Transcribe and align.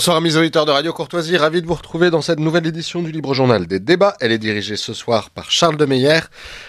Bonsoir 0.00 0.16
amis 0.16 0.34
auditeurs 0.34 0.64
de 0.64 0.70
Radio 0.70 0.94
Courtoisie, 0.94 1.36
ravi 1.36 1.60
de 1.60 1.66
vous 1.66 1.74
retrouver 1.74 2.08
dans 2.08 2.22
cette 2.22 2.40
nouvelle 2.40 2.66
édition 2.66 3.02
du 3.02 3.12
Libre 3.12 3.34
Journal 3.34 3.66
des 3.66 3.80
débats. 3.80 4.16
Elle 4.20 4.32
est 4.32 4.38
dirigée 4.38 4.76
ce 4.76 4.94
soir 4.94 5.28
par 5.28 5.50
Charles 5.50 5.76
de 5.76 5.84
Meyer. 5.84 6.20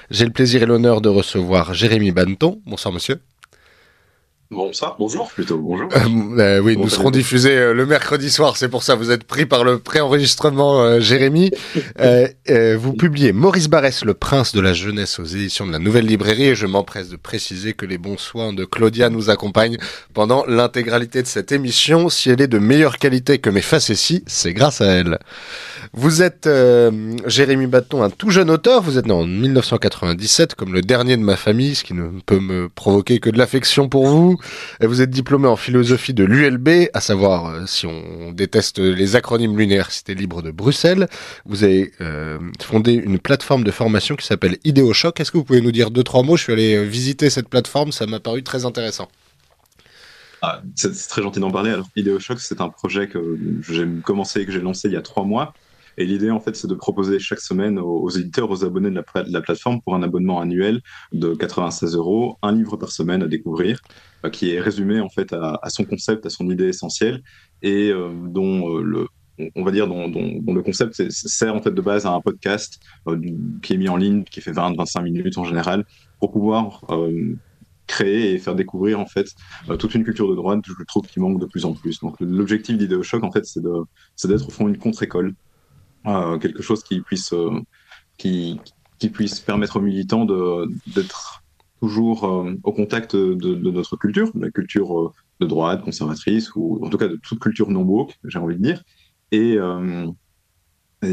J'ai 0.10 0.26
le 0.26 0.32
plaisir 0.32 0.64
et 0.64 0.66
l'honneur 0.66 1.00
de 1.00 1.08
recevoir 1.08 1.74
Jérémy 1.74 2.12
Banton. 2.12 2.62
Bonsoir 2.66 2.94
monsieur. 2.94 3.22
Bonsoir, 4.54 4.98
bonjour 5.00 5.32
plutôt, 5.32 5.58
bonjour. 5.58 5.88
Euh, 5.96 6.40
euh, 6.40 6.60
oui, 6.60 6.76
nous 6.76 6.90
serons 6.90 7.10
diffusés 7.10 7.56
euh, 7.56 7.74
le 7.74 7.86
mercredi 7.86 8.30
soir, 8.30 8.58
c'est 8.58 8.68
pour 8.68 8.84
ça 8.84 8.96
vous 8.96 9.10
êtes 9.10 9.24
pris 9.24 9.46
par 9.46 9.64
le 9.64 9.80
préenregistrement, 9.80 11.00
Jérémy. 11.00 11.52
vous 12.76 12.92
publiez 12.92 13.32
Maurice 13.32 13.70
Barrès, 13.70 14.04
le 14.04 14.14
prince 14.14 14.52
de 14.52 14.60
la 14.60 14.74
jeunesse 14.74 15.20
aux 15.20 15.24
éditions 15.24 15.66
de 15.66 15.72
la 15.72 15.80
Nouvelle 15.80 16.06
Librairie, 16.06 16.48
et 16.48 16.56
je 16.56 16.66
m'empresse 16.66 17.08
de 17.08 17.16
préciser 17.16 17.72
que 17.72 17.86
les 17.86 17.98
bons 17.98 18.18
soins 18.18 18.52
de 18.52 18.66
Claudia 18.66 19.10
nous 19.10 19.30
accompagnent 19.30 19.78
pendant 20.14 20.44
l'intégralité 20.46 21.22
de 21.22 21.28
cette 21.28 21.54
émission. 21.54 22.10
Si 22.10 22.30
elle 22.30 22.42
est 22.42 22.48
de 22.48 22.60
meilleure 22.60 22.98
qualité 22.98 23.38
que 23.38 23.50
mes 23.50 23.62
facéties, 23.62 24.22
c'est 24.28 24.52
grâce 24.52 24.82
à 24.82 24.88
elle. 24.88 25.20
Vous 25.94 26.22
êtes 26.24 26.50
Jérémy 27.26 27.68
Baton, 27.68 28.04
un 28.04 28.10
tout 28.10 28.32
jeune 28.32 28.50
auteur, 28.50 28.82
vous 28.82 28.98
êtes 28.98 29.06
né 29.06 29.14
en 29.14 29.26
1997 29.26 30.56
comme 30.56 30.74
le 30.74 30.82
dernier 30.82 31.16
de 31.16 31.24
ma 31.24 31.38
famille, 31.38 31.76
ce 31.76 31.86
qui 31.86 31.94
ne 31.94 32.10
peut 32.26 32.42
me 32.42 32.68
provoquer 32.68 33.20
que 33.20 33.30
de 33.30 33.38
l'affection 33.38 33.88
pour 33.88 34.08
vous. 34.08 34.41
Vous 34.82 35.02
êtes 35.02 35.10
diplômé 35.10 35.48
en 35.48 35.56
philosophie 35.56 36.14
de 36.14 36.24
l'ULB, 36.24 36.90
à 36.94 37.02
savoir, 37.02 37.46
euh, 37.48 37.66
si 37.66 37.86
on 37.86 38.32
déteste 38.32 38.80
les 38.80 39.16
acronymes, 39.16 39.58
l'Université 39.58 40.16
libre 40.16 40.42
de 40.42 40.52
Bruxelles. 40.52 41.08
Vous 41.46 41.64
avez 41.64 41.92
euh, 42.02 42.40
fondé 42.62 42.94
une 42.94 43.20
plateforme 43.20 43.64
de 43.64 43.72
formation 43.72 44.16
qui 44.16 44.26
s'appelle 44.26 44.58
IdeoShock. 44.64 45.20
Est-ce 45.20 45.32
que 45.32 45.38
vous 45.38 45.44
pouvez 45.44 45.62
nous 45.62 45.72
dire 45.72 45.92
deux, 45.92 46.04
trois 46.04 46.24
mots? 46.24 46.38
Je 46.38 46.44
suis 46.44 46.54
allé 46.54 46.76
euh, 46.76 46.84
visiter 46.84 47.30
cette 47.30 47.50
plateforme, 47.50 47.92
ça 47.92 48.06
m'a 48.08 48.20
paru 48.20 48.44
très 48.44 48.66
intéressant. 48.66 49.08
Ah, 50.42 50.62
c'est 50.76 50.92
très 51.08 51.22
gentil 51.22 51.40
d'en 51.40 51.52
parler. 51.52 51.72
Alors, 51.72 51.88
IdeoShock, 51.96 52.40
c'est 52.40 52.62
un 52.62 52.70
projet 52.70 53.08
que 53.08 53.38
j'ai 53.70 53.88
commencé 54.04 54.42
et 54.42 54.46
que 54.46 54.52
j'ai 54.52 54.62
lancé 54.62 54.88
il 54.88 54.94
y 54.94 54.98
a 54.98 55.02
trois 55.02 55.24
mois. 55.24 55.54
Et 56.02 56.06
l'idée, 56.06 56.32
en 56.32 56.40
fait, 56.40 56.56
c'est 56.56 56.68
de 56.68 56.74
proposer 56.74 57.20
chaque 57.20 57.42
semaine 57.42 57.78
aux, 57.78 58.10
éditeurs, 58.10 58.50
aux 58.50 58.66
abonnés 58.66 58.90
de 58.90 58.96
la, 58.96 59.42
plateforme, 59.42 59.82
pour 59.82 59.94
un 59.94 60.02
abonnement 60.02 60.40
annuel 60.40 60.82
de 61.12 61.36
96 61.36 61.96
euros, 61.96 62.40
un 62.42 62.54
livre 62.54 62.76
par 62.76 62.92
semaine 62.92 63.22
à 63.22 63.28
découvrir, 63.28 63.80
euh, 64.26 64.32
qui 64.32 64.50
est 64.52 64.60
résumé, 64.60 65.00
en 65.00 65.10
fait, 65.10 65.32
à, 65.32 65.70
son 65.70 65.86
concept, 65.86 66.26
à 66.26 66.32
son 66.32 66.50
idée 66.50 66.70
essentielle, 66.70 67.22
et 67.62 67.92
euh, 67.92 68.10
dont 68.30 68.78
euh, 68.78 68.82
le 68.82 69.08
on 69.56 69.64
va 69.64 69.72
dire 69.72 69.88
dont, 69.88 70.08
le 70.08 70.62
concept 70.62 71.10
sert 71.10 71.56
en 71.56 71.62
fait 71.62 71.72
de 71.72 71.82
base 71.82 72.06
à 72.06 72.12
un 72.12 72.22
podcast 72.22 72.80
qui 73.64 73.74
est 73.74 73.78
mis 73.78 73.90
en 73.90 73.98
ligne, 73.98 74.24
qui 74.24 74.40
fait 74.40 74.52
20-25 74.52 75.02
minutes 75.02 75.38
en 75.40 75.46
général, 75.46 75.84
pour 76.20 76.32
pouvoir 76.32 76.86
créer 77.88 78.34
et 78.34 78.38
faire 78.38 78.54
découvrir 78.54 79.00
en 79.00 79.08
fait 79.08 79.30
toute 79.80 79.96
une 79.96 80.04
culture 80.04 80.30
de 80.30 80.36
droite, 80.36 80.60
je 80.68 80.84
trouve 80.84 81.08
qui 81.08 81.20
manque 81.20 81.40
de 81.40 81.48
plus 81.48 81.66
en 81.66 81.74
plus. 81.74 82.00
Donc 82.02 82.18
l'objectif 82.20 82.78
d'IdeoShock 82.78 83.24
en 83.24 83.32
fait 83.32 83.46
c'est 83.46 83.62
d'être 84.28 84.48
au 84.48 84.52
fond 84.52 84.68
une 84.68 84.78
contre-école 84.78 85.34
quelque 86.04 86.62
chose 86.62 86.84
qui 86.84 87.02
puisse, 87.02 87.34
euh, 87.34 87.60
qui, 88.18 88.60
qui, 89.00 89.10
puisse 89.10 89.40
permettre 89.40 89.78
aux 89.78 89.82
militants 89.82 90.26
d'être 90.26 91.44
toujours 91.80 92.26
euh, 92.26 92.56
au 92.64 92.72
contact 92.72 93.16
de, 93.16 93.72
notre 93.72 93.98
culture, 93.98 94.32
de 94.34 94.42
la 94.42 94.52
culture 94.52 95.00
euh, 95.00 95.12
de 95.40 95.46
droite, 95.46 95.84
conservatrice, 95.84 96.56
ou 96.56 96.84
en 96.86 96.90
tout 96.90 96.98
cas 96.98 97.08
de 97.08 97.20
toute 97.22 97.40
culture 97.40 97.70
non 97.70 97.82
woke, 97.82 98.14
j'ai 98.24 98.40
envie 98.40 98.58
de 98.58 98.62
dire. 98.62 98.84
Et, 99.32 99.58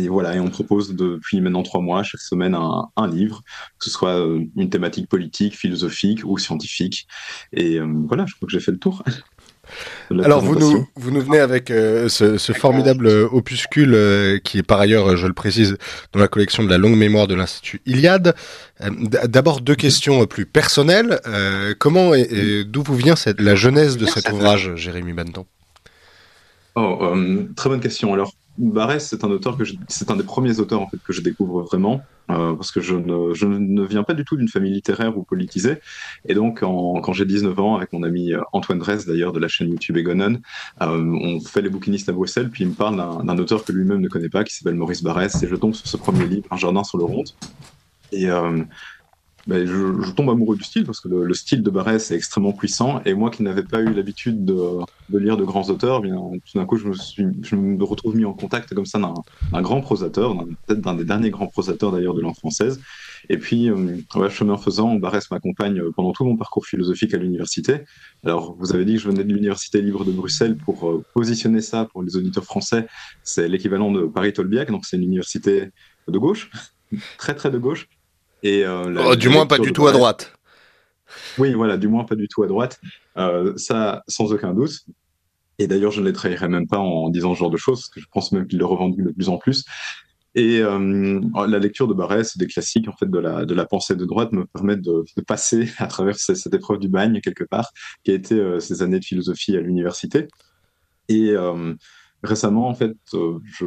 voilà, 0.09 0.37
et 0.37 0.41
on 0.41 0.51
propose 0.51 0.95
depuis 0.95 1.41
maintenant 1.41 1.63
trois 1.63 1.81
mois, 1.81 2.03
chaque 2.03 2.21
semaine, 2.21 2.55
un, 2.55 3.09
livre, 3.09 3.43
que 3.79 3.87
ce 3.87 3.91
soit 3.91 4.23
une 4.55 4.69
thématique 4.69 5.09
politique, 5.09 5.57
philosophique 5.57 6.21
ou 6.27 6.37
scientifique. 6.37 7.07
Et 7.53 7.81
voilà, 7.81 8.27
je 8.27 8.35
crois 8.35 8.47
que 8.47 8.53
j'ai 8.53 8.61
fait 8.61 8.73
le 8.73 8.79
tour. 8.79 9.03
Alors 10.11 10.41
vous 10.41 10.57
nous, 10.57 10.87
vous 10.97 11.11
nous 11.11 11.21
venez 11.21 11.39
avec 11.39 11.71
euh, 11.71 12.09
ce, 12.09 12.39
ce, 12.39 12.53
formidable 12.53 13.07
euh, 13.07 13.29
opuscule 13.31 13.95
euh, 13.95 14.39
qui 14.39 14.59
est 14.59 14.63
par 14.63 14.81
ailleurs, 14.81 15.17
je 15.17 15.27
le 15.27 15.33
précise, 15.33 15.77
dans 16.13 16.21
la 16.21 16.29
collection 16.29 16.63
de 16.63 16.71
la 16.71 16.79
longue 16.79 16.97
mémoire 16.97 17.27
de 17.27 17.35
l'Institut 17.35 17.81
Iliade. 17.87 18.35
D'abord 18.81 19.61
deux 19.61 19.75
questions 19.75 20.25
plus 20.27 20.47
personnelles. 20.47 21.21
comment 21.79 22.15
et, 22.15 22.65
d'où 22.65 22.83
vous 22.83 22.97
vient 22.97 23.17
cette, 23.17 23.41
la 23.41 23.55
genèse 23.55 23.97
de 23.97 24.07
cet 24.07 24.31
ouvrage, 24.31 24.75
Jérémy 24.77 25.13
Benton? 25.13 25.47
Oh, 26.77 27.15
Très 27.57 27.69
bonne 27.69 27.81
question. 27.81 28.15
Alors 28.15 28.33
Barès, 28.59 29.07
c'est 29.07 29.25
un 29.25 29.31
auteur 29.31 29.57
que 29.57 29.65
c'est 29.89 30.11
un 30.11 30.17
des 30.17 30.25
premiers 30.25 30.59
auteurs 30.61 30.83
en 30.83 30.89
fait 30.89 30.99
que 30.99 31.13
je 31.13 31.21
découvre 31.21 31.63
vraiment 31.63 32.03
euh, 32.31 32.55
parce 32.55 32.73
que 32.73 32.81
je 32.81 32.95
ne, 32.95 33.33
je 33.33 33.47
ne, 33.47 33.83
viens 33.85 34.03
pas 34.03 34.15
du 34.15 34.25
tout 34.25 34.37
d'une 34.37 34.49
famille 34.49 34.73
littéraire 34.73 35.17
ou 35.17 35.23
politisée. 35.23 35.79
Et 36.27 36.35
donc 36.35 36.61
quand 36.61 37.13
j'ai 37.13 37.25
19 37.25 37.59
ans 37.59 37.77
avec 37.77 37.93
mon 37.93 38.03
ami 38.03 38.33
euh, 38.33 38.41
Antoine 38.53 38.79
Dress 38.79 39.07
d'ailleurs 39.07 39.33
de 39.33 39.39
la 39.39 39.49
chaîne 39.49 39.71
YouTube 39.71 39.97
Egonon, 39.97 40.41
euh, 40.83 40.87
on 40.87 41.41
fait 41.41 41.63
les 41.63 41.71
bouquinistes 41.71 42.09
à 42.09 42.13
Bruxelles 42.13 42.51
puis 42.51 42.65
il 42.65 42.71
me 42.71 42.75
parle 42.75 42.97
d'un 42.97 43.39
auteur 43.39 43.65
que 43.65 43.73
lui-même 43.73 44.01
ne 44.01 44.09
connaît 44.09 44.29
pas 44.29 44.45
qui 44.45 44.55
s'appelle 44.55 44.75
Maurice 44.75 45.03
Barès 45.03 45.43
et 45.43 45.47
je 45.47 45.55
tombe 45.55 45.75
sur 45.75 45.87
ce 45.87 45.97
premier 45.97 46.27
livre 46.27 46.47
Un 46.51 46.57
jardin 46.57 46.85
sur 46.85 46.99
le 46.99 47.05
ronde 47.05 47.31
et 48.13 48.31
euh, 48.31 48.63
ben, 49.49 49.67
je, 49.67 50.13
tombe 50.13 50.29
amoureux 50.29 50.57
du 50.57 50.63
style 50.63 50.85
parce 50.85 51.01
que 51.01 51.09
le, 51.09 51.33
style 51.33 51.63
de 51.63 51.71
Barès 51.71 52.11
est 52.11 52.15
extrêmement 52.15 52.53
puissant 52.53 53.01
et 53.07 53.15
moi 53.15 53.31
qui 53.31 53.43
n'avais 53.43 53.63
pas 53.63 53.81
eu 53.81 53.95
l'habitude 53.95 54.45
de, 54.45 54.59
de, 55.09 55.19
lire 55.19 55.39
de 55.39 55.45
grands 55.45 55.71
auteurs, 55.71 56.03
bien 56.03 56.15
tout 56.15 56.59
d'un 56.59 56.67
coup 56.67 56.77
je 56.77 56.87
me, 56.87 56.93
suis, 56.93 57.25
je 57.43 57.57
me 57.57 57.83
retrouve 57.83 58.15
mis 58.15 58.27
en 58.27 58.35
contact 58.35 58.75
comme 58.75 58.85
ça 58.85 58.99
d'un 58.99 59.63
grand 59.63 59.81
prosateur, 59.81 60.37
peut-être 60.67 60.83
d'un 60.83 60.95
des 60.95 61.07
derniers 61.07 61.31
grands 61.31 61.47
prosateurs 61.47 61.93
d'ailleurs 61.93 62.13
de 62.13 62.21
langue 62.21 62.37
française. 62.37 62.79
Et 63.31 63.39
puis, 63.39 63.71
euh, 63.71 64.29
chemin 64.29 64.59
faisant, 64.59 64.95
Barès 64.97 65.31
m'accompagne 65.31 65.83
pendant 65.97 66.13
tout 66.13 66.25
mon 66.25 66.37
parcours 66.37 66.67
philosophique 66.67 67.15
à 67.15 67.17
l'université. 67.17 67.85
Alors, 68.25 68.55
vous 68.59 68.75
avez 68.75 68.85
dit 68.85 68.95
que 68.95 69.01
je 69.01 69.09
venais 69.09 69.25
de 69.25 69.33
l'université 69.33 69.81
libre 69.81 70.05
de 70.05 70.13
Bruxelles 70.13 70.57
pour 70.57 70.89
euh, 70.89 71.05
positionner 71.15 71.63
ça 71.63 71.87
pour 71.87 72.03
les 72.03 72.17
auditeurs 72.17 72.45
français. 72.45 72.87
C'est 73.23 73.49
l'équivalent 73.49 73.91
de 73.91 74.03
Paris-Tolbiac, 74.03 74.71
donc 74.71 74.85
c'est 74.85 74.97
une 74.97 75.05
université 75.05 75.71
de 76.07 76.19
gauche, 76.19 76.51
très 77.19 77.35
très 77.35 77.51
de 77.51 77.59
gauche. 77.59 77.89
Et, 78.43 78.65
euh, 78.65 78.95
oh, 79.07 79.17
du 79.17 79.29
moins 79.29 79.47
pas 79.47 79.59
du 79.59 79.73
tout 79.73 79.87
à 79.87 79.93
droite. 79.93 80.33
Oui, 81.39 81.55
voilà, 81.55 81.77
du 81.77 81.89
moins 81.89 82.05
pas 82.05 82.15
du 82.15 82.29
tout 82.29 82.43
à 82.43 82.47
droite. 82.47 82.81
Euh, 83.17 83.57
ça, 83.57 84.03
sans 84.09 84.33
aucun 84.33 84.55
doute. 84.55 84.85
Et 85.59 85.67
d'ailleurs, 85.67 85.91
je 85.91 86.01
ne 86.01 86.07
les 86.07 86.13
trahirai 86.13 86.49
même 86.49 86.69
pas 86.69 86.79
en 86.79 87.09
disant 87.09 87.35
ce 87.35 87.41
genre 87.41 87.51
de 87.51 87.57
choses, 87.57 87.81
parce 87.81 87.91
que 87.91 88.01
je 88.01 88.07
pense 88.13 88.33
même 88.33 88.47
qu'il 88.47 88.59
le 88.59 88.65
revendique 88.65 89.03
de 89.03 89.11
plus 89.11 89.29
en 89.29 89.39
plus. 89.39 89.65
Et 90.35 90.61
euh, 90.61 91.21
la 91.49 91.59
lecture 91.59 91.89
de 91.89 91.95
Barès, 91.95 92.37
des 92.37 92.47
classiques 92.47 92.87
en 92.87 92.93
fait 92.93 93.11
de 93.11 93.19
la, 93.19 93.45
de 93.45 93.55
la 93.55 93.65
pensée 93.65 93.97
de 93.97 94.05
droite, 94.05 94.31
me 94.33 94.45
permet 94.45 94.77
de, 94.77 95.05
de 95.17 95.23
passer 95.23 95.69
à 95.79 95.89
travers 95.89 96.17
cette, 96.17 96.55
épreuve 96.55 96.79
du 96.79 96.89
bagne 96.89 97.21
quelque 97.21 97.45
part, 97.45 97.73
qui 98.05 98.13
a 98.13 98.15
été 98.15 98.61
ces 98.61 98.83
années 98.83 99.01
de 99.01 99.05
philosophie 99.05 99.57
à 99.57 99.61
l'université. 99.61 100.29
Et 101.09 101.35
récemment, 102.23 102.69
en 102.69 102.75
fait, 102.75 102.95
je, 103.13 103.65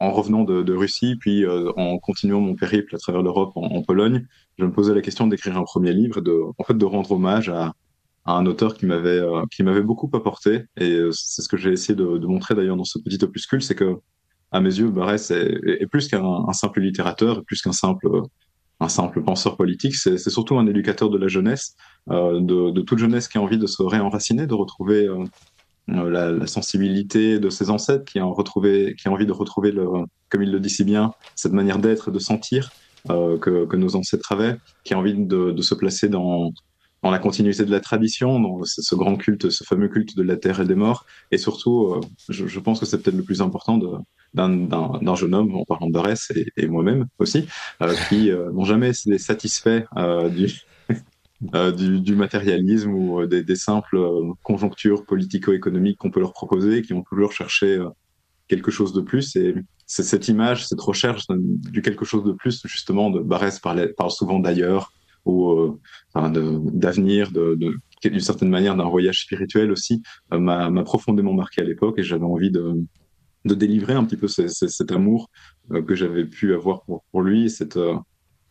en 0.00 0.12
revenant 0.12 0.44
de, 0.44 0.72
Russie, 0.72 1.16
puis 1.16 1.44
euh, 1.44 1.70
en 1.76 1.98
continuant 1.98 2.40
mon 2.40 2.54
périple 2.54 2.94
à 2.96 2.98
travers 2.98 3.22
l'Europe 3.22 3.52
en, 3.54 3.82
Pologne, 3.82 4.26
je 4.58 4.64
me 4.64 4.72
posais 4.72 4.94
la 4.94 5.02
question 5.02 5.26
d'écrire 5.26 5.58
un 5.58 5.62
premier 5.62 5.92
livre 5.92 6.18
et 6.18 6.22
de, 6.22 6.40
en 6.56 6.64
fait, 6.64 6.76
de 6.76 6.84
rendre 6.86 7.12
hommage 7.12 7.50
à, 7.50 7.74
un 8.26 8.46
auteur 8.46 8.74
qui 8.74 8.86
m'avait 8.86 9.18
euh, 9.18 9.42
qui 9.50 9.62
m'avait 9.62 9.82
beaucoup 9.82 10.08
apporté. 10.14 10.64
Et 10.76 10.92
euh, 10.92 11.10
c'est 11.10 11.42
ce 11.42 11.48
que 11.48 11.56
j'ai 11.56 11.72
essayé 11.72 11.96
de, 11.96 12.26
montrer 12.26 12.54
d'ailleurs 12.54 12.76
dans 12.76 12.84
ce 12.84 12.98
petit 12.98 13.22
opuscule, 13.22 13.62
c'est 13.62 13.74
que 13.74 13.96
à 14.52 14.60
mes 14.60 14.78
yeux, 14.78 14.90
Barès 14.90 15.30
est, 15.30 15.86
plus 15.90 16.08
qu'un 16.08 16.52
simple 16.52 16.80
littérateur, 16.80 17.44
plus 17.44 17.62
qu'un 17.62 17.72
simple 17.72 18.08
un 18.82 18.88
simple 18.88 19.22
penseur 19.22 19.56
politique, 19.56 19.94
c'est 19.94 20.16
surtout 20.18 20.58
un 20.58 20.66
éducateur 20.66 21.10
de 21.10 21.18
la 21.18 21.28
jeunesse, 21.28 21.76
de, 22.08 22.80
toute 22.80 22.98
jeunesse 22.98 23.28
qui 23.28 23.36
a 23.36 23.42
envie 23.42 23.58
de 23.58 23.66
se 23.66 23.82
réenraciner, 23.82 24.46
de 24.46 24.54
retrouver 24.54 25.06
la, 25.90 26.46
sensibilité 26.46 27.38
de 27.38 27.50
ses 27.50 27.70
ancêtres, 27.70 28.04
qui 28.04 28.18
a, 28.18 28.24
retrouvé, 28.24 28.94
qui 29.00 29.08
a 29.08 29.10
envie 29.10 29.26
de 29.26 29.32
retrouver, 29.32 29.72
le, 29.72 29.86
comme 30.28 30.42
il 30.42 30.50
le 30.50 30.60
dit 30.60 30.70
si 30.70 30.84
bien, 30.84 31.12
cette 31.34 31.52
manière 31.52 31.78
d'être 31.78 32.08
et 32.08 32.12
de 32.12 32.18
sentir 32.18 32.70
euh, 33.10 33.38
que, 33.38 33.64
que, 33.66 33.76
nos 33.76 33.96
ancêtres 33.96 34.32
avaient, 34.32 34.56
qui 34.84 34.94
a 34.94 34.98
envie 34.98 35.14
de, 35.14 35.52
de 35.52 35.62
se 35.62 35.74
placer 35.74 36.08
dans, 36.08 36.52
dans 37.02 37.10
la 37.10 37.18
continuité 37.18 37.64
de 37.64 37.70
la 37.70 37.80
tradition, 37.80 38.38
dans 38.40 38.60
ce, 38.64 38.94
grand 38.94 39.16
culte, 39.16 39.50
ce 39.50 39.64
fameux 39.64 39.88
culte 39.88 40.16
de 40.16 40.22
la 40.22 40.36
terre 40.36 40.60
et 40.60 40.66
des 40.66 40.74
morts. 40.74 41.06
Et 41.30 41.38
surtout, 41.38 41.94
euh, 41.94 42.00
je, 42.28 42.46
je, 42.46 42.60
pense 42.60 42.80
que 42.80 42.86
c'est 42.86 43.00
peut-être 43.02 43.16
le 43.16 43.22
plus 43.22 43.40
important 43.40 43.78
d'un 44.34 45.14
jeune 45.16 45.34
homme, 45.34 45.54
en 45.54 45.64
parlant 45.64 45.86
de 45.86 45.92
Barès 45.92 46.30
et, 46.34 46.46
et 46.56 46.66
moi-même 46.66 47.06
aussi, 47.18 47.46
euh, 47.82 47.94
qui 48.08 48.30
euh, 48.30 48.52
n'ont 48.52 48.64
jamais 48.64 48.90
été 48.90 49.18
satisfaits 49.18 49.84
du, 50.34 50.60
euh, 51.54 51.72
du, 51.72 52.16
matérialisme 52.16 52.92
ou 52.92 53.22
euh, 53.22 53.26
des, 53.26 53.56
simples 53.56 53.96
euh, 53.96 54.32
conjonctures 54.42 55.06
politico-économiques 55.06 55.96
qu'on 55.96 56.10
peut 56.10 56.20
leur 56.20 56.34
proposer, 56.34 56.82
qui 56.82 56.92
ont 56.92 57.02
toujours 57.02 57.32
cherché 57.32 57.82
quelque 58.46 58.70
chose 58.70 58.92
de 58.92 59.00
plus. 59.00 59.36
Et 59.36 59.54
cette 59.86 60.28
image, 60.28 60.66
cette 60.66 60.82
recherche 60.82 61.26
du 61.30 61.80
quelque 61.80 62.04
chose 62.04 62.24
de 62.24 62.32
plus, 62.32 62.60
justement, 62.66 63.08
de 63.08 63.20
Barès 63.20 63.58
parle, 63.58 63.90
souvent 64.10 64.38
d'ailleurs 64.38 64.92
ou 65.24 65.78
d'avenir, 66.14 67.30
de, 67.32 67.56
d'une 68.02 68.20
certaine 68.20 68.50
manière 68.50 68.76
d'un 68.76 68.88
voyage 68.88 69.22
spirituel 69.22 69.70
aussi, 69.70 70.02
m'a 70.30 70.70
profondément 70.84 71.32
marqué 71.32 71.62
à 71.62 71.64
l'époque 71.64 71.98
et 71.98 72.02
j'avais 72.02 72.24
envie 72.24 72.50
de, 72.50 72.74
de 73.46 73.54
délivrer 73.54 73.94
un 73.94 74.04
petit 74.04 74.16
peu 74.16 74.28
cet 74.28 74.92
amour 74.92 75.30
que 75.70 75.94
j'avais 75.94 76.26
pu 76.26 76.52
avoir 76.54 76.82
pour, 76.82 77.02
pour 77.10 77.22
lui, 77.22 77.48
cette, 77.48 77.78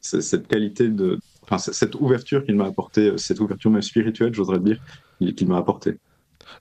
cette 0.01 0.47
qualité 0.47 0.89
de, 0.89 1.19
enfin, 1.49 1.57
cette 1.57 1.95
ouverture 1.95 2.45
qu'il 2.45 2.55
m'a 2.55 2.65
apporté, 2.65 3.17
cette 3.17 3.39
ouverture 3.39 3.71
même 3.71 3.81
spirituelle, 3.81 4.33
j'oserais 4.33 4.59
dire, 4.59 4.79
qu'il 5.35 5.47
m'a 5.47 5.57
apporté. 5.57 5.97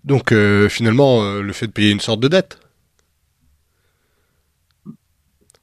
Donc 0.05 0.35
finalement, 0.69 1.41
le 1.41 1.53
fait 1.53 1.67
de 1.67 1.73
payer 1.73 1.91
une 1.91 2.01
sorte 2.01 2.21
de 2.21 2.29
dette 2.29 2.59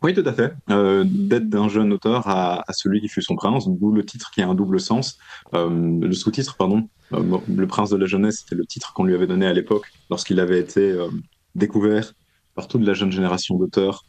Oui, 0.05 0.13
tout 0.13 0.23
à 0.23 0.33
fait. 0.33 0.53
Euh, 0.69 1.03
D'être 1.03 1.49
d'un 1.49 1.67
jeune 1.67 1.91
auteur 1.91 2.27
à, 2.27 2.63
celui 2.73 3.01
qui 3.01 3.07
fut 3.07 3.23
son 3.23 3.35
prince, 3.35 3.67
d'où 3.67 3.91
le 3.91 4.05
titre 4.05 4.29
qui 4.29 4.43
a 4.43 4.47
un 4.47 4.53
double 4.53 4.79
sens. 4.79 5.17
Euh, 5.55 5.67
le 5.99 6.13
sous-titre, 6.13 6.57
pardon. 6.57 6.87
Euh, 7.13 7.39
le 7.47 7.65
prince 7.65 7.89
de 7.89 7.97
la 7.97 8.05
jeunesse, 8.05 8.41
c'était 8.41 8.53
le 8.53 8.67
titre 8.67 8.93
qu'on 8.93 9.03
lui 9.03 9.15
avait 9.15 9.25
donné 9.25 9.47
à 9.47 9.53
l'époque, 9.53 9.87
lorsqu'il 10.11 10.39
avait 10.39 10.59
été 10.59 10.91
euh, 10.91 11.07
découvert 11.55 12.13
par 12.53 12.67
toute 12.67 12.83
la 12.83 12.93
jeune 12.93 13.11
génération 13.11 13.57
d'auteurs. 13.57 14.03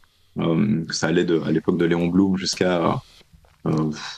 ça 0.91 1.07
allait 1.07 1.25
de, 1.25 1.39
à 1.41 1.51
l'époque 1.51 1.79
de 1.79 1.85
Léon 1.85 2.07
Blum 2.09 2.37
jusqu'à 2.37 3.01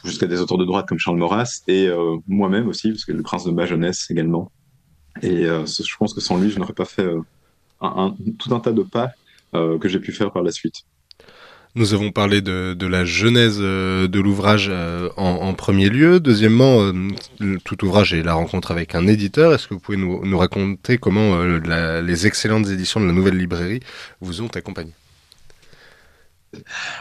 jusqu'à 0.03 0.27
des 0.27 0.39
auteurs 0.41 0.57
de 0.57 0.65
droite 0.65 0.88
comme 0.88 1.00
Charles 1.00 1.18
Maurras, 1.18 1.62
et 1.68 1.89
moi-même 2.27 2.68
aussi, 2.68 2.91
parce 2.91 3.06
que 3.06 3.12
le 3.12 3.24
prince 3.24 3.45
de 3.45 3.51
ma 3.51 3.65
jeunesse 3.65 4.07
également. 4.09 4.51
Et 5.21 5.45
je 5.45 5.97
pense 5.97 6.13
que 6.13 6.21
sans 6.21 6.38
lui, 6.38 6.51
je 6.51 6.59
n'aurais 6.59 6.74
pas 6.74 6.86
fait 6.86 7.09
tout 7.81 8.53
un 8.53 8.59
tas 8.59 8.71
de 8.71 8.83
pas 8.83 9.12
que 9.53 9.88
j'ai 9.88 10.00
pu 10.00 10.12
faire 10.12 10.31
par 10.31 10.44
la 10.44 10.51
suite. 10.51 10.86
Nous 11.75 11.94
avons 11.94 12.12
parlé 12.12 12.41
de, 12.41 12.86
la 12.86 13.06
genèse 13.06 13.59
euh, 13.62 14.07
de 14.07 14.19
l'ouvrage 14.19 14.69
euh, 14.71 15.09
en, 15.18 15.53
premier 15.53 15.89
lieu. 15.89 16.19
Deuxièmement, 16.19 16.81
euh, 16.81 17.57
tout 17.63 17.86
ouvrage 17.86 18.13
est 18.13 18.24
la 18.24 18.33
rencontre 18.33 18.71
avec 18.71 18.95
un 18.95 19.06
éditeur. 19.06 19.53
Est-ce 19.53 19.68
que 19.68 19.75
vous 19.75 19.80
pouvez 19.80 19.97
nous, 19.97 20.38
raconter 20.38 20.97
comment 20.97 21.44
les 21.44 22.27
excellentes 22.27 22.68
éditions 22.69 23.00
de 23.00 23.06
la 23.06 23.13
Nouvelle 23.13 23.38
Librairie 23.38 23.81
vous 24.19 24.41
ont 24.41 24.47
accompagné? 24.47 24.94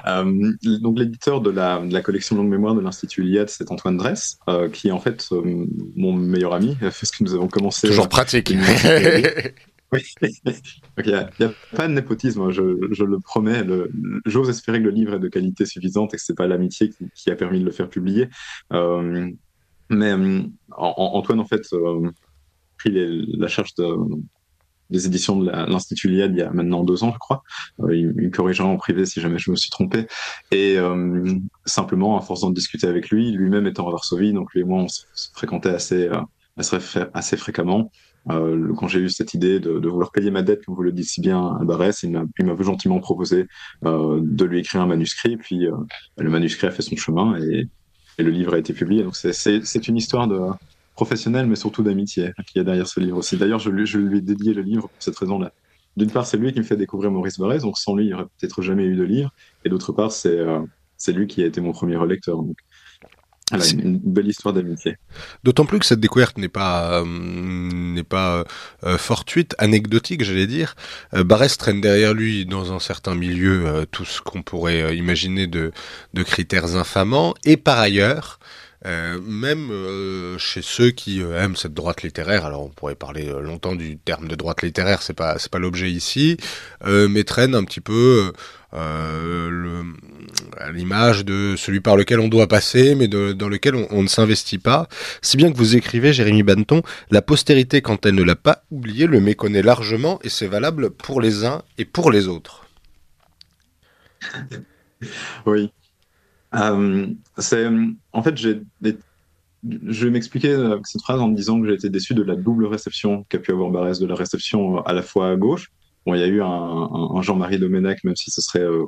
Euh, 0.07 0.53
donc 0.81 0.99
l'éditeur 0.99 1.41
de 1.41 1.51
la, 1.51 1.81
de 1.81 1.93
la, 1.93 2.03
collection 2.03 2.37
longue 2.37 2.49
mémoire 2.49 2.75
de 2.75 2.81
l'Institut 2.81 3.25
Iliade, 3.25 3.49
c'est 3.49 3.71
Antoine 3.71 3.97
Dress, 3.97 4.39
euh, 4.49 4.69
qui 4.69 4.89
est 4.89 4.93
en 4.93 5.01
fait 5.01 5.29
mon 5.97 6.13
meilleur 6.13 6.55
ami, 6.55 6.77
parce 6.81 7.11
que 7.11 7.25
nous 7.25 7.35
avons 7.35 7.49
commencé... 7.49 7.89
Toujours 7.89 8.09
pratique 8.09 8.53
Oui, 9.93 10.03
il 10.23 11.07
n'y 11.07 11.15
a, 11.15 11.31
pas 11.75 11.89
de 11.89 11.95
népotisme, 11.95 12.43
hein, 12.43 12.51
je, 12.51 12.63
le 12.63 13.21
promets. 13.21 13.65
J'ose 14.27 14.51
espérer 14.51 14.81
que 14.81 14.85
le 14.85 14.91
livre 14.91 15.15
est 15.15 15.19
de 15.21 15.29
qualité 15.29 15.65
suffisante 15.65 16.13
et 16.13 16.19
que 16.19 16.23
ce 16.23 16.33
n'est 16.33 16.37
pas 16.37 16.47
l'amitié 16.47 16.91
qui, 17.15 17.31
a 17.31 17.37
permis 17.37 17.61
de 17.61 17.65
le 17.65 17.71
faire 17.71 17.89
publier. 17.89 18.29
Euh, 18.73 19.31
mais 19.89 20.13
euh, 20.13 20.43
Antoine, 20.77 21.41
en 21.41 21.47
fait, 21.47 21.63
euh, 21.73 22.11
pris 22.77 22.91
la 22.93 23.49
charge 23.49 23.73
des 24.91 25.07
éditions 25.07 25.39
de 25.39 25.51
l'Institut 25.51 26.09
Liad 26.09 26.33
il 26.33 26.39
y 26.39 26.43
a 26.43 26.51
maintenant 26.51 26.85
deux 26.85 27.05
ans, 27.05 27.13
je 27.13 27.19
crois. 27.19 27.43
il, 27.91 28.15
me 28.15 28.31
corrigera 28.31 28.69
en 28.69 28.77
privé 28.77 29.07
si 29.07 29.21
jamais 29.21 29.39
je 29.39 29.51
me 29.51 29.57
suis 29.57 29.71
trompé. 29.71 30.07
Et 30.51 30.77
simplement, 31.65 32.19
à 32.19 32.23
force 32.23 32.41
d'en 32.41 32.51
discuter 32.51 32.87
avec 32.87 33.11
lui, 33.11 33.33
lui-même 33.33 33.67
étant 33.67 33.89
à 33.89 33.91
Varsovie, 33.91 34.33
donc 34.33 34.53
lui 34.55 34.61
et 34.63 34.65
moi, 34.65 34.83
on 34.83 34.89
se, 34.89 35.03
fréquentait 35.35 35.71
assez, 35.71 36.09
assez 37.15 37.37
fréquemment. 37.37 37.91
Euh, 38.31 38.75
quand 38.75 38.89
j'ai 38.89 39.01
eu 39.01 39.09
cette 39.09 39.35
idée 39.35 39.59
de, 39.61 39.89
vouloir 39.89 40.11
payer 40.11 40.31
ma 40.31 40.43
dette, 40.43 40.65
comme 40.65 40.75
vous 40.75 40.83
le 40.83 40.93
dites 40.93 41.07
si 41.07 41.21
bien 41.21 41.57
à 41.61 41.65
Barès, 41.65 42.03
il 42.03 42.11
m'a 42.11 42.27
gentiment 42.61 43.01
proposé 43.01 43.47
euh, 43.85 44.21
de 44.23 44.45
lui 44.45 44.61
écrire 44.61 44.83
un 44.83 44.87
manuscrit, 44.87 45.37
puis 45.37 45.67
euh, 45.67 45.73
le 46.19 46.29
manuscrit 46.29 46.67
a 46.67 46.71
fait 46.71 46.83
son 46.83 46.97
chemin 46.97 47.41
et, 47.41 47.69
et 48.19 48.23
le 48.23 48.31
livre 48.31 48.55
a 48.55 48.59
été 48.59 48.73
publié. 48.73 49.03
Donc 49.03 49.17
c'est 49.17 49.89
une 49.89 49.97
histoire 49.97 50.29
de 50.29 50.39
professionnelle, 50.99 51.47
mais 51.47 51.55
surtout 51.55 51.85
d'amitié 51.85 52.33
qui 52.45 52.59
y 52.59 52.61
a 52.61 52.65
derrière 52.65 52.89
ce 52.89 52.99
livre 52.99 53.19
aussi. 53.19 53.37
D'ailleurs, 53.37 53.61
je, 53.61 53.71
lui 53.71 54.19
ai 54.19 54.21
dédié 54.21 54.53
le 54.53 54.63
livre 54.63 54.89
pour 54.89 54.99
cette 54.99 55.17
raison-là. 55.17 55.53
D'une 55.97 56.11
part, 56.11 56.27
c'est 56.27 56.37
lui 56.37 56.53
qui 56.53 56.59
me 56.59 56.65
fait 56.65 56.77
découvrir 56.77 57.13
Maurice 57.13 57.39
Barès, 57.39 57.63
donc 57.63 57.79
sans 57.79 57.95
lui, 57.95 58.05
il 58.05 58.09
n'y 58.09 58.15
aurait 58.15 58.25
peut-être 58.25 58.63
jamais 58.63 58.85
eu 58.85 58.97
de 58.97 59.05
livre. 59.05 59.31
Et 59.65 59.69
d'autre 59.69 59.93
part, 59.93 60.11
c'est 60.11 60.37
euh, 60.37 60.59
lui 61.09 61.29
qui 61.29 61.41
a 61.45 61.47
été 61.47 61.61
mon 61.61 61.71
premier 61.71 61.97
lecteur. 62.05 62.37
Donc 62.37 62.57
une 63.53 63.99
belle 63.99 64.29
histoire 64.29 64.53
d'amitié. 64.53 64.97
D'autant 65.45 65.65
plus 65.65 65.79
que 65.79 65.87
cette 65.87 66.01
découverte 66.01 66.37
n'est 66.39 66.49
pas 66.49 67.01
euh, 67.01 67.05
n'est 67.05 68.03
pas 68.03 68.45
euh, 68.85 68.99
fortuite, 68.99 69.55
anecdotique, 69.59 70.23
j'allais 70.25 70.47
dire. 70.47 70.75
Euh, 71.15 71.25
traîne 71.59 71.81
derrière 71.81 72.15
lui 72.15 72.45
dans 72.47 72.73
un 72.73 72.79
certain 72.79 73.15
milieu 73.15 73.67
euh, 73.67 73.85
tout 73.91 74.05
ce 74.05 74.21
qu'on 74.21 74.43
pourrait 74.43 74.97
imaginer 74.97 75.47
de 75.47 75.73
de 76.15 76.23
critères 76.23 76.77
infamants 76.77 77.35
et 77.45 77.57
par 77.57 77.79
ailleurs 77.79 78.39
même 78.85 80.37
chez 80.39 80.63
ceux 80.63 80.91
qui 80.91 81.21
aiment 81.21 81.57
cette 81.57 81.75
droite 81.75 82.03
littéraire, 82.03 82.45
alors 82.45 82.63
on 82.65 82.69
pourrait 82.69 82.95
parler 82.95 83.33
longtemps 83.41 83.75
du 83.75 83.99
terme 83.99 84.29
de 84.29 84.35
droite 84.35 84.63
littéraire, 84.63 85.03
c'est 85.03 85.15
pas 85.15 85.39
c'est 85.39 85.51
pas 85.51 85.59
l'objet 85.59 85.91
ici, 85.91 86.37
mais 86.85 87.25
traîne 87.25 87.55
un 87.55 87.65
petit 87.65 87.81
peu 87.81 88.33
euh, 88.75 89.83
l'image 90.73 91.25
de 91.25 91.55
celui 91.57 91.81
par 91.81 91.97
lequel 91.97 92.21
on 92.21 92.29
doit 92.29 92.49
passer, 92.49 92.95
mais 92.95 93.09
dans 93.09 93.49
lequel 93.49 93.75
on, 93.75 94.03
ne 94.03 94.09
s'investit 94.09 94.59
pas. 94.59 94.89
Si 95.23 95.37
bien 95.37 95.51
que 95.51 95.57
vous 95.57 95.77
écrivez, 95.77 96.13
Jérémy 96.13 96.43
Banton, 96.43 96.83
la 97.11 97.23
postérité, 97.23 97.81
quand 97.81 98.05
elle 98.05 98.15
ne 98.15 98.23
l'a 98.23 98.37
pas 98.37 98.65
oublié, 98.71 99.07
le 99.07 99.21
méconnaît 99.21 99.63
largement, 99.63 100.19
et 100.23 100.29
c'est 100.29 100.47
valable 100.47 100.91
pour 100.91 101.21
les 101.21 101.45
uns 101.45 101.63
et 101.79 101.85
pour 101.85 102.11
les 102.11 102.29
autres. 102.29 102.67
oui. 105.47 105.73
Euh, 106.55 107.07
c'est, 107.37 107.69
en 108.13 108.23
fait, 108.23 108.37
je 108.37 108.61
vais 109.63 110.11
m'expliquer 110.11 110.57
cette 110.85 111.03
phrase 111.03 111.21
en 111.21 111.29
disant 111.29 111.61
que 111.61 111.69
j'ai 111.69 111.75
été 111.75 111.91
déçu 111.91 112.15
de 112.15 112.23
la 112.23 112.37
double 112.37 112.67
réception 112.67 113.25
qu'a 113.29 113.39
pu 113.39 113.53
avoir 113.53 113.71
Barès, 113.71 113.99
de 113.99 114.07
la 114.07 114.15
réception 114.15 114.85
à 114.85 114.93
la 114.93 115.03
fois 115.03 115.31
à 115.31 115.37
gauche, 115.37 115.71
Bon, 116.09 116.15
il 116.15 116.21
y 116.21 116.25
a 116.25 116.27
eu 116.27 116.41
un, 116.41 117.21
Jean-Marie 117.21 117.59
Domenech, 117.59 118.03
même 118.03 118.17
si 118.17 118.31
ce 118.31 118.41
serait 118.41 118.65
euh, 118.65 118.87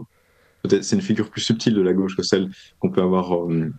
peut-être 0.63 0.85
c'est 0.85 0.97
une 0.97 1.03
figure 1.03 1.29
plus 1.29 1.43
subtile 1.43 1.75
de 1.75 1.83
la 1.83 1.93
gauche 1.93 2.17
que 2.17 2.23
celle 2.23 2.49
qu'on 2.79 2.89
peut 2.89 3.03
avoir 3.03 3.37
euh, 3.37 3.71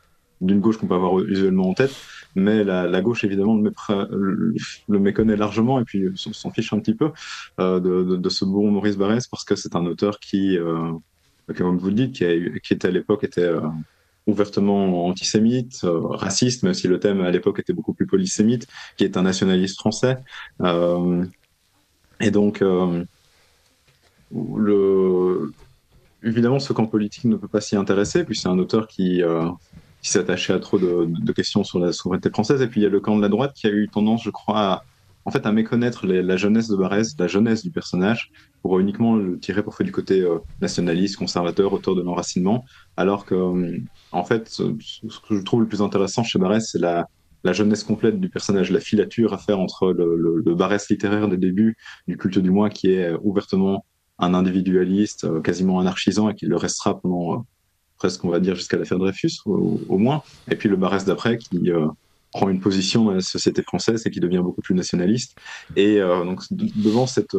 d'une 0.41 0.59
gauche 0.59 0.77
qu'on 0.77 0.85
peut 0.85 0.93
avoir 0.93 1.17
visuellement 1.17 1.69
en 1.69 1.73
tête, 1.73 1.95
mais 2.35 2.63
la, 2.63 3.01
gauche 3.01 3.23
évidemment 3.23 3.55
le, 3.55 4.99
méconnaît 4.99 5.35
largement 5.37 5.79
et 5.79 5.85
puis 5.85 6.05
s'en 6.15 6.51
fiche 6.51 6.71
un 6.71 6.79
petit 6.79 6.93
peu 6.93 7.11
euh, 7.59 7.79
de, 7.79 8.29
ce 8.29 8.45
bon 8.45 8.69
Maurice 8.69 8.95
Barrès 8.95 9.27
parce 9.27 9.43
que 9.43 9.55
c'est 9.55 9.75
un 9.75 9.87
auteur 9.87 10.19
qui, 10.19 10.59
comme 11.55 11.77
vous 11.77 11.87
le 11.87 11.93
dites, 11.93 12.13
qui, 12.13 12.73
était 12.73 12.87
à 12.87 12.91
l'époque 12.91 13.23
était 13.23 13.49
ouvertement 14.27 15.07
antisémite, 15.07 15.81
raciste, 15.83 16.63
même 16.63 16.73
si 16.73 16.87
le 16.87 16.99
thème 16.99 17.21
à 17.21 17.31
l'époque 17.31 17.59
était 17.59 17.73
beaucoup 17.73 17.93
plus 17.93 18.05
polysémite, 18.05 18.67
qui 18.97 19.03
est 19.03 19.17
un 19.17 19.23
nationaliste 19.23 19.79
français. 19.79 20.17
et 22.19 22.31
donc, 22.31 22.63
le... 24.33 25.51
Évidemment, 26.23 26.59
ce 26.59 26.71
camp 26.73 26.85
politique 26.85 27.25
ne 27.25 27.35
peut 27.35 27.47
pas 27.47 27.61
s'y 27.61 27.75
intéresser, 27.75 28.23
puis 28.23 28.35
c'est 28.35 28.47
un 28.47 28.59
auteur 28.59 28.87
qui, 28.87 29.23
euh, 29.23 29.49
qui 30.03 30.15
attaché 30.17 30.53
à 30.53 30.59
trop 30.59 30.77
de, 30.77 31.07
de, 31.07 31.31
questions 31.31 31.63
sur 31.63 31.79
la 31.79 31.93
souveraineté 31.93 32.29
française. 32.29 32.61
Et 32.61 32.67
puis 32.67 32.81
il 32.81 32.83
y 32.83 32.87
a 32.87 32.89
le 32.89 32.99
camp 32.99 33.15
de 33.17 33.23
la 33.23 33.29
droite 33.29 33.53
qui 33.55 33.65
a 33.65 33.71
eu 33.71 33.89
tendance, 33.89 34.23
je 34.23 34.29
crois, 34.29 34.59
à, 34.59 34.83
en 35.25 35.31
fait, 35.31 35.45
à 35.45 35.51
méconnaître 35.51 36.07
la 36.07 36.37
jeunesse 36.37 36.67
de 36.67 36.75
Barès, 36.75 37.15
la 37.19 37.27
jeunesse 37.27 37.63
du 37.63 37.71
personnage, 37.71 38.31
pour 38.61 38.79
uniquement 38.79 39.15
le 39.15 39.39
tirer 39.39 39.63
pour 39.63 39.75
faire 39.75 39.85
du 39.85 39.91
côté 39.91 40.21
euh, 40.21 40.39
nationaliste, 40.61 41.17
conservateur, 41.17 41.73
auteur 41.73 41.95
de 41.95 42.01
l'enracinement, 42.01 42.65
alors 42.97 43.25
que, 43.25 43.35
euh, 43.35 43.77
en 44.11 44.23
fait, 44.23 44.49
ce, 44.49 44.63
que 44.63 45.37
je 45.37 45.43
trouve 45.43 45.61
le 45.61 45.67
plus 45.67 45.81
intéressant 45.81 46.23
chez 46.23 46.39
Barès, 46.39 46.69
c'est 46.71 46.79
la, 46.79 47.07
la 47.43 47.53
jeunesse 47.53 47.83
complète 47.83 48.19
du 48.19 48.29
personnage, 48.29 48.71
la 48.71 48.79
filature 48.79 49.33
à 49.33 49.37
faire 49.37 49.59
entre 49.59 49.91
le, 49.91 50.41
le, 50.43 50.55
Barès 50.55 50.89
littéraire 50.89 51.27
des 51.27 51.37
débuts 51.37 51.77
du 52.07 52.17
culte 52.17 52.39
du 52.39 52.51
moi, 52.51 52.69
qui 52.69 52.91
est 52.91 53.13
ouvertement 53.21 53.85
un 54.19 54.33
individualiste 54.33 55.25
euh, 55.25 55.41
quasiment 55.41 55.79
anarchisant 55.79 56.29
et 56.29 56.35
qui 56.35 56.45
le 56.45 56.57
restera 56.57 56.99
pendant 56.99 57.45
presque, 57.97 58.25
on 58.25 58.29
va 58.29 58.39
dire, 58.39 58.55
jusqu'à 58.55 58.77
l'affaire 58.77 58.97
Dreyfus, 58.97 59.33
au, 59.45 59.97
moins. 59.99 60.23
Et 60.49 60.55
puis 60.55 60.69
le 60.69 60.75
Barès 60.75 61.05
d'après 61.05 61.37
qui 61.37 61.71
prend 62.31 62.49
une 62.49 62.59
position 62.59 63.05
dans 63.05 63.11
la 63.11 63.21
société 63.21 63.61
française 63.61 64.03
et 64.05 64.11
qui 64.11 64.19
devient 64.19 64.41
beaucoup 64.43 64.61
plus 64.61 64.75
nationaliste. 64.75 65.37
Et 65.75 65.99
donc, 65.99 66.41
devant 66.49 67.05
cette, 67.07 67.35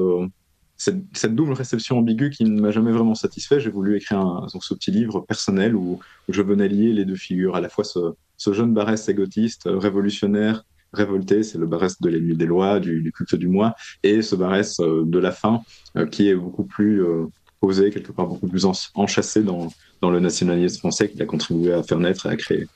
cette, 0.77 1.35
double 1.35 1.53
réception 1.53 1.99
ambiguë 1.99 2.31
qui 2.31 2.45
ne 2.45 2.61
m'a 2.61 2.71
jamais 2.71 2.93
vraiment 2.93 3.15
satisfait, 3.15 3.61
j'ai 3.61 3.71
voulu 3.71 3.97
écrire 3.97 4.23
donc, 4.53 4.65
ce 4.65 4.75
petit 4.75 4.91
livre 4.91 5.21
personnel 5.21 5.77
où, 5.77 6.01
je 6.29 6.43
venais 6.43 6.69
lier 6.69 6.93
les 6.93 7.05
deux 7.05 7.17
figures, 7.17 7.57
à 7.57 7.61
la 7.61 7.69
fois 7.69 7.85
ce, 7.85 8.53
jeune 8.53 8.75
Barès 8.75 9.09
égotiste, 9.09 9.63
révolutionnaire, 9.67 10.65
révolté, 10.93 11.43
c'est 11.43 11.59
le 11.59 11.67
Barès 11.67 12.01
de 12.01 12.09
l'ennemi 12.09 12.37
des 12.37 12.47
lois, 12.47 12.81
du, 12.81 13.13
culte 13.17 13.35
du 13.35 13.49
moi, 13.49 13.75
et 14.03 14.23
ce 14.23 14.35
Barès 14.37 14.79
euh, 14.81 15.05
de 15.07 15.19
la 15.19 15.33
fin, 15.33 15.63
euh, 15.97 16.07
qui 16.07 16.29
est 16.29 16.35
beaucoup 16.35 16.65
plus 16.65 17.05
euh, 17.05 17.27
posé, 17.61 17.91
quelque 17.91 18.13
part 18.13 18.27
beaucoup 18.27 18.49
plus 18.49 18.67
enchâssé 18.95 19.43
dans 19.43 20.11
le 20.11 20.21
nationalisme 20.21 20.79
français 20.79 21.09
qu'il 21.09 21.23
a 21.23 21.27
contribué 21.27 21.73
à 21.73 21.83
faire 21.83 21.99
naître 21.99 22.27
et 22.27 22.31
à 22.31 22.37
créer. 22.37 22.67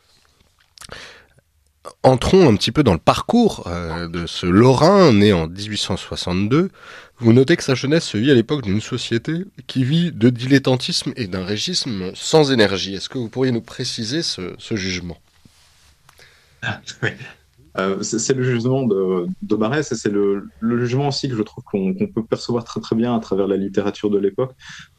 Entrons 2.02 2.48
un 2.48 2.56
petit 2.56 2.72
peu 2.72 2.82
dans 2.82 2.92
le 2.92 2.98
parcours 2.98 3.68
de 3.68 4.26
ce 4.26 4.46
Lorrain 4.46 5.12
né 5.12 5.32
en 5.32 5.48
1862. 5.48 6.70
Vous 7.18 7.32
notez 7.32 7.56
que 7.56 7.62
sa 7.62 7.74
jeunesse 7.74 8.04
se 8.04 8.18
vit 8.18 8.30
à 8.30 8.34
l'époque 8.34 8.62
d'une 8.62 8.80
société 8.80 9.44
qui 9.66 9.84
vit 9.84 10.12
de 10.12 10.28
dilettantisme 10.28 11.12
et 11.16 11.26
d'un 11.26 11.44
régisme 11.44 12.12
sans 12.14 12.52
énergie. 12.52 12.94
Est-ce 12.94 13.08
que 13.08 13.18
vous 13.18 13.28
pourriez 13.28 13.52
nous 13.52 13.62
préciser 13.62 14.22
ce, 14.22 14.54
ce 14.58 14.76
jugement? 14.76 15.18
Ah, 16.62 16.80
oui. 17.02 17.10
Euh, 17.78 18.02
c'est 18.02 18.34
le 18.34 18.42
jugement 18.42 18.86
de, 18.86 19.26
de 19.42 19.78
et 19.78 19.82
c'est 19.82 20.08
le, 20.08 20.48
jugement 20.60 21.08
aussi 21.08 21.28
que 21.28 21.34
je 21.34 21.42
trouve 21.42 21.64
qu'on 21.64 21.94
peut 21.94 22.24
percevoir 22.24 22.64
très 22.64 22.80
très 22.80 22.96
bien 22.96 23.14
à 23.14 23.20
travers 23.20 23.46
la 23.46 23.56
littérature 23.56 24.10
de 24.10 24.18
l'époque. 24.18 24.52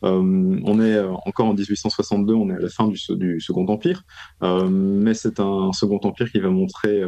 Euh, 0.03 0.59
on 0.63 0.81
est 0.81 0.95
euh, 0.95 1.11
encore 1.25 1.47
en 1.47 1.53
1862, 1.53 2.33
on 2.33 2.49
est 2.49 2.55
à 2.55 2.59
la 2.59 2.69
fin 2.69 2.87
du, 2.87 3.39
Second 3.39 3.65
Empire, 3.67 4.03
mais 4.41 5.13
c'est 5.13 5.39
un 5.39 5.71
Second 5.73 5.99
Empire 6.03 6.31
qui 6.31 6.39
va 6.39 6.49
montrer 6.49 7.03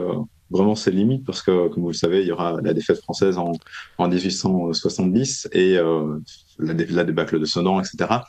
vraiment 0.49 0.75
ses 0.75 0.91
limites 0.91 1.25
parce 1.25 1.41
que, 1.41 1.67
comme 1.69 1.83
vous 1.83 1.89
le 1.89 1.93
savez, 1.93 2.21
il 2.21 2.27
y 2.27 2.31
aura 2.31 2.59
la 2.61 2.73
défaite 2.73 2.97
française 2.97 3.37
en, 3.37 3.51
en 3.97 4.07
1870 4.07 5.49
et 5.51 5.77
la, 6.59 7.03
débâcle 7.03 7.39
de 7.39 7.45
Sedan, 7.45 7.79
etc. 7.79 8.21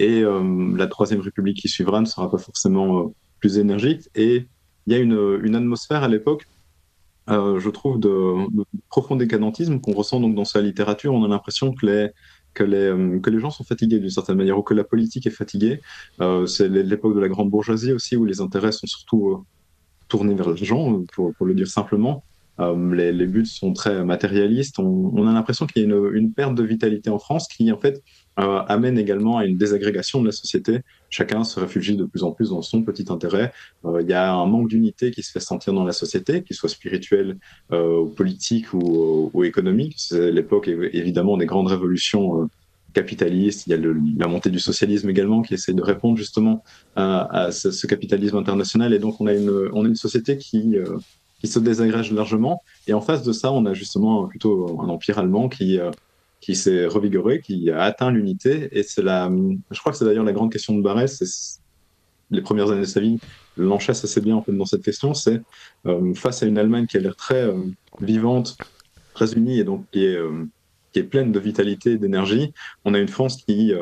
Et 0.00 0.22
la 0.22 0.86
Troisième 0.86 1.20
République 1.20 1.58
qui 1.58 1.68
suivra 1.68 2.00
ne 2.00 2.06
sera 2.06 2.30
pas 2.30 2.38
forcément 2.38 3.12
plus 3.40 3.58
énergique. 3.58 4.08
Et 4.14 4.46
il 4.86 4.92
y 4.92 4.96
a 4.96 4.98
une 4.98 5.54
atmosphère 5.54 6.02
à 6.02 6.08
l'époque, 6.08 6.46
euh, 7.30 7.58
je 7.58 7.70
trouve, 7.70 8.00
de, 8.00 8.46
profond 8.88 9.16
décadentisme 9.16 9.80
qu'on 9.80 9.92
ressent 9.92 10.20
donc 10.20 10.34
dans 10.34 10.44
sa 10.44 10.60
littérature. 10.60 11.12
On 11.12 11.24
a 11.24 11.28
l'impression 11.28 11.72
que 11.72 11.86
les, 11.86 12.10
que 12.54 12.64
les, 12.64 12.76
euh, 12.76 13.20
que 13.20 13.30
les 13.30 13.38
gens 13.40 13.50
sont 13.50 13.64
fatigués 13.64 13.98
d'une 13.98 14.10
certaine 14.10 14.36
manière 14.36 14.58
ou 14.58 14.62
que 14.62 14.74
la 14.74 14.84
politique 14.84 15.26
est 15.26 15.30
fatiguée. 15.30 15.80
Euh, 16.20 16.46
c'est 16.46 16.68
l'époque 16.68 17.14
de 17.14 17.20
la 17.20 17.28
grande 17.28 17.50
bourgeoisie 17.50 17.92
aussi 17.92 18.16
où 18.16 18.24
les 18.24 18.40
intérêts 18.40 18.72
sont 18.72 18.86
surtout 18.86 19.44
tournés 20.08 20.34
vers 20.34 20.48
l'argent, 20.48 21.02
pour, 21.12 21.34
pour, 21.34 21.46
le 21.46 21.54
dire 21.54 21.68
simplement. 21.68 22.24
Euh, 22.60 23.12
les, 23.12 23.26
buts 23.26 23.46
sont 23.46 23.72
très 23.72 24.04
matérialistes. 24.04 24.78
On, 24.78 25.26
a 25.26 25.32
l'impression 25.32 25.66
qu'il 25.66 25.82
y 25.82 25.92
a 25.92 25.96
une, 26.12 26.32
perte 26.32 26.54
de 26.54 26.62
vitalité 26.62 27.10
en 27.10 27.18
France 27.18 27.46
qui, 27.48 27.70
en 27.70 27.78
fait, 27.78 28.02
euh, 28.40 28.60
amène 28.66 28.98
également 28.98 29.38
à 29.38 29.44
une 29.44 29.56
désagrégation 29.56 30.20
de 30.20 30.26
la 30.26 30.32
société. 30.32 30.80
Chacun 31.10 31.44
se 31.44 31.60
réfugie 31.60 31.96
de 31.96 32.04
plus 32.04 32.22
en 32.22 32.32
plus 32.32 32.50
dans 32.50 32.62
son 32.62 32.82
petit 32.82 33.06
intérêt. 33.08 33.52
Euh, 33.84 34.02
il 34.02 34.08
y 34.08 34.12
a 34.12 34.32
un 34.32 34.46
manque 34.46 34.68
d'unité 34.68 35.10
qui 35.10 35.22
se 35.22 35.30
fait 35.30 35.40
sentir 35.40 35.72
dans 35.72 35.84
la 35.84 35.92
société, 35.92 36.42
qu'il 36.42 36.56
soit 36.56 36.68
spirituel, 36.68 37.38
politique 38.16 38.72
ou, 38.72 39.44
économique. 39.44 39.94
C'est 39.96 40.30
l'époque 40.32 40.68
évidemment 40.68 41.36
des 41.36 41.46
grandes 41.46 41.68
révolutions 41.68 42.48
capitaliste, 42.94 43.66
il 43.66 43.70
y 43.70 43.74
a 43.74 43.76
la 43.76 44.26
montée 44.26 44.50
du 44.50 44.58
socialisme 44.58 45.08
également 45.10 45.42
qui 45.42 45.54
essaie 45.54 45.74
de 45.74 45.82
répondre 45.82 46.16
justement 46.16 46.64
à, 46.96 47.50
ce, 47.52 47.86
capitalisme 47.86 48.36
international. 48.36 48.92
Et 48.92 48.98
donc 48.98 49.20
on 49.20 49.26
a 49.26 49.34
une, 49.34 49.68
on 49.72 49.84
a 49.84 49.88
une 49.88 49.94
société 49.94 50.38
qui, 50.38 50.76
qui 51.40 51.46
se 51.46 51.58
désagrège 51.58 52.12
largement. 52.12 52.62
Et 52.86 52.94
en 52.94 53.00
face 53.00 53.22
de 53.22 53.32
ça, 53.32 53.52
on 53.52 53.64
a 53.66 53.74
justement 53.74 54.26
plutôt 54.26 54.80
un 54.80 54.88
empire 54.88 55.18
allemand 55.18 55.48
qui, 55.48 55.78
euh, 55.78 55.90
qui 56.40 56.56
s'est 56.56 56.86
revigoré, 56.86 57.40
qui 57.40 57.70
a 57.70 57.82
atteint 57.82 58.10
l'unité. 58.10 58.68
Et 58.72 58.82
c'est 58.82 59.02
la, 59.02 59.30
je 59.70 59.80
crois 59.80 59.92
que 59.92 59.98
c'est 59.98 60.04
d'ailleurs 60.04 60.24
la 60.24 60.32
grande 60.32 60.52
question 60.52 60.76
de 60.76 60.82
Barès. 60.82 61.60
Les 62.30 62.42
premières 62.42 62.70
années 62.70 62.82
de 62.82 62.86
sa 62.86 63.00
vie 63.00 63.18
l'enchasse 63.56 64.04
assez 64.04 64.20
bien 64.20 64.36
en 64.36 64.42
fait 64.42 64.52
dans 64.52 64.66
cette 64.66 64.82
question. 64.82 65.14
C'est 65.14 65.40
euh, 65.86 66.12
face 66.14 66.42
à 66.42 66.46
une 66.46 66.58
Allemagne 66.58 66.86
qui 66.86 66.96
a 66.96 67.00
l'air 67.00 67.16
très 67.16 67.42
euh, 67.42 67.54
vivante, 68.00 68.58
très 69.14 69.32
unie 69.32 69.58
et 69.58 69.64
donc 69.64 69.84
qui 69.92 70.04
est 70.04 70.18
qui 70.92 71.00
est 71.00 71.04
pleine 71.04 71.32
de 71.32 71.38
vitalité, 71.38 71.98
d'énergie. 71.98 72.52
On 72.84 72.94
a 72.94 72.98
une 72.98 73.08
France 73.08 73.36
qui, 73.36 73.74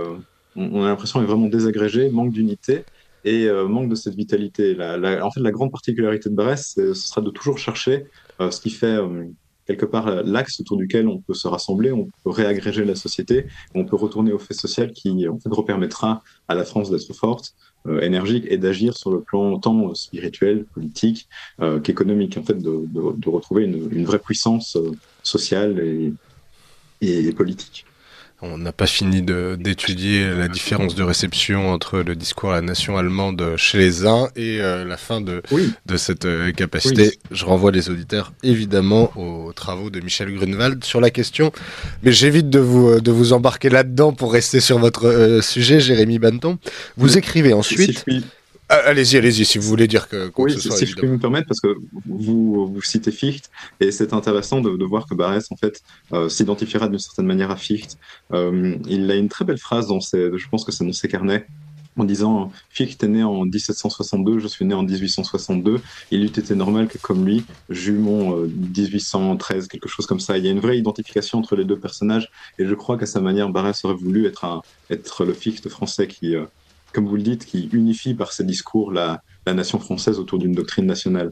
on 0.56 0.82
a 0.82 0.88
l'impression, 0.88 1.22
est 1.22 1.25
vraiment 1.25 1.46
désagrégée, 1.46 2.10
manque 2.10 2.32
d'unité 2.32 2.84
et 3.26 3.47
euh, 3.47 3.66
manque 3.66 3.90
de 3.90 3.95
cette 3.97 4.14
vitalité. 4.14 4.76
En 4.80 5.30
fait, 5.30 5.40
la 5.40 5.50
grande 5.50 5.71
particularité 5.71 6.30
de 6.30 6.35
Brest, 6.35 6.75
ce 6.76 6.95
sera 6.95 7.21
de 7.21 7.30
toujours 7.30 7.59
chercher 7.59 8.06
euh, 8.40 8.50
ce 8.50 8.61
qui 8.61 8.71
fait 8.71 8.97
quelque 9.66 9.85
part 9.85 10.23
l'axe 10.23 10.61
autour 10.61 10.76
duquel 10.76 11.09
on 11.09 11.18
peut 11.18 11.35
se 11.35 11.49
rassembler, 11.49 11.90
on 11.90 12.09
peut 12.23 12.30
réagréger 12.30 12.85
la 12.85 12.95
société, 12.95 13.47
on 13.75 13.85
peut 13.85 13.97
retourner 13.97 14.33
au 14.33 14.38
fait 14.38 14.54
social 14.54 14.92
qui 14.92 15.28
en 15.28 15.40
fait 15.40 15.52
repermettra 15.52 16.23
à 16.47 16.54
la 16.54 16.64
France 16.64 16.88
d'être 16.88 17.12
forte, 17.14 17.52
euh, 17.88 18.00
énergique 18.00 18.45
et 18.49 18.59
d'agir 18.59 18.97
sur 18.97 19.11
le 19.11 19.21
plan 19.21 19.59
tant 19.59 19.92
spirituel, 19.95 20.66
politique 20.66 21.28
euh, 21.61 21.80
qu'économique, 21.80 22.38
en 22.38 22.45
fait, 22.45 22.59
de, 22.59 23.28
retrouver 23.28 23.64
une, 23.64 24.04
vraie 24.04 24.21
puissance 24.21 24.78
sociale 25.25 25.80
et 27.00 27.33
politique. 27.33 27.87
On 28.42 28.58
n'a 28.58 28.72
pas 28.72 28.86
fini 28.86 29.22
d'étudier 29.22 30.28
la 30.28 30.48
différence 30.48 30.94
de 30.94 31.02
réception 31.02 31.70
entre 31.70 32.00
le 32.00 32.14
discours 32.14 32.52
à 32.52 32.56
la 32.56 32.60
nation 32.60 32.98
allemande 32.98 33.54
chez 33.56 33.78
les 33.78 34.06
uns 34.06 34.28
et 34.36 34.60
euh, 34.60 34.84
la 34.84 34.98
fin 34.98 35.22
de, 35.22 35.40
oui. 35.50 35.72
de 35.86 35.96
cette 35.96 36.26
euh, 36.26 36.52
capacité. 36.52 37.02
Oui. 37.04 37.18
Je 37.30 37.44
renvoie 37.46 37.72
les 37.72 37.88
auditeurs 37.88 38.34
évidemment 38.42 39.10
aux 39.16 39.54
travaux 39.54 39.88
de 39.88 40.00
Michel 40.00 40.34
Grunewald 40.34 40.84
sur 40.84 41.00
la 41.00 41.10
question, 41.10 41.50
mais 42.02 42.12
j'évite 42.12 42.50
de 42.50 42.58
vous, 42.58 43.00
de 43.00 43.10
vous 43.10 43.32
embarquer 43.32 43.70
là-dedans 43.70 44.12
pour 44.12 44.34
rester 44.34 44.60
sur 44.60 44.78
votre 44.78 45.06
euh, 45.06 45.40
sujet, 45.40 45.80
Jérémy 45.80 46.18
Banton. 46.18 46.58
Vous 46.98 47.16
écrivez 47.16 47.54
ensuite. 47.54 48.04
Si 48.06 48.22
allez-y, 48.68 49.16
allez-y, 49.16 49.44
si 49.44 49.58
vous 49.58 49.68
voulez 49.68 49.87
dire 49.87 50.08
que. 50.08 50.30
Oui, 50.37 50.58
si, 50.58 50.70
si 50.70 50.87
je 50.87 50.96
peux 50.96 51.06
me 51.06 51.18
permettre, 51.18 51.46
parce 51.49 51.61
que 51.61 51.75
vous, 52.06 52.66
vous 52.66 52.82
citez 52.82 53.12
Fichte, 53.12 53.50
et 53.80 53.90
c'est 53.90 54.12
intéressant 54.12 54.61
de, 54.61 54.76
de, 54.76 54.85
voir 54.85 55.06
que 55.06 55.14
Barès, 55.14 55.50
en 55.50 55.56
fait, 55.56 55.82
euh, 56.12 56.28
s'identifiera 56.28 56.88
d'une 56.88 56.99
certaine 56.99 57.26
manière 57.26 57.50
à 57.50 57.56
Fichte. 57.56 57.99
Euh, 58.32 58.76
il 58.88 59.11
a 59.11 59.14
une 59.14 59.28
très 59.28 59.44
belle 59.44 59.58
phrase 59.58 59.87
dans 59.88 60.00
ses, 60.00 60.30
je 60.37 60.49
pense 60.49 60.64
que 60.64 60.73
c'est 60.73 60.85
dans 60.85 60.92
ses 60.92 61.08
carnets, 61.08 61.46
en 61.99 62.04
disant 62.04 62.52
Fichte 62.70 63.02
est 63.04 63.08
né 63.08 63.23
en 63.23 63.44
1762, 63.44 64.38
je 64.38 64.49
suis 64.49 64.64
né 64.64 64.75
en 64.75 64.82
1862. 64.82 65.80
Il 66.11 66.25
eût 66.25 66.26
été 66.26 66.54
normal 66.54 66.88
que, 66.88 66.99
comme 66.99 67.25
lui, 67.25 67.44
j'eus 67.70 67.92
mon 67.92 68.42
euh, 68.42 68.46
1813, 68.46 69.68
quelque 69.68 69.88
chose 69.88 70.06
comme 70.06 70.20
ça. 70.20 70.38
Il 70.38 70.44
y 70.44 70.49
a 70.49 70.50
une 70.50 70.61
vraie 70.61 70.78
identification 70.78 71.38
entre 71.38 71.56
les 71.56 71.64
deux 71.64 71.78
personnages, 71.78 72.30
et 72.58 72.66
je 72.66 72.75
crois 72.75 72.99
qu'à 72.99 73.06
sa 73.06 73.20
manière, 73.20 73.49
Barès 73.49 73.85
aurait 73.85 73.94
voulu 73.94 74.26
être, 74.26 74.44
un, 74.44 74.62
être 74.90 75.25
le 75.25 75.32
Fichte 75.32 75.68
français 75.68 76.06
qui 76.06 76.35
euh, 76.37 76.44
comme 76.96 77.08
vous 77.08 77.16
le 77.16 77.22
dites, 77.22 77.44
qui 77.44 77.68
unifie 77.74 78.14
par 78.14 78.32
ses 78.32 78.42
discours 78.42 78.90
la, 78.90 79.22
nation 79.46 79.78
française 79.78 80.18
autour 80.18 80.38
d'une 80.38 80.54
doctrine 80.54 80.86
nationale. 80.86 81.30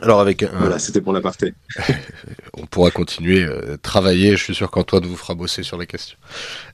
Alors 0.00 0.20
avec 0.20 0.42
un... 0.42 0.50
voilà, 0.58 0.78
c'était 0.78 1.00
pour 1.00 1.12
l'aparté. 1.12 1.54
On 2.54 2.66
pourra 2.66 2.90
continuer 2.90 3.44
euh, 3.44 3.76
travailler. 3.80 4.36
Je 4.36 4.42
suis 4.42 4.54
sûr 4.54 4.70
qu'Antoine 4.70 5.04
vous 5.04 5.16
fera 5.16 5.34
bosser 5.34 5.62
sur 5.62 5.78
les 5.78 5.86
questions. 5.86 6.18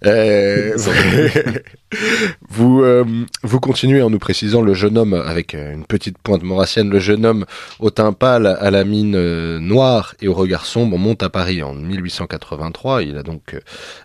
Euh, 0.07 0.77
vous 2.49 2.83
euh, 2.83 3.05
vous 3.43 3.61
continuez 3.61 4.03
en 4.03 4.11
nous 4.11 4.19
précisant 4.19 4.63
le 4.63 4.75
jeune 4.75 4.97
homme 4.99 5.15
avec 5.15 5.55
une 5.55 5.85
petite 5.85 6.19
pointe 6.19 6.43
maurassienne, 6.43 6.91
le 6.91 6.99
jeune 6.99 7.27
homme 7.27 7.45
au 7.81 7.91
teint 7.91 8.13
pâle, 8.13 8.47
à 8.47 8.71
la 8.71 8.85
mine 8.85 9.15
euh, 9.17 9.59
noire 9.59 10.15
et 10.21 10.29
au 10.29 10.35
regard 10.35 10.65
sombre 10.65 10.99
monte 10.99 11.23
à 11.23 11.29
Paris 11.29 11.63
en 11.63 11.75
1883. 11.75 13.03
Il 13.03 13.17
a 13.17 13.23
donc 13.23 13.57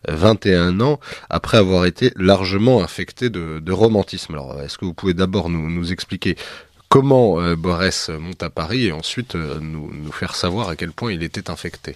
21 0.08 0.80
ans 0.82 1.00
après 1.30 1.58
avoir 1.58 1.86
été 1.86 2.12
largement 2.16 2.84
infecté 2.84 3.30
de, 3.30 3.60
de 3.60 3.72
romantisme. 3.72 4.34
Alors 4.34 4.62
est-ce 4.62 4.78
que 4.78 4.86
vous 4.86 4.94
pouvez 4.94 5.14
d'abord 5.14 5.50
nous, 5.50 5.70
nous 5.70 5.92
expliquer 5.92 6.36
comment 6.94 7.42
euh, 7.42 7.56
Borès 7.56 8.10
monte 8.10 8.44
à 8.44 8.52
Paris 8.52 8.86
et 8.86 8.92
ensuite 8.92 9.34
euh, 9.34 9.58
nous, 9.60 9.90
faire 10.12 10.36
savoir 10.36 10.70
à 10.70 10.76
quel 10.76 10.92
point 10.92 11.12
il 11.12 11.24
était 11.24 11.50
infecté. 11.50 11.96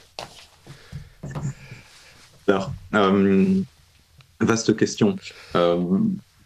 Alors, 2.47 2.73
euh, 2.95 3.45
vaste 4.41 4.75
question. 4.75 5.15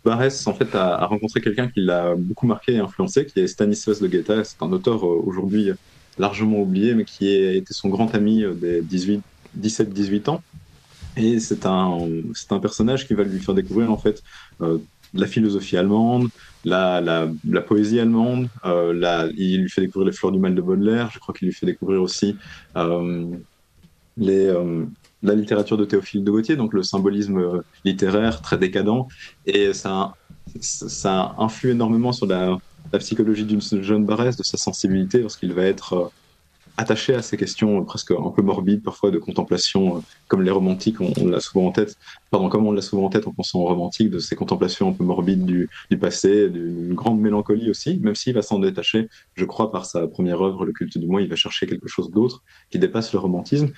Barès, 0.04 0.48
en 0.48 0.54
fait, 0.54 0.76
a, 0.76 1.06
rencontré 1.06 1.40
quelqu'un 1.40 1.70
qui 1.70 1.80
l'a 1.80 2.14
beaucoup 2.18 2.46
marqué 2.46 2.74
et 2.74 2.80
influencé, 2.80 3.26
qui 3.26 3.40
est 3.40 3.48
Stanislas 3.48 4.02
de 4.02 4.08
Guetta. 4.10 4.44
C'est 4.44 4.62
un 4.62 4.72
auteur 4.74 5.06
aujourd'hui 5.06 5.70
largement 6.18 6.60
oublié, 6.60 6.94
mais 6.94 7.06
qui 7.06 7.34
a 7.34 7.54
été 7.54 7.74
son 7.74 7.88
grand 7.88 8.14
ami 8.14 8.44
des 8.56 8.82
17-18 8.82 10.30
ans. 10.30 10.44
Et 11.16 11.40
c'est 11.40 11.66
un, 11.66 12.00
c'est 12.34 12.52
un 12.52 12.60
personnage 12.60 13.08
qui 13.08 13.14
va 13.14 13.24
lui 13.24 13.40
faire 13.40 13.56
découvrir, 13.56 13.92
en 13.92 13.98
fait, 13.98 14.22
la 15.14 15.28
philosophie 15.28 15.78
allemande, 15.78 16.30
la, 16.66 17.02
la, 17.02 17.62
poésie 17.62 18.00
allemande, 18.00 18.48
euh, 18.66 19.32
il 19.36 19.62
lui 19.62 19.70
fait 19.70 19.82
découvrir 19.82 20.10
les 20.12 20.16
fleurs 20.16 20.32
du 20.32 20.40
mal 20.40 20.56
de 20.56 20.62
Baudelaire, 20.62 21.10
je 21.14 21.20
crois 21.20 21.34
qu'il 21.34 21.48
lui 21.48 21.54
fait 21.54 21.66
découvrir 21.66 22.02
aussi 22.02 22.36
euh, 22.76 23.26
euh, 24.20 24.86
la 25.24 25.36
littérature 25.36 25.78
de 25.78 25.86
Théophile 25.86 26.24
de 26.24 26.32
Gautier, 26.32 26.56
donc 26.56 26.74
le 26.74 26.84
symbolisme 26.84 27.64
littéraire 27.86 28.42
très 28.42 28.58
décadent, 28.58 29.08
et 29.46 29.74
ça, 29.74 30.14
ça 30.60 31.36
influe 31.38 31.72
énormément 31.72 32.12
sur 32.12 32.28
la, 32.28 32.58
la 32.92 33.00
psychologie 33.00 33.46
d'une 33.46 33.62
jeune 33.62 34.06
Barès, 34.06 34.36
de 34.38 34.44
sa 34.44 34.58
sensibilité, 34.58 35.22
lorsqu'il 35.22 35.54
va 35.54 35.64
être 35.64 36.12
attaché 36.78 37.14
à 37.14 37.22
ces 37.22 37.38
questions 37.38 37.84
presque 37.84 38.12
un 38.12 38.30
peu 38.30 38.42
morbides 38.42 38.82
parfois 38.84 39.12
de 39.12 39.18
contemplation, 39.18 39.98
euh, 39.98 40.00
comme 40.28 40.42
les 40.42 40.52
romantiques, 40.52 41.02
on, 41.02 41.28
l'a 41.28 41.40
souvent 41.40 41.68
en 41.68 41.72
tête, 41.72 41.98
pardon, 42.30 42.50
comme 42.50 42.66
on 42.66 42.72
l'a 42.72 42.82
souvent 42.82 43.06
en 43.06 43.10
tête 43.10 43.28
en 43.28 43.32
pensant 43.32 43.60
aux 43.60 43.66
romantiques, 43.66 44.10
de 44.10 44.20
ces 44.20 44.36
contemplations 44.36 44.90
un 44.90 44.94
peu 44.94 45.04
morbides 45.04 45.46
du, 45.46 45.70
passé, 46.00 46.50
d'une 46.50 46.94
grande 46.94 47.20
mélancolie 47.20 47.70
aussi, 47.70 48.00
même 48.00 48.16
s'il 48.16 48.34
va 48.34 48.42
s'en 48.42 48.60
détacher, 48.60 49.10
je 49.36 49.46
crois, 49.46 49.72
par 49.72 49.86
sa 49.86 50.08
première 50.08 50.42
œuvre, 50.42 50.66
Le 50.66 50.74
culte 50.74 50.98
du 50.98 51.08
moi, 51.08 51.22
il 51.22 51.30
va 51.30 51.36
chercher 51.36 51.68
quelque 51.68 51.88
chose 51.88 52.12
d'autre 52.12 52.44
qui 52.70 52.80
dépasse 52.80 53.14
le 53.14 53.20
romantisme. 53.20 53.72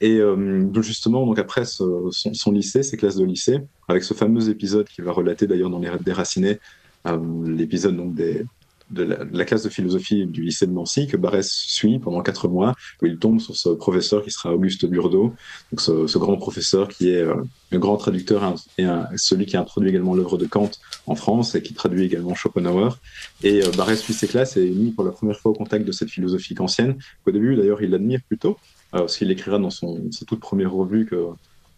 Et 0.00 0.18
euh, 0.18 0.66
justement, 0.82 1.26
donc 1.26 1.38
après 1.38 1.64
son, 1.64 2.10
lycée, 2.52 2.82
ses 2.82 2.96
classes 2.96 3.16
de 3.16 3.24
lycée, 3.24 3.60
avec 3.88 4.04
ce 4.04 4.14
fameux 4.14 4.48
épisode 4.50 4.86
qui 4.88 5.00
va 5.00 5.12
relater 5.12 5.46
d'ailleurs 5.46 5.70
dans 5.70 5.78
les 5.78 5.90
Déracinés, 6.04 6.58
euh, 7.06 7.18
l'épisode 7.46 7.96
donc 7.96 8.14
des, 8.14 8.44
de 8.90 9.02
la, 9.02 9.44
classe 9.44 9.62
de 9.62 9.68
philosophie 9.68 10.26
du 10.26 10.42
lycée 10.42 10.66
de 10.66 10.72
Nancy 10.72 11.06
que 11.06 11.16
Barès 11.16 11.48
suit 11.50 11.98
pendant 11.98 12.22
quatre 12.22 12.48
mois, 12.48 12.74
où 13.02 13.06
il 13.06 13.18
tombe 13.18 13.40
sur 13.40 13.56
ce 13.56 13.70
professeur 13.70 14.22
qui 14.22 14.30
sera 14.30 14.52
Auguste 14.54 14.86
Burdeau, 14.86 15.34
donc 15.72 15.80
ce, 15.80 16.18
grand 16.18 16.36
professeur 16.36 16.88
qui 16.88 17.10
est 17.10 17.22
euh, 17.22 17.34
un 17.72 17.78
grand 17.78 17.96
traducteur 17.96 18.54
et 18.78 18.86
celui 19.16 19.46
qui 19.46 19.56
a 19.56 19.60
introduit 19.60 19.90
également 19.90 20.14
l'œuvre 20.14 20.38
de 20.38 20.46
Kant 20.46 20.70
en 21.06 21.14
France 21.14 21.54
et 21.54 21.62
qui 21.62 21.74
traduit 21.74 22.04
également 22.04 22.34
Schopenhauer. 22.34 22.98
Et 23.42 23.64
euh, 23.64 23.70
Barès 23.76 24.00
suit 24.00 24.14
ses 24.14 24.28
classes 24.28 24.56
et 24.56 24.66
est 24.66 24.70
mis 24.70 24.90
pour 24.90 25.04
la 25.04 25.10
première 25.10 25.38
fois 25.38 25.50
au 25.52 25.54
contact 25.54 25.84
de 25.84 25.92
cette 25.92 26.10
philosophie 26.10 26.54
kantienne. 26.54 26.96
Au 27.26 27.30
début, 27.30 27.56
d'ailleurs, 27.56 27.82
il 27.82 27.90
l'admire 27.90 28.20
plutôt, 28.28 28.58
euh, 28.94 28.98
parce 29.00 29.16
qu'il 29.16 29.30
écrira 29.30 29.58
dans 29.58 29.70
son, 29.70 30.10
sa 30.12 30.24
toute 30.24 30.40
première 30.40 30.72
revue 30.72 31.06
que 31.06 31.16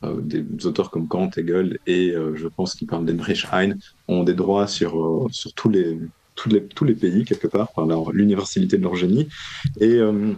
euh, 0.05 0.21
des 0.21 0.67
auteurs 0.67 0.91
comme 0.91 1.09
Kant, 1.09 1.31
Hegel 1.39 1.79
et 1.87 2.11
euh, 2.11 2.37
je 2.37 2.49
pense 2.49 2.75
qu'il 2.75 2.87
parle 2.87 3.07
d'Heinrich 3.07 3.47
Heine 3.51 3.79
ont 4.09 4.25
des 4.25 4.35
droits 4.35 4.67
sur, 4.67 5.01
euh, 5.01 5.27
sur 5.31 5.55
tous 5.55 5.71
les 5.71 5.99
tous 6.37 6.49
les, 6.49 6.63
tous 6.63 6.85
les 6.85 6.95
pays, 6.95 7.25
quelque 7.25 7.49
part, 7.49 7.73
par 7.73 7.87
l'universalité 8.13 8.77
de 8.77 8.83
leur 8.83 8.95
génie. 8.95 9.29
Et 9.81 9.95
euh, 9.95 10.33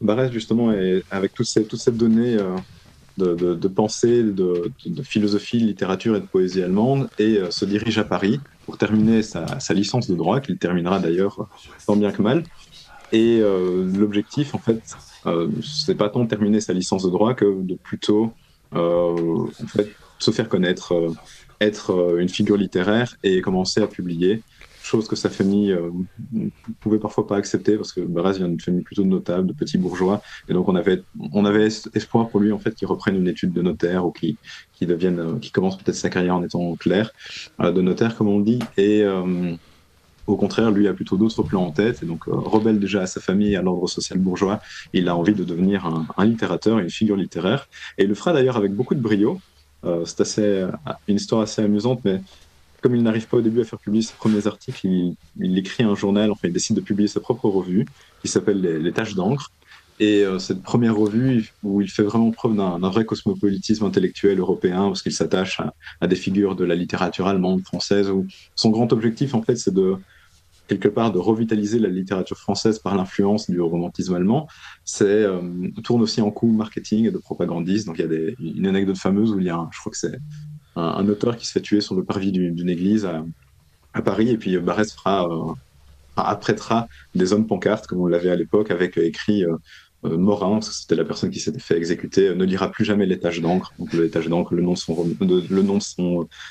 Barès, 0.00 0.30
justement, 0.30 0.72
est, 0.72 1.02
avec 1.10 1.34
toutes 1.34 1.46
ces, 1.46 1.64
toutes 1.64 1.80
ces 1.80 1.90
données 1.90 2.36
de, 3.16 3.34
de, 3.34 3.68
pensée, 3.68 4.22
de, 4.22 4.70
de, 4.86 5.02
philosophie, 5.02 5.60
de 5.60 5.66
littérature 5.66 6.14
et 6.14 6.20
de 6.20 6.26
poésie 6.26 6.62
allemande, 6.62 7.08
et 7.18 7.40
se 7.50 7.64
dirige 7.64 7.98
à 7.98 8.04
Paris 8.04 8.38
pour 8.64 8.78
terminer 8.78 9.22
sa, 9.22 9.58
licence 9.70 10.08
de 10.08 10.14
droit, 10.14 10.40
qu'il 10.40 10.56
terminera 10.58 11.00
d'ailleurs 11.00 11.48
tant 11.86 11.96
bien 11.96 12.12
que 12.12 12.22
mal. 12.22 12.44
Et 13.10 13.40
l'objectif, 13.40 14.54
en 14.54 14.58
fait, 14.58 14.80
c'est 15.64 15.96
pas 15.96 16.10
tant 16.10 16.22
de 16.22 16.28
terminer 16.28 16.60
sa 16.60 16.72
licence 16.72 17.02
de 17.02 17.10
droit 17.10 17.34
que 17.34 17.60
de 17.60 17.74
plutôt 17.74 18.32
en 18.72 19.48
fait, 19.66 19.88
se 20.20 20.30
faire 20.30 20.48
connaître, 20.48 20.94
être 21.60 22.18
une 22.20 22.28
figure 22.28 22.56
littéraire 22.56 23.16
et 23.24 23.40
commencer 23.40 23.80
à 23.80 23.88
publier 23.88 24.42
chose 24.88 25.06
que 25.06 25.16
sa 25.16 25.30
famille 25.30 25.72
euh, 25.72 25.90
pouvait 26.80 26.98
parfois 26.98 27.26
pas 27.26 27.36
accepter 27.36 27.76
parce 27.76 27.92
que 27.92 28.00
Barès 28.00 28.38
vient 28.38 28.48
d'une 28.48 28.60
famille 28.60 28.82
plutôt 28.82 29.02
de 29.02 29.08
notables, 29.08 29.46
de 29.46 29.52
petits 29.52 29.78
bourgeois, 29.78 30.22
et 30.48 30.52
donc 30.54 30.68
on 30.68 30.74
avait 30.74 31.02
on 31.32 31.44
avait 31.44 31.68
espoir 31.94 32.28
pour 32.28 32.40
lui 32.40 32.52
en 32.52 32.58
fait 32.58 32.74
qu'il 32.74 32.88
reprenne 32.88 33.16
une 33.16 33.28
étude 33.28 33.52
de 33.52 33.62
notaire 33.62 34.06
ou 34.06 34.10
qu'il 34.10 34.36
qui 34.72 34.86
devienne 34.86 35.18
euh, 35.20 35.50
commence 35.52 35.76
peut-être 35.76 35.96
sa 35.96 36.10
carrière 36.10 36.36
en 36.36 36.42
étant 36.42 36.74
clair 36.76 37.10
euh, 37.60 37.70
de 37.70 37.82
notaire 37.82 38.16
comme 38.16 38.28
on 38.28 38.40
dit. 38.40 38.58
Et 38.76 39.04
au 40.26 40.36
contraire, 40.36 40.70
lui 40.70 40.86
a 40.88 40.92
plutôt 40.92 41.16
d'autres 41.16 41.42
plans 41.42 41.64
en 41.64 41.70
tête, 41.70 42.02
et 42.02 42.06
donc 42.06 42.24
rebelle 42.26 42.78
déjà 42.78 43.00
à 43.00 43.06
sa 43.06 43.18
famille 43.18 43.54
et 43.54 43.56
à 43.56 43.62
l'ordre 43.62 43.88
social 43.88 44.18
bourgeois, 44.18 44.60
il 44.92 45.08
a 45.08 45.16
envie 45.16 45.32
de 45.32 45.42
devenir 45.42 45.86
un, 45.86 46.06
un 46.18 46.24
littérateur, 46.26 46.78
une 46.78 46.90
figure 46.90 47.16
littéraire, 47.16 47.66
et 47.96 48.02
il 48.02 48.08
le 48.08 48.14
fera 48.14 48.34
d'ailleurs 48.34 48.58
avec 48.58 48.74
beaucoup 48.74 48.94
de 48.94 49.00
brio. 49.00 49.40
c'est 50.04 50.20
assez 50.20 50.66
une 51.08 51.16
histoire 51.16 51.40
assez 51.40 51.62
amusante, 51.62 52.00
mais 52.04 52.20
comme 52.82 52.94
il 52.94 53.02
n'arrive 53.02 53.26
pas 53.26 53.38
au 53.38 53.40
début 53.40 53.60
à 53.60 53.64
faire 53.64 53.78
publier 53.78 54.02
ses 54.02 54.14
premiers 54.14 54.46
articles, 54.46 54.86
il, 54.86 55.58
écrit 55.58 55.84
un 55.84 55.94
journal, 55.94 56.30
enfin 56.30 56.48
il 56.48 56.52
décide 56.52 56.76
de 56.76 56.80
publier 56.80 57.08
sa 57.08 57.20
propre 57.20 57.48
revue 57.48 57.86
qui 58.22 58.28
s'appelle 58.28 58.60
les, 58.60 58.92
Tâches 58.92 59.14
d'encre. 59.14 59.50
Et 60.00 60.22
euh, 60.24 60.38
cette 60.38 60.62
première 60.62 60.94
revue 60.94 61.52
où 61.64 61.80
il 61.80 61.90
fait 61.90 62.04
vraiment 62.04 62.30
preuve 62.30 62.54
d'un 62.54 62.78
vrai 62.78 63.04
cosmopolitisme 63.04 63.84
intellectuel 63.84 64.38
européen, 64.38 64.86
parce 64.86 65.02
qu'il 65.02 65.12
s'attache 65.12 65.60
à, 66.00 66.06
des 66.06 66.14
figures 66.14 66.54
de 66.54 66.64
la 66.64 66.76
littérature 66.76 67.26
allemande, 67.26 67.62
française, 67.62 68.08
où 68.08 68.24
son 68.54 68.70
grand 68.70 68.92
objectif 68.92 69.34
en 69.34 69.42
fait 69.42 69.56
c'est 69.56 69.74
de 69.74 69.96
quelque 70.68 70.88
part 70.88 71.10
de 71.10 71.18
revitaliser 71.18 71.78
la 71.78 71.88
littérature 71.88 72.36
française 72.36 72.78
par 72.78 72.94
l'influence 72.94 73.50
du 73.50 73.60
romantisme 73.60 74.14
allemand, 74.14 74.46
c'est 74.84 75.06
euh, 75.06 75.40
tourne 75.82 76.02
aussi 76.02 76.20
en 76.20 76.30
coup 76.30 76.52
marketing 76.52 77.06
et 77.06 77.10
de 77.10 77.18
propagandisme. 77.18 77.86
Donc 77.86 77.98
il 77.98 78.04
y 78.04 78.14
a 78.14 78.58
une 78.58 78.66
anecdote 78.66 78.98
fameuse 78.98 79.32
où 79.32 79.40
il 79.40 79.46
y 79.46 79.50
a, 79.50 79.66
je 79.72 79.80
crois 79.80 79.90
que 79.90 79.98
c'est 79.98 80.18
un, 80.78 81.08
auteur 81.08 81.36
qui 81.36 81.46
se 81.46 81.52
fait 81.52 81.60
tuer 81.60 81.80
sur 81.80 81.94
le 81.94 82.04
parvis 82.04 82.32
d'une 82.32 82.68
église 82.68 83.06
à, 83.06 83.24
Paris, 84.02 84.30
et 84.30 84.36
puis 84.36 84.56
Barès 84.58 84.94
fera, 84.94 85.26
euh, 85.26 85.52
apprêtera 86.16 86.86
des 87.16 87.32
hommes 87.32 87.48
pancartes, 87.48 87.88
comme 87.88 88.00
on 88.00 88.06
l'avait 88.06 88.30
à 88.30 88.36
l'époque, 88.36 88.70
avec 88.70 88.96
écrit 88.96 89.44
euh, 89.44 89.56
euh, 90.04 90.16
Morin, 90.16 90.60
c'était 90.60 90.94
la 90.94 91.04
personne 91.04 91.30
qui 91.30 91.40
s'était 91.40 91.58
fait 91.58 91.76
exécuter, 91.76 92.32
ne 92.32 92.44
lira 92.44 92.70
plus 92.70 92.84
jamais 92.84 93.08
tâches 93.18 93.40
d'encre. 93.40 93.72
Donc 93.78 93.90
tâches 94.12 94.28
d'encre, 94.28 94.54
le 94.54 94.62
nom 94.62 94.74
de 94.74 95.82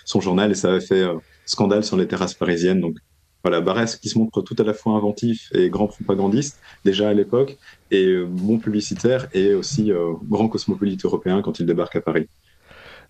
son, 0.06 0.19
journal, 0.19 0.52
et 0.52 0.56
ça 0.56 0.71
avait 0.71 0.82
fait 0.82 1.08
scandale 1.45 1.86
sur 1.86 1.95
les 1.95 2.08
terrasses 2.08 2.34
parisiennes. 2.34 2.82
Donc 2.82 2.97
voilà, 3.45 3.62
Barès 3.62 3.95
qui 3.95 4.10
se 4.10 4.19
montre 4.19 4.41
tout 4.41 4.56
à 4.60 4.63
la 4.63 4.73
fois 4.73 4.97
inventif 4.97 5.47
et 5.54 5.69
grand 5.69 5.88
propagandiste 5.88 6.60
déjà 6.84 7.08
à 7.08 7.13
l'époque, 7.13 7.58
et 7.91 8.17
bon 8.28 8.60
publicitaire 8.60 9.30
et 9.34 9.54
aussi 9.54 9.93
grand 10.28 10.49
cosmopolite 10.49 11.06
européen 11.06 11.41
quand 11.41 11.62
il 11.62 11.65
débarque 11.65 11.95
à 11.95 12.02
Paris. 12.02 12.28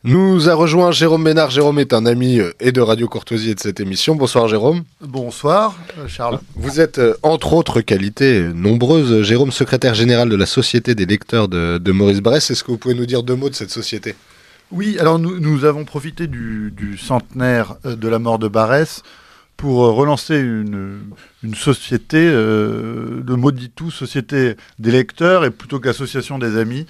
Nous 0.04 0.48
a 0.48 0.54
rejoint 0.54 0.92
Jérôme 0.92 1.24
Ménard. 1.24 1.50
Jérôme 1.50 1.80
est 1.80 1.92
un 1.92 2.06
ami 2.06 2.40
euh, 2.40 2.54
et 2.60 2.72
de 2.72 2.82
Radio 2.82 3.08
Courtoisie 3.08 3.50
et 3.50 3.56
de 3.56 3.60
cette 3.60 3.80
émission. 3.80 4.16
Bonsoir 4.16 4.48
Jérôme. 4.48 4.84
Bonsoir 5.02 5.76
euh, 5.98 6.08
Charles. 6.08 6.40
Vous 6.56 6.80
êtes, 6.80 7.00
euh, 7.00 7.16
entre 7.24 7.54
autres 7.54 7.82
qualités 7.82 8.44
nombreuses, 8.54 9.24
Jérôme, 9.24 9.52
secrétaire 9.52 9.96
général 9.96 10.30
de 10.30 10.36
la 10.36 10.46
Société 10.46 10.94
des 10.94 11.08
lecteurs 11.08 11.48
de, 11.48 11.92
Maurice 11.92 12.22
Barrès. 12.22 12.52
Est-ce 12.52 12.64
que 12.64 12.70
vous 12.70 12.78
pouvez 12.78 12.94
nous 12.94 13.08
dire 13.08 13.24
deux 13.24 13.36
mots 13.36 13.50
de 13.50 13.56
cette 13.56 13.72
société? 13.72 14.14
Oui, 14.72 14.98
alors 15.00 15.18
nous, 15.18 15.66
avons 15.66 15.84
profité 15.84 16.28
du, 16.28 17.00
centenaire 17.02 17.78
de 17.84 18.08
la 18.08 18.20
mort 18.20 18.38
de 18.38 18.48
Barrès 18.48 19.02
pour 19.56 19.78
relancer 19.78 20.38
une, 20.38 21.00
société, 21.56 22.30
le 22.30 23.36
mot 23.36 23.52
dit 23.52 23.72
tout, 23.74 23.92
société 23.92 24.56
des 24.78 24.92
lecteurs 24.92 25.46
et 25.46 25.52
plutôt 25.52 25.80
qu'association 25.80 26.38
des 26.38 26.58
amis. 26.58 26.86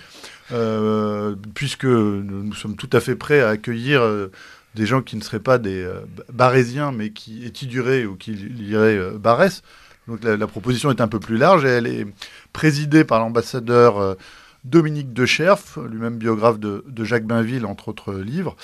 Euh, 0.52 1.36
puisque 1.56 1.86
nous 1.86 2.54
sommes 2.54 2.76
tout 2.76 2.90
à 2.94 3.00
fait 3.00 3.16
prêts 3.16 3.42
à 3.42 3.50
accueillir 3.50 4.02
euh, 4.02 4.32
des 4.76 4.86
gens 4.86 5.02
qui 5.02 5.18
ne 5.18 5.22
seraient 5.22 5.42
pas 5.42 5.58
des 5.58 5.84
euh, 5.84 6.00
barésiens, 6.32 6.92
mais 6.92 7.10
qui 7.10 7.46
étudieraient 7.46 8.06
ou 8.06 8.16
qui 8.16 8.32
liraient 8.32 9.12
Barès. 9.18 9.62
Donc 10.08 10.24
la, 10.24 10.48
proposition 10.48 10.90
est 10.90 11.02
un 11.02 11.10
peu 11.10 11.20
plus 11.20 11.38
large 11.38 11.66
et 11.66 11.70
elle 11.70 11.88
est 11.88 12.08
présidée 12.54 13.04
par 13.04 13.20
l'ambassadeur 13.20 14.16
Dominique 14.64 15.12
de 15.12 15.26
Cherf, 15.26 15.78
lui-même 15.78 16.18
biographe 16.18 16.60
de, 16.60 17.04
Jacques 17.04 17.26
Bainville, 17.26 17.66
entre 17.66 17.90
autres 17.90 18.14
livres. 18.14 18.56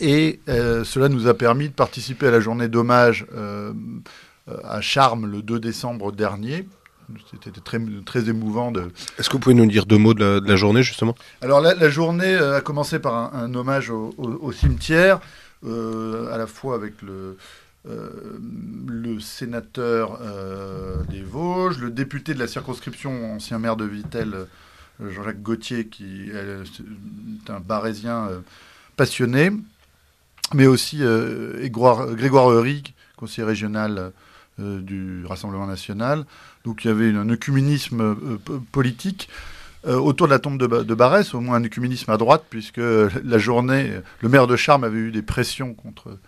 Et 0.00 0.40
cela 0.46 1.10
nous 1.10 1.26
a 1.26 1.34
permis 1.34 1.68
de 1.68 1.74
participer 1.74 2.28
à 2.28 2.30
la 2.30 2.40
journée 2.40 2.68
d'hommage 2.68 3.26
à 4.46 4.80
Charmes 4.80 5.26
le 5.26 5.42
2 5.42 5.60
décembre 5.60 6.12
dernier, 6.12 6.66
c'était 7.30 7.60
très, 7.60 7.78
très 8.04 8.28
émouvant. 8.28 8.72
De... 8.72 8.90
Est-ce 9.18 9.28
que 9.28 9.34
vous 9.34 9.38
pouvez 9.38 9.54
nous 9.54 9.66
dire 9.66 9.86
deux 9.86 9.98
mots 9.98 10.14
de 10.14 10.40
la, 10.44 10.56
journée, 10.56 10.82
justement? 10.82 11.14
Alors, 11.40 11.60
la, 11.60 11.90
journée 11.90 12.34
euh, 12.34 12.58
a 12.58 12.60
commencé 12.60 12.98
par 12.98 13.34
un, 13.34 13.54
hommage 13.54 13.90
au, 13.90 14.52
cimetière, 14.52 15.20
euh, 15.64 16.32
à 16.32 16.38
la 16.38 16.46
fois 16.46 16.74
avec 16.74 17.00
le, 17.02 17.36
euh, 17.88 18.10
le 18.86 19.20
sénateur 19.20 20.20
des 21.08 21.22
Vosges, 21.22 21.78
le 21.78 21.90
député 21.90 22.34
de 22.34 22.38
la 22.38 22.48
circonscription, 22.48 23.34
ancien 23.34 23.58
maire 23.58 23.76
de 23.76 23.84
Vittel, 23.84 24.46
Jean-Jacques 25.00 25.42
Gauthier, 25.42 25.86
qui 25.86 26.30
est 26.30 27.50
un 27.50 27.60
barésien 27.60 28.28
passionné, 28.96 29.50
mais 30.54 30.66
aussi 30.66 30.98
Grégoire, 30.98 32.14
Grégoire 32.14 32.64
conseiller 33.16 33.46
régional 33.46 34.12
du 34.58 35.24
Rassemblement 35.26 35.66
national, 35.66 36.24
donc 36.64 36.84
il 36.84 36.88
y 36.88 36.90
avait 36.90 37.10
un 37.10 37.28
œcuménisme 37.28 38.00
euh, 38.00 38.38
politique. 38.70 39.28
Euh, 39.84 39.96
autour 39.96 40.28
de 40.28 40.32
la 40.32 40.38
tombe 40.38 40.58
de, 40.58 40.94
Barès, 40.94 41.34
au 41.34 41.40
moins 41.40 41.56
un 41.56 41.64
œcuménisme 41.64 42.08
à 42.12 42.16
droite, 42.16 42.44
puisque 42.48 42.78
la 42.78 43.38
journée, 43.38 43.90
le 44.20 44.28
maire 44.28 44.46
de 44.46 44.54
Charmes 44.54 44.84
avait 44.84 45.00
eu 45.00 45.10
des 45.10 45.22
pressions 45.22 45.74
contre 45.74 46.18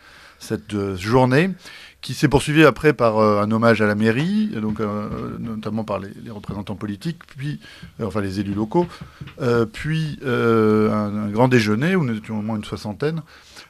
cette 0.40 0.74
euh, 0.74 0.96
journée, 0.96 1.50
qui 2.00 2.14
s'est 2.14 2.26
poursuivie 2.26 2.64
après 2.64 2.92
par 2.92 3.18
un 3.18 3.48
hommage 3.52 3.80
à 3.80 3.86
la 3.86 3.94
mairie, 3.94 4.48
donc 4.60 4.80
notamment 5.38 5.84
par 5.84 6.00
les, 6.00 6.10
représentants 6.30 6.74
politiques, 6.74 7.20
puis 7.26 7.60
enfin 8.02 8.20
les 8.20 8.40
élus 8.40 8.52
locaux, 8.52 8.86
puis 9.72 10.18
un, 10.22 11.30
grand 11.30 11.48
déjeuner 11.48 11.96
où 11.96 12.04
nous 12.04 12.18
étions 12.18 12.40
au 12.40 12.42
moins 12.42 12.56
une 12.56 12.64
soixantaine, 12.64 13.22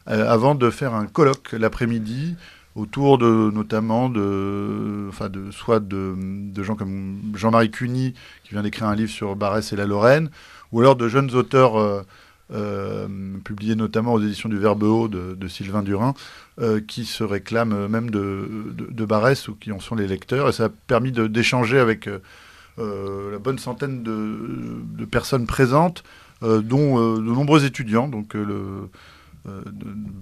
avant 0.06 0.56
de 0.56 0.68
faire 0.70 0.94
un 0.94 1.06
colloque 1.06 1.52
l'après-midi 1.52 2.34
autour 2.76 3.18
de 3.18 3.50
notamment 3.52 4.08
de, 4.08 5.06
enfin 5.08 5.28
de 5.28 5.50
soit 5.50 5.80
de, 5.80 6.14
de 6.18 6.62
gens 6.62 6.74
comme 6.74 7.32
Jean-Marie 7.34 7.70
Cuny 7.70 8.14
qui 8.42 8.50
vient 8.50 8.62
d'écrire 8.62 8.88
un 8.88 8.96
livre 8.96 9.10
sur 9.10 9.36
Barès 9.36 9.72
et 9.72 9.76
la 9.76 9.86
Lorraine, 9.86 10.30
ou 10.72 10.80
alors 10.80 10.96
de 10.96 11.08
jeunes 11.08 11.32
auteurs 11.34 11.78
euh, 11.78 12.02
euh, 12.52 13.06
publiés 13.44 13.76
notamment 13.76 14.12
aux 14.14 14.20
éditions 14.20 14.48
du 14.48 14.58
Verbe 14.58 14.82
Haut 14.82 15.08
de, 15.08 15.48
Sylvain 15.48 15.82
Durin, 15.82 16.14
euh, 16.60 16.80
qui 16.80 17.04
se 17.04 17.22
réclament 17.22 17.86
même 17.86 18.10
de, 18.10 18.48
de, 18.76 19.04
Barès 19.04 19.48
ou 19.48 19.54
qui 19.54 19.70
en 19.70 19.80
sont 19.80 19.94
les 19.94 20.08
lecteurs, 20.08 20.48
et 20.48 20.52
ça 20.52 20.64
a 20.64 20.68
permis 20.68 21.12
d'échanger 21.12 21.78
avec 21.78 22.08
la 22.76 23.38
bonne 23.38 23.58
centaine 23.58 24.02
de, 24.02 25.04
personnes 25.04 25.46
présentes, 25.46 26.02
dont 26.42 27.16
de 27.16 27.22
nombreux 27.22 27.64
étudiants, 27.64 28.08
donc 28.08 28.34
le 28.34 28.90
euh, 29.46 29.60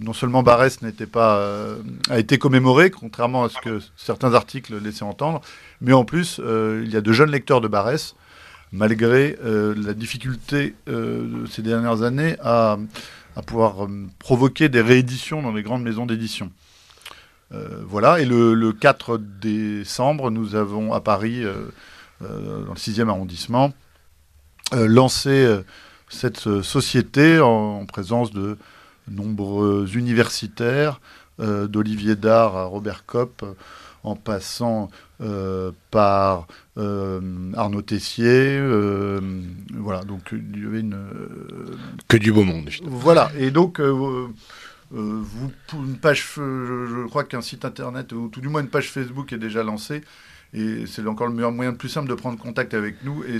non 0.00 0.12
seulement 0.12 0.42
Barès 0.42 0.82
n'était 0.82 1.06
pas, 1.06 1.36
euh, 1.36 1.76
a 2.10 2.18
été 2.18 2.38
commémoré, 2.38 2.90
contrairement 2.90 3.44
à 3.44 3.48
ce 3.48 3.58
que 3.60 3.78
certains 3.96 4.34
articles 4.34 4.76
laissaient 4.78 5.04
entendre, 5.04 5.40
mais 5.80 5.92
en 5.92 6.04
plus, 6.04 6.40
euh, 6.42 6.82
il 6.84 6.90
y 6.90 6.96
a 6.96 7.00
de 7.00 7.12
jeunes 7.12 7.30
lecteurs 7.30 7.60
de 7.60 7.68
Barès, 7.68 8.16
malgré 8.72 9.36
la 9.42 9.92
difficulté 9.92 10.74
de 10.86 11.44
ces 11.46 11.60
dernières 11.60 12.00
années 12.00 12.36
à, 12.42 12.78
pouvoir 13.46 13.86
provoquer 14.18 14.70
des 14.70 14.80
rééditions 14.80 15.42
dans 15.42 15.52
les 15.52 15.62
grandes 15.62 15.82
maisons 15.82 16.06
d'édition. 16.06 16.50
voilà, 17.50 18.20
et 18.20 18.24
le, 18.24 18.72
4 18.72 19.18
décembre, 19.18 20.30
nous 20.30 20.54
avons 20.54 20.94
à 20.94 21.02
Paris, 21.02 21.42
dans 22.22 22.26
le 22.72 22.78
6e 22.78 23.10
arrondissement, 23.10 23.74
lancé 24.72 25.54
cette 26.08 26.62
société 26.62 27.40
en 27.40 27.84
présence 27.84 28.30
de 28.30 28.56
nombreux 29.08 29.88
universitaires, 29.94 31.00
euh, 31.40 31.66
d'Olivier 31.66 32.14
Dard 32.14 32.56
à 32.56 32.64
Robert 32.64 33.06
Kopp, 33.06 33.44
en 34.04 34.16
passant 34.16 34.90
euh, 35.20 35.72
par 35.90 36.46
euh, 36.76 37.52
Arnaud 37.56 37.82
Tessier. 37.82 38.60
voilà, 39.74 40.04
donc 40.04 40.32
il 40.32 40.62
y 40.62 40.66
avait 40.66 40.80
une. 40.80 40.98
que 42.08 42.16
du 42.16 42.32
beau 42.32 42.44
monde. 42.44 42.68
Voilà, 42.84 43.30
et 43.38 43.50
donc. 43.50 43.80
vous, 43.80 45.50
une 45.72 45.96
page, 45.96 46.26
je, 46.36 47.06
crois 47.06 47.24
qu'un 47.24 47.40
site 47.40 47.64
internet, 47.64 48.12
ou 48.12 48.28
tout 48.28 48.42
du 48.42 48.48
moins 48.48 48.60
une 48.60 48.68
page 48.68 48.90
Facebook 48.90 49.32
est 49.32 49.38
déjà 49.38 49.62
lancée, 49.62 50.02
Et 50.52 50.84
c'est 50.86 51.06
encore 51.06 51.28
le 51.28 51.32
meilleur 51.32 51.50
moyen 51.50 51.70
le 51.70 51.78
plus 51.78 51.88
simple 51.88 52.10
de 52.10 52.14
prendre 52.14 52.38
contact 52.38 52.74
avec 52.74 53.02
nous. 53.04 53.24
Et 53.24 53.38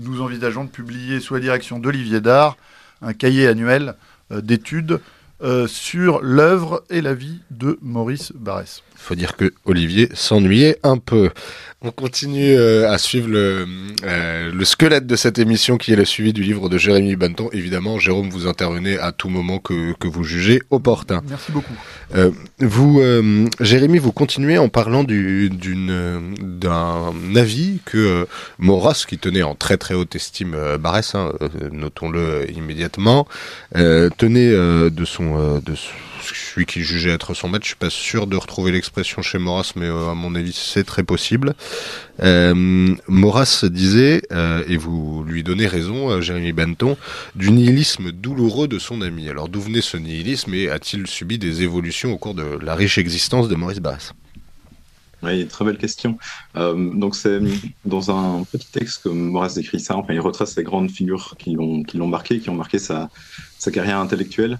nous 0.00 0.20
envisageons 0.20 0.64
de 0.64 0.70
publier 0.70 1.20
sous 1.20 1.34
la 1.34 1.40
direction 1.40 1.78
d'Olivier 1.78 2.20
Dard 2.20 2.56
un 3.02 3.12
cahier 3.12 3.46
annuel 3.48 3.94
d'études 4.40 5.00
sur 5.66 6.20
l'œuvre 6.22 6.84
et 6.90 7.00
la 7.00 7.14
vie 7.14 7.40
de 7.50 7.78
Maurice 7.82 8.32
Barrès. 8.34 8.82
Il 9.02 9.06
faut 9.06 9.14
dire 9.16 9.36
que 9.36 9.52
Olivier 9.64 10.08
s'ennuyait 10.14 10.78
un 10.84 10.96
peu. 10.98 11.30
On 11.84 11.90
continue 11.90 12.54
euh, 12.54 12.88
à 12.88 12.96
suivre 12.96 13.28
le, 13.28 13.66
euh, 14.04 14.52
le, 14.52 14.64
squelette 14.64 15.04
de 15.08 15.16
cette 15.16 15.40
émission 15.40 15.76
qui 15.78 15.92
est 15.92 15.96
le 15.96 16.04
suivi 16.04 16.32
du 16.32 16.44
livre 16.44 16.68
de 16.68 16.78
Jérémy 16.78 17.16
Banton. 17.16 17.48
Évidemment, 17.52 17.98
Jérôme, 17.98 18.30
vous 18.30 18.46
intervenez 18.46 18.98
à 18.98 19.10
tout 19.10 19.28
moment 19.28 19.58
que, 19.58 19.92
que 19.98 20.06
vous 20.06 20.22
jugez 20.22 20.62
opportun. 20.70 21.22
Merci 21.28 21.50
beaucoup. 21.50 21.74
Euh, 22.14 22.30
vous, 22.60 23.00
euh, 23.00 23.48
Jérémy, 23.58 23.98
vous 23.98 24.12
continuez 24.12 24.58
en 24.58 24.68
parlant 24.68 25.02
d'une 25.02 25.50
d'un 26.38 27.12
avis 27.34 27.80
que 27.84 28.28
Maurras, 28.60 29.04
qui 29.08 29.18
tenait 29.18 29.42
en 29.42 29.56
très 29.56 29.76
très 29.76 29.94
haute 29.94 30.14
estime 30.14 30.56
Barès, 30.78 31.16
hein, 31.16 31.32
notons-le 31.72 32.46
immédiatement, 32.54 33.26
tenait 33.74 34.52
de 34.52 35.04
son 35.04 35.31
de 35.36 35.74
celui 36.22 36.66
qui 36.66 36.82
jugeait 36.82 37.10
être 37.10 37.34
son 37.34 37.48
maître. 37.48 37.64
Je 37.64 37.68
suis 37.68 37.76
pas 37.76 37.90
sûr 37.90 38.26
de 38.26 38.36
retrouver 38.36 38.72
l'expression 38.72 39.22
chez 39.22 39.38
Maurras, 39.38 39.72
mais 39.76 39.86
euh, 39.86 40.10
à 40.10 40.14
mon 40.14 40.34
avis 40.34 40.52
c'est 40.52 40.84
très 40.84 41.02
possible. 41.02 41.54
Euh, 42.22 42.94
Maurras 43.08 43.64
disait, 43.64 44.22
euh, 44.32 44.64
et 44.68 44.76
vous 44.76 45.24
lui 45.24 45.42
donnez 45.42 45.66
raison, 45.66 46.10
euh, 46.10 46.20
Jérémy 46.20 46.52
Benton, 46.52 46.96
du 47.34 47.50
nihilisme 47.50 48.12
douloureux 48.12 48.68
de 48.68 48.78
son 48.78 49.02
ami. 49.02 49.28
Alors 49.28 49.48
d'où 49.48 49.60
venait 49.60 49.80
ce 49.80 49.96
nihilisme 49.96 50.54
et 50.54 50.68
a-t-il 50.70 51.06
subi 51.06 51.38
des 51.38 51.62
évolutions 51.62 52.12
au 52.12 52.18
cours 52.18 52.34
de 52.34 52.58
la 52.62 52.74
riche 52.74 52.98
existence 52.98 53.48
de 53.48 53.54
Maurice 53.54 53.80
Barrès 53.80 54.12
oui, 55.24 55.46
très 55.46 55.64
belle 55.64 55.78
question. 55.78 56.18
Euh, 56.56 56.92
donc 56.94 57.14
c'est 57.14 57.38
dans 57.84 58.10
un 58.10 58.42
petit 58.42 58.66
texte 58.72 59.04
que 59.04 59.08
Maurras 59.08 59.54
décrit 59.54 59.78
ça. 59.78 59.96
Enfin, 59.96 60.14
il 60.14 60.18
retrace 60.18 60.56
les 60.56 60.64
grandes 60.64 60.90
figures 60.90 61.36
qui 61.38 61.52
l'ont 61.52 61.84
qui 61.84 61.96
l'ont 61.96 62.08
marqué, 62.08 62.40
qui 62.40 62.50
ont 62.50 62.56
marqué 62.56 62.80
sa 62.80 63.08
sa 63.56 63.70
carrière 63.70 63.98
intellectuelle. 63.98 64.58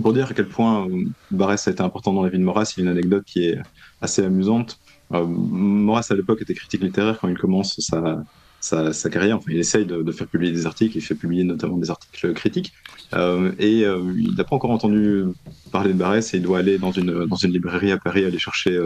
Pour 0.00 0.12
dire 0.12 0.30
à 0.30 0.34
quel 0.34 0.48
point 0.48 0.86
euh, 0.86 1.04
Barès 1.30 1.66
a 1.66 1.70
été 1.70 1.82
important 1.82 2.12
dans 2.12 2.22
la 2.22 2.28
vie 2.28 2.38
de 2.38 2.44
Maurras, 2.44 2.74
il 2.76 2.84
y 2.84 2.86
a 2.86 2.90
une 2.90 2.96
anecdote 2.96 3.24
qui 3.24 3.46
est 3.46 3.58
assez 4.00 4.22
amusante. 4.22 4.78
Euh, 5.12 5.96
à 5.96 6.14
l'époque, 6.14 6.42
était 6.42 6.54
critique 6.54 6.82
littéraire 6.82 7.18
quand 7.20 7.28
il 7.28 7.36
commence 7.36 7.80
sa, 7.80 8.22
sa, 8.60 8.92
sa 8.92 9.10
carrière. 9.10 9.38
Enfin, 9.38 9.50
il 9.52 9.58
essaye 9.58 9.84
de, 9.84 10.02
de, 10.02 10.12
faire 10.12 10.28
publier 10.28 10.52
des 10.52 10.66
articles, 10.66 10.96
il 10.96 11.00
fait 11.00 11.16
publier 11.16 11.42
notamment 11.42 11.76
des 11.76 11.90
articles 11.90 12.32
critiques. 12.34 12.72
Euh, 13.14 13.50
et 13.58 13.84
euh, 13.84 14.12
il 14.16 14.36
n'a 14.36 14.44
pas 14.44 14.54
encore 14.54 14.70
entendu 14.70 15.24
parler 15.72 15.92
de 15.92 15.98
Barès 15.98 16.32
et 16.32 16.36
il 16.36 16.42
doit 16.42 16.58
aller 16.58 16.78
dans 16.78 16.92
une, 16.92 17.26
dans 17.26 17.36
une 17.36 17.52
librairie 17.52 17.90
à 17.90 17.98
Paris 17.98 18.24
aller 18.24 18.38
chercher 18.38 18.78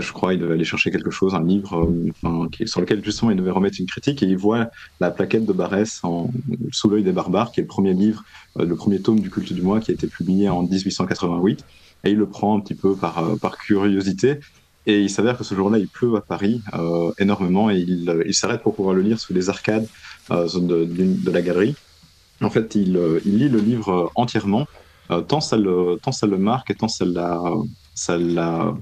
je 0.00 0.12
crois, 0.12 0.34
il 0.34 0.40
devait 0.40 0.54
aller 0.54 0.64
chercher 0.64 0.90
quelque 0.90 1.10
chose, 1.10 1.34
un 1.34 1.44
livre, 1.44 1.88
euh, 2.24 2.66
sur 2.66 2.80
lequel 2.80 3.04
justement 3.04 3.30
il 3.30 3.36
devait 3.36 3.50
remettre 3.50 3.76
une 3.80 3.86
critique, 3.86 4.22
et 4.22 4.26
il 4.26 4.36
voit 4.36 4.70
la 5.00 5.10
plaquette 5.10 5.46
de 5.46 5.52
Barès 5.52 6.00
en, 6.02 6.30
sous 6.72 6.88
l'œil 6.88 7.02
des 7.02 7.12
barbares, 7.12 7.52
qui 7.52 7.60
est 7.60 7.62
le 7.62 7.68
premier 7.68 7.94
livre, 7.94 8.24
euh, 8.58 8.64
le 8.64 8.76
premier 8.76 9.00
tome 9.00 9.20
du 9.20 9.30
culte 9.30 9.52
du 9.52 9.62
mois, 9.62 9.80
qui 9.80 9.90
a 9.90 9.94
été 9.94 10.06
publié 10.06 10.48
en 10.48 10.62
1888, 10.62 11.64
et 12.04 12.10
il 12.10 12.16
le 12.16 12.26
prend 12.26 12.56
un 12.56 12.60
petit 12.60 12.74
peu 12.74 12.94
par, 12.94 13.18
euh, 13.18 13.36
par 13.36 13.58
curiosité, 13.58 14.40
et 14.86 15.00
il 15.00 15.10
s'avère 15.10 15.38
que 15.38 15.44
ce 15.44 15.54
jour-là, 15.54 15.78
il 15.78 15.88
pleut 15.88 16.14
à 16.16 16.20
Paris 16.20 16.60
euh, 16.74 17.10
énormément, 17.18 17.70
et 17.70 17.78
il, 17.78 18.22
il 18.26 18.34
s'arrête 18.34 18.62
pour 18.62 18.74
pouvoir 18.74 18.94
le 18.94 19.02
lire 19.02 19.18
sous 19.18 19.32
les 19.32 19.48
arcades 19.48 19.86
euh, 20.30 20.46
de, 20.54 21.30
la 21.30 21.42
galerie. 21.42 21.74
En 22.42 22.50
fait, 22.50 22.74
il, 22.74 23.00
il 23.24 23.38
lit 23.38 23.48
le 23.48 23.58
livre 23.58 24.12
entièrement, 24.14 24.66
tant 25.28 25.40
ça 25.40 25.56
le, 25.56 25.98
tant 26.02 26.12
ça 26.12 26.26
le 26.26 26.36
marque 26.36 26.70
et 26.70 26.74
tant 26.74 26.88
ça 26.88 27.04
l'a, 27.04 27.40
ça 27.94 28.18
l'a 28.18 28.74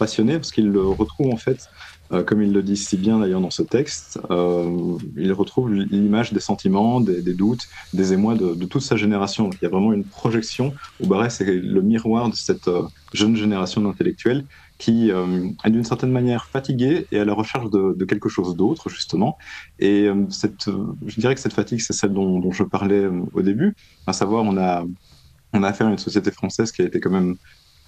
passionné 0.00 0.32
parce 0.34 0.50
qu'il 0.50 0.68
le 0.68 0.82
retrouve 0.82 1.32
en 1.32 1.36
fait, 1.36 1.68
euh, 2.12 2.24
comme 2.24 2.42
il 2.42 2.52
le 2.52 2.62
dit 2.62 2.76
si 2.76 2.96
bien 2.96 3.20
d'ailleurs 3.20 3.42
dans 3.42 3.50
ce 3.50 3.62
texte, 3.62 4.18
euh, 4.30 4.96
il 5.16 5.32
retrouve 5.32 5.70
l'image 5.72 6.32
des 6.32 6.40
sentiments, 6.40 7.00
des, 7.00 7.34
doutes, 7.34 7.68
des 7.92 8.12
émois 8.14 8.34
de, 8.34 8.64
toute 8.64 8.82
sa 8.82 8.96
génération. 8.96 9.50
Il 9.50 9.58
y 9.62 9.66
a 9.66 9.68
vraiment 9.68 9.92
une 9.92 10.04
projection 10.04 10.74
où 11.00 11.06
Barès 11.06 11.40
est 11.40 11.44
le 11.44 11.82
miroir 11.82 12.30
de 12.30 12.34
cette 12.34 12.68
euh, 12.68 12.82
jeune 13.12 13.36
génération 13.36 13.82
d'intellectuels 13.82 14.44
qui 14.78 15.10
est 15.10 15.70
d'une 15.70 15.84
certaine 15.84 16.10
manière 16.10 16.46
fatiguée 16.46 17.06
et 17.12 17.18
à 17.20 17.26
la 17.26 17.34
recherche 17.34 17.68
de, 17.68 18.04
quelque 18.06 18.30
chose 18.30 18.56
d'autre 18.56 18.88
justement. 18.88 19.36
Et 19.78 20.08
cette, 20.30 20.70
je 21.06 21.20
dirais 21.20 21.34
que 21.34 21.40
cette 21.42 21.52
fatigue, 21.52 21.82
c'est 21.82 21.92
celle 21.92 22.14
dont, 22.14 22.38
dont, 22.38 22.50
je 22.50 22.62
parlais 22.62 23.06
au 23.34 23.42
début, 23.42 23.76
à 24.06 24.14
savoir 24.14 24.42
on 24.44 24.56
a 24.56 24.86
on 25.52 25.62
a 25.62 25.68
affaire 25.68 25.88
à 25.88 25.90
une 25.90 25.98
société 25.98 26.30
française 26.30 26.72
qui 26.72 26.82
a 26.82 26.86
été 26.86 27.00
quand 27.00 27.10
même 27.10 27.36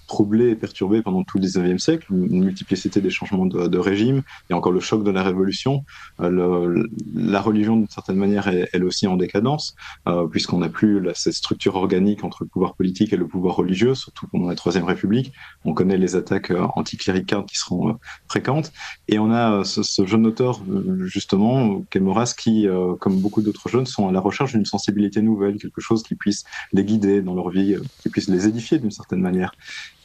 troublé 0.07 0.49
et 0.49 0.55
perturbé 0.55 1.01
pendant 1.01 1.23
tout 1.23 1.37
le 1.37 1.45
19e 1.45 1.77
siècle, 1.77 2.07
une 2.11 2.43
multiplicité 2.43 3.01
des 3.01 3.09
changements 3.09 3.45
de, 3.45 3.77
régime, 3.77 4.21
et 4.49 4.53
encore 4.53 4.71
le 4.71 4.79
choc 4.79 5.03
de 5.03 5.11
la 5.11 5.23
Révolution. 5.23 5.83
Euh, 6.19 6.87
la 7.15 7.41
religion, 7.41 7.75
d'une 7.75 7.89
certaine 7.89 8.17
manière, 8.17 8.47
est 8.47 8.69
elle 8.73 8.83
aussi 8.83 9.07
en 9.07 9.17
décadence, 9.17 9.75
euh, 10.07 10.27
puisqu'on 10.27 10.59
n'a 10.59 10.69
plus 10.69 11.07
cette 11.15 11.33
structure 11.33 11.75
organique 11.75 12.23
entre 12.23 12.43
le 12.43 12.49
pouvoir 12.49 12.75
politique 12.75 13.13
et 13.13 13.17
le 13.17 13.27
pouvoir 13.27 13.55
religieux, 13.55 13.95
surtout 13.95 14.27
pendant 14.27 14.47
la 14.47 14.55
Troisième 14.55 14.85
République. 14.85 15.33
On 15.65 15.73
connaît 15.73 15.97
les 15.97 16.15
attaques 16.15 16.51
euh, 16.51 16.65
anticléricales 16.75 17.45
qui 17.45 17.57
seront 17.57 17.89
euh, 17.89 17.93
fréquentes. 18.27 18.71
Et 19.07 19.19
on 19.19 19.31
a 19.31 19.63
ce, 19.63 20.05
jeune 20.05 20.25
auteur, 20.25 20.61
justement, 21.03 21.81
Kemoras, 21.89 22.33
qui, 22.37 22.67
comme 22.99 23.19
beaucoup 23.19 23.41
d'autres 23.41 23.69
jeunes, 23.69 23.85
sont 23.85 24.07
à 24.07 24.11
la 24.11 24.19
recherche 24.19 24.53
d'une 24.53 24.65
sensibilité 24.65 25.21
nouvelle, 25.21 25.57
quelque 25.57 25.81
chose 25.81 26.03
qui 26.03 26.15
puisse 26.15 26.43
les 26.71 26.83
guider 26.83 27.21
dans 27.21 27.35
leur 27.35 27.49
vie, 27.49 27.75
qui 28.01 28.09
puisse 28.09 28.27
les 28.27 28.47
édifier 28.47 28.79
d'une 28.79 28.91
certaine 28.91 29.21
manière. 29.21 29.53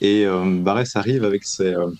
Et 0.00 0.24
euh, 0.26 0.60
Barès 0.60 0.94
arrive 0.96 1.24
avec 1.24 1.44
ses, 1.44 1.74
euh, 1.74 1.90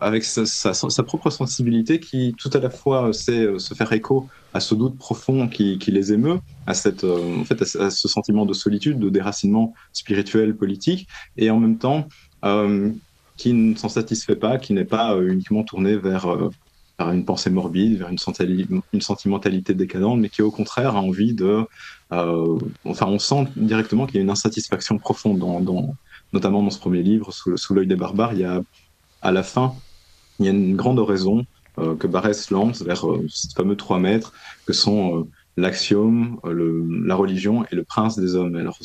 avec 0.00 0.24
sa, 0.24 1.02
propre 1.04 1.30
sensibilité 1.30 2.00
qui 2.00 2.34
tout 2.38 2.50
à 2.52 2.58
la 2.58 2.70
fois 2.70 3.12
sait 3.12 3.58
se 3.58 3.74
faire 3.74 3.92
écho 3.92 4.28
à 4.56 4.60
ce 4.60 4.74
doute 4.74 4.96
profond 4.98 5.48
qui, 5.48 5.78
les 5.86 6.12
émeut, 6.12 6.40
à, 6.66 6.74
cette, 6.74 7.04
euh, 7.04 7.40
en 7.40 7.44
fait, 7.44 7.62
à, 7.62 7.90
ce 7.90 8.08
sentiment 8.08 8.46
de 8.46 8.54
solitude, 8.54 8.98
de 8.98 9.10
déracinement 9.10 9.74
spirituel, 9.92 10.56
politique, 10.56 11.06
et 11.36 11.50
en 11.50 11.60
même 11.60 11.78
temps 11.78 12.08
euh, 12.44 12.90
qui 13.36 13.52
ne 13.52 13.74
s'en 13.76 13.88
satisfait 13.88 14.36
pas, 14.36 14.58
qui 14.58 14.72
n'est 14.72 14.84
pas 14.84 15.16
uniquement 15.20 15.62
tourné 15.62 15.96
vers, 15.96 16.26
euh, 16.26 16.50
vers 16.98 17.10
une 17.10 17.24
pensée 17.24 17.50
morbide, 17.50 17.98
vers 17.98 18.08
une, 18.08 19.00
sentimentalité 19.00 19.74
décadente, 19.74 20.20
mais 20.20 20.30
qui 20.30 20.42
au 20.42 20.50
contraire 20.50 20.96
a 20.96 21.00
envie 21.00 21.34
de... 21.34 21.64
Euh, 22.12 22.58
enfin, 22.84 23.06
on 23.06 23.18
sent 23.18 23.48
directement 23.56 24.06
qu'il 24.06 24.16
y 24.16 24.18
a 24.18 24.22
une 24.22 24.30
insatisfaction 24.30 24.98
profonde 24.98 25.38
dans, 25.38 25.94
notamment 26.32 26.62
dans 26.62 26.70
ce 26.70 26.78
premier 26.78 27.02
livre, 27.02 27.32
Sous, 27.32 27.74
l'œil 27.74 27.86
des 27.86 27.96
barbares, 27.96 28.32
il 28.32 28.40
y 28.40 28.44
a 28.44 28.62
à 29.22 29.32
la 29.32 29.42
fin, 29.42 29.74
il 30.38 30.46
y 30.46 30.48
a 30.48 30.52
une 30.52 30.76
grande 30.76 30.98
oraison 30.98 31.44
euh, 31.78 31.94
que 31.94 32.06
Barès 32.06 32.50
lance 32.50 32.82
vers 32.82 33.08
euh, 33.08 33.26
ces 33.28 33.48
fameux 33.54 33.76
trois 33.76 33.98
maîtres 33.98 34.32
que 34.66 34.72
sont 34.72 35.20
euh, 35.20 35.24
l'axiome, 35.56 36.38
la 36.44 37.14
religion 37.14 37.64
et 37.70 37.74
le 37.74 37.82
prince 37.82 38.18
des 38.18 38.34
hommes. 38.34 38.56
Alors 38.56 38.78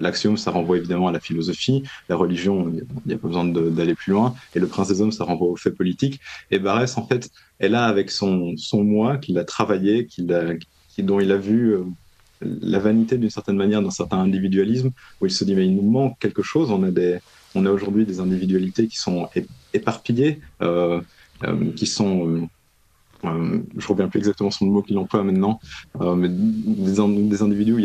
l'axiome, 0.00 0.36
ça 0.36 0.50
renvoie 0.50 0.76
évidemment 0.76 1.08
à 1.08 1.12
la 1.12 1.20
philosophie, 1.20 1.82
la 2.10 2.16
religion, 2.16 2.68
il 2.68 2.84
n'y 3.06 3.14
a 3.14 3.18
pas 3.18 3.28
besoin 3.28 3.46
d'aller 3.46 3.94
plus 3.94 4.12
loin, 4.12 4.34
et 4.54 4.58
le 4.58 4.66
prince 4.66 4.88
des 4.88 5.00
hommes, 5.00 5.12
ça 5.12 5.24
renvoie 5.24 5.48
aux 5.48 5.56
faits 5.56 5.74
politiques. 5.74 6.20
Et 6.50 6.58
Barès, 6.58 6.98
en 6.98 7.06
fait, 7.06 7.30
est 7.58 7.70
là 7.70 7.86
avec 7.86 8.10
son, 8.10 8.54
son 8.58 8.84
moi, 8.84 9.16
qu'il 9.16 9.38
a 9.38 9.44
travaillé, 9.44 10.06
a, 10.30 11.02
dont 11.02 11.20
il 11.20 11.32
a 11.32 11.38
vu 11.38 11.74
la 12.60 12.78
vanité 12.78 13.18
d'une 13.18 13.30
certaine 13.30 13.56
manière 13.56 13.82
d'un 13.82 13.90
certain 13.90 14.18
individualisme 14.18 14.90
où 15.20 15.26
il 15.26 15.32
se 15.32 15.44
dit 15.44 15.54
mais 15.54 15.66
il 15.66 15.74
nous 15.76 15.90
manque 15.90 16.18
quelque 16.18 16.42
chose 16.42 16.70
on 16.70 16.82
a 16.82 16.90
des 16.90 17.18
on 17.54 17.66
a 17.66 17.70
aujourd'hui 17.70 18.04
des 18.04 18.20
individualités 18.20 18.86
qui 18.88 18.98
sont 18.98 19.28
éparpillées 19.72 20.40
euh, 20.62 21.00
euh, 21.44 21.72
qui 21.72 21.86
sont 21.86 22.48
euh, 23.26 23.58
je 23.76 23.86
reviens 23.88 24.08
plus 24.08 24.18
exactement 24.18 24.50
sur 24.50 24.64
le 24.66 24.72
mot 24.72 24.82
qu'il 24.82 24.98
emploie 24.98 25.22
maintenant, 25.22 25.60
euh, 26.00 26.14
mais 26.14 26.28
des, 26.30 27.00
individus 27.00 27.72
où 27.74 27.78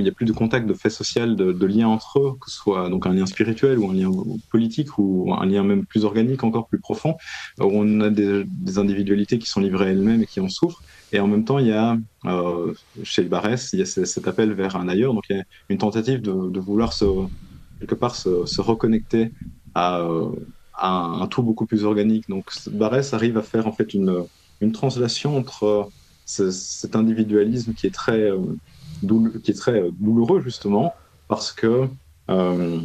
il, 0.00 0.06
y 0.06 0.08
a, 0.08 0.12
plus 0.12 0.26
de 0.26 0.32
contact, 0.32 0.66
de 0.66 0.74
fait 0.74 0.90
social, 0.90 1.36
de, 1.36 1.52
de 1.52 1.66
lien 1.66 1.88
entre 1.88 2.18
eux, 2.20 2.32
que 2.40 2.50
ce 2.50 2.56
soit 2.56 2.88
donc 2.88 3.06
un 3.06 3.12
lien 3.12 3.26
spirituel 3.26 3.78
ou 3.78 3.90
un 3.90 3.94
lien 3.94 4.10
politique 4.50 4.98
ou 4.98 5.32
un 5.32 5.46
lien 5.46 5.62
même 5.62 5.84
plus 5.84 6.04
organique, 6.04 6.44
encore 6.44 6.66
plus 6.68 6.78
profond, 6.78 7.16
où 7.60 7.64
on 7.64 8.00
a 8.00 8.10
des, 8.10 8.44
individualités 8.76 9.38
qui 9.38 9.46
sont 9.46 9.60
livrées 9.60 9.90
elles-mêmes 9.90 10.22
et 10.22 10.26
qui 10.26 10.40
en 10.40 10.48
souffrent. 10.48 10.82
Et 11.12 11.20
en 11.20 11.26
même 11.26 11.44
temps, 11.44 11.58
il 11.58 11.66
y 11.66 11.72
a 11.72 11.98
euh, 12.24 12.72
chez 13.02 13.22
Barès, 13.24 13.70
il 13.74 13.80
y 13.80 13.82
a 13.82 13.86
cet 13.86 14.26
appel 14.26 14.52
vers 14.54 14.76
un 14.76 14.88
ailleurs, 14.88 15.12
donc 15.12 15.24
il 15.28 15.36
y 15.36 15.40
a 15.40 15.44
une 15.68 15.78
tentative 15.78 16.22
de, 16.22 16.60
vouloir 16.60 16.92
se 16.92 17.04
quelque 17.80 17.94
part 17.94 18.14
se, 18.14 18.60
reconnecter 18.60 19.32
à, 19.74 20.06
un, 20.80 21.26
tout 21.26 21.42
beaucoup 21.42 21.66
plus 21.66 21.84
organique. 21.84 22.28
Donc 22.28 22.50
Barès 22.70 23.12
arrive 23.12 23.36
à 23.36 23.42
faire 23.42 23.66
en 23.66 23.72
fait 23.72 23.92
une 23.92 24.24
une 24.62 24.72
translation 24.72 25.36
entre 25.36 25.90
ce, 26.24 26.50
cet 26.50 26.96
individualisme 26.96 27.74
qui 27.74 27.86
est 27.86 27.94
très, 27.94 28.30
euh, 28.30 28.38
très 29.56 29.84
douloureux 30.00 30.40
justement 30.40 30.94
parce 31.28 31.52
que 31.52 31.88
euh, 32.30 32.80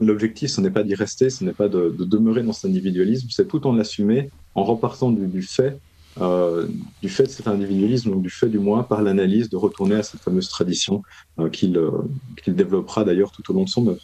l'objectif 0.00 0.50
ce 0.50 0.60
n'est 0.60 0.70
pas 0.70 0.82
d'y 0.82 0.94
rester, 0.94 1.30
ce 1.30 1.44
n'est 1.44 1.52
pas 1.52 1.68
de, 1.68 1.94
de, 1.98 2.04
demeurer 2.04 2.42
dans 2.42 2.52
cet 2.52 2.66
individualisme, 2.70 3.28
c'est 3.30 3.48
tout 3.48 3.66
en 3.66 3.72
l'assumer 3.72 4.30
en 4.54 4.64
repartant 4.64 5.10
du, 5.10 5.42
fait 5.42 5.78
euh, 6.20 6.68
du 7.02 7.08
fait 7.08 7.24
de 7.24 7.28
cet 7.28 7.48
individualisme, 7.48 8.10
donc 8.10 8.22
du 8.22 8.30
fait 8.30 8.48
du 8.48 8.58
moins 8.58 8.84
par 8.84 9.02
l'analyse 9.02 9.48
de 9.50 9.56
retourner 9.56 9.96
à 9.96 10.02
cette 10.02 10.20
fameuse 10.20 10.48
tradition 10.48 11.02
euh, 11.40 11.48
qu'il 11.48 11.76
euh, 11.76 11.90
qu 12.36 12.52
développera 12.52 13.04
d'ailleurs 13.04 13.32
tout 13.32 13.48
au 13.50 13.54
long 13.54 13.64
de 13.64 13.68
son 13.68 13.88
œuvre. 13.88 14.02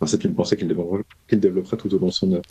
Enfin, 0.00 0.10
c'est 0.10 0.24
une 0.24 0.34
pensée 0.34 0.56
qu'il 0.56 0.66
développera, 0.66 1.02
développera 1.30 1.76
tout 1.76 1.94
au 1.94 1.98
long 1.98 2.08
de 2.08 2.12
son 2.12 2.32
œuvre. 2.32 2.44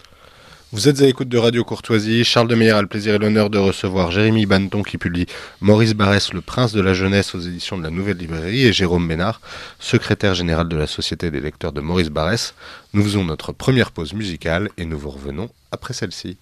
Vous 0.74 0.90
êtes 0.90 1.02
à 1.02 1.06
l'écoute 1.06 1.30
de 1.30 1.38
Radio 1.38 1.64
Courtoisie. 1.64 2.24
Charles 2.24 2.48
de 2.48 2.56
Meyer 2.56 2.72
a 2.72 2.82
le 2.82 2.88
plaisir 2.88 3.14
et 3.14 3.20
l'honneur 3.20 3.52
de 3.52 3.60
recevoir 3.60 4.10
Jérémy 4.10 4.48
Banton 4.48 4.82
qui 4.82 4.98
publie 4.98 5.28
Maurice 5.62 5.94
Barrès, 5.94 6.34
le 6.34 6.42
prince 6.42 6.74
de 6.74 6.82
la 6.82 6.96
jeunesse 6.96 7.36
aux 7.36 7.40
éditions 7.40 7.78
de 7.78 7.84
la 7.84 7.92
Nouvelle 7.92 8.18
Librairie 8.18 8.66
et 8.66 8.74
Jérôme 8.74 9.06
Ménard, 9.06 9.40
secrétaire 9.78 10.34
général 10.34 10.68
de 10.68 10.76
la 10.76 10.88
Société 10.88 11.30
des 11.30 11.42
lecteurs 11.42 11.74
de 11.74 11.82
Maurice 11.82 12.10
Barrès. 12.10 12.56
Nous 12.94 13.04
faisons 13.04 13.24
notre 13.24 13.52
première 13.52 13.92
pause 13.92 14.14
musicale 14.14 14.72
et 14.80 14.86
nous 14.86 14.98
vous 14.98 15.12
revenons 15.12 15.52
après 15.72 15.94
celle-ci. 15.94 16.38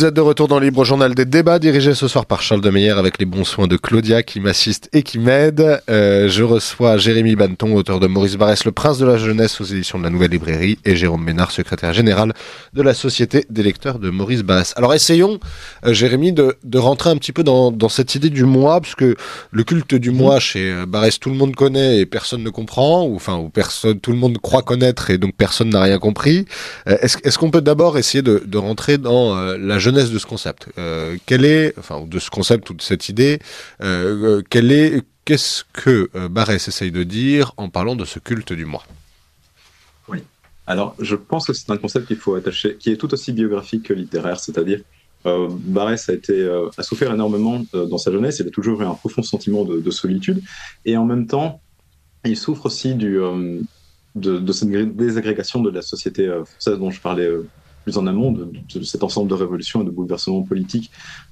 Vous 0.00 0.06
êtes 0.06 0.14
de 0.14 0.22
retour 0.22 0.48
dans 0.48 0.58
le 0.58 0.64
Libre 0.64 0.82
Journal 0.82 1.14
des 1.14 1.26
débats, 1.26 1.58
dirigé 1.58 1.92
ce 1.92 2.08
soir 2.08 2.24
par 2.24 2.40
Charles 2.40 2.62
de 2.62 2.70
Meyer 2.70 2.92
avec 2.92 3.18
les 3.18 3.26
bons 3.26 3.44
soins 3.44 3.66
de 3.66 3.76
Claudia 3.76 4.22
qui 4.22 4.40
m'assiste 4.40 4.88
et 4.94 5.02
qui 5.02 5.18
m'aide. 5.18 5.82
Euh, 5.90 6.26
je 6.26 6.42
reçois 6.42 6.96
Jérémy 6.96 7.36
Banton, 7.36 7.74
auteur 7.74 8.00
de 8.00 8.06
Maurice 8.06 8.36
Barrès, 8.36 8.64
Le 8.64 8.72
Prince 8.72 8.96
de 8.96 9.04
la 9.04 9.18
Jeunesse 9.18 9.60
aux 9.60 9.64
éditions 9.64 9.98
de 9.98 10.04
la 10.04 10.08
Nouvelle 10.08 10.30
Librairie, 10.30 10.78
et 10.86 10.96
Jérôme 10.96 11.22
Ménard, 11.22 11.50
secrétaire 11.50 11.92
général 11.92 12.32
de 12.72 12.80
la 12.80 12.94
Société 12.94 13.44
des 13.50 13.62
lecteurs 13.62 13.98
de 13.98 14.08
Maurice 14.08 14.42
Barrès. 14.42 14.72
Alors 14.78 14.94
essayons, 14.94 15.38
euh, 15.84 15.92
Jérémy, 15.92 16.32
de, 16.32 16.56
de, 16.64 16.78
rentrer 16.78 17.10
un 17.10 17.16
petit 17.16 17.32
peu 17.32 17.44
dans, 17.44 17.70
dans, 17.70 17.90
cette 17.90 18.14
idée 18.14 18.30
du 18.30 18.46
moi, 18.46 18.80
parce 18.80 18.94
que 18.94 19.16
le 19.50 19.64
culte 19.64 19.94
du 19.94 20.12
moi 20.12 20.40
chez 20.40 20.72
euh, 20.72 20.86
Barrès, 20.86 21.20
tout 21.20 21.28
le 21.28 21.36
monde 21.36 21.54
connaît 21.54 21.98
et 21.98 22.06
personne 22.06 22.42
ne 22.42 22.48
comprend, 22.48 23.04
ou 23.04 23.16
enfin, 23.16 23.36
ou 23.36 23.50
personne, 23.50 24.00
tout 24.00 24.12
le 24.12 24.18
monde 24.18 24.38
croit 24.38 24.62
connaître 24.62 25.10
et 25.10 25.18
donc 25.18 25.34
personne 25.36 25.68
n'a 25.68 25.82
rien 25.82 25.98
compris. 25.98 26.46
Euh, 26.88 26.96
est-ce 27.02 27.18
est 27.18 27.36
qu'on 27.36 27.50
peut 27.50 27.60
d'abord 27.60 27.98
essayer 27.98 28.22
de, 28.22 28.42
de, 28.46 28.56
rentrer 28.56 28.96
dans 28.96 29.34
la 29.34 29.78
jeunesse 29.78 29.89
jeunesse 29.90 30.10
de 30.10 30.18
ce 30.18 30.26
concept. 30.26 30.68
Euh, 30.78 31.16
quelle 31.26 31.44
est, 31.44 31.74
enfin, 31.78 32.04
de 32.06 32.18
ce 32.18 32.30
concept 32.30 32.70
ou 32.70 32.74
de 32.74 32.82
cette 32.82 33.08
idée, 33.08 33.38
euh, 33.82 34.40
euh 34.52 35.00
qu'est-ce 35.24 35.64
que 35.72 36.10
euh, 36.14 36.28
Barès 36.28 36.66
essaye 36.66 36.90
de 36.90 37.02
dire 37.02 37.52
en 37.56 37.68
parlant 37.68 37.96
de 37.96 38.04
ce 38.04 38.18
culte 38.18 38.52
du 38.52 38.64
moi? 38.64 38.82
Oui. 40.08 40.18
Alors, 40.66 40.94
je 40.98 41.16
pense 41.16 41.46
que 41.46 41.52
c'est 41.52 41.70
un 41.70 41.76
concept 41.76 42.06
qu'il 42.06 42.16
faut 42.16 42.34
attacher, 42.34 42.76
qui 42.76 42.90
est 42.90 42.96
tout 42.96 43.12
aussi 43.12 43.32
biographique 43.32 43.84
que 43.84 43.92
littéraire, 43.92 44.40
c'est-à-dire 44.40 44.80
euh, 45.26 45.48
Barès 45.50 46.08
a, 46.08 46.14
été, 46.14 46.32
euh, 46.32 46.68
a 46.78 46.82
souffert 46.82 47.12
énormément 47.12 47.62
dans 47.72 47.98
sa 47.98 48.10
jeunesse, 48.10 48.38
il 48.40 48.46
a 48.46 48.50
toujours 48.50 48.80
eu 48.82 48.86
un 48.86 48.94
profond 48.94 49.22
sentiment 49.22 49.64
de, 49.64 49.80
de 49.80 49.90
solitude, 49.90 50.42
et 50.84 50.96
en 50.96 51.04
même 51.04 51.26
temps, 51.26 51.60
il 52.24 52.36
souffre 52.36 52.66
aussi 52.66 52.94
du, 52.94 53.18
de, 54.14 54.38
de, 54.38 54.52
cette 54.52 54.96
désagrégation 54.96 55.60
de 55.60 55.70
la 55.70 55.82
société 55.82 56.28
française 56.44 56.78
dont 56.78 56.90
je 56.90 57.00
parlais 57.00 57.28
plus 57.82 57.96
en 57.98 58.06
amont 58.06 58.32
de, 58.32 58.82
cet 58.82 59.02
ensemble 59.02 59.28
de 59.28 59.34
révolutions 59.34 59.82
et 59.82 59.84
de 59.84 59.90
bouleversements 59.90 60.42
politiques 60.42 60.90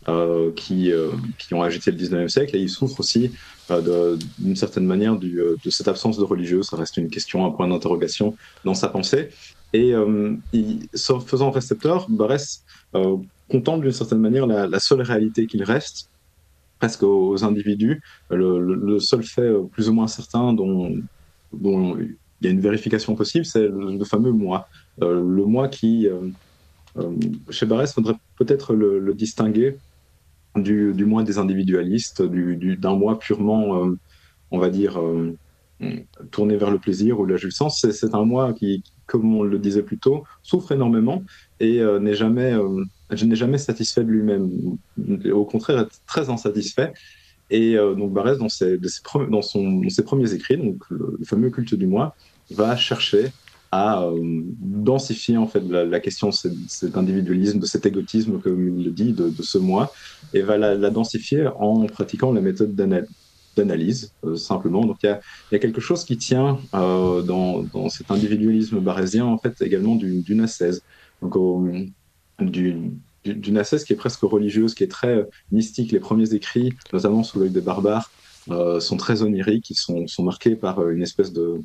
euh, 0.09 0.53
qui, 0.53 0.93
euh, 0.93 1.11
qui 1.39 1.55
ont 1.55 1.63
agité 1.63 1.91
le 1.91 1.99
19e 1.99 2.29
siècle. 2.29 2.57
Et 2.57 2.61
il 2.61 2.69
souffre 2.69 3.01
aussi 3.01 3.33
euh, 3.71 4.17
d'une 4.39 4.57
certaine 4.57 4.87
manière 4.87 5.17
de 5.17 5.57
cette 5.71 5.89
absence 5.89 6.19
de 6.19 6.25
religieux. 6.25 6.63
Ça 6.63 6.77
reste 6.77 6.97
une 6.97 7.11
question, 7.11 7.45
un 7.45 7.51
point 7.51 7.69
d'interrogation 7.69 8.37
dans 8.65 8.75
sa 8.75 8.89
pensée. 8.89 9.31
Et 9.75 9.93
il, 10.55 10.89
faisant 11.27 11.51
récepteur, 11.51 12.07
Barès 12.09 12.65
contemple 13.51 13.83
d'une 13.83 13.93
certaine 13.93 14.21
manière 14.21 14.47
la, 14.47 14.81
seule 14.81 15.03
réalité 15.03 15.47
qu'il 15.47 15.63
reste, 15.63 16.09
presque 16.79 17.03
aux, 17.03 17.45
individus, 17.45 18.01
le, 18.31 18.61
le, 18.61 18.99
seul 18.99 19.23
fait 19.23 19.53
plus 19.73 19.91
ou 19.91 19.93
moins 19.93 20.07
certain 20.07 20.55
dont, 20.55 20.97
dont 21.53 21.99
il 22.41 22.47
y 22.47 22.49
a 22.49 22.53
une 22.53 22.61
vérification 22.61 23.15
possible, 23.15 23.45
c'est 23.45 23.67
le, 23.67 24.05
fameux 24.05 24.33
moi. 24.33 24.69
Euh, 25.03 25.23
le 25.23 25.45
moi 25.45 25.69
qui, 25.69 26.07
euh, 26.07 26.21
euh, 26.99 27.11
chez 27.51 27.67
Barès, 27.67 27.93
faudrait 27.93 28.15
peut-être 28.37 28.75
le, 28.75 29.13
distinguer 29.15 29.77
du, 30.55 30.93
du 30.95 31.05
moi 31.05 31.25
des 31.25 31.39
individualistes, 31.39 32.23
d'un 32.23 32.29
du, 32.29 32.79
moi 32.83 33.19
purement, 33.19 33.89
on 34.51 34.59
va 34.59 34.71
dire, 34.71 35.01
tourné 36.31 36.57
vers 36.57 36.71
le 36.71 36.79
plaisir 36.79 37.19
ou 37.21 37.27
la 37.27 37.37
jouissance. 37.37 37.85
C'est 37.91 38.15
un 38.15 38.25
moi 38.25 38.53
qui, 38.53 38.83
comme 39.07 39.35
on 39.37 39.43
le 39.43 39.59
disait 39.59 39.83
plus 39.83 39.99
tôt, 39.99 40.25
souffre 40.43 40.73
énormément 40.73 41.23
et 41.61 41.83
n'est 42.01 42.15
jamais, 42.15 42.57
n'est 43.11 43.37
jamais 43.37 43.59
satisfait 43.59 44.05
de 44.05 44.11
lui-même. 44.11 44.51
Au 45.33 45.45
contraire, 45.45 45.81
est 45.81 46.01
très 46.07 46.31
insatisfait. 46.31 46.93
Et 47.51 47.77
donc 47.77 48.13
Barès, 48.13 48.39
dans 48.39 48.49
ses, 48.49 48.79
dans, 49.29 49.43
son, 49.43 49.81
dans 49.81 49.91
ses 49.91 50.03
premiers 50.03 50.33
écrits, 50.33 50.57
donc 50.57 50.83
le, 50.91 51.19
fameux 51.25 51.51
culte 51.51 51.75
du 51.75 51.87
moi, 51.87 52.15
va 52.51 52.77
chercher 52.77 53.33
à 53.71 54.03
euh, 54.03 54.43
densifier 54.61 55.37
en 55.37 55.47
fait 55.47 55.61
la, 55.61 56.01
question 56.01 56.31
de 56.31 56.35
cet 56.69 56.97
individualisme, 56.97 57.59
de 57.59 57.67
cet 57.67 57.85
égotisme, 57.87 58.41
comme 58.41 58.79
il 58.79 58.85
le 58.85 58.91
dit, 58.91 59.13
de, 59.13 59.31
ce 59.43 59.59
moi, 59.59 59.93
et 60.33 60.41
va 60.43 60.57
la, 60.57 60.91
densifier 60.91 61.47
en 61.59 61.87
pratiquant 61.87 62.33
la 62.33 62.41
méthode 62.41 62.75
d'analyse, 63.57 64.13
euh, 64.25 64.37
simplement. 64.37 64.85
Donc 64.85 64.99
il 65.03 65.07
y 65.53 65.55
a, 65.55 65.59
quelque 65.59 65.81
chose 65.81 66.05
qui 66.05 66.17
tient 66.17 66.59
euh, 66.75 67.23
dans, 67.23 67.63
dans, 67.63 67.89
cet 67.91 68.11
individualisme 68.11 68.81
barésien, 68.81 69.27
en 69.27 69.39
fait, 69.39 69.61
également 69.61 69.97
d'une 69.97 70.41
ascèse. 70.41 70.83
Donc 71.21 71.37
d'une 72.39 73.59
ascèse 73.59 73.85
qui 73.85 73.93
est 73.93 73.97
presque 73.97 74.23
religieuse, 74.23 74.75
qui 74.75 74.85
est 74.85 74.91
très 74.91 75.27
mystique. 75.53 75.93
Les 75.93 76.01
premiers 76.01 76.33
écrits, 76.33 76.73
notamment 76.93 77.23
sous 77.23 77.41
l'œil 77.41 77.51
des 77.51 77.61
barbares, 77.61 78.11
sont 78.81 78.97
très 78.97 79.23
oniriques, 79.23 79.69
ils 79.69 79.75
sont, 79.75 80.07
sont 80.07 80.23
marqués 80.23 80.57
par 80.57 80.89
une 80.89 81.03
espèce 81.03 81.35
de, 81.35 81.61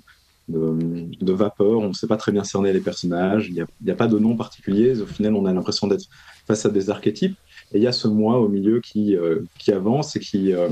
de, 0.49 1.33
vapeur. 1.33 1.79
On 1.79 1.89
ne 1.89 1.93
sait 1.93 2.07
pas 2.07 2.17
très 2.17 2.31
bien 2.31 2.43
cerner 2.43 2.73
les 2.73 2.79
personnages. 2.79 3.47
Il 3.49 3.65
n'y 3.81 3.91
a, 3.91 3.95
pas 3.95 4.07
de 4.07 4.17
nom 4.17 4.35
particulier. 4.35 4.99
Au 5.01 5.05
final, 5.05 5.35
on 5.35 5.45
a 5.45 5.53
l'impression 5.53 5.87
d'être 5.87 6.05
face 6.47 6.65
à 6.65 6.69
des 6.69 6.89
archétypes. 6.89 7.35
Et 7.73 7.77
il 7.77 7.83
y 7.83 7.87
a 7.87 7.91
ce 7.91 8.07
moi 8.07 8.39
au 8.39 8.49
milieu 8.49 8.81
qui, 8.81 9.15
euh, 9.15 9.41
avance 9.69 10.15
et 10.15 10.19
qui, 10.19 10.53
euh, 10.53 10.69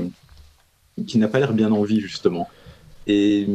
qui 1.06 1.18
n'a 1.18 1.28
pas 1.28 1.38
l'air 1.38 1.52
bien 1.52 1.72
en 1.72 1.82
vie, 1.82 2.00
justement. 2.00 2.48
Et 3.06 3.48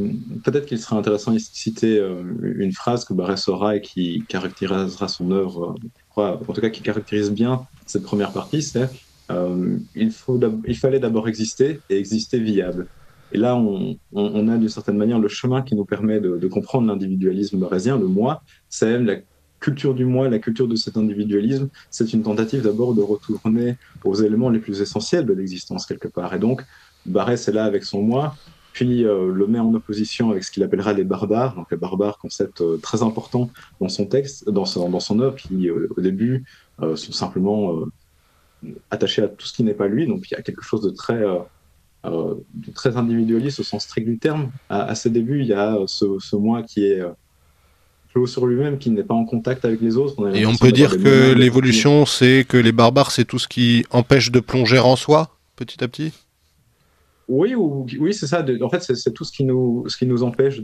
peut-être 0.43 0.65
qu'il 0.65 0.79
serait 0.79 0.97
intéressant 0.97 1.31
de 1.31 1.39
citer 1.39 1.97
euh, 1.97 2.21
une 2.57 2.73
phrase 2.73 3.05
que 3.05 3.13
Barès 3.13 3.47
aura 3.47 3.77
et 3.77 3.81
qui 3.81 4.25
caractérisera 4.27 5.07
son 5.07 5.31
œuvre, 5.31 5.75
en 6.17 6.37
tout 6.37 6.59
cas 6.59 6.69
qui 6.69 6.81
caractérise 6.81 7.31
bien 7.31 7.65
cette 7.85 8.03
première 8.03 8.33
partie, 8.33 8.61
c'est 8.61 8.89
il, 9.95 10.11
il 10.67 10.77
fallait 10.77 10.99
d'abord 10.99 11.29
exister 11.29 11.79
et 11.89 11.97
exister 11.97 12.39
viable. 12.39 12.87
Et 13.31 13.37
là, 13.37 13.55
on, 13.55 13.97
a 14.47 14.57
d'une 14.57 14.69
certaine 14.69 14.97
manière 14.97 15.19
le 15.19 15.27
chemin 15.27 15.61
qui 15.61 15.75
nous 15.75 15.85
permet 15.85 16.19
de, 16.19 16.47
comprendre 16.47 16.87
l'individualisme 16.87 17.59
barésien, 17.59 17.97
le 17.97 18.07
moi, 18.07 18.41
c'est 18.69 18.99
la 18.99 19.15
culture 19.59 19.93
du 19.93 20.05
moi, 20.05 20.29
la 20.29 20.39
culture 20.39 20.67
de 20.67 20.75
cet 20.75 20.97
individualisme, 20.97 21.69
c'est 21.89 22.13
une 22.13 22.23
tentative 22.23 22.61
d'abord 22.61 22.93
de 22.93 23.01
retourner 23.01 23.75
aux 24.03 24.15
éléments 24.15 24.49
les 24.49 24.59
plus 24.59 24.81
essentiels 24.81 25.25
de 25.25 25.33
l'existence 25.33 25.85
quelque 25.85 26.07
part. 26.07 26.33
Et 26.33 26.39
donc, 26.39 26.63
Barès 27.05 27.47
est 27.47 27.51
là 27.51 27.65
avec 27.65 27.83
son 27.83 28.01
moi, 28.01 28.35
puis 28.71 29.03
le 29.03 29.47
met 29.47 29.59
en 29.59 29.73
opposition 29.73 30.29
avec 30.29 30.43
ce 30.43 30.51
qu'il 30.51 30.63
appellera 30.63 30.93
les 30.93 31.03
barbares. 31.03 31.55
Donc 31.55 31.71
les 31.71 31.77
barbares, 31.77 32.19
concept 32.19 32.61
très 32.81 33.01
important 33.01 33.49
dans 33.81 33.89
son 33.89 34.05
texte, 34.05 34.47
dans 34.49 34.65
son, 34.65 34.89
dans 34.89 34.99
son 34.99 35.19
œuvre, 35.19 35.35
qui 35.35 35.71
au 35.71 35.99
début 35.99 36.45
sont 36.79 37.11
simplement 37.11 37.81
attachés 38.91 39.23
à 39.23 39.27
tout 39.27 39.47
ce 39.47 39.53
qui 39.53 39.63
n'est 39.63 39.73
pas 39.73 39.87
lui. 39.87 40.05
Donc 40.05 40.29
il 40.29 40.35
y 40.35 40.37
a 40.37 40.43
quelque 40.43 40.61
chose 40.61 40.81
de 40.81 40.91
très 40.91 41.23
très 42.75 42.97
individualiste 42.97 43.59
au 43.59 43.63
sens 43.63 43.83
strict 43.83 44.07
du 44.07 44.17
terme. 44.17 44.51
À, 44.69 44.95
ses 44.95 45.09
débuts, 45.09 45.41
il 45.41 45.47
y 45.47 45.53
a 45.53 45.77
ce, 45.87 46.05
ce 46.19 46.35
moi 46.35 46.63
qui 46.63 46.85
est 46.85 47.01
clos 48.11 48.27
sur 48.27 48.45
lui-même, 48.45 48.77
qui 48.77 48.89
n'est 48.89 49.03
pas 49.03 49.13
en 49.13 49.25
contact 49.25 49.65
avec 49.65 49.81
les 49.81 49.97
autres. 49.97 50.35
Et 50.35 50.45
on 50.45 50.55
peut 50.55 50.71
dire 50.71 50.97
que 50.97 51.33
l'évolution, 51.33 52.05
c'est 52.05 52.45
que 52.47 52.57
les 52.57 52.71
barbares, 52.71 53.11
c'est 53.11 53.25
tout 53.25 53.39
ce 53.39 53.47
qui 53.47 53.85
empêche 53.91 54.31
de 54.31 54.39
plonger 54.39 54.79
en 54.79 54.95
soi, 54.95 55.37
petit 55.55 55.83
à 55.83 55.87
petit? 55.87 56.13
Oui, 57.27 57.53
oui, 57.55 58.13
c'est 58.13 58.27
ça. 58.27 58.45
En 58.61 58.69
fait, 58.69 58.81
c'est 58.83 59.13
tout 59.13 59.25
ce 59.25 59.33
qui 59.33 59.43
nous, 59.43 59.83
ce 59.87 59.97
qui 59.97 60.05
nous 60.05 60.23
empêche 60.23 60.61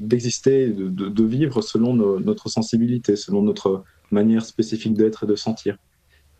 d'exister, 0.00 0.68
de, 0.68 0.88
de, 0.88 1.24
vivre 1.24 1.60
selon 1.60 1.92
notre 1.94 2.48
sensibilité, 2.48 3.16
selon 3.16 3.42
notre 3.42 3.84
manière 4.10 4.44
spécifique 4.44 4.94
d'être 4.94 5.24
et 5.24 5.26
de 5.26 5.36
sentir. 5.36 5.76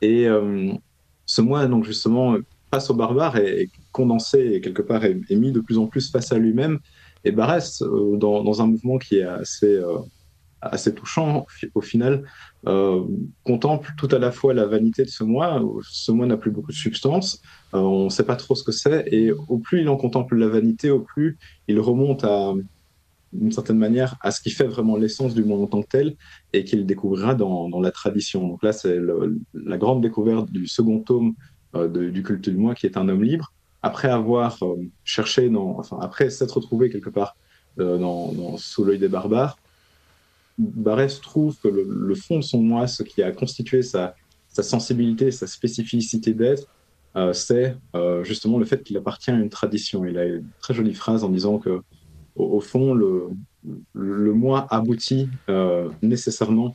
Et 0.01 0.27
euh, 0.27 0.73
ce 1.27 1.43
moi, 1.43 1.67
donc 1.67 1.85
justement, 1.85 2.37
face 2.71 2.91
au 2.91 2.95
barbare, 2.95 3.37
est, 3.37 3.69
condensé 3.93 4.53
et 4.55 4.61
quelque 4.61 4.83
part 4.83 5.05
est, 5.05 5.19
mis 5.31 5.53
de 5.53 5.61
plus 5.61 5.79
en 5.79 5.87
plus 5.87 6.11
face 6.11 6.33
à 6.33 6.39
lui-même. 6.39 6.79
Et 7.25 7.33
Barès, 7.33 7.83
euh, 7.83 8.17
dans, 8.17 8.63
un 8.63 8.67
mouvement 8.67 8.99
qui 8.99 9.17
est 9.17 9.23
assez, 9.23 9.75
euh, 9.75 9.99
assez 10.61 10.95
touchant 10.95 11.47
au 11.75 11.81
final, 11.81 12.25
euh, 12.67 13.03
contemple 13.45 13.93
tout 13.97 14.09
à 14.13 14.19
la 14.19 14.33
fois 14.33 14.53
la 14.55 14.67
vanité 14.67 15.05
de 15.05 15.09
ce 15.09 15.25
moi. 15.25 15.63
Ce 15.83 16.13
moi 16.13 16.27
n'a 16.27 16.37
plus 16.37 16.51
beaucoup 16.51 16.73
de 16.73 16.77
substance, 16.77 17.41
on 17.73 18.05
ne 18.05 18.11
sait 18.11 18.25
pas 18.25 18.37
trop 18.37 18.55
ce 18.55 18.65
que 18.65 18.73
c'est, 18.73 19.07
et 19.13 19.33
au 19.33 19.59
plus 19.59 19.81
il 19.81 19.89
en 19.89 19.97
contemple 19.97 20.37
la 20.37 20.49
vanité, 20.49 20.91
au 20.91 21.01
plus 21.01 21.39
il 21.69 21.81
remonte 21.81 22.25
à 22.25 22.55
d'une 23.33 23.53
certaine 23.53 23.79
manière 23.79 24.17
à 24.21 24.31
ce 24.31 24.41
qui 24.41 24.51
fait 24.51 24.67
vraiment 24.67 24.97
l'essence 24.97 25.35
du 25.35 25.45
monde 25.45 25.63
en 25.63 25.67
tant 25.67 25.83
que 25.83 25.89
tel 25.89 26.17
et 26.53 26.65
qu'il 26.65 26.87
découvrira 26.87 27.35
dans, 27.35 27.81
la 27.81 27.91
tradition. 27.91 28.47
Donc 28.47 28.63
là, 28.63 28.73
c'est 28.73 28.99
la 29.55 29.79
grande 29.79 30.01
découverte 30.01 30.51
du 30.51 30.67
second 30.67 31.01
tome 31.01 31.35
euh, 31.77 32.11
du 32.11 32.23
culte 32.23 32.49
du 32.49 32.57
moi 32.57 32.75
qui 32.75 32.87
est 32.87 32.97
un 32.97 33.09
homme 33.09 33.23
libre. 33.23 33.53
Après 33.83 34.09
avoir 34.09 34.59
cherché, 35.05 35.49
dans, 35.49 35.79
enfin 35.79 35.99
après 36.01 36.31
s'être 36.31 36.57
retrouvé 36.57 36.91
quelque 36.91 37.11
part 37.11 37.37
dans, 37.77 38.57
sous 38.57 38.85
l'œil 38.85 38.99
des 38.99 39.07
barbares, 39.07 39.59
Barès 40.59 41.21
trouve 41.21 41.57
que 41.59 41.69
le, 41.69 42.15
fond 42.15 42.39
de 42.39 42.45
son 42.45 42.63
moi, 42.63 42.87
ce 42.87 43.03
qui 43.03 43.23
a 43.23 43.31
constitué 43.33 43.83
sa, 43.83 44.15
sensibilité, 44.49 45.31
sa 45.31 45.47
spécificité 45.47 46.33
d'être, 46.33 46.67
euh, 47.17 47.33
c'est 47.33 47.77
euh, 47.95 48.25
justement 48.25 48.59
le 48.59 48.65
fait 48.65 48.83
qu'il 48.83 48.97
appartient 48.97 49.31
à 49.31 49.35
une 49.35 49.51
tradition. 49.51 50.05
Il 50.05 50.19
a 50.19 50.25
une 50.25 50.49
très 50.61 50.75
jolie 50.75 50.95
phrase 50.95 51.25
en 51.25 51.29
disant 51.29 51.59
que, 51.59 51.83
au, 52.37 52.61
fond, 52.61 52.95
le, 52.95 53.31
moi 53.95 54.67
aboutit 54.71 55.29
euh, 55.49 55.89
nécessairement 56.03 56.75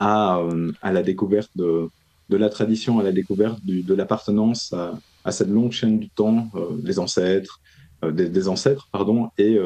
à, 0.00 0.42
la 0.82 1.02
découverte 1.02 1.50
de, 1.56 1.88
la 2.36 2.48
tradition, 2.48 2.98
à 2.98 3.02
la 3.02 3.12
découverte 3.12 3.58
de 3.64 3.94
l'appartenance 3.94 4.72
à, 5.24 5.32
cette 5.32 5.48
longue 5.48 5.72
chaîne 5.72 5.98
du 5.98 6.08
temps, 6.08 6.50
des 6.78 6.98
ancêtres, 6.98 7.60
des, 8.02 8.28
des, 8.28 8.48
ancêtres, 8.48 8.88
pardon, 8.90 9.30
et 9.38 9.58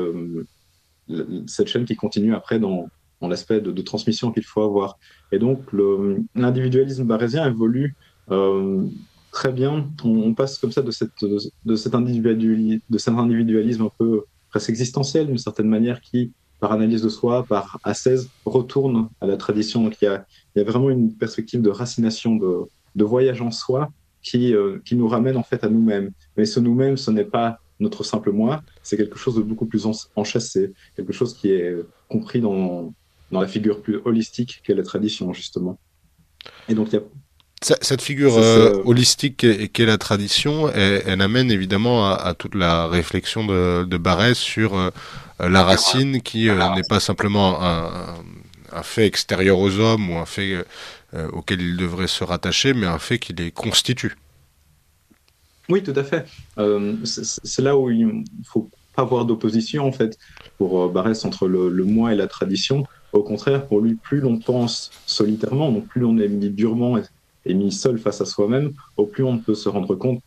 cette 1.46 1.68
chaîne 1.68 1.84
qui 1.84 1.96
continue 1.96 2.34
après 2.34 2.58
dans, 2.58 2.88
dans 3.20 3.28
l'aspect 3.28 3.60
de, 3.60 3.82
transmission 3.82 4.32
qu'il 4.32 4.44
faut 4.44 4.62
avoir. 4.62 4.98
Et 5.32 5.38
donc, 5.38 5.60
l'individualisme 6.34 7.04
barésien 7.04 7.46
évolue 7.46 7.94
euh, 8.30 8.84
très 9.30 9.52
bien. 9.52 9.88
On, 10.04 10.34
passe 10.34 10.58
comme 10.58 10.72
ça 10.72 10.82
de, 10.82 10.90
cette, 10.90 11.10
de, 11.64 11.76
cet 11.76 11.94
individualisme, 11.94 12.80
de 12.88 12.98
cet 12.98 13.14
individualisme 13.14 13.82
un 13.82 13.92
peu 13.98 14.24
presque 14.50 14.70
existentiel, 14.70 15.26
d'une 15.26 15.38
certaine 15.38 15.68
manière, 15.68 16.00
qui, 16.00 16.32
par 16.60 16.72
analyse 16.72 17.02
de 17.02 17.08
soi, 17.08 17.44
par 17.44 17.78
ascèse, 17.84 18.28
retourne 18.44 19.08
à 19.20 19.26
la 19.26 19.36
tradition. 19.36 19.82
Donc, 19.82 19.96
il 20.00 20.06
y 20.06 20.08
a, 20.08 20.24
il 20.54 20.60
y 20.60 20.62
a 20.62 20.64
vraiment 20.64 20.90
une 20.90 21.12
perspective 21.12 21.62
de 21.62 21.70
racination, 21.70 22.36
de, 22.36 22.60
de 22.94 23.04
voyage 23.04 23.42
en 23.42 23.50
soi, 23.50 23.90
qui, 24.22 24.54
euh, 24.54 24.78
qui 24.84 24.96
nous 24.96 25.06
ramène 25.06 25.36
en 25.36 25.42
fait 25.42 25.62
à 25.64 25.68
nous-mêmes. 25.68 26.10
Mais 26.36 26.46
ce 26.46 26.58
nous-mêmes, 26.60 26.96
ce 26.96 27.10
n'est 27.10 27.24
pas 27.24 27.60
notre 27.78 28.04
simple 28.04 28.32
moi, 28.32 28.62
c'est 28.82 28.96
quelque 28.96 29.18
chose 29.18 29.36
de 29.36 29.42
beaucoup 29.42 29.66
plus 29.66 29.86
enchâssé, 30.16 30.72
quelque 30.96 31.12
chose 31.12 31.34
qui 31.34 31.50
est 31.50 31.76
compris 32.08 32.40
dans, 32.40 32.94
dans 33.30 33.40
la 33.40 33.46
figure 33.46 33.82
plus 33.82 34.00
holistique 34.04 34.62
qu'est 34.64 34.74
la 34.74 34.82
tradition, 34.82 35.32
justement. 35.32 35.78
Et 36.68 36.74
donc, 36.74 36.88
il 36.88 36.94
y 36.94 36.98
a 36.98 37.02
cette 37.62 38.02
figure 38.02 38.36
euh, 38.36 38.82
holistique 38.84 39.46
qu'est 39.72 39.86
la 39.86 39.98
tradition, 39.98 40.70
elle, 40.70 41.20
amène 41.20 41.50
évidemment 41.50 42.10
à, 42.10 42.34
toute 42.34 42.54
la 42.54 42.86
réflexion 42.86 43.46
de, 43.46 43.84
de 43.84 43.96
Barès 43.96 44.36
sur 44.36 44.76
euh, 44.76 44.90
la 45.40 45.64
racine 45.64 46.20
qui 46.20 46.48
euh, 46.48 46.74
n'est 46.74 46.86
pas 46.88 47.00
simplement 47.00 47.62
un, 47.62 47.90
un, 48.72 48.82
fait 48.82 49.06
extérieur 49.06 49.58
aux 49.58 49.78
hommes 49.78 50.10
ou 50.10 50.18
un 50.18 50.26
fait 50.26 50.64
auquel 51.32 51.62
il 51.62 51.76
devrait 51.78 52.08
se 52.08 52.24
rattacher, 52.24 52.74
mais 52.74 52.86
un 52.86 52.98
fait 52.98 53.18
qui 53.18 53.32
les 53.32 53.50
constitue. 53.50 54.16
Oui, 55.70 55.82
tout 55.82 55.94
à 55.96 56.04
fait. 56.04 56.26
C'est 57.04 57.62
là 57.62 57.76
où 57.76 57.90
il 57.90 58.06
ne 58.06 58.22
faut 58.44 58.68
pas 58.94 59.02
avoir 59.02 59.24
d'opposition, 59.24 59.86
en 59.86 59.92
fait, 59.92 60.18
pour 60.58 60.90
Barès 60.90 61.24
entre 61.24 61.48
le, 61.48 61.70
le 61.70 61.84
moi 61.84 62.12
et 62.12 62.16
la 62.16 62.26
tradition. 62.26 62.84
Au 63.14 63.22
contraire, 63.22 63.66
pour 63.66 63.80
lui, 63.80 63.94
plus 63.94 64.20
l'on 64.20 64.38
pense 64.38 64.90
solitairement, 65.06 65.72
donc 65.72 65.86
plus 65.86 66.04
on 66.04 66.18
est 66.18 66.28
mis 66.28 66.50
durement 66.50 66.98
et, 67.46 67.54
mis 67.54 67.72
seul 67.72 67.98
face 67.98 68.20
à 68.20 68.24
soi-même, 68.24 68.72
au 68.96 69.06
plus 69.06 69.24
on 69.24 69.38
peut 69.38 69.54
se 69.54 69.68
rendre 69.68 69.94
compte 69.94 70.20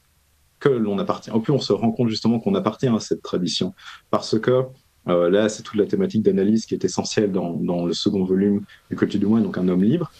que 0.59 0.69
l'on 0.69 0.99
appartient, 0.99 1.31
au 1.31 1.39
plus 1.39 1.53
on 1.53 1.59
se 1.59 1.73
rend 1.73 1.91
compte 1.91 2.09
justement 2.09 2.39
qu'on 2.39 2.55
appartient 2.55 2.87
à 2.87 2.99
cette 2.99 3.21
tradition. 3.21 3.73
Parce 4.11 4.37
que 4.39 4.63
euh, 5.07 5.29
là, 5.29 5.49
c'est 5.49 5.63
toute 5.63 5.77
la 5.77 5.85
thématique 5.85 6.23
d'analyse 6.23 6.65
qui 6.65 6.73
est 6.73 6.83
essentielle 6.83 7.31
dans, 7.31 7.85
le 7.85 7.93
second 7.93 8.23
volume 8.23 8.63
du 8.89 8.95
Culture 8.95 9.19
du 9.19 9.25
Moins, 9.25 9.41
donc 9.41 9.57
un 9.57 9.67
homme 9.67 9.83
libre. 9.83 10.11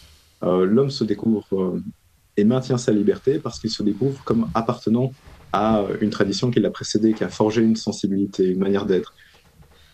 Euh, 0.42 0.64
l'homme 0.64 0.90
se 0.90 1.04
découvre 1.04 1.46
euh, 1.52 1.82
et 2.36 2.44
maintient 2.44 2.78
sa 2.78 2.92
liberté 2.92 3.38
parce 3.38 3.60
qu'il 3.60 3.70
se 3.70 3.82
découvre 3.82 4.22
comme 4.24 4.48
appartenant 4.54 5.12
à 5.52 5.84
une 6.00 6.10
tradition 6.10 6.50
qui 6.50 6.60
l'a 6.60 6.70
précédé, 6.70 7.12
qui 7.12 7.24
a 7.24 7.28
forgé 7.28 7.62
une 7.62 7.76
sensibilité, 7.76 8.46
une 8.48 8.60
manière 8.60 8.86
d'être. 8.86 9.14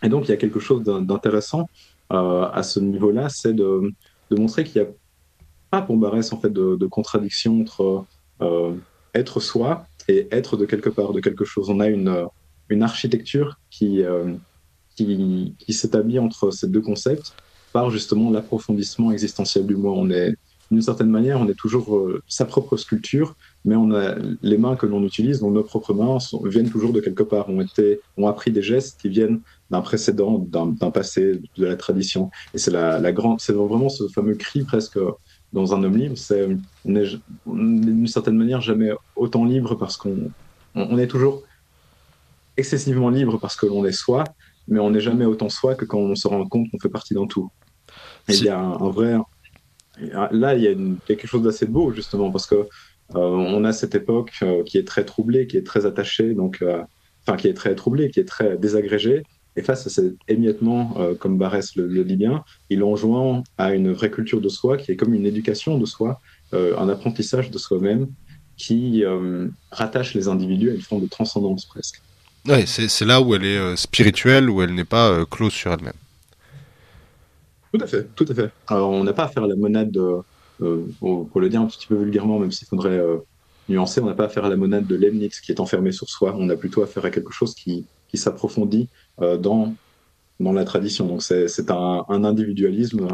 Et 0.03 0.09
donc, 0.09 0.29
il 0.29 0.31
y 0.31 0.35
a 0.35 0.37
quelque 0.37 0.61
chose 0.61 0.83
d'intéressant 0.85 1.69
à 2.11 2.63
ce 2.63 2.79
niveau-là, 2.79 3.31
c'est 3.31 3.55
de, 3.55 3.91
montrer 4.31 4.65
qu'il 4.65 4.83
n'y 4.83 4.87
a 4.87 4.91
pour 5.87 5.97
Barès 5.97 6.33
en 6.33 6.41
fait 6.41 6.53
de, 6.53 6.87
contradiction 6.87 7.61
entre 7.61 8.05
euh, 8.41 8.75
être 9.15 9.41
soi 9.41 9.87
et 10.09 10.29
être 10.31 10.57
de 10.57 10.65
quelque 10.65 10.89
part, 10.89 11.13
de 11.13 11.21
quelque 11.21 11.45
chose. 11.45 11.71
On 11.71 11.81
a 11.81 11.89
une, 11.89 12.27
une 12.69 12.83
architecture 12.83 13.59
qui, 13.71 14.03
euh, 14.03 14.33
qui, 14.95 15.55
qui 15.59 15.73
s'établit 15.73 16.19
entre 16.19 16.51
ces 16.51 16.69
deux 16.69 16.81
concepts 16.81 17.35
par 17.73 17.91
justement 17.91 18.31
l'approfondissement 18.31 19.13
existentiel 19.13 19.67
du 19.67 19.77
moi. 19.77 19.93
On 19.93 20.11
est 20.11 20.35
d'une 20.71 20.83
certaine 20.83 21.11
manière, 21.11 21.41
on 21.41 21.49
est 21.49 21.55
toujours 21.55 21.97
euh, 21.97 22.23
sa 22.27 22.45
propre 22.45 22.77
sculpture, 22.77 23.37
mais 23.65 23.77
on 23.77 23.93
a 23.93 24.17
les 24.43 24.59
mains 24.59 24.77
que 24.77 24.87
l'on 24.87 25.03
utilise, 25.05 25.41
donc 25.41 25.53
nos 25.55 25.63
propres 25.63 25.95
mains, 25.95 26.19
viennent 26.45 26.71
toujours 26.71 26.93
de 26.93 27.01
quelque 27.01 27.23
part, 27.23 27.49
ont, 27.49 27.61
été, 27.61 28.01
ont 28.17 28.27
appris 28.27 28.51
des 28.51 28.63
gestes 28.63 29.01
qui 29.01 29.09
viennent 29.09 29.41
d'un 29.71 29.81
précédent, 29.81 30.39
d'un 30.39 30.91
passé, 30.91 31.41
de 31.57 31.67
la 31.67 31.77
tradition. 31.77 32.31
Et 32.55 32.59
c'est 32.59 32.71
la, 32.71 32.99
la 32.99 33.13
c'est 33.39 33.53
vraiment 33.53 33.89
ce 33.89 34.09
fameux 34.09 34.35
cri 34.35 34.63
presque 34.63 34.99
dans 35.57 35.75
un 35.75 35.83
homme 35.83 35.97
libre. 35.97 36.17
C'est 36.17 36.49
d'une 36.85 38.07
certaine 38.07 38.37
manière 38.37 38.61
jamais 38.61 38.91
autant 39.17 39.45
libre 39.45 39.75
parce 39.75 39.97
qu'on 39.97 40.31
on 40.75 40.99
est 40.99 41.09
toujours 41.09 41.43
excessivement 42.57 43.11
libre 43.11 43.39
parce 43.39 43.57
que 43.57 43.67
l'on 43.67 43.85
est 43.85 43.93
soi, 43.93 44.25
mais 44.69 44.79
on 44.79 44.91
n'est 44.91 45.01
jamais 45.01 45.25
autant 45.25 45.49
soi 45.49 45.75
que 45.75 45.85
quand 45.85 45.99
on 45.99 46.15
se 46.15 46.29
rend 46.29 46.47
compte 46.47 46.71
qu'on 46.71 46.79
fait 46.79 46.89
partie 46.89 47.15
d'un 47.15 47.27
tout. 47.27 47.51
Il 48.29 48.45
y 48.45 48.49
a 48.49 48.59
un 48.59 48.91
vrai 48.91 49.17
là, 49.99 50.55
il 50.55 50.63
y 50.63 50.69
a 50.69 50.75
quelque 51.07 51.27
chose 51.27 51.43
d'assez 51.43 51.67
beau, 51.67 51.93
justement, 51.93 52.31
parce 52.31 52.47
que 52.47 52.55
euh, 52.55 52.67
on 53.15 53.65
a 53.65 53.73
cette 53.73 53.95
époque 53.95 54.33
euh, 54.43 54.63
qui 54.65 54.79
est 54.79 54.87
très 54.87 55.05
troublée, 55.05 55.47
qui 55.47 55.57
est 55.57 55.67
très 55.67 55.87
attachée, 55.87 56.35
donc, 56.35 56.61
euh, 56.63 56.83
enfin, 57.27 57.37
qui 57.37 57.49
est 57.49 57.55
très 57.55 57.75
troublée, 57.75 58.11
qui 58.11 58.21
est 58.21 58.29
très 58.29 58.57
désagrégée. 58.59 59.23
Et 59.57 59.63
face 59.63 59.87
à 59.87 59.91
cet 59.91 60.15
émiettement, 60.29 60.95
comme 61.19 61.39
Barès 61.39 61.77
le, 61.77 62.05
dit 62.05 62.17
bien, 62.17 62.45
il 62.69 62.83
enjoint 62.83 63.43
à 63.57 63.75
une 63.75 63.91
vraie 63.91 64.11
culture 64.11 64.41
de 64.41 64.49
soi, 64.51 64.77
qui 64.77 64.93
est 64.93 64.97
comme 64.97 65.15
une 65.15 65.25
éducation 65.25 65.79
de 65.79 65.87
soi, 65.87 66.21
un 66.53 66.89
apprentissage 66.91 67.51
de 67.51 67.57
soi-même, 67.57 68.09
qui 68.59 69.03
rattache 69.71 70.13
les 70.13 70.29
individus 70.29 70.71
à 70.71 70.75
une 70.75 70.83
forme 70.83 71.01
de 71.01 71.09
transcendance 71.09 71.65
presque. 71.65 72.03
Oui, 72.47 72.67
c'est 72.67 73.07
là 73.07 73.23
où 73.23 73.35
elle 73.35 73.47
est 73.47 73.77
spirituelle, 73.77 74.51
où 74.51 74.61
elle 74.61 74.75
n'est 74.75 74.85
pas 74.85 75.25
close 75.25 75.55
sur 75.55 75.73
elle-même. 75.73 75.95
Tout 77.73 77.83
à 77.83 77.87
fait, 77.87 78.07
tout 78.15 78.27
à 78.29 78.35
fait. 78.35 78.51
Alors, 78.69 78.91
on 78.91 79.05
n'a 79.05 79.13
pas 79.13 79.25
à 79.25 79.29
faire 79.29 79.47
la 79.47 79.57
monade, 79.57 79.91
de, 79.91 80.21
euh, 80.63 80.87
pour, 81.01 81.41
le 81.41 81.49
dire 81.49 81.61
un 81.61 81.67
petit 81.67 81.87
peu 81.87 81.97
vulgairement, 81.97 82.39
même 82.39 82.53
s'il 82.53 82.67
faudrait 82.67 82.99
euh, 82.99 83.19
nuancer, 83.69 84.01
on 84.01 84.07
n'a 84.07 84.15
pas 84.15 84.25
à 84.25 84.29
faire 84.29 84.49
la 84.49 84.57
monade 84.57 84.87
de 84.87 84.97
Leibniz 84.97 85.41
qui 85.41 85.53
est 85.53 85.61
enfermée 85.61 85.93
sur 85.93 86.09
soi. 86.09 86.35
On 86.39 86.49
a 86.49 86.57
plutôt 86.57 86.83
à 86.83 86.87
faire 86.87 87.05
à 87.05 87.11
quelque 87.11 87.33
chose 87.33 87.55
qui, 87.55 87.85
qui 88.09 88.17
s'approfondit 88.17 88.89
euh, 88.89 89.06
dans, 89.19 89.75
dans 90.41 90.53
la 90.53 90.65
tradition. 90.65 91.07
Donc, 91.07 91.23
c'est 91.23 91.71
un, 91.71 92.05
individualisme, 92.09 93.09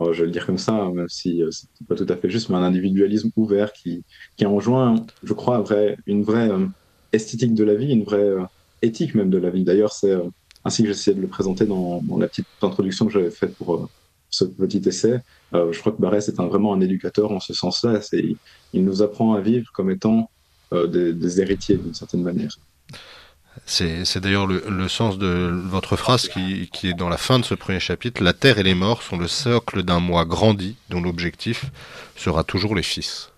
je 0.00 0.20
vais 0.20 0.26
le 0.26 0.30
dire 0.30 0.46
comme 0.46 0.58
ça, 0.58 0.90
même 0.92 1.08
si 1.08 1.42
c'est 1.50 1.86
pas 1.86 1.94
tout 1.94 2.06
à 2.08 2.16
fait 2.16 2.30
juste, 2.30 2.48
mais 2.48 2.56
un 2.56 2.62
individualisme 2.62 3.30
ouvert 3.36 3.72
qui, 3.72 4.04
enjoint, 4.44 5.06
je 5.22 5.32
crois, 5.32 5.64
une 6.06 6.22
vraie 6.22 6.50
esthétique 7.12 7.54
de 7.54 7.64
la 7.64 7.74
vie, 7.74 7.92
une 7.92 8.04
vraie 8.04 8.34
éthique 8.82 9.14
même 9.14 9.30
de 9.30 9.38
la 9.38 9.50
vie. 9.50 9.64
D'ailleurs, 9.64 9.92
c'est 9.92 10.16
ainsi 10.64 10.82
que 10.82 10.88
j'essayais 10.88 11.16
de 11.16 11.22
le 11.22 11.28
présenter 11.28 11.64
dans, 11.64 12.02
la 12.18 12.28
petite 12.28 12.46
introduction 12.62 13.06
que 13.06 13.12
j'avais 13.12 13.30
faite 13.30 13.54
pour 13.56 13.88
ce 14.30 14.44
petit 14.44 14.82
essai. 14.86 15.20
je 15.52 15.78
crois 15.78 15.92
que 15.92 16.00
Barès 16.00 16.28
est 16.28 16.36
vraiment 16.36 16.74
un 16.74 16.80
éducateur 16.80 17.30
en 17.30 17.40
ce 17.40 17.54
sens-là. 17.54 18.00
Il 18.72 18.84
nous 18.84 19.02
apprend 19.02 19.34
à 19.34 19.40
vivre 19.40 19.70
comme 19.72 19.90
étant 19.90 20.28
des 20.72 21.40
héritiers 21.40 21.76
d'une 21.76 21.94
certaine 21.94 22.22
manière. 22.22 22.58
C'est 23.64 24.18
d'ailleurs 24.18 24.46
le, 24.46 24.88
sens 24.88 25.18
de 25.18 25.50
votre 25.64 25.96
phrase 25.96 26.28
qui, 26.28 26.68
est 26.84 26.94
dans 26.94 27.08
la 27.08 27.16
fin 27.16 27.38
de 27.38 27.44
ce 27.44 27.54
premier 27.54 27.80
chapitre. 27.80 28.22
La 28.22 28.32
terre 28.32 28.58
et 28.58 28.62
les 28.62 28.74
morts 28.74 29.02
sont 29.02 29.16
le 29.16 29.28
socle 29.28 29.82
d'un 29.82 30.00
moi 30.00 30.24
grandi 30.24 30.76
dont 30.90 31.00
l'objectif 31.00 31.66
sera 32.16 32.44
toujours 32.44 32.74
les 32.74 32.82
fils. 32.82 33.32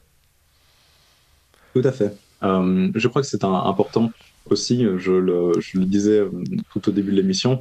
Tout 1.74 1.82
à 1.84 1.92
fait. 1.92 2.16
Euh, 2.42 2.90
je 2.94 3.08
crois 3.08 3.22
que 3.22 3.28
c'est 3.28 3.44
important 3.44 4.10
aussi, 4.50 4.84
je 4.98 5.12
le, 5.12 5.52
disais 5.84 6.20
euh, 6.20 6.30
tout 6.72 6.88
au 6.88 6.92
début 6.92 7.10
de 7.10 7.16
l'émission, 7.16 7.60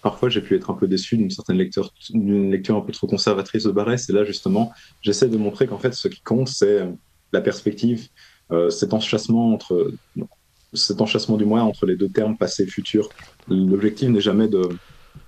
parfois 0.00 0.28
j'ai 0.28 0.40
pu 0.40 0.56
être 0.56 0.70
un 0.70 0.74
peu 0.74 0.88
déçu 0.88 1.16
d'une 1.16 1.30
certaine 1.30 1.58
lecture, 1.58 1.92
d'une 2.10 2.50
lecture 2.50 2.76
un 2.76 2.80
peu 2.80 2.92
trop 2.92 3.06
conservatrice 3.06 3.64
de 3.64 3.70
Barès, 3.70 4.08
et 4.08 4.12
là 4.12 4.24
justement, 4.24 4.72
j'essaie 5.02 5.28
de 5.28 5.36
montrer 5.36 5.66
qu'en 5.66 5.78
fait 5.78 5.92
ce 5.92 6.08
qui 6.08 6.20
compte, 6.22 6.48
c'est 6.48 6.88
la 7.32 7.40
perspective, 7.40 8.08
euh, 8.50 8.70
cet 8.70 8.92
enchassement 8.94 9.52
entre 9.52 9.92
cet 10.72 11.00
enchassement 11.00 11.36
du 11.36 11.44
moi 11.44 11.62
entre 11.62 11.86
les 11.86 11.96
deux 11.96 12.08
termes 12.08 12.36
passé 12.36 12.64
et 12.64 12.66
futur. 12.66 13.08
L'objectif 13.48 14.08
n'est 14.08 14.20
jamais 14.20 14.48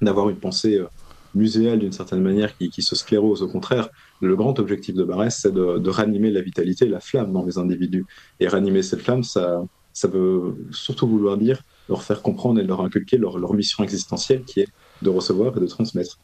d'avoir 0.01 0.31
une 0.31 0.37
pensée 0.37 0.79
euh, 0.79 0.87
muséale 1.35 1.81
d'une 1.81 1.93
certaine 1.93 2.23
manière 2.23 2.57
qui, 2.57 2.83
se 2.83 2.97
sclérose. 2.97 3.43
Au 3.43 3.49
contraire, 3.49 3.89
le 4.21 4.37
grand 4.37 4.59
objectif 4.59 4.95
de 4.95 5.05
Barès, 5.05 5.37
c'est 5.41 5.53
de, 5.53 5.79
de, 5.79 5.91
ranimer 5.91 6.31
la 6.31 6.41
vitalité, 6.41 6.87
la 6.87 7.01
flamme 7.01 7.33
dans 7.33 7.45
les 7.45 7.59
individus. 7.59 8.07
Et 8.41 8.49
ranimer 8.49 8.83
cette 8.83 9.01
flamme, 9.01 9.25
ça, 9.25 9.65
ça 9.93 10.09
veut 10.09 10.57
surtout 10.71 11.07
vouloir 11.07 11.37
dire 11.37 11.63
leur 11.89 12.03
faire 12.03 12.23
comprendre 12.23 12.61
et 12.61 12.65
leur 12.65 12.81
inculquer 12.81 13.17
leur, 13.17 13.39
leur 13.39 13.55
mission 13.55 13.83
existentielle 13.85 14.43
qui 14.45 14.61
est 14.61 14.69
de 15.03 15.09
recevoir 15.11 15.57
et 15.57 15.61
de 15.61 15.67
transmettre. 15.67 16.19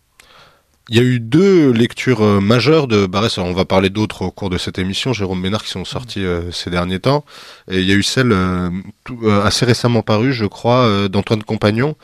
Il 0.93 0.97
y 0.97 0.99
a 0.99 1.05
eu 1.05 1.21
deux 1.21 1.71
lectures 1.71 2.23
euh, 2.23 2.41
majeures 2.41 2.89
de 2.89 3.07
Barès. 3.07 3.39
on 3.39 3.53
va 3.53 3.65
parler 3.65 3.91
d'autres 3.91 4.23
au 4.23 4.33
cours 4.33 4.51
de 4.51 4.59
cette 4.59 4.77
émission, 4.77 5.13
Jérôme 5.13 5.41
Ménard, 5.41 5.63
qui 5.63 5.71
sont 5.71 5.85
sortis 5.85 6.25
euh, 6.25 6.51
ces 6.51 6.69
derniers 6.69 6.99
temps. 6.99 7.25
Et 7.71 7.79
il 7.79 7.89
y 7.89 7.93
a 7.93 7.95
eu 7.95 8.03
celle 8.03 8.33
euh, 8.33 8.71
assez 9.45 9.65
récemment 9.65 10.03
parue, 10.03 10.33
je 10.33 10.47
crois, 10.47 11.09
d'Antoine 11.09 11.45
Compagnon, 11.45 11.95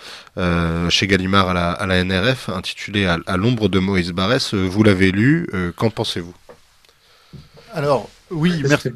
chez 0.89 1.09
Gallimard 1.09 1.49
à 1.49 1.55
la, 1.55 1.71
à 1.73 1.87
la 1.87 2.05
NRF, 2.05 2.49
intitulée 2.49 3.07
À, 3.07 3.37
l'ombre 3.37 3.69
de 3.69 3.81
Moïse 3.81 4.13
Barès. 4.13 4.55
Vous 4.55 4.85
l'avez 4.85 5.11
lu, 5.11 5.49
qu'en 5.75 5.91
pensez-vous? 5.91 6.35
Alors, 7.73 8.09
oui, 8.31 8.63
merci. 8.69 8.91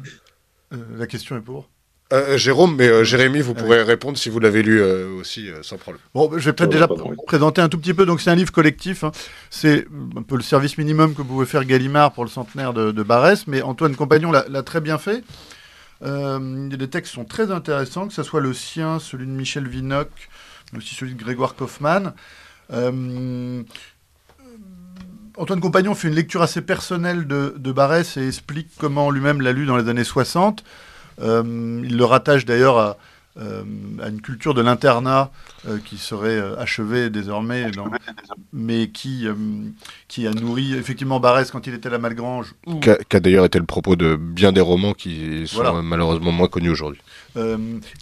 la 0.97 1.05
question 1.05 1.35
est 1.35 1.41
pour 1.41 1.67
euh, 2.11 2.37
Jérôme, 2.37 2.75
mais 2.75 2.87
euh, 2.87 3.03
Jérémy, 3.03 3.41
vous 3.41 3.53
pourrez 3.53 3.83
répondre 3.83 4.17
si 4.17 4.29
vous 4.29 4.39
l'avez 4.39 4.63
lu 4.63 4.81
euh, 4.81 5.19
aussi 5.19 5.49
sans 5.61 5.77
problème. 5.77 6.01
Bon, 6.13 6.29
je 6.37 6.45
vais 6.45 6.53
peut-être 6.53 6.71
déjà 6.71 6.87
présenter 7.25 7.61
un 7.61 7.69
tout 7.69 7.77
petit 7.77 7.93
peu. 7.93 8.05
Donc, 8.05 8.21
c'est 8.21 8.29
un 8.29 8.35
livre 8.35 8.51
collectif. 8.51 9.03
Hein. 9.03 9.11
C'est 9.49 9.87
un 10.17 10.21
peu 10.21 10.35
le 10.35 10.41
service 10.41 10.77
minimum 10.77 11.15
que 11.15 11.21
pouvait 11.21 11.45
faire 11.45 11.63
Gallimard 11.65 12.11
pour 12.11 12.23
le 12.23 12.29
centenaire 12.29 12.73
de, 12.73 12.91
de 12.91 13.03
Barès, 13.03 13.47
mais 13.47 13.61
Antoine 13.61 13.95
Compagnon 13.95 14.31
l'a 14.31 14.63
très 14.63 14.81
bien 14.81 14.97
fait. 14.97 15.23
les 16.01 16.87
textes 16.89 17.13
sont 17.13 17.25
très 17.25 17.51
intéressants, 17.51 18.07
que 18.07 18.13
ce 18.13 18.23
soit 18.23 18.41
le 18.41 18.53
sien, 18.53 18.99
celui 18.99 19.25
de 19.25 19.31
Michel 19.31 19.67
Vinocq, 19.67 20.09
mais 20.73 20.79
aussi 20.79 20.95
celui 20.95 21.13
de 21.13 21.21
Grégoire 21.21 21.55
Kaufmann. 21.55 22.13
Antoine 25.37 25.61
Compagnon 25.61 25.95
fait 25.95 26.09
une 26.09 26.15
lecture 26.15 26.41
assez 26.41 26.61
personnelle 26.61 27.25
de, 27.25 27.55
de 27.57 27.71
Barès 27.71 28.17
et 28.17 28.27
explique 28.27 28.67
comment 28.77 29.09
lui-même 29.11 29.41
l'a 29.41 29.53
lu 29.53 29.65
dans 29.65 29.77
les 29.77 29.87
années 29.87 30.03
60. 30.03 30.63
Euh, 31.21 31.81
il 31.83 31.97
le 31.97 32.05
rattache 32.05 32.45
d'ailleurs 32.45 32.77
à, 32.77 32.97
euh, 33.39 33.63
une 34.07 34.21
culture 34.21 34.53
de 34.53 34.61
l'internat 34.61 35.31
euh, 35.67 35.77
qui 35.85 35.97
serait 35.97 36.41
achevée 36.57 37.09
désormais, 37.09 37.71
mais 38.51 38.89
qui, 38.89 39.27
qui 40.07 40.27
a 40.27 40.31
nourri 40.31 40.73
effectivement 40.73 41.19
Barès 41.19 41.49
quand 41.51 41.65
il 41.67 41.73
était 41.73 41.87
à 41.87 41.91
la 41.91 41.97
Malgrange. 41.97 42.53
Qui 42.81 42.89
a, 42.89 43.19
d'ailleurs 43.19 43.45
été 43.45 43.59
le 43.59 43.65
propos 43.65 43.95
de 43.95 44.15
bien 44.15 44.51
des 44.51 44.61
romans 44.61 44.93
qui 44.93 45.47
sont 45.47 45.81
malheureusement 45.81 46.31
moins 46.31 46.47
connus 46.47 46.71
aujourd'hui. 46.71 47.01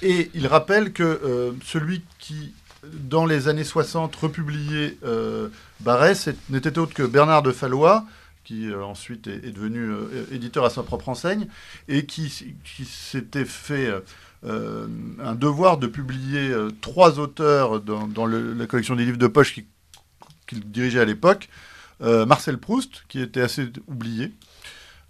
et 0.01 0.31
il 0.33 0.47
rappelle 0.47 0.93
que 0.93 1.53
celui 1.63 2.01
qui, 2.17 2.53
dans 2.93 3.25
les 3.25 3.47
années 3.47 3.63
60, 3.63 4.15
republiait 4.15 4.97
Barès 5.81 6.29
n'était 6.49 6.79
autre 6.79 6.93
que 6.93 7.03
Bernard 7.03 7.43
de 7.43 7.51
Fallois, 7.51 8.05
qui 8.49 8.67
euh, 8.67 8.83
ensuite 8.83 9.27
est, 9.27 9.51
devenu 9.51 9.91
euh, 9.91 10.25
éditeur 10.31 10.65
à 10.65 10.71
sa 10.71 10.81
propre 10.81 11.07
enseigne, 11.09 11.47
et 11.87 12.07
qui, 12.07 12.33
s'était 12.83 13.45
fait 13.45 13.93
euh, 14.43 14.87
un 15.23 15.35
devoir 15.35 15.77
de 15.77 15.85
publier 15.85 16.51
trois 16.81 17.19
auteurs 17.19 17.79
dans, 17.79 18.25
la 18.25 18.65
collection 18.65 18.95
des 18.95 19.05
livres 19.05 19.19
de 19.19 19.27
poche 19.27 19.53
qu'il 20.47 20.71
dirigeait 20.71 20.99
à 20.99 21.05
l'époque. 21.05 21.47
Marcel 22.01 22.57
Proust, 22.57 23.03
qui 23.07 23.21
était 23.21 23.41
assez 23.41 23.67
oublié. 23.87 24.31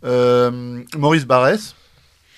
Maurice 0.04 1.26
Barrès, 1.26 1.76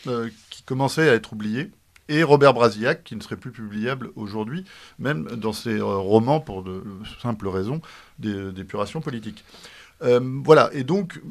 qui 0.04 0.62
commençait 0.64 1.10
à 1.10 1.14
être 1.14 1.34
oublié 1.34 1.72
et 2.10 2.24
Robert 2.24 2.54
Brasillac, 2.54 3.06
qui 3.06 3.16
ne 3.16 3.22
serait 3.22 3.38
plus 3.38 3.52
publiable 3.52 4.12
aujourd'hui, 4.18 4.66
même 5.00 5.24
dans 5.38 5.54
ses 5.54 5.80
romans 5.80 6.42
pour 6.42 6.62
de 6.62 6.84
simples 7.22 7.48
raisons 7.48 7.82
d'épuration 8.20 9.00
politique. 9.00 9.46
Euh, 10.04 10.20
voilà, 10.44 10.70
et 10.74 10.84
donc 10.84 11.22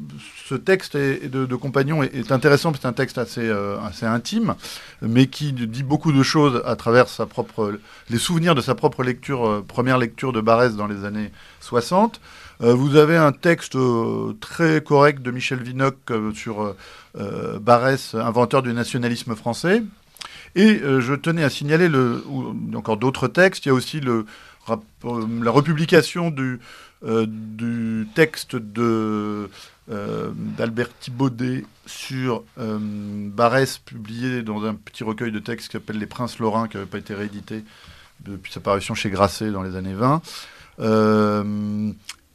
ce 0.45 0.55
texte 0.55 0.95
de, 0.95 1.55
Compagnon 1.55 2.03
est, 2.03 2.31
intéressant, 2.31 2.71
c'est 2.73 2.87
un 2.87 2.93
texte 2.93 3.17
assez, 3.17 3.41
euh, 3.41 3.77
assez 3.81 4.05
intime, 4.05 4.55
mais 5.01 5.27
qui 5.27 5.51
dit 5.51 5.83
beaucoup 5.83 6.13
de 6.13 6.23
choses 6.23 6.61
à 6.65 6.75
travers 6.75 7.09
sa 7.09 7.25
propre, 7.25 7.79
les 8.09 8.17
souvenirs 8.17 8.55
de 8.55 8.61
sa 8.61 8.73
propre 8.73 9.03
lecture, 9.03 9.45
euh, 9.45 9.65
première 9.65 9.97
lecture 9.97 10.31
de 10.31 10.39
Barès 10.39 10.75
dans 10.75 10.87
les 10.87 11.03
années 11.03 11.31
60. 11.59 12.21
vous 12.59 12.95
avez 12.95 13.17
un 13.17 13.31
texte 13.31 13.75
très 14.39 14.81
correct 14.81 15.21
de 15.23 15.31
Michel 15.31 15.63
Vinocq 15.63 15.95
sur 16.35 16.75
Barès, 17.59 18.13
inventeur 18.13 18.61
du 18.61 18.71
nationalisme 18.71 19.35
français. 19.35 19.81
Et 20.53 20.79
je 20.79 21.15
tenais 21.15 21.43
à 21.43 21.49
signaler 21.49 21.87
le, 21.87 22.23
encore 22.75 22.97
d'autres 22.97 23.27
textes. 23.27 23.65
Il 23.65 23.69
y 23.69 23.71
a 23.71 23.73
aussi 23.73 23.99
le, 23.99 24.25
la 25.43 25.51
republication 25.51 26.29
du, 26.29 26.59
euh, 27.03 27.25
du 27.27 28.07
texte 28.13 28.55
de 28.55 29.49
euh, 29.89 30.31
d'Albert 30.35 30.95
Thibaudet 30.99 31.65
sur 31.87 32.43
euh, 32.59 32.77
Barès, 32.79 33.79
publié 33.79 34.43
dans 34.43 34.63
un 34.65 34.75
petit 34.75 35.03
recueil 35.03 35.31
de 35.31 35.39
textes 35.39 35.69
qui 35.69 35.73
s'appelle 35.73 35.97
Les 35.97 36.05
Princes 36.05 36.37
Lorrains, 36.37 36.67
qui 36.67 36.77
n'avait 36.77 36.89
pas 36.89 36.99
été 36.99 37.15
réédité 37.15 37.63
depuis 38.19 38.51
sa 38.51 38.59
parution 38.59 38.93
chez 38.93 39.09
Grasset 39.09 39.49
dans 39.49 39.63
les 39.63 39.75
années 39.75 39.95
20. 39.95 40.21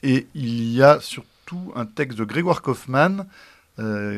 et 0.02 0.26
il 0.34 0.72
y 0.72 0.82
a 0.82 0.98
surtout 1.00 1.72
un 1.76 1.86
texte 1.86 2.18
de 2.18 2.24
Grégoire 2.24 2.60
Kaufmann, 2.60 3.24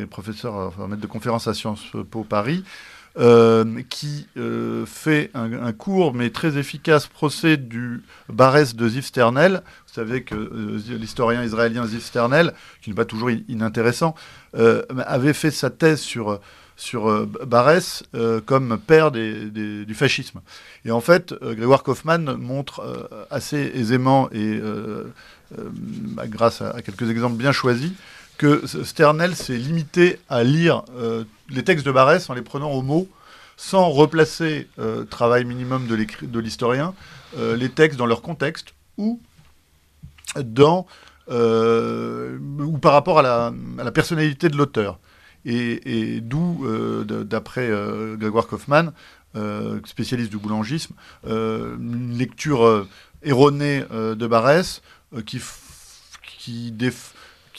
professeur, 0.08 0.54
enfin, 0.54 0.86
maître 0.88 1.02
de 1.02 1.06
conférence 1.06 1.46
à 1.46 1.52
Sciences 1.52 1.92
Po 2.10 2.24
Paris, 2.24 2.64
qui 3.88 4.28
euh, 4.36 4.86
fait 4.86 5.30
un, 5.34 5.72
court 5.72 6.14
mais 6.14 6.30
très 6.30 6.56
efficace 6.56 7.06
procès 7.08 7.56
du 7.56 8.02
Barès 8.28 8.76
de 8.76 8.88
Ziv 8.88 9.04
Sternel. 9.04 9.62
Vous 9.88 9.94
savez 9.94 10.22
que 10.22 10.36
euh, 10.36 10.80
l'historien 10.88 11.42
israélien 11.42 11.86
Ziv 11.86 12.00
Sternel, 12.00 12.54
qui 12.80 12.90
n'est 12.90 12.96
pas 12.96 13.04
toujours 13.04 13.30
inintéressant, 13.30 14.14
avait 14.54 15.32
fait 15.32 15.50
sa 15.50 15.70
thèse 15.70 16.00
sur 16.00 16.40
sur 16.76 17.26
Barès 17.26 18.04
comme 18.46 18.78
père 18.78 19.10
du 19.10 19.94
fascisme. 19.94 20.40
Et 20.84 20.92
en 20.92 21.00
fait, 21.00 21.34
Grégoire 21.42 21.82
Kaufmann 21.82 22.36
montre 22.36 23.26
assez 23.30 23.72
aisément 23.74 24.30
et 24.30 24.60
grâce 26.28 26.62
à, 26.62 26.80
quelques 26.82 27.10
exemples 27.10 27.36
bien 27.36 27.52
choisis 27.52 27.92
que 28.38 28.66
Sternel 28.84 29.34
s'est 29.34 29.56
limité 29.56 30.18
à 30.28 30.44
lire 30.44 30.84
les 31.50 31.64
textes 31.64 31.84
de 31.84 31.92
Barès 31.92 32.30
en 32.30 32.34
les 32.34 32.42
prenant 32.42 32.70
au 32.70 32.82
mot, 32.82 33.08
sans 33.58 33.90
replacer, 33.90 34.68
euh, 34.78 35.04
travail 35.04 35.44
minimum 35.44 35.88
de 35.88 36.38
l'historien, 36.38 36.94
euh, 37.36 37.56
les 37.56 37.68
textes 37.68 37.98
dans 37.98 38.06
leur 38.06 38.22
contexte 38.22 38.72
ou, 38.96 39.20
dans, 40.36 40.86
euh, 41.28 42.38
ou 42.60 42.78
par 42.78 42.92
rapport 42.92 43.18
à 43.18 43.22
la, 43.22 43.92
personnalité 43.92 44.48
de 44.48 44.56
l'auteur. 44.56 45.00
Et, 45.44 46.20
d'où, 46.20 46.66
d'après 47.04 47.68
Grégoire 48.16 48.46
Kaufmann, 48.46 48.92
spécialiste 49.86 50.30
du 50.30 50.36
boulangisme, 50.36 50.94
une 51.24 52.16
lecture 52.16 52.86
erronée 53.22 53.82
de 53.90 54.26
Barès 54.26 54.82
qui, 55.24 55.40
qui, 56.38 56.70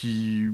qui 0.00 0.46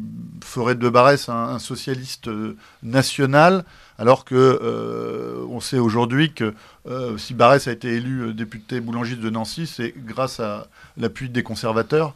ferait 0.43 0.75
de 0.75 0.89
Barès 0.89 1.29
un, 1.29 1.61
socialiste 1.61 2.27
euh, 2.27 2.57
national, 2.83 3.65
alors 3.97 4.25
que 4.25 4.35
euh, 4.35 5.47
on 5.49 5.61
sait 5.61 5.79
aujourd'hui 5.79 6.33
que 6.33 6.53
euh, 6.89 7.17
si 7.17 7.33
Barès 7.33 7.69
a 7.69 7.71
été 7.71 7.95
élu 7.95 8.35
député 8.35 8.81
boulangiste 8.81 9.21
de 9.21 9.31
Nancy, 9.31 9.69
c'est 9.69 9.95
grâce 9.97 10.41
à 10.41 10.67
l'appui 10.97 11.29
des 11.29 11.45
conservateurs. 11.45 12.15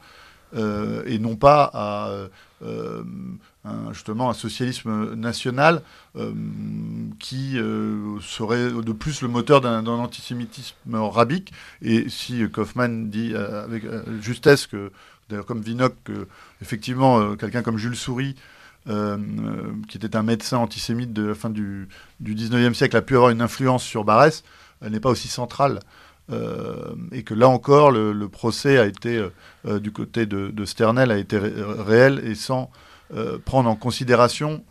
et 1.07 1.19
non 1.21 1.37
pas 1.37 1.71
à 1.73 2.11
justement 3.93 4.29
un 4.31 4.35
socialisme 4.35 5.15
national 5.15 5.83
qui 7.21 7.57
serait 8.21 8.73
de 8.73 8.93
plus 8.93 9.23
le 9.23 9.29
moteur 9.29 9.61
d'un 9.61 9.87
antisémitisme 9.87 10.97
rabique. 10.97 11.53
Et 11.81 12.09
si 12.09 12.43
Kaufmann 12.51 13.09
dit 13.09 13.37
avec 13.37 13.85
justesse 14.21 14.67
que, 14.67 14.91
d'ailleurs 15.31 15.47
comme 15.47 15.63
Vinoc, 15.63 15.95
que 16.05 16.29
effectivement 16.61 17.37
quelqu'un 17.37 17.63
comme 17.63 17.79
Jules 17.79 17.97
Souris 17.97 18.37
euh, 18.89 19.19
qui 19.89 19.99
était 19.99 20.17
un 20.17 20.23
médecin 20.23 20.57
antisémite 20.57 21.13
de 21.13 21.27
la 21.27 21.35
fin 21.35 21.51
du, 21.51 21.87
du 22.19 22.35
19e 22.35 22.73
siècle, 22.73 22.97
a 22.97 23.03
pu 23.03 23.15
avoir 23.15 23.29
une 23.31 23.43
influence 23.43 23.85
sur 23.85 24.05
Barès, 24.05 24.43
elle 24.81 24.93
n'est 24.93 25.01
pas 25.01 25.11
aussi 25.11 25.29
centrale. 25.29 25.81
Euh, 26.33 26.95
et 27.13 27.23
que 27.23 27.35
là 27.35 27.49
encore, 27.49 27.91
le, 27.91 28.29
procès 28.29 28.79
a 28.79 28.87
été, 28.87 29.23
euh, 29.67 29.81
du 29.81 29.93
côté 29.93 30.25
de, 30.25 30.65
Sternel, 30.65 31.11
a 31.11 31.19
été 31.19 31.39
réel 31.39 32.23
et 32.25 32.35
sans 32.35 32.71
prendre 33.45 33.69
en 33.69 33.75
considération 33.75 34.65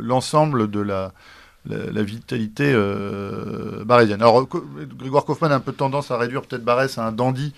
l'ensemble 0.00 0.70
de 0.70 0.80
la, 0.80 1.12
la, 1.66 2.02
vitalité 2.02 2.74
barésienne. 3.84 4.22
Alors, 4.22 4.48
Grégoire 4.98 5.26
Kaufmann 5.26 5.52
a 5.52 5.56
un 5.56 5.60
peu 5.60 5.72
tendance 5.72 6.10
à 6.10 6.16
réduire 6.16 6.42
peut-être 6.42 6.64
Barès 6.64 6.96
à 6.96 7.06
un 7.06 7.12
dandy, 7.12 7.52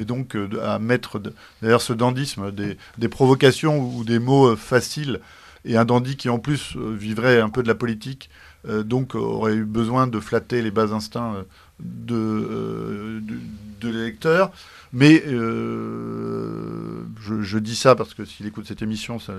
et 0.00 0.04
donc 0.04 0.36
à 0.62 0.78
mettre 0.78 1.20
derrière 1.60 1.80
ce 1.80 1.92
dandisme 1.92 2.50
des, 2.50 3.08
provocations 3.08 3.78
ou 3.78 4.04
des 4.04 4.18
mots 4.18 4.56
faciles 4.56 5.20
et 5.64 5.76
un 5.76 5.84
dandy 5.84 6.16
qui 6.16 6.28
en 6.28 6.38
plus 6.38 6.76
euh, 6.76 6.94
vivrait 6.94 7.40
un 7.40 7.50
peu 7.50 7.62
de 7.62 7.68
la 7.68 7.74
politique, 7.74 8.30
euh, 8.68 8.82
donc 8.82 9.14
aurait 9.14 9.54
eu 9.54 9.64
besoin 9.64 10.06
de 10.06 10.20
flatter 10.20 10.60
les 10.62 10.70
bas 10.70 10.92
instincts 10.92 11.34
euh, 11.34 11.42
de, 11.80 13.22
de, 13.80 13.88
l'électeur. 13.88 14.52
Mais 14.92 15.22
je, 15.26 15.38
dis 17.58 17.76
ça 17.76 17.94
parce 17.94 18.14
que 18.14 18.24
s'il 18.24 18.46
écoute 18.46 18.66
cette 18.66 18.82
émission, 18.82 19.18
ça, 19.18 19.34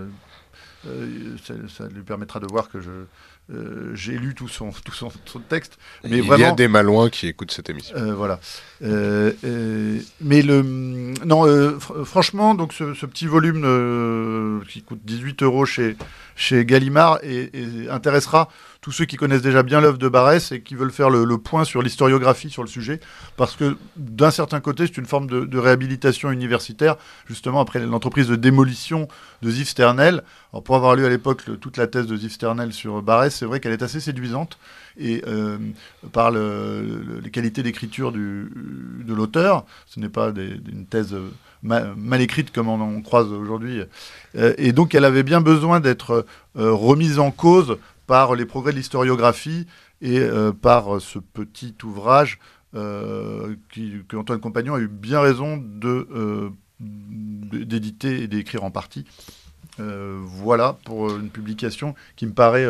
lui 0.85 2.03
permettra 2.03 2.39
de 2.39 2.47
voir 2.47 2.69
que 2.69 2.79
je, 2.79 2.89
euh, 3.53 3.91
j'ai 3.95 4.13
lu 4.13 4.33
tout 4.33 4.47
son, 4.47 4.71
tout 4.85 4.93
son, 4.93 5.09
texte. 5.49 5.77
Mais 6.03 6.19
Il 6.19 6.25
y 6.25 6.43
a 6.43 6.51
des 6.51 6.67
malouins 6.67 7.09
qui 7.09 7.27
écoutent 7.27 7.51
cette 7.51 7.69
émission. 7.69 7.95
Euh, 7.97 8.13
voilà. 8.13 8.39
Euh, 8.81 9.99
mais 10.21 10.41
le, 10.41 10.61
non, 11.25 11.79
franchement, 12.05 12.55
donc 12.55 12.71
ce, 12.73 13.05
petit 13.05 13.27
volume 13.27 14.63
qui 14.69 14.83
coûte 14.83 15.01
18 15.03 15.43
euros 15.43 15.65
chez, 15.65 15.97
chez 16.35 16.65
Gallimard 16.65 17.19
et, 17.23 17.51
intéressera 17.89 18.47
tous 18.81 18.91
ceux 18.91 19.05
qui 19.05 19.15
connaissent 19.15 19.43
déjà 19.43 19.61
bien 19.61 19.79
l'œuvre 19.79 19.99
de 19.99 20.09
Barès 20.09 20.51
et 20.51 20.61
qui 20.61 20.73
veulent 20.73 20.91
faire 20.91 21.11
le, 21.11 21.37
point 21.37 21.63
sur 21.63 21.83
l'historiographie 21.83 22.49
sur 22.49 22.63
le 22.63 22.67
sujet, 22.67 22.99
parce 23.37 23.55
que 23.55 23.77
d'un 23.95 24.31
certain 24.31 24.59
côté, 24.59 24.87
c'est 24.87 24.97
une 24.97 25.05
forme 25.05 25.27
de, 25.27 25.57
réhabilitation 25.57 26.31
universitaire, 26.31 26.97
justement 27.27 27.61
après 27.61 27.79
l'entreprise 27.79 28.27
de 28.27 28.35
démolition 28.35 29.07
de 29.43 29.51
Ziv 29.51 29.67
Sternel. 29.67 30.23
Alors, 30.51 30.63
pour 30.63 30.75
avoir 30.75 30.95
lu 30.95 31.05
à 31.05 31.09
l'époque 31.09 31.43
toute 31.59 31.77
la 31.77 31.85
thèse 31.85 32.07
de 32.07 32.17
Ziv 32.17 32.31
Sternel 32.31 32.73
sur 32.73 33.03
Barès, 33.03 33.33
c'est 33.33 33.45
vrai 33.45 33.59
qu'elle 33.59 33.73
est 33.73 33.83
assez 33.83 33.99
séduisante 33.99 34.57
et 34.97 35.23
euh, 35.27 35.57
par 36.11 36.31
les 36.31 37.29
qualités 37.31 37.61
d'écriture 37.61 38.11
de 38.11 39.13
l'auteur. 39.13 39.65
Ce 39.85 39.99
n'est 39.99 40.09
pas 40.09 40.29
une 40.29 40.85
thèse 40.89 41.15
mal, 41.63 42.21
écrite 42.21 42.51
comme 42.51 42.69
on 42.69 42.81
en 42.81 43.01
croise 43.01 43.31
aujourd'hui. 43.31 43.81
Euh, 44.35 44.53
et 44.57 44.71
donc, 44.71 44.95
elle 44.95 45.05
avait 45.05 45.23
bien 45.23 45.41
besoin 45.41 45.79
d'être 45.79 46.25
euh, 46.57 46.71
remise 46.73 47.19
en 47.19 47.31
cause 47.31 47.77
par 48.11 48.35
les 48.35 48.45
progrès 48.45 48.73
de 48.73 48.77
l'historiographie 48.77 49.65
et 50.01 50.19
euh, 50.19 50.51
par 50.51 50.99
ce 50.99 51.17
petit 51.17 51.73
ouvrage 51.85 52.39
euh, 52.75 53.55
Compagnon 54.41 54.73
a 54.73 54.79
eu 54.81 54.89
bien 54.89 55.21
raison 55.21 55.63
euh, 55.85 56.49
d'éditer 56.81 58.23
et 58.23 58.27
d'écrire 58.27 58.65
en 58.65 58.69
partie. 58.69 59.05
voilà 59.77 60.77
pour 60.83 61.15
une 61.15 61.29
publication 61.29 61.95
qui 62.17 62.25
me 62.25 62.33
paraît 62.33 62.67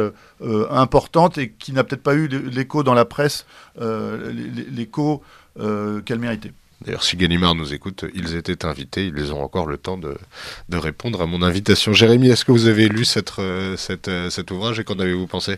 importante 0.69 1.39
et 1.39 1.49
qui 1.49 1.73
n'a 1.73 1.83
peut-être 1.83 2.03
pas 2.03 2.13
eu 2.13 2.27
l'écho 2.27 2.83
dans 2.83 2.93
la 2.93 3.05
presse, 3.05 3.47
l'écho 3.79 5.23
qu'elle 5.57 6.19
méritait. 6.19 6.53
D'ailleurs, 6.83 7.03
si 7.03 7.15
Gallimard 7.15 7.53
nous 7.53 7.73
écoute, 7.73 8.05
ils 8.15 8.35
étaient 8.35 8.65
invités, 8.65 9.05
ils 9.05 9.33
ont 9.33 9.43
encore 9.43 9.67
le 9.67 9.77
temps 9.77 9.97
de, 9.97 10.17
répondre 10.73 11.21
à 11.21 11.27
mon 11.27 11.43
invitation. 11.43 11.93
Jérémy, 11.93 12.29
est-ce 12.29 12.43
que 12.43 12.51
vous 12.51 12.67
avez 12.67 12.89
lu 12.89 13.05
euh, 13.39 13.75
euh, 14.07 14.29
cet 14.29 14.51
ouvrage 14.51 14.79
et 14.79 14.83
qu'en 14.83 14.97
avez-vous 14.97 15.27
pensé? 15.27 15.57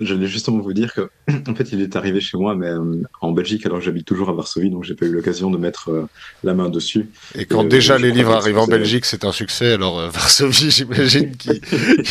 Je 0.00 0.14
voulais 0.14 0.26
justement 0.26 0.58
vous 0.58 0.72
dire 0.72 0.92
que, 0.92 1.10
en 1.48 1.54
fait, 1.54 1.72
il 1.72 1.80
est 1.80 1.96
arrivé 1.96 2.20
chez 2.20 2.36
moi, 2.36 2.54
mais 2.54 2.68
euh, 2.68 3.02
en 3.20 3.32
Belgique, 3.32 3.66
alors 3.66 3.80
j'habite 3.80 4.06
toujours 4.06 4.28
à 4.30 4.32
Varsovie, 4.32 4.70
donc 4.70 4.84
j'ai 4.84 4.94
pas 4.94 5.06
eu 5.06 5.12
l'occasion 5.12 5.50
de 5.50 5.58
mettre 5.58 5.90
euh, 5.90 6.08
la 6.44 6.54
main 6.54 6.68
dessus. 6.68 7.08
Et 7.34 7.46
quand 7.46 7.64
déjà 7.64 7.98
les 7.98 8.10
livres 8.10 8.32
arrivent 8.32 8.58
en 8.58 8.66
Belgique, 8.66 9.04
c'est 9.04 9.24
un 9.24 9.32
succès. 9.32 9.72
Alors 9.72 9.98
euh, 9.98 10.08
Varsovie, 10.12 10.70
j'imagine 10.70 11.36
qu'il 11.36 11.60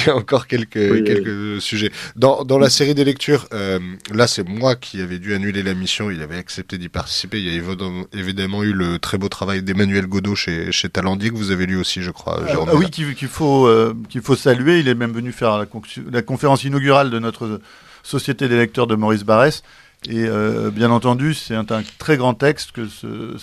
y 0.06 0.10
a 0.10 0.16
encore 0.16 0.48
quelques 0.48 1.04
quelques 1.06 1.62
sujets. 1.62 1.92
Dans 2.16 2.44
dans 2.44 2.58
la 2.58 2.70
série 2.70 2.96
des 2.96 3.04
lectures, 3.04 3.48
là, 3.52 4.28
c'est 4.28 4.48
moi 4.48 4.76
qui 4.76 5.02
avais 5.02 5.20
dû 5.20 5.34
annuler 5.34 5.64
la 5.64 5.74
mission. 5.74 6.10
Il 6.12 6.22
avait 6.22 6.38
accepté 6.38 6.78
d'y 6.78 6.90
participer. 6.90 7.40
Il 7.40 7.54
y 7.54 7.60
a 7.60 7.62
évidemment 8.14 8.64
eu 8.64 8.74
le 8.74 9.00
très 9.00 9.18
beau 9.18 9.30
travail 9.30 9.64
d'Emmanuel 9.64 10.08
Godot 10.08 10.36
chez 10.36 10.72
chez 10.72 10.90
Talandier 10.90 11.30
que 11.30 11.36
vous 11.36 11.52
avez 11.52 11.66
lu 11.66 11.78
aussi, 11.78 12.02
je 12.02 12.12
crois. 12.12 12.42
ah 12.50 12.76
oui, 12.76 12.90
qu'il 12.90 13.28
faut 13.28 13.70
qu'il 14.10 14.22
faut 14.22 14.36
saluer. 14.36 14.80
Il 14.80 14.88
est 14.88 14.96
même 14.96 15.14
venu 15.14 15.32
faire 15.32 15.58
la, 15.58 15.66
la 16.12 16.22
conférence 16.22 16.64
inaugurale 16.64 17.10
de 17.10 17.20
notre 17.20 17.60
Société 18.04 18.48
des 18.48 18.58
lecteurs 18.58 18.88
de 18.88 18.96
Maurice 18.96 19.24
Barrès. 19.24 19.64
Et 20.10 20.26
euh, 20.26 20.72
bien 20.72 20.90
entendu, 20.90 21.36
c'est 21.36 21.54
un, 21.54 21.66
très 22.00 22.18
grand 22.18 22.34
texte 22.34 22.72
que 22.72 22.88
ce, 22.88 23.38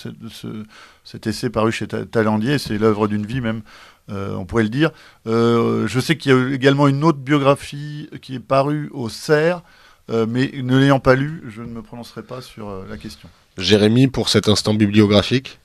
cet 1.05 1.27
essai 1.27 1.51
paru 1.51 1.71
chez 1.71 1.87
Talandier, 1.87 2.59
c'est 2.59 2.79
l'œuvre 2.79 3.07
d'une 3.07 3.25
vie 3.25 3.41
même, 3.41 3.63
euh, 4.11 4.35
on 4.35 4.45
pourrait 4.45 4.65
le 4.65 4.69
dire. 4.69 4.91
Euh, 5.29 5.87
je 5.87 6.01
sais 6.01 6.17
qu'il 6.17 6.33
y 6.33 6.35
a 6.35 6.49
également 6.53 6.89
une 6.89 7.05
autre 7.05 7.19
biographie 7.19 8.09
qui 8.23 8.35
est 8.35 8.41
parue 8.41 8.91
au 8.93 9.09
CERF, 9.09 9.63
mais 10.11 10.51
ne 10.55 10.79
l'ayant 10.79 11.01
pas 11.01 11.15
lu, 11.15 11.45
je 11.49 11.61
ne 11.63 11.69
me 11.69 11.83
prononcerai 11.83 12.23
pas 12.23 12.41
sur 12.41 12.85
la 12.89 12.97
question. 12.97 13.29
Jérémy, 13.59 14.09
pour 14.09 14.31
cet 14.31 14.49
instant 14.49 14.75
bibliographique? 14.75 15.61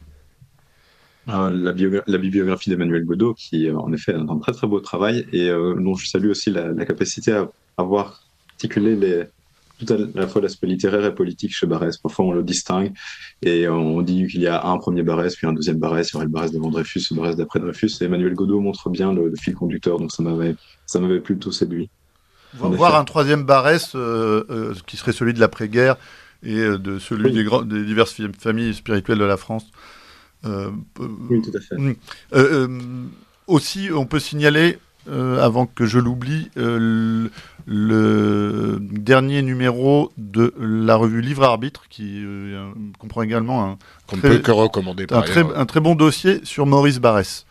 La, 1.25 1.49
la, 1.49 2.17
bibliographie 2.17 2.69
d'Emmanuel 2.69 3.05
Godot, 3.05 3.33
qui 3.33 3.71
en 3.71 3.93
effet 3.93 4.13
a 4.13 4.19
un 4.19 4.39
très 4.39 4.51
très 4.51 4.67
beau 4.67 4.81
travail 4.81 5.25
et 5.31 5.47
dont 5.47 5.95
je 5.95 6.07
salue 6.07 6.29
aussi 6.29 6.51
la, 6.51 6.67
la 6.67 6.85
capacité 6.85 7.31
à 7.31 7.47
avoir 7.77 8.22
articuler 8.63 8.95
les, 8.95 9.25
tout 9.79 9.93
à 9.93 9.97
la 10.15 10.27
fois 10.27 10.41
l'aspect 10.41 10.67
littéraire 10.67 11.03
et 11.05 11.13
politique 11.13 11.53
chez 11.53 11.67
Barès. 11.67 11.97
Parfois, 11.97 12.25
on 12.25 12.31
le 12.31 12.43
distingue 12.43 12.93
et 13.41 13.67
on 13.67 14.01
dit 14.01 14.27
qu'il 14.27 14.41
y 14.41 14.47
a 14.47 14.65
un 14.65 14.77
premier 14.77 15.03
Barès, 15.03 15.35
puis 15.35 15.47
un 15.47 15.53
deuxième 15.53 15.77
Barès. 15.77 16.09
Il 16.09 16.13
y 16.13 16.15
aurait 16.15 16.25
le 16.25 16.31
Barès 16.31 16.51
devant 16.51 16.69
Dreyfus, 16.69 17.07
le 17.11 17.17
Barès 17.17 17.35
d'après 17.35 17.59
Dreyfus. 17.59 17.91
Et 18.01 18.05
Emmanuel 18.05 18.33
Godot 18.33 18.61
montre 18.61 18.89
bien 18.89 19.13
le, 19.13 19.33
fil 19.39 19.53
conducteur, 19.53 19.99
donc 19.99 20.11
ça 20.11 20.23
m'avait, 20.23 20.55
ça 20.85 20.99
m'avait 20.99 21.19
plutôt 21.19 21.51
séduit. 21.51 21.89
Voir 22.53 22.95
un 22.95 23.03
troisième 23.03 23.43
Barès 23.43 23.95
euh, 23.95 24.45
euh, 24.49 24.73
qui 24.85 24.95
serait 24.95 25.11
celui 25.11 25.33
de 25.33 25.39
l'après-guerre 25.39 25.97
et 26.43 26.59
euh, 26.59 26.77
de 26.77 26.99
celui 26.99 27.31
des, 27.31 27.43
des, 27.43 27.83
diverses 27.83 28.15
familles 28.39 28.75
spirituelles 28.75 29.17
de 29.17 29.25
la 29.25 29.37
France. 29.37 29.65
oui, 30.45 31.41
tout 31.41 31.51
à 31.55 31.59
fait. 31.59 31.97
Aussi, 33.45 33.89
on 33.93 34.05
peut 34.05 34.19
signaler 34.19 34.79
euh, 35.09 35.43
avant 35.43 35.65
que 35.65 35.85
je 35.85 35.99
l'oublie, 35.99 36.49
euh, 36.57 37.27
le, 37.65 38.77
dernier 38.79 39.41
numéro 39.41 40.11
de 40.17 40.53
la 40.59 40.95
revue 40.95 41.21
Livre 41.21 41.43
Arbitre, 41.43 41.83
qui 41.89 42.23
euh, 42.23 42.71
comprend 42.99 43.21
également 43.21 43.65
un, 43.65 43.77
Qu'on 44.07 44.17
peut 44.17 44.37
que 44.39 44.51
recommander 44.51 45.05
un, 45.11 45.21
très, 45.21 45.43
un 45.55 45.65
très 45.65 45.79
bon 45.79 45.95
dossier 45.95 46.39
sur 46.43 46.65
Maurice 46.65 46.99
Barrès. 46.99 47.45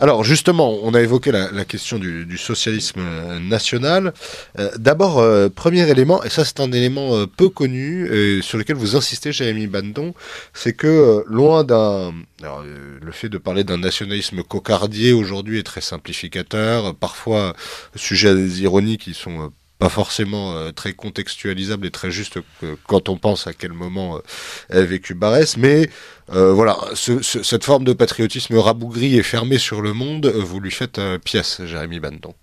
Alors 0.00 0.24
justement, 0.24 0.78
on 0.82 0.94
a 0.94 1.02
évoqué 1.02 1.30
la, 1.30 1.64
question 1.66 1.98
du, 1.98 2.38
socialisme 2.38 3.00
euh, 3.00 3.38
national. 3.38 4.14
Euh, 4.58 4.70
d'abord, 4.78 5.18
euh, 5.18 5.50
premier 5.50 5.86
élément, 5.90 6.24
et 6.24 6.30
ça 6.30 6.42
c'est 6.46 6.60
un 6.60 6.72
élément 6.72 7.26
peu 7.26 7.50
connu, 7.50 8.10
et 8.10 8.40
sur 8.40 8.56
lequel 8.56 8.76
vous 8.76 8.96
insistez, 8.96 9.30
Jérémy 9.30 9.66
Bandon, 9.66 10.14
c'est 10.54 10.72
que 10.72 11.22
loin 11.26 11.64
d'un... 11.64 12.14
le 12.42 13.12
fait 13.12 13.28
de 13.28 13.36
parler 13.36 13.62
d'un 13.62 13.76
nationalisme 13.76 14.42
cocardier 14.42 15.12
aujourd'hui 15.12 15.58
est 15.58 15.64
très 15.64 15.82
simplificateur, 15.82 16.94
parfois 16.94 17.54
sujet 17.94 18.30
à 18.30 18.34
des 18.34 18.62
ironies 18.62 18.96
qui 18.96 19.12
sont 19.12 19.52
pas 19.80 19.88
forcément 19.88 20.52
euh, 20.52 20.72
très 20.72 20.92
contextualisable 20.92 21.86
et 21.86 21.90
très 21.90 22.10
juste 22.10 22.38
quand 22.86 23.08
on 23.08 23.16
pense 23.16 23.46
à 23.46 23.54
quel 23.54 23.72
moment 23.72 24.18
euh, 24.18 24.78
a 24.78 24.82
vécu 24.82 25.14
Barès, 25.14 25.56
mais 25.56 25.88
euh, 26.32 26.52
voilà, 26.52 26.78
cette 26.94 27.64
forme 27.64 27.84
de 27.84 27.94
patriotisme 27.94 28.56
rabougri 28.56 29.16
et 29.16 29.22
fermé 29.22 29.56
sur 29.56 29.80
le 29.80 29.94
monde, 29.94 30.26
vous 30.26 30.60
lui 30.60 30.70
faites 30.70 31.00
pièce, 31.24 31.62
Jérémy 31.64 31.98
Bandon. 31.98 32.34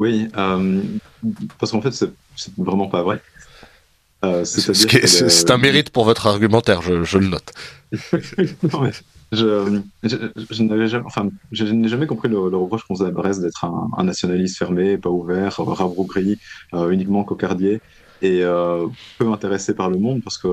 Oui, 0.00 0.28
parce 1.58 1.72
qu'en 1.72 1.80
fait, 1.80 1.92
c'est 1.92 2.10
vraiment 2.58 2.88
pas 2.88 3.02
vrai. 3.02 3.22
c'est 4.44 5.50
un 5.50 5.58
mérite 5.58 5.90
pour 5.90 6.04
votre 6.04 6.26
argumentaire, 6.26 6.82
je, 6.82 7.04
je 7.04 7.18
le 7.18 7.28
note. 7.28 7.52
Je, 9.30 9.80
je, 10.02 10.62
n'avais 10.62 10.88
jamais, 10.88 11.04
enfin, 11.04 11.28
je 11.52 11.64
n'ai 11.64 11.88
jamais 11.88 12.06
compris 12.06 12.28
le, 12.28 12.38
reproche 12.38 12.84
qu'on 12.84 12.94
faisait 12.94 13.08
à 13.08 13.10
Brest 13.10 13.40
d'être 13.42 13.64
un, 13.64 14.04
nationaliste 14.04 14.56
fermé, 14.56 14.96
pas 14.96 15.10
ouvert, 15.10 15.56
rabrougri, 15.56 16.38
euh, 16.74 16.90
uniquement 16.90 17.24
cocardier. 17.24 17.80
et 18.22 18.42
peu 19.18 19.30
intéressé 19.30 19.74
par 19.74 19.90
le 19.90 19.98
monde 19.98 20.22
parce 20.24 20.38
que 20.38 20.48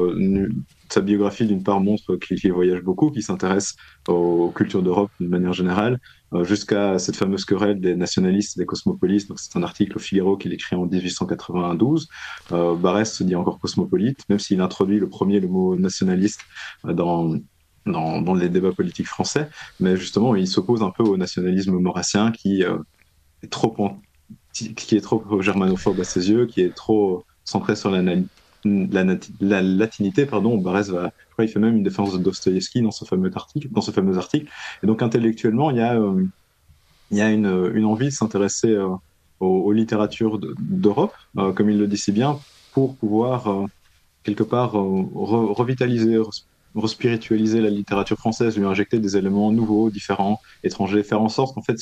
sa 0.90 1.02
biographie, 1.02 1.48
d'une 1.48 1.64
part, 1.64 1.80
montre 1.80 2.16
qu'il 2.18 2.54
voyage 2.54 2.82
beaucoup, 2.82 3.10
qu'il 3.12 3.24
s'intéresse 3.24 3.76
aux 4.08 4.52
cultures 4.52 4.84
d'Europe 4.84 5.10
d'une 5.20 5.30
manière 5.30 5.54
générale, 5.54 6.00
jusqu'à 6.44 7.00
cette 7.00 7.16
fameuse 7.16 7.46
querelle 7.46 7.80
des 7.80 7.96
nationalistes 7.96 8.58
et 8.58 8.62
des 8.62 8.66
cosmopolites. 8.66 9.28
Donc, 9.28 9.40
c'est 9.40 9.58
un 9.58 9.64
article 9.64 9.98
au 9.98 10.00
Figaro 10.00 10.38
qu'il 10.38 10.54
écrit 10.54 10.76
en 10.76 10.86
1892. 10.86 12.08
Euh, 12.52 12.76
Barès 12.76 13.12
se 13.12 13.24
dit 13.24 13.36
encore 13.36 13.60
cosmopolite, 13.60 14.20
même 14.30 14.40
s'il 14.40 14.62
introduit 14.62 15.00
le 15.00 15.10
premier 15.10 15.40
le 15.40 15.48
mot 15.48 15.76
nationaliste 15.76 16.42
dans, 16.84 17.36
dans, 17.86 18.34
les 18.34 18.50
débats 18.50 18.72
politiques 18.72 19.08
français. 19.08 19.50
Mais 19.80 19.96
justement, 19.98 20.36
il 20.36 20.48
s'oppose 20.48 20.82
un 20.82 20.92
peu 20.92 21.04
au 21.04 21.18
nationalisme 21.18 21.78
maurassien 21.78 22.32
qui 22.32 22.62
est 22.62 23.50
trop 23.50 23.76
qui 24.54 24.96
est 24.96 25.02
trop 25.02 25.42
germanophobe 25.42 26.00
à 26.00 26.06
ses 26.06 26.30
yeux, 26.30 26.46
qui 26.46 26.62
est 26.62 26.74
trop 26.74 27.26
centré 27.44 27.76
sur 27.76 27.92
la, 27.92 28.02
la, 28.66 29.62
latinité, 29.62 30.26
pardon, 30.26 30.58
Barès 30.58 30.90
va, 30.90 31.12
je 31.30 31.34
crois, 31.34 31.46
il 31.46 31.48
fait 31.48 31.60
même 31.60 31.78
une 31.78 31.84
défense 31.84 32.14
de 32.14 32.18
Dostoïevski 32.18 32.82
dans 32.82 32.92
ce 32.92 33.06
fameux 33.06 33.32
article, 33.36 33.70
dans 33.72 33.82
ce 33.82 33.92
fameux 33.92 34.18
article. 34.18 34.52
Et 34.84 34.88
donc 34.88 35.02
intellectuellement, 35.02 35.72
il 35.72 35.78
y 35.78 35.82
a, 35.82 35.96
euh, 35.96 36.26
il 37.12 37.18
y 37.18 37.22
a 37.22 37.32
une, 37.32 37.46
envie 37.86 38.08
de 38.08 38.12
s'intéresser 38.12 38.70
euh, 38.70 38.90
aux, 39.40 39.72
littératures 39.72 40.40
d'Europe, 40.60 41.14
euh, 41.38 41.54
comme 41.54 41.70
il 41.70 41.78
le 41.78 41.88
dit 41.88 41.98
si 41.98 42.12
bien, 42.12 42.40
pour 42.74 42.96
pouvoir 42.96 43.68
quelque 44.24 44.44
part 44.44 44.74
revitaliser, 44.74 46.20
respiritualiser 46.76 47.62
la 47.62 47.70
littérature 47.70 48.18
française, 48.18 48.58
lui 48.58 48.66
injecter 48.66 49.00
des 49.00 49.18
éléments 49.18 49.52
nouveaux, 49.52 49.90
différents, 49.90 50.42
étrangers, 50.64 51.04
faire 51.04 51.22
en 51.22 51.30
sorte 51.30 51.56
qu'en 51.56 51.62
fait 51.62 51.78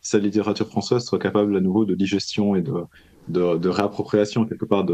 sa 0.00 0.18
littérature 0.18 0.68
française 0.68 1.04
soit 1.04 1.18
capable 1.18 1.56
à 1.56 1.60
nouveau 1.60 1.84
de 1.84 1.94
digestion 1.94 2.56
et 2.56 2.62
de, 2.62 3.68
réappropriation 3.68 4.46
quelque 4.46 4.64
part 4.64 4.86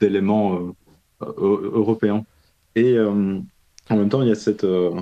d'éléments 0.00 0.74
euh, 1.22 1.70
européens. 1.72 2.24
Et 2.74 2.94
euh, 2.94 3.40
en 3.88 3.96
même 3.96 4.08
temps, 4.08 4.22
il 4.22 4.28
y 4.28 4.32
a 4.32 4.36
cette, 4.36 4.64
euh, 4.64 5.00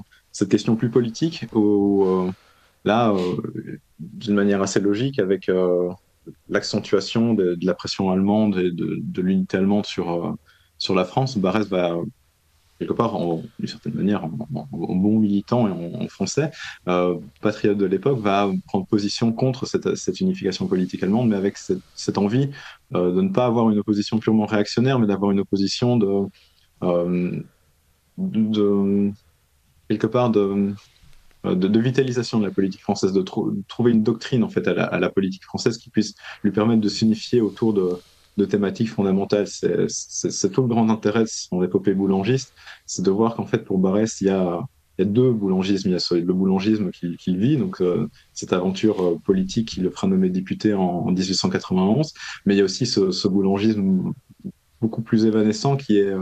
question 0.49 0.76
plus 0.76 0.91
politique 0.91 1.47
où 1.53 2.32
là, 2.84 3.14
d'une 3.99 4.34
manière 4.34 4.62
assez 4.62 4.80
logique, 4.80 5.18
avec 5.18 5.51
l'accentuation 6.49 7.34
de, 7.34 7.59
la 7.62 7.74
pression 7.74 8.11
allemande 8.11 8.57
et 8.59 8.70
de, 8.70 8.99
de 9.03 9.22
l'unité 9.22 9.57
allemande 9.57 9.84
sur, 9.84 10.36
sur 10.78 10.95
la 10.95 11.05
France, 11.05 11.36
Barès 11.36 11.66
va 11.66 11.97
quelque 12.79 12.93
part, 12.93 13.18
d'une 13.59 13.68
certaine 13.68 13.95
manière, 13.95 14.24
en, 14.24 14.31
bon 14.31 15.18
militant 15.18 15.66
et 15.68 15.70
en, 15.70 16.09
français, 16.09 16.51
euh, 16.87 17.16
patriote 17.41 17.76
de 17.76 17.87
l'époque, 17.87 18.18
va 18.20 18.51
prendre 18.66 18.87
position 18.87 19.33
contre 19.33 19.66
cette, 19.66 20.20
unification 20.20 20.66
politique 20.66 21.03
allemande, 21.03 21.29
mais 21.29 21.37
avec 21.37 21.57
cette, 21.57 22.18
envie 22.18 22.51
euh, 22.95 23.12
de 23.12 23.20
ne 23.20 23.31
pas 23.31 23.47
avoir 23.47 23.70
une 23.70 23.79
opposition 23.79 24.18
purement 24.18 24.47
réactionnaire, 24.47 24.99
mais 24.99 25.07
d'avoir 25.07 25.31
une 25.31 25.41
opposition 25.41 25.97
de, 25.97 26.26
euh, 26.83 27.41
quelque 29.89 30.07
part 30.07 30.31
de, 30.31 30.74
vitalisation 31.45 32.39
de 32.39 32.47
la 32.47 32.53
politique 32.53 32.83
française, 32.83 33.12
de, 33.12 33.22
trouver 33.22 33.91
une 33.91 34.05
doctrine 34.05 34.45
en 34.45 34.49
fait 34.49 34.66
à 34.68 34.74
la, 34.74 34.85
à 34.85 35.01
la, 35.01 35.11
politique 35.11 35.45
française 35.45 35.79
qui 35.79 35.91
puisse 35.91 36.14
lui 36.45 36.53
permettre 36.53 36.81
de 36.81 36.89
s'unifier 36.89 37.41
autour 37.41 37.74
de, 37.74 37.99
de 38.39 38.45
thématiques 38.45 38.91
fondamentales. 38.91 39.49
C'est 39.49 40.51
tout 40.51 40.62
le 40.62 40.68
grand 40.68 40.89
intérêt 40.89 41.24
de 41.24 41.28
son 41.28 41.62
épopée 41.62 41.93
boulangiste, 41.93 42.55
c'est 42.86 43.05
de 43.05 43.11
voir 43.11 43.34
qu'en 43.34 43.45
fait, 43.45 43.64
pour 43.64 43.78
Barès, 43.78 44.20
il 44.20 44.28
y 44.28 44.30
a, 44.30 44.61
y 44.99 45.03
a 45.03 45.05
deux 45.05 45.32
boulangismes. 45.32 45.91
Il 45.91 45.93
y 45.93 45.97
a 45.97 46.16
le 46.16 46.32
boulangisme 46.32 46.91
qu'il 46.91 47.36
vit, 47.36 47.57
donc 47.57 47.82
euh, 47.82 48.09
cette 48.32 48.53
aventure 48.53 49.03
euh, 49.05 49.18
politique 49.18 49.68
qui 49.68 49.80
le 49.80 49.91
fera 49.91 50.07
nommer 50.07 50.30
député 50.30 50.72
en, 50.72 51.11
1891, 51.11 52.14
mais 52.47 52.55
il 52.55 52.59
y 52.59 52.61
a 52.61 52.64
aussi 52.64 52.86
ce, 52.86 53.11
ce, 53.11 53.28
boulangisme 53.28 54.12
beaucoup 54.80 55.03
plus 55.03 55.26
évanescent 55.26 55.76
qui 55.76 55.99
est 55.99 56.14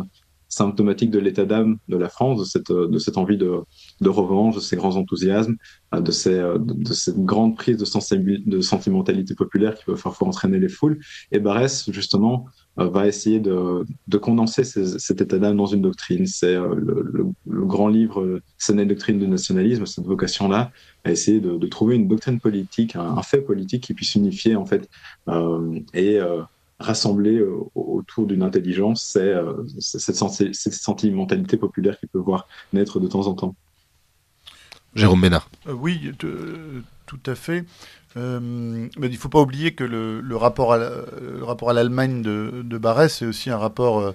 symptomatique 0.48 1.10
de 1.10 1.18
l'état 1.18 1.44
d'âme 1.44 1.78
de 1.88 1.96
la 1.96 2.08
France, 2.08 2.38
de 2.38 2.44
cette, 2.44 2.72
de 2.72 2.98
cette 2.98 3.18
envie 3.18 3.36
de, 3.36 3.60
de 4.00 4.08
revanche, 4.08 4.54
de 4.54 4.60
ces 4.60 4.76
grands 4.76 4.96
enthousiasmes, 4.96 5.56
de, 5.92 6.10
ces, 6.10 6.40
de 6.58 6.92
cette 6.92 7.18
grande 7.24 7.56
prise 7.56 7.76
de, 7.76 8.50
de 8.50 8.60
sentimentalité 8.60 9.34
populaire 9.34 9.74
qui 9.74 9.84
peut 9.84 9.94
parfois 9.94 10.28
entraîner 10.28 10.58
les 10.58 10.68
foules. 10.68 10.98
Et 11.32 11.38
Barès, 11.38 11.90
justement, 11.90 12.46
euh, 12.78 12.88
va 12.88 13.06
essayer 13.06 13.40
de, 13.40 13.84
de 14.06 14.18
condenser 14.18 14.64
cet 14.64 15.20
état 15.20 15.38
d'âme 15.38 15.56
dans 15.56 15.66
une 15.66 15.82
doctrine. 15.82 16.26
C'est 16.26 16.54
euh, 16.54 16.74
le, 16.74 17.26
grand 17.46 17.88
livre 17.88 18.40
Scène 18.58 18.80
et 18.80 18.86
doctrine 18.86 19.18
du 19.18 19.26
nationalisme, 19.28 19.86
cette 19.86 20.04
vocation-là, 20.04 20.70
à 21.04 21.10
essayer 21.10 21.40
de, 21.40 21.56
de, 21.56 21.66
trouver 21.66 21.96
une 21.96 22.08
doctrine 22.08 22.40
politique, 22.40 22.96
un, 22.96 23.22
fait 23.22 23.40
politique 23.40 23.84
qui 23.84 23.94
puisse 23.94 24.14
unifier, 24.14 24.56
en 24.56 24.66
fait, 24.66 24.88
euh, 25.28 25.80
et 25.94 26.18
euh, 26.20 26.42
rassemblés 26.78 27.38
euh, 27.38 27.58
autour 27.74 28.26
d'une 28.26 28.42
intelligence, 28.42 29.02
c'est 29.02 29.20
euh, 29.20 29.64
cette, 29.78 30.16
sentimentalité 30.16 31.56
populaire 31.56 31.98
qui 31.98 32.06
peut 32.06 32.18
voir 32.18 32.46
naître 32.72 33.00
de 33.00 33.06
temps 33.06 33.26
en 33.26 33.34
temps. 33.34 33.54
Jérôme 34.94 35.20
Ménard. 35.20 35.48
Euh, 35.68 35.72
oui, 35.72 36.12
tout 36.18 37.20
à 37.26 37.34
fait. 37.34 37.64
mais 38.14 38.90
il 38.96 39.10
ne 39.10 39.16
faut 39.16 39.28
pas 39.28 39.40
oublier 39.40 39.74
que 39.74 39.84
le, 39.84 40.36
rapport 40.36 40.72
à 40.74 41.72
l'Allemagne 41.72 42.22
de, 42.22 42.62
de 42.64 42.78
Barès, 42.78 43.14
c'est 43.14 43.26
aussi 43.26 43.50
un 43.50 43.58
rapport 43.58 44.14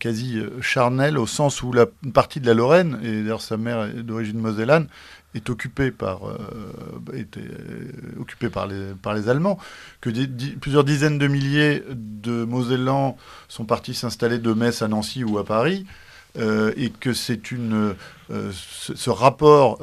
quasi 0.00 0.40
charnel, 0.60 1.16
au 1.16 1.26
sens 1.26 1.62
où 1.62 1.72
la, 1.72 1.86
une 2.02 2.12
partie 2.12 2.40
de 2.40 2.46
la 2.46 2.54
Lorraine, 2.54 2.98
et 3.04 3.22
d'ailleurs 3.22 3.40
sa 3.40 3.56
mère 3.56 3.84
est 3.84 4.02
d'origine 4.02 4.38
mosellane, 4.38 4.88
est 5.34 5.50
occupé 5.50 5.90
par, 5.90 6.28
euh, 6.28 6.38
était 7.14 7.40
euh, 7.40 8.20
occupé 8.20 8.48
par, 8.48 8.66
les, 8.66 8.92
par 9.02 9.14
les 9.14 9.28
Allemands, 9.28 9.58
que 10.00 10.10
plusieurs 10.58 10.84
dizaines 10.84 11.18
de 11.18 11.26
milliers 11.26 11.82
de 11.90 12.44
Mosellans 12.44 13.16
sont 13.48 13.64
partis 13.64 13.94
s'installer 13.94 14.38
de 14.38 14.52
Metz 14.52 14.82
à 14.82 14.88
Nancy 14.88 15.24
ou 15.24 15.38
à 15.38 15.44
Paris, 15.44 15.86
euh, 16.36 16.72
et 16.76 16.90
que 16.90 17.12
c'est 17.12 17.52
une 17.52 17.94
ce, 18.28 19.10
rapport 19.10 19.78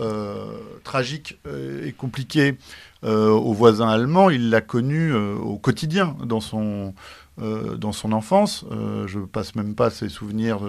tragique 0.83 1.39
et 1.85 1.91
compliqué 1.91 2.57
aux 3.03 3.53
voisins 3.53 3.89
allemands, 3.89 4.29
il 4.29 4.49
l'a 4.49 4.61
connu 4.61 5.13
au 5.13 5.57
quotidien 5.57 6.15
dans 6.25 6.41
son 6.41 6.93
dans 7.37 7.91
son 7.91 8.11
enfance. 8.11 8.65
je 9.05 9.19
passe 9.19 9.55
même 9.55 9.75
pas 9.75 9.89
ses 9.89 10.09
souvenirs 10.09 10.59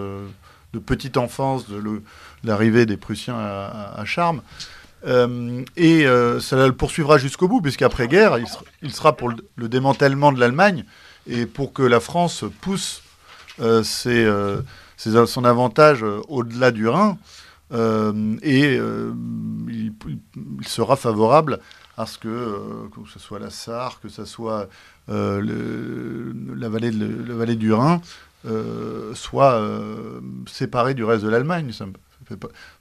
de 0.72 0.78
petite 0.78 1.16
enfance, 1.16 1.68
de 1.68 2.02
l'arrivée 2.44 2.86
des 2.86 2.96
Prussiens 2.96 3.36
à, 3.36 4.02
Charmes. 4.04 4.42
Euh, 5.06 5.64
et 5.76 6.06
euh, 6.06 6.38
ça 6.40 6.66
le 6.66 6.72
poursuivra 6.72 7.18
jusqu'au 7.18 7.48
bout, 7.48 7.60
puisqu'après-guerre, 7.60 8.38
il, 8.82 8.92
sera 8.92 9.16
pour 9.16 9.30
le, 9.56 9.68
démantèlement 9.68 10.32
de 10.32 10.40
l'Allemagne 10.40 10.84
et 11.26 11.46
pour 11.46 11.72
que 11.72 11.82
la 11.82 12.00
France 12.00 12.44
pousse 12.60 13.02
euh, 13.60 13.82
son 14.96 15.44
avantage 15.44 16.04
au-delà 16.28 16.70
du 16.70 16.88
Rhin. 16.88 17.18
et 18.42 18.78
il, 19.68 19.92
sera 20.66 20.96
favorable 20.96 21.58
à 21.98 22.06
ce 22.06 22.16
que, 22.16 22.88
que 22.94 23.00
ce 23.12 23.18
soit 23.18 23.38
la 23.38 23.50
Sarre, 23.50 24.00
que 24.00 24.08
ce 24.08 24.24
soit 24.24 24.68
la 25.08 26.68
vallée 26.68 27.56
du 27.56 27.72
Rhin, 27.72 28.00
euh, 28.44 29.14
soit 29.14 29.54
euh, 29.54 30.20
séparé 30.50 30.94
du 30.94 31.04
reste 31.04 31.22
de 31.24 31.28
l'Allemagne. 31.28 31.72
Ça 31.72 31.86
me 31.86 31.92
fait 32.26 32.38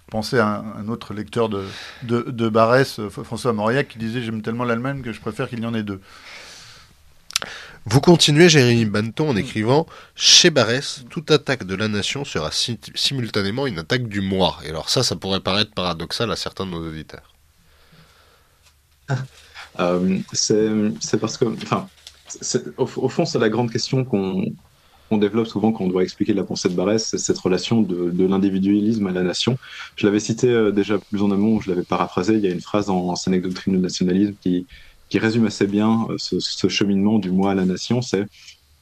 penser 0.09 0.39
à 0.39 0.63
un, 0.75 0.87
autre 0.87 1.13
lecteur 1.13 1.49
de, 1.49 1.63
de, 2.03 2.49
Barès, 2.49 2.99
euh, 2.99 3.09
François 3.09 3.53
Mauriac, 3.53 3.87
qui 3.87 3.99
disait 3.99 4.21
J'aime 4.21 4.41
tellement 4.41 4.63
l'Allemagne 4.63 5.01
que 5.01 5.13
je 5.13 5.21
préfère 5.21 5.49
qu'il 5.49 5.59
y 5.59 5.65
en 5.65 5.73
ait 5.73 5.83
deux. 5.83 6.01
Vous 7.85 8.01
continuez, 8.01 8.49
Jérémy 8.49 8.85
Banton, 8.85 9.29
en 9.29 9.35
écrivant 9.35 9.87
Chez 10.15 10.49
Barès, 10.49 11.03
toute 11.09 11.29
attaque 11.29 11.63
de 11.65 11.75
la 11.75 11.87
nation 11.87 12.25
sera 12.25 12.49
simultanément 12.51 13.67
une 13.67 13.79
attaque 13.79 14.07
du 14.07 14.21
moi. 14.21 14.57
Et 14.63 14.69
alors, 14.69 14.89
ça, 14.89 15.03
ça 15.03 15.15
pourrait 15.15 15.41
paraître 15.41 15.73
paradoxal 15.73 16.31
à 16.31 16.35
certains 16.35 16.65
de 16.65 16.71
nos 16.71 16.87
auditeurs. 16.87 17.35
c'est 20.33 21.19
parce 21.19 21.37
que, 21.37 21.45
enfin, 21.45 21.87
au, 22.77 23.09
fond, 23.09 23.25
c'est 23.25 23.39
la 23.39 23.49
grande 23.49 23.71
question 23.71 24.05
qu'on 24.05 24.45
qu'on 25.11 25.17
développe 25.17 25.47
souvent 25.47 25.73
quand 25.73 25.83
on 25.83 25.89
doit 25.89 26.03
expliquer 26.03 26.33
la 26.33 26.45
pensée 26.45 26.69
de 26.69 26.73
Barès, 26.73 27.05
c'est 27.05 27.17
cette 27.17 27.37
relation 27.37 27.81
de, 27.81 28.25
l'individualisme 28.25 29.07
à 29.07 29.11
la 29.11 29.23
nation. 29.23 29.57
Je 29.97 30.05
l'avais 30.05 30.21
cité 30.21 30.47
euh, 30.47 30.71
déjà 30.71 30.99
plus 30.99 31.21
en 31.21 31.31
amont, 31.31 31.59
je 31.59 31.69
l'avais 31.69 31.83
paraphrasé, 31.83 32.35
il 32.35 32.39
y 32.39 32.47
a 32.47 32.49
une 32.49 32.61
phrase 32.61 32.89
en, 32.89 33.09
en 33.09 33.31
doctrine 33.43 33.75
du 33.75 33.79
nationalisme 33.79 34.35
qui, 34.41 34.65
qui 35.09 35.19
résume 35.19 35.47
assez 35.47 35.67
bien 35.67 36.07
euh, 36.09 36.15
ce, 36.17 36.67
cheminement 36.69 37.19
du 37.19 37.29
moi 37.29 37.51
à 37.51 37.55
la 37.55 37.65
nation, 37.65 38.01
c'est 38.01 38.23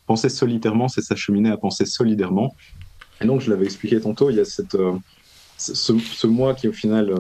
penser 0.06 0.30
solitairement, 0.30 0.88
c'est 0.88 1.02
s'acheminer 1.02 1.50
à 1.50 1.58
penser 1.58 1.86
solidairement. 1.86 2.56
Et 3.22 3.26
donc, 3.26 3.42
je 3.42 3.50
l'avais 3.50 3.66
expliqué 3.66 4.00
tantôt, 4.00 4.30
il 4.30 4.36
y 4.36 4.40
a 4.40 4.46
cette, 4.46 4.76
euh, 4.76 4.94
ce, 5.58 6.28
moi 6.28 6.54
qui, 6.54 6.68
au 6.68 6.74
final, 6.74 7.12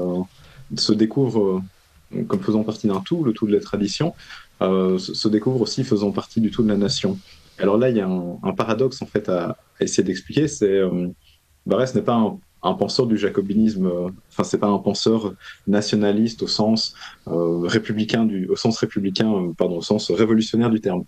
se 0.78 0.94
découvre 0.94 1.64
comme 2.28 2.42
faisant 2.42 2.64
partie 2.64 2.86
d'un 2.86 3.02
tout, 3.02 3.24
le 3.24 3.34
tout 3.34 3.48
de 3.48 3.54
la 3.54 3.60
tradition, 3.60 4.14
se 4.62 5.28
découvre 5.28 5.62
aussi 5.62 5.84
faisant 5.84 6.12
partie 6.12 6.42
du 6.42 6.52
tout 6.52 6.64
de 6.64 6.70
la 6.70 6.78
nation. 6.78 7.18
Alors 7.60 7.78
là, 7.78 7.90
il 7.90 7.98
y 7.98 8.02
a 8.02 8.08
un, 8.08 8.54
paradoxe 8.54 9.02
en 9.02 9.06
fait 9.06 9.30
à, 9.30 9.58
essayer 9.80 10.04
d'expliquer. 10.04 10.48
C'est 10.48 10.78
euh, 10.78 11.08
Barès 11.66 11.94
n'est 11.94 12.02
pas 12.02 12.38
un, 12.64 12.74
penseur 12.74 13.06
du 13.06 13.18
jacobinisme. 13.18 13.88
Euh, 13.88 14.10
enfin, 14.30 14.44
c'est 14.44 14.58
pas 14.58 14.68
un 14.68 14.78
penseur 14.80 15.34
nationaliste 15.68 16.44
au 16.44 16.48
sens 16.48 16.94
euh, 17.28 17.60
républicain 17.68 18.28
au 18.50 18.56
sens 18.56 18.78
républicain, 18.80 19.54
pardon, 19.58 19.78
au 19.78 19.82
sens 19.82 20.10
révolutionnaire 20.12 20.70
du 20.70 20.80
terme. 20.80 21.04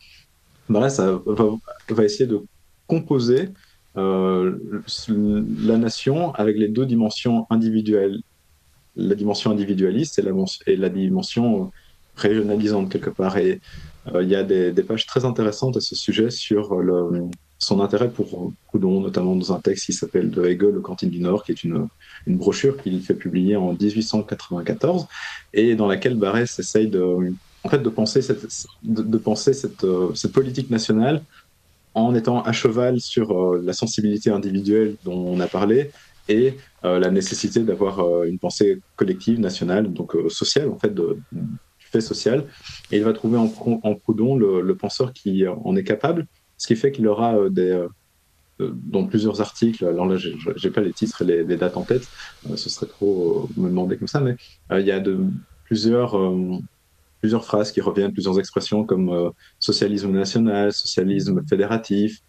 Barès 0.69 0.99
va, 0.99 2.03
essayer 2.03 2.27
de 2.27 2.43
composer 2.87 3.49
la 3.95 5.77
nation 5.77 6.33
avec 6.33 6.57
les 6.57 6.69
deux 6.69 6.85
dimensions 6.85 7.45
individuelles, 7.49 8.21
la 8.95 9.15
dimension 9.15 9.51
individualiste 9.51 10.19
et 10.19 10.21
la, 10.21 10.31
et 10.67 10.77
la 10.77 10.89
dimension 10.89 11.71
régionalisante 12.15 12.89
quelque 12.89 13.09
part. 13.09 13.37
Et 13.37 13.59
il 14.19 14.27
y 14.27 14.35
a 14.35 14.43
des, 14.43 14.83
pages 14.83 15.05
très 15.05 15.25
intéressantes 15.25 15.77
à 15.77 15.81
ce 15.81 15.95
sujet 15.95 16.31
sur 16.31 16.75
le, 16.75 17.29
son 17.61 17.79
intérêt 17.79 18.09
pour 18.09 18.51
Coudon, 18.67 19.01
notamment 19.01 19.35
dans 19.35 19.53
un 19.53 19.59
texte 19.59 19.85
qui 19.85 19.93
s'appelle 19.93 20.31
De 20.31 20.43
Hegel, 20.43 20.71
le 20.71 20.81
Cantine 20.81 21.09
du 21.09 21.19
Nord, 21.19 21.43
qui 21.43 21.51
est 21.51 21.63
une, 21.63 21.87
brochure 22.27 22.81
qu'il 22.81 23.01
fait 23.01 23.13
publier 23.13 23.55
en 23.55 23.73
1894, 23.73 25.07
et 25.53 25.75
dans 25.75 25.87
laquelle 25.87 26.15
Barès 26.15 26.57
essaye 26.57 26.87
de, 26.87 27.33
en 27.63 27.69
fait, 27.69 27.79
de 27.79 27.89
penser, 27.89 28.21
cette, 28.21 29.83
euh, 29.83 30.13
politique 30.33 30.69
nationale 30.71 31.21
en 31.93 32.15
étant 32.15 32.41
à 32.41 32.51
cheval 32.51 32.99
sur 32.99 33.31
euh, 33.31 33.61
la 33.63 33.73
sensibilité 33.73 34.31
individuelle 34.31 34.95
dont 35.03 35.17
on 35.27 35.39
a 35.39 35.47
parlé 35.47 35.91
et 36.29 36.55
euh, 36.85 36.99
la 36.99 37.11
nécessité 37.11 37.59
d'avoir 37.59 38.23
une 38.23 38.39
pensée 38.39 38.79
collective, 38.95 39.39
nationale, 39.39 39.91
donc 39.93 40.15
sociale, 40.29 40.69
en 40.69 40.79
fait, 40.79 40.93
social. 41.99 42.45
Et 42.91 42.97
il 42.97 43.03
va 43.03 43.11
trouver 43.11 43.37
en, 43.37 43.51
en 43.83 43.95
Proudhon 43.95 44.37
le, 44.37 44.61
le 44.61 44.75
penseur 44.75 45.11
qui 45.11 45.45
en 45.47 45.75
est 45.75 45.83
capable, 45.83 46.27
ce 46.61 46.67
qui 46.67 46.75
fait 46.75 46.91
qu'il 46.91 47.07
aura 47.07 47.35
euh, 47.35 47.49
des, 47.49 47.71
euh, 47.71 47.87
euh, 48.59 48.71
dans 48.75 49.07
plusieurs 49.07 49.41
articles, 49.41 49.83
alors 49.83 50.05
là, 50.05 50.15
j'ai 50.17 50.69
pas 50.69 50.81
les 50.81 50.93
titres 50.93 51.23
et 51.23 51.43
les, 51.43 51.57
dates 51.57 51.75
en 51.75 51.81
tête, 51.81 52.07
ce 52.55 52.69
serait 52.69 52.85
trop 52.85 53.49
me 53.57 53.67
demander 53.67 53.97
comme 53.97 54.07
ça, 54.07 54.19
mais 54.19 54.35
il 54.69 54.85
y 54.85 54.91
a 54.91 54.99
de, 54.99 55.17
plusieurs, 55.65 56.15
plusieurs 57.19 57.45
phrases 57.45 57.71
qui 57.71 57.81
reviennent, 57.81 58.13
plusieurs 58.13 58.37
expressions 58.37 58.83
comme 58.83 59.31
socialisme 59.57 60.11
national, 60.11 60.71
socialisme 60.71 61.41
fédératif, 61.49 62.19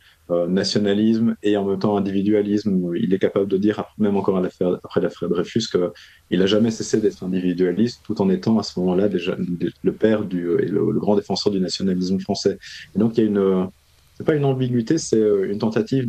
nationalisme 0.48 1.36
et 1.42 1.56
en 1.56 1.64
même 1.64 1.78
temps 1.78 1.96
individualisme. 1.96 2.92
Il 2.96 3.12
est 3.12 3.18
capable 3.18 3.48
de 3.48 3.56
dire, 3.56 3.84
même 3.98 4.16
encore 4.16 4.38
après 4.38 5.00
l'affaire 5.00 5.28
Dreyfus, 5.28 5.68
qu'il 5.68 6.38
n'a 6.38 6.46
jamais 6.46 6.70
cessé 6.70 7.00
d'être 7.00 7.22
individualiste, 7.22 8.00
tout 8.04 8.20
en 8.22 8.30
étant 8.30 8.58
à 8.58 8.62
ce 8.62 8.78
moment-là 8.80 9.08
déjà 9.08 9.36
le 9.82 9.92
père 9.92 10.24
du, 10.24 10.50
et 10.60 10.66
le, 10.66 10.92
grand 10.92 11.16
défenseur 11.16 11.52
du 11.52 11.60
nationalisme 11.60 12.18
français. 12.20 12.58
Et 12.94 12.98
donc 12.98 13.16
il 13.16 13.20
y 13.20 13.24
a 13.24 13.26
une 13.26 13.68
c'est 14.16 14.24
pas 14.24 14.34
une 14.34 14.44
ambiguïté, 14.44 14.98
c'est 14.98 15.16
euh, 15.16 15.50
une 15.50 15.58
tentative 15.58 16.08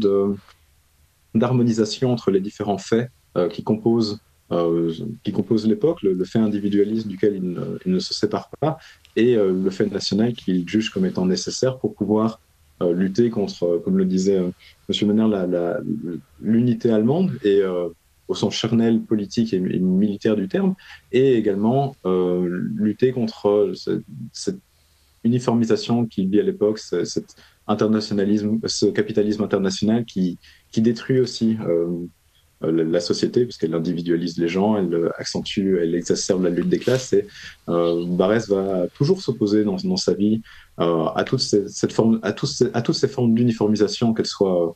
d'harmonisation 1.34 2.12
entre 2.12 2.32
les 2.32 2.42
différents 2.42 2.78
faits 2.78 3.10
euh, 3.38 3.50
qui 3.50 3.64
composent 3.64 4.20
euh, 4.52 4.94
qui 5.24 5.32
composent 5.32 5.66
l'époque, 5.68 6.04
le, 6.04 6.24
fait 6.26 6.38
individualiste 6.38 7.08
duquel 7.08 7.38
il 7.38 7.92
ne, 7.92 8.00
se 8.00 8.14
sépare 8.14 8.52
pas, 8.60 8.78
et 9.16 9.36
le 9.36 9.70
fait 9.72 9.88
national 9.88 10.34
qu'il 10.34 10.68
juge 10.70 10.92
comme 10.92 11.08
étant 11.08 11.26
nécessaire 11.26 11.80
pour 11.80 11.96
pouvoir 11.96 12.40
lutter 12.92 13.30
contre, 13.30 13.82
comme 13.84 13.98
le 13.98 14.06
disait 14.06 14.38
M. 14.38 14.52
Menner, 15.08 15.76
l'unité 16.42 16.92
allemande 16.92 17.32
et 17.44 17.62
au 18.28 18.36
sens 18.36 18.54
charnel 18.54 19.02
politique 19.02 19.54
et, 19.54 19.60
militaire 19.60 20.36
du 20.36 20.48
terme, 20.48 20.76
et 21.12 21.36
également 21.36 21.96
lutter 22.06 23.12
contre 23.12 23.74
cette 24.32 24.60
uniformisation 25.24 26.06
qu'il 26.06 26.30
vit 26.30 26.40
à 26.40 26.44
l'époque, 26.44 26.80
internationalisme, 27.68 28.60
ce 28.66 28.88
capitalisme 28.88 29.44
international 29.44 30.06
qui, 30.06 30.38
qui 30.72 30.82
détruit 30.82 31.20
aussi 31.20 31.58
euh, 31.66 32.06
la 32.72 33.00
société, 33.00 33.46
parce 33.46 33.58
qu'elle 33.58 33.74
individualise 33.74 34.38
les 34.38 34.48
gens, 34.48 34.78
elle 34.78 35.12
accentue, 35.18 35.78
elle 35.82 35.96
exacerbe 35.96 36.44
la 36.44 36.50
lutte 36.50 36.70
des 36.70 36.80
classes. 36.80 37.14
Et 37.14 37.28
euh, 37.70 38.06
Barès 38.06 38.48
va 38.48 38.88
toujours 38.96 39.22
s'opposer 39.22 39.64
dans, 39.64 39.78
dans, 39.84 39.98
sa 39.98 40.14
vie 40.14 40.42
euh, 40.80 41.06
à, 41.16 41.24
toute 41.24 41.42
cette 41.42 41.94
forme, 41.94 42.20
à, 42.24 42.32
tous 42.32 42.64
à 42.74 42.82
toutes 42.82 42.96
ces 42.96 43.08
formes 43.08 43.34
d'uniformisation, 43.34 44.14
qu'elles 44.14 44.26
soient 44.26 44.76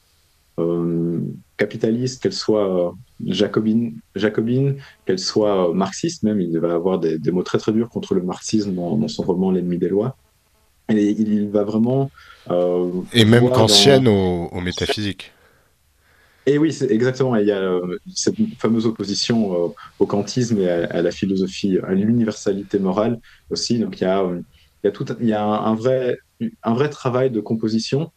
euh, 0.59 1.19
capitalistes, 1.57 2.21
qu'elles 2.21 2.33
soient 2.33 2.93
jacobines, 3.25 3.95
jacobine, 4.15 4.75
qu'elles 5.05 5.19
soient 5.19 5.73
marxistes 5.73 6.23
même. 6.23 6.41
Il 6.41 6.57
va 6.59 6.73
avoir 6.73 6.99
des, 6.99 7.17
des, 7.17 7.31
mots 7.31 7.43
très 7.43 7.57
très 7.57 7.71
durs 7.71 7.89
contre 7.89 8.13
le 8.13 8.21
marxisme 8.21 8.73
dans, 8.73 8.97
dans 8.97 9.07
son 9.07 9.23
roman 9.23 9.51
L'ennemi 9.51 9.77
des 9.77 9.89
lois. 9.89 10.17
Et 10.89 11.09
il 11.09 11.49
va 11.49 11.63
vraiment 11.63 12.09
euh, 12.49 12.89
et 13.13 13.25
même 13.25 13.49
qu'ancienne 13.49 14.07
au, 14.07 14.49
métaphysique. 14.61 15.31
Et 16.47 16.57
oui, 16.57 16.75
exactement. 16.89 17.35
Il 17.35 17.45
y 17.45 17.51
a 17.51 17.59
euh, 17.59 17.97
cette 18.15 18.37
fameuse 18.57 18.85
opposition 18.85 19.53
euh, 19.53 19.67
au 19.99 20.05
kantisme 20.05 20.59
et 20.59 20.69
à, 20.69 21.01
la 21.01 21.11
philosophie, 21.11 21.77
à 21.83 21.93
l'universalité 21.93 22.79
morale 22.79 23.19
aussi. 23.49 23.79
Donc 23.79 23.99
il 23.99 24.05
y 24.05 24.07
a, 24.07 24.25
il 24.83 24.91
tout, 24.91 25.05
il 25.19 25.27
y 25.27 25.33
a 25.33 25.43
un, 25.43 25.75
vrai, 25.75 26.17
un 26.63 26.73
vrai 26.73 26.89
travail 26.89 27.29
de 27.29 27.41
composition 27.41 28.11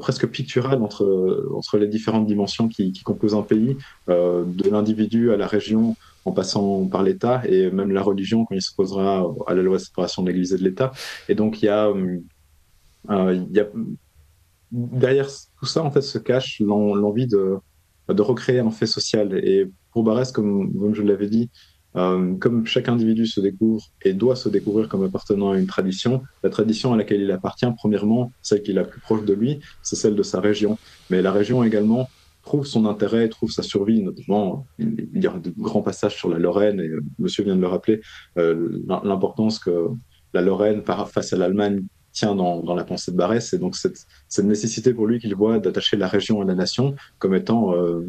presque 0.00 0.26
pictural 0.26 0.82
entre, 0.82 1.48
entre 1.54 1.76
les 1.76 1.86
différentes 1.86 2.26
dimensions 2.26 2.68
qui, 2.68 2.92
composent 3.04 3.34
un 3.34 3.42
pays, 3.42 3.76
de 4.08 4.70
l'individu 4.70 5.32
à 5.32 5.36
la 5.36 5.46
région, 5.46 5.96
en 6.24 6.32
passant 6.32 6.86
par 6.86 7.02
l'État 7.02 7.42
et 7.46 7.70
même 7.70 7.92
la 7.92 8.02
religion 8.02 8.46
quand 8.46 8.54
il 8.54 8.62
se 8.62 8.74
posera 8.74 9.26
à 9.46 9.54
la 9.54 9.62
loi 9.62 9.76
de 9.76 9.82
séparation 9.82 10.22
de 10.22 10.28
l'Église 10.28 10.54
et 10.54 10.58
de 10.58 10.64
l'État. 10.64 10.92
Et 11.28 11.34
donc 11.34 11.62
il 11.62 11.66
y 11.66 11.68
a 11.68 11.92
euh, 13.10 13.46
y 13.52 13.60
a, 13.60 13.66
derrière 14.76 15.28
tout 15.58 15.66
ça, 15.66 15.82
en 15.82 15.90
fait, 15.90 16.02
se 16.02 16.18
cache 16.18 16.60
l'envie 16.60 17.26
de, 17.26 17.58
recréer 18.08 18.60
un 18.60 18.70
fait 18.70 18.86
social. 18.86 19.34
Et 19.44 19.70
pour 19.92 20.04
Barès, 20.04 20.30
comme, 20.30 20.94
je 20.94 21.02
l'avais 21.02 21.28
dit, 21.28 21.50
euh, 21.96 22.34
comme 22.36 22.66
chaque 22.66 22.88
individu 22.88 23.26
se 23.26 23.40
découvre 23.40 23.82
et 24.02 24.12
doit 24.12 24.36
se 24.36 24.50
découvrir 24.50 24.88
comme 24.88 25.02
appartenant 25.02 25.52
à 25.52 25.58
une 25.58 25.66
tradition, 25.66 26.22
la 26.42 26.50
tradition 26.50 26.92
à 26.92 26.96
laquelle 26.96 27.22
il 27.22 27.30
appartient, 27.30 27.66
premièrement, 27.76 28.32
celle 28.42 28.62
qui 28.62 28.72
est 28.72 28.74
la 28.74 28.84
plus 28.84 29.00
proche 29.00 29.24
de 29.24 29.32
lui, 29.32 29.60
c'est 29.82 29.96
celle 29.96 30.14
de 30.14 30.22
sa 30.22 30.40
région. 30.40 30.78
Mais 31.08 31.22
la 31.22 31.32
région 31.32 31.64
également 31.64 32.08
trouve 32.42 32.66
son 32.66 32.86
intérêt, 32.86 33.28
trouve 33.28 33.50
sa 33.50 33.62
survie, 33.62 34.02
notamment, 34.02 34.66
il 34.78 35.08
y 35.14 35.26
a 35.26 35.32
de 35.32 35.52
grands 35.58 35.82
passages 35.82 36.16
sur 36.16 36.28
la 36.28 36.38
Lorraine, 36.38 36.80
et 36.80 36.90
monsieur 37.18 37.42
vient 37.42 37.56
de 37.56 37.60
le 37.60 37.66
rappeler, 37.66 38.02
euh, 38.38 38.78
l'importance 39.02 39.58
que 39.58 39.88
la 40.32 40.42
Lorraine, 40.42 40.82
face 40.82 41.32
à 41.32 41.36
l'Allemagne, 41.36 41.82
tient 42.16 42.34
dans, 42.34 42.74
la 42.74 42.84
pensée 42.84 43.12
de 43.12 43.16
Barès. 43.16 43.52
Et 43.52 43.58
donc, 43.58 43.76
cette, 43.76 44.06
nécessité 44.42 44.92
pour 44.94 45.06
lui 45.06 45.20
qu'il 45.20 45.34
voit 45.34 45.58
d'attacher 45.58 45.96
la 45.96 46.08
région 46.08 46.40
à 46.40 46.44
la 46.44 46.54
nation 46.54 46.96
comme 47.18 47.34
étant 47.34 47.74
euh, 47.74 48.06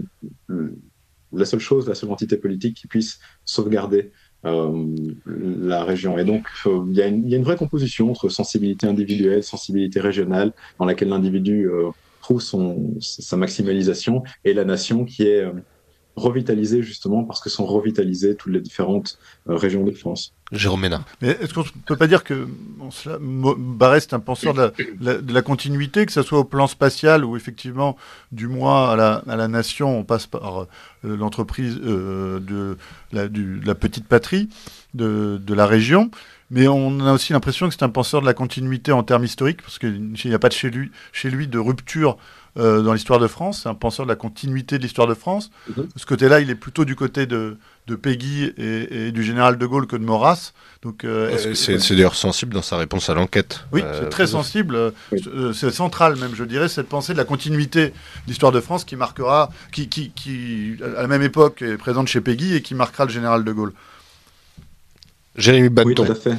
la 1.34 1.46
seule 1.46 1.60
chose, 1.60 1.88
la 1.88 1.96
seule 1.96 2.10
entité 2.10 2.38
politique 2.38 2.78
qui 2.78 2.88
puisse 2.88 3.20
sauvegarder 3.44 4.12
euh, 4.46 4.96
la 5.26 5.84
région. 5.84 6.18
Et 6.18 6.24
donc, 6.24 6.46
euh, 6.66 6.86
il 6.90 6.96
y, 6.96 7.02
a 7.02 7.08
une 7.08 7.44
vraie 7.44 7.58
composition 7.58 8.10
entre 8.10 8.30
sensibilité 8.30 8.88
individuelle, 8.88 9.44
sensibilité 9.44 10.00
régionale, 10.00 10.54
dans 10.80 10.86
laquelle 10.86 11.10
l'individu 11.10 11.70
trouve 12.22 12.42
sa 12.42 13.38
maximalisation, 13.38 14.24
et 14.46 14.54
la 14.54 14.64
nation 14.64 15.04
qui 15.04 15.24
est 15.24 15.44
revitalisée 16.18 16.82
justement 16.82 17.24
parce 17.24 17.40
que 17.40 17.50
sont 17.50 17.66
revitalisées 17.66 18.36
toutes 18.36 18.52
les 18.52 18.60
différentes 18.60 19.20
régions 19.46 19.84
de 19.84 19.92
France. 19.92 20.34
Jérôme 20.52 20.82
Ménard. 20.82 21.04
Mais 21.22 21.30
est-ce 21.42 21.54
qu'on 21.54 21.62
ne 21.62 21.82
peut 21.86 21.96
pas 21.96 22.08
dire 22.08 22.24
que 22.24 22.48
Barrès 23.58 24.04
est 24.04 24.14
un 24.14 24.20
penseur 24.20 24.54
de 24.54 25.34
la, 25.34 25.42
continuité, 25.42 26.06
que 26.06 26.12
ce 26.12 26.24
soit 26.24 26.40
au 26.40 26.44
plan 26.44 26.68
spatial 26.68 27.24
ou 27.24 27.38
effectivement, 27.38 27.98
du 28.32 28.48
moins 28.48 28.90
à 28.90 28.96
la, 28.96 29.24
à 29.28 29.36
la 29.36 29.48
nation, 29.48 30.00
on 30.00 30.04
passe 30.04 30.26
par 30.26 30.62
euh, 30.62 30.68
l'entreprise 31.04 31.80
euh, 31.84 32.40
de, 32.40 32.78
la, 33.12 33.28
de 33.28 33.60
la 33.66 33.76
petite 33.76 34.08
patrie, 34.08 34.50
de, 34.94 35.40
de 35.42 35.54
la 35.54 35.66
région, 35.66 36.10
mais 36.50 36.68
on 36.68 37.00
a 37.02 37.14
aussi 37.14 37.34
l'impression 37.34 37.68
que 37.68 37.74
c'est 37.74 37.84
un 37.84 37.90
penseur 37.90 38.22
de 38.22 38.26
la 38.26 38.34
continuité 38.34 38.92
en 38.92 39.04
termes 39.04 39.26
historiques, 39.26 39.62
parce 39.62 39.80
qu'il 39.80 40.14
n'y 40.26 40.34
a 40.34 40.40
pas 40.40 40.50
de 40.50 40.54
chez 40.54 40.70
lui, 40.70 40.92
chez 41.12 41.30
lui 41.30 41.48
de 41.48 41.60
rupture 41.60 42.18
euh, 42.58 42.82
dans 42.82 42.94
l'histoire 42.94 43.20
de 43.20 43.28
France. 43.28 43.62
C'est 43.64 43.70
un 43.70 43.76
penseur 43.76 44.06
de 44.06 44.12
la 44.12 44.16
continuité 44.16 44.78
de 44.78 44.84
l'histoire 44.84 45.08
de 45.08 45.14
France. 45.14 45.52
De 45.70 45.82
mhm. 45.82 45.90
ce 45.96 46.06
côté-là, 46.06 46.40
il 46.40 46.50
est 46.50 46.56
plutôt 46.56 46.86
du 46.86 46.96
côté 46.96 47.26
de, 47.26 47.58
de 47.88 47.96
Peggy 47.96 48.52
et, 48.58 49.12
du 49.12 49.24
général 49.24 49.58
de 49.58 49.66
Gaulle 49.66 49.88
que 49.88 49.96
de 49.96 50.04
Maurras. 50.04 50.54
Donc, 50.82 51.04
euh, 51.04 51.32
euh, 51.32 51.54
c'est 51.54 51.90
d'ailleurs 51.92 52.16
sensible 52.16 52.54
dans 52.54 52.62
sa 52.62 52.78
réponse 52.78 53.10
à 53.10 53.14
l'enquête. 53.14 53.66
Oui, 53.72 53.84
c'est 54.00 54.10
très 54.10 54.28
sensible. 54.28 54.94
C'est 55.54 55.72
central 55.72 56.16
même, 56.16 56.36
je 56.36 56.44
dirais, 56.44 56.68
cette 56.68 56.90
pensée 56.90 57.14
de 57.14 57.18
la 57.18 57.26
continuité 57.26 57.88
de 57.88 57.94
l'histoire 58.28 58.52
de 58.52 58.60
France 58.60 58.84
qui 58.84 58.96
marquera, 58.96 59.50
qui, 59.72 59.88
qui, 59.88 60.12
qui, 60.12 60.78
à 60.84 61.02
la 61.02 61.08
même 61.08 61.24
époque 61.24 61.62
est 61.62 61.78
présente 61.78 62.08
chez 62.08 62.22
Peggy 62.22 62.56
et 62.56 62.62
qui 62.62 62.76
marquera 62.76 63.06
le 63.06 63.12
général 63.12 63.44
de 63.44 63.52
Gaulle. 63.52 63.74
Jérémy 65.36 65.70
Oui, 65.86 65.94
tout 65.94 66.04
à 66.04 66.16
fait. 66.16 66.34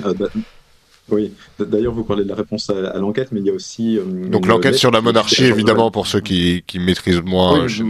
Oui, 1.11 1.33
d'ailleurs, 1.59 1.95
vous 1.95 2.05
parlez 2.05 2.25
de 2.25 2.29
la 2.29 2.35
réponse 2.35 2.71
à, 2.71 2.99
l'enquête, 2.99 3.29
mais 3.33 3.41
il 3.41 3.47
y 3.47 3.51
a 3.51 3.55
aussi. 3.55 3.99
Euh, 3.99 4.29
Donc 4.29 4.47
l'enquête 4.47 4.75
sur 4.75 4.91
la 4.91 5.01
monarchie, 5.01 5.45
évidemment, 5.45 5.91
pour 5.91 6.07
ceux 6.07 6.21
qui, 6.21 6.65
qui 6.67 6.79
maîtrisent 6.79 7.23
moins. 7.23 7.67
Oui, 7.67 7.83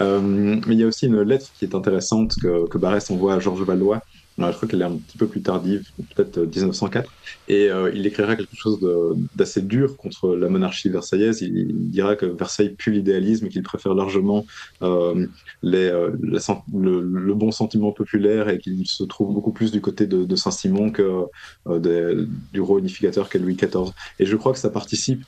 euh, 0.00 0.20
mais 0.66 0.74
il 0.74 0.80
y 0.80 0.84
a 0.84 0.86
aussi 0.86 1.06
une 1.06 1.20
lettre 1.20 1.46
qui 1.58 1.64
est 1.64 1.74
intéressante 1.74 2.34
que, 2.40 2.66
que 2.66 2.78
Barès 2.78 3.10
envoie 3.10 3.34
à 3.34 3.40
Georges 3.40 3.62
Valois 3.62 4.00
je 4.38 4.56
crois 4.56 4.68
qu'elle 4.68 4.80
est 4.80 4.86
un 4.86 4.96
petit 4.96 5.18
peu 5.18 5.26
plus 5.26 5.42
tardive, 5.42 5.88
peut-être 6.14 6.38
1904. 6.38 7.06
Euh, 7.06 7.10
et 7.48 7.70
euh, 7.70 7.90
il 7.94 8.06
écrira 8.06 8.36
quelque 8.36 8.56
chose 8.56 8.78
d'assez 9.34 9.62
dur 9.62 9.96
contre 9.96 10.34
la 10.34 10.48
monarchie 10.48 10.88
versaillaise. 10.88 11.42
Il, 11.42 11.90
dira 11.90 12.16
que 12.16 12.26
Versailles 12.26 12.70
pue 12.70 12.90
l'idéalisme 12.90 13.46
et 13.46 13.48
qu'il 13.48 13.62
préfère 13.62 13.94
largement 13.94 14.46
euh, 14.82 15.26
le, 15.62 17.34
bon 17.34 17.50
sentiment 17.50 17.92
populaire 17.92 18.48
et 18.48 18.58
qu'il 18.58 18.86
se 18.86 19.04
trouve 19.04 19.34
beaucoup 19.34 19.52
plus 19.52 19.70
du 19.70 19.80
côté 19.80 20.06
de, 20.06 20.36
Saint-Simon 20.36 20.90
que 20.90 21.24
du 22.52 22.60
roi 22.60 22.78
unificateur 22.78 23.28
qu'est 23.28 23.38
Louis 23.38 23.54
XIV. 23.54 23.92
Et 24.18 24.26
je 24.26 24.36
crois 24.36 24.52
que 24.52 24.58
ça 24.58 24.70
participe 24.70 25.24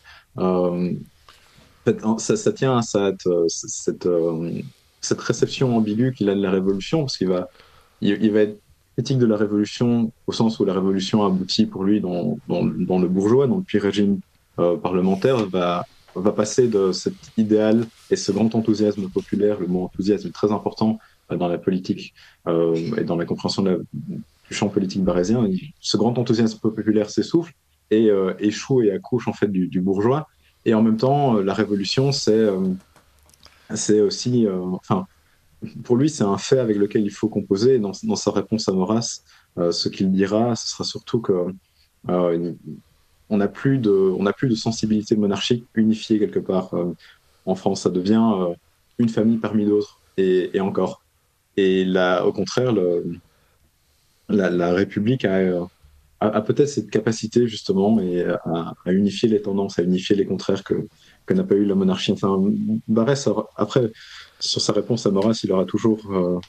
ça, 2.19 2.53
tient 2.53 2.79
à 2.79 2.83
cette 2.83 4.09
réception 5.21 5.77
ambiguë 5.77 6.15
qu'il 6.15 6.31
a 6.31 6.35
de 6.35 6.43
la 6.43 6.51
Révolution, 6.51 7.01
parce 7.01 7.19
qu'il 7.19 7.29
va, 7.29 7.49
il, 8.01 8.33
va 8.33 8.41
être 8.41 8.59
critique 8.95 9.19
de 9.19 9.27
la 9.27 9.37
Révolution 9.37 10.13
au 10.27 10.33
sens 10.33 10.59
où 10.61 10.65
la 10.65 10.73
Révolution 10.73 11.25
aboutit 11.25 11.67
pour 11.67 11.85
lui 11.85 12.01
dans, 12.01 12.39
dans, 12.49 12.65
dans 12.65 12.99
le 12.99 13.09
bourgeois, 13.09 13.47
donc 13.47 13.65
puis 13.65 13.79
régime 13.79 14.21
parlementaire, 14.57 15.47
va, 15.47 15.85
passer 16.37 16.69
de 16.69 16.93
cet 16.93 17.15
idéal 17.37 17.87
et 18.11 18.17
ce 18.17 18.31
grand 18.31 18.55
enthousiasme 18.55 19.09
populaire, 19.09 19.59
le 19.59 19.67
mot 19.67 19.83
enthousiasme 19.83 20.29
est 20.29 20.33
très 20.33 20.53
important 20.53 21.01
dans 21.29 21.49
la 21.49 21.59
politique 21.59 22.15
euh, 22.47 22.77
et 22.97 23.03
dans 23.03 23.17
la 23.17 23.25
compréhension 23.25 23.63
du 23.65 24.55
champ 24.55 24.69
politique 24.69 25.03
barésien, 25.03 25.45
ce 25.81 25.97
grand 25.97 26.17
enthousiasme 26.19 26.59
populaire 26.61 27.11
s'essouffle 27.11 27.53
et 27.91 28.11
euh, 28.11 28.35
échoue 28.39 28.83
et 28.83 28.93
accouche 28.93 29.29
en 29.29 29.33
fait 29.33 29.51
du, 29.51 29.81
bourgeois. 29.81 30.29
Et 30.65 30.75
en 30.75 30.83
même 30.83 30.97
temps, 30.97 31.37
euh, 31.37 31.43
la 31.43 31.55
révolution, 31.55 32.13
c'est 32.13 32.33
euh, 32.33 32.61
c'est 33.75 34.01
aussi, 34.01 34.47
euh, 34.47 34.61
enfin, 34.61 35.07
pour 35.83 35.97
lui, 35.97 36.09
c'est 36.11 36.25
un 36.25 36.39
fait 36.39 36.59
avec 36.59 36.77
lequel 36.77 37.03
il 37.03 37.11
faut 37.11 37.29
composer. 37.29 37.79
Dans, 37.79 37.93
sa 37.93 38.31
réponse 38.31 38.69
à 38.69 38.73
Maurras, 38.73 39.23
ce 39.57 39.89
qu'il 39.89 40.11
dira, 40.13 40.57
ce 40.57 40.69
sera 40.69 40.85
surtout 40.85 41.21
que 41.21 41.33
on 43.31 43.37
n'a 43.39 43.49
plus 43.49 43.79
de, 43.79 44.55
sensibilité 44.55 45.17
monarchique 45.17 45.65
unifiée 45.75 46.19
quelque 46.19 46.39
part 46.39 46.75
en 47.47 47.55
France. 47.55 47.83
Ça 47.83 47.91
devient 47.91 48.55
une 48.99 49.09
famille 49.09 49.39
parmi 49.39 49.65
d'autres 49.65 49.99
et, 50.17 50.61
encore. 50.61 51.03
Et 51.57 51.85
là, 51.85 52.25
au 52.25 52.33
contraire, 52.33 52.73
la, 54.29 54.73
République 54.73 55.25
a, 55.25 56.41
peut-être 56.43 56.69
cette 56.69 56.91
capacité 56.91 57.47
justement 57.47 58.01
et 58.01 58.25
à, 58.25 58.75
à, 58.85 58.93
unifier 58.93 59.29
les 59.29 59.43
tendances, 59.43 59.79
à 59.79 59.83
unifier 59.83 60.17
les 60.17 60.27
contraires 60.27 60.65
que, 60.65 60.87
que 61.27 61.35
n'a 61.35 61.45
pas 61.45 61.55
eu 61.55 61.65
la 61.65 61.75
monarchie. 61.75 62.13
Enfin, 62.13 62.41
Barès, 62.89 63.29
après, 63.57 63.91
sur 64.45 64.61
sa 64.61 64.73
réponse 64.73 65.07
à 65.07 65.11
Maurras, 65.11 65.41
il 65.45 65.53
aura 65.53 65.65
toujours, 65.65 66.01
euh, 66.13 66.41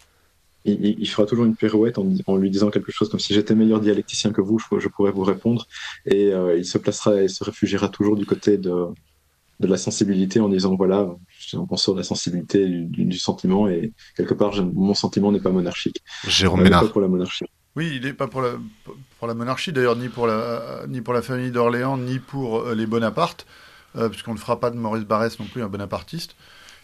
il, 0.66 1.00
il, 1.00 1.10
fera 1.10 1.26
toujours 1.26 1.46
une 1.46 1.56
pirouette 1.56 1.98
en, 1.98 2.08
en, 2.28 2.38
lui 2.38 2.50
disant 2.50 2.70
quelque 2.70 2.91
chose 2.91 3.10
comme 3.10 3.20
si 3.20 3.34
j'étais 3.34 3.56
meilleur 3.56 3.80
dialecticien 3.80 4.32
que 4.32 4.41
vous, 4.41 4.60
je, 4.60 4.80
je 4.80 4.88
pourrais 4.88 5.12
vous 5.12 5.24
répondre. 5.24 5.68
Et 6.06 6.34
euh, 6.34 6.58
il 6.58 6.66
se 6.66 6.78
placera 6.78 7.22
et 7.22 7.28
se 7.28 7.43
réfugiera 7.43 7.89
toujours 7.89 8.16
du 8.16 8.26
côté 8.26 8.58
de, 8.58 8.88
de 9.60 9.68
la 9.68 9.78
sensibilité 9.78 10.39
en 10.39 10.50
disant 10.50 10.76
voilà, 10.76 11.08
je 11.39 11.48
suis 11.48 11.58
un 11.58 11.66
penseur 11.66 11.96
de 11.96 12.00
la 12.00 12.04
sensibilité 12.04 12.68
du, 12.68 13.06
du 13.06 13.18
sentiment 13.18 13.68
et 13.68 13.93
quelque 14.18 14.34
part, 14.34 14.54
mon 14.64 14.93
sentiment 14.93 15.32
n'est 15.32 15.39
pas 15.39 15.52
monarchique. 15.52 16.02
Jérôme 16.28 16.64
Ménard. 16.64 16.82
Pas 16.82 16.89
pour 16.89 17.02
la 17.02 17.08
monarchie. 17.08 17.46
Oui, 17.76 17.91
il 17.96 18.04
n'est 18.04 18.14
pas 18.14 18.28
pour 18.28 18.41
la, 18.41 18.54
pour 19.20 19.28
la 19.28 19.34
monarchie, 19.34 19.74
d'ailleurs, 19.74 19.98
ni, 19.98 20.08
pour 20.08 20.28
la, 20.28 20.86
ni 20.88 21.02
pour 21.02 21.14
la 21.14 21.22
famille 21.22 21.52
d'Orléans, 21.52 21.98
ni 21.98 22.20
pour 22.20 22.62
euh, 22.62 22.74
les 22.74 22.86
Bonaparte, 22.86 23.46
euh, 23.98 24.08
puisqu'on 24.08 24.34
ne 24.34 24.39
fera 24.39 24.62
pas 24.62 24.70
de 24.70 24.78
Maurice 24.78 25.04
Barrès 25.04 25.38
non 25.39 25.46
plus 25.46 25.62
un 25.62 25.68
bonapartiste. 25.68 26.36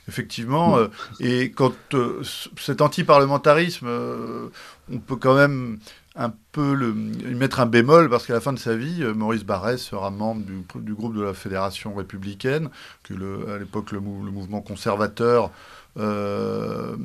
Effectivement, 0.08 0.78
euh, 0.78 0.88
et 1.20 1.52
quand 1.52 1.74
euh, 1.94 2.22
cet 2.58 2.82
anti-parlementarisme, 2.82 3.88
euh, 3.88 4.50
on 4.92 4.98
peut 4.98 5.16
quand 5.16 5.36
même 5.36 5.78
un 6.16 6.34
peu 6.52 6.74
le, 6.74 6.94
mettre 6.94 7.60
un 7.60 7.66
bémol 7.66 8.10
parce 8.10 8.26
qu'à 8.26 8.34
la 8.34 8.42
fin 8.42 8.52
de 8.52 8.60
sa 8.60 8.76
vie, 8.76 9.04
Maurice 9.16 9.46
Barrès 9.46 9.78
sera 9.78 10.10
membre 10.10 10.42
du, 10.44 10.64
du 10.76 10.94
groupe 10.94 11.16
de 11.16 11.22
la 11.22 11.34
Fédération 11.34 11.94
républicaine, 11.94 12.70
que 13.04 13.14
le, 13.14 13.50
à 13.54 13.58
l'époque 13.60 13.92
le, 13.92 14.02
mou, 14.02 14.26
le, 14.26 14.32
mouvement 14.32 14.62
conservateur 14.62 15.52
euh, 15.98 16.96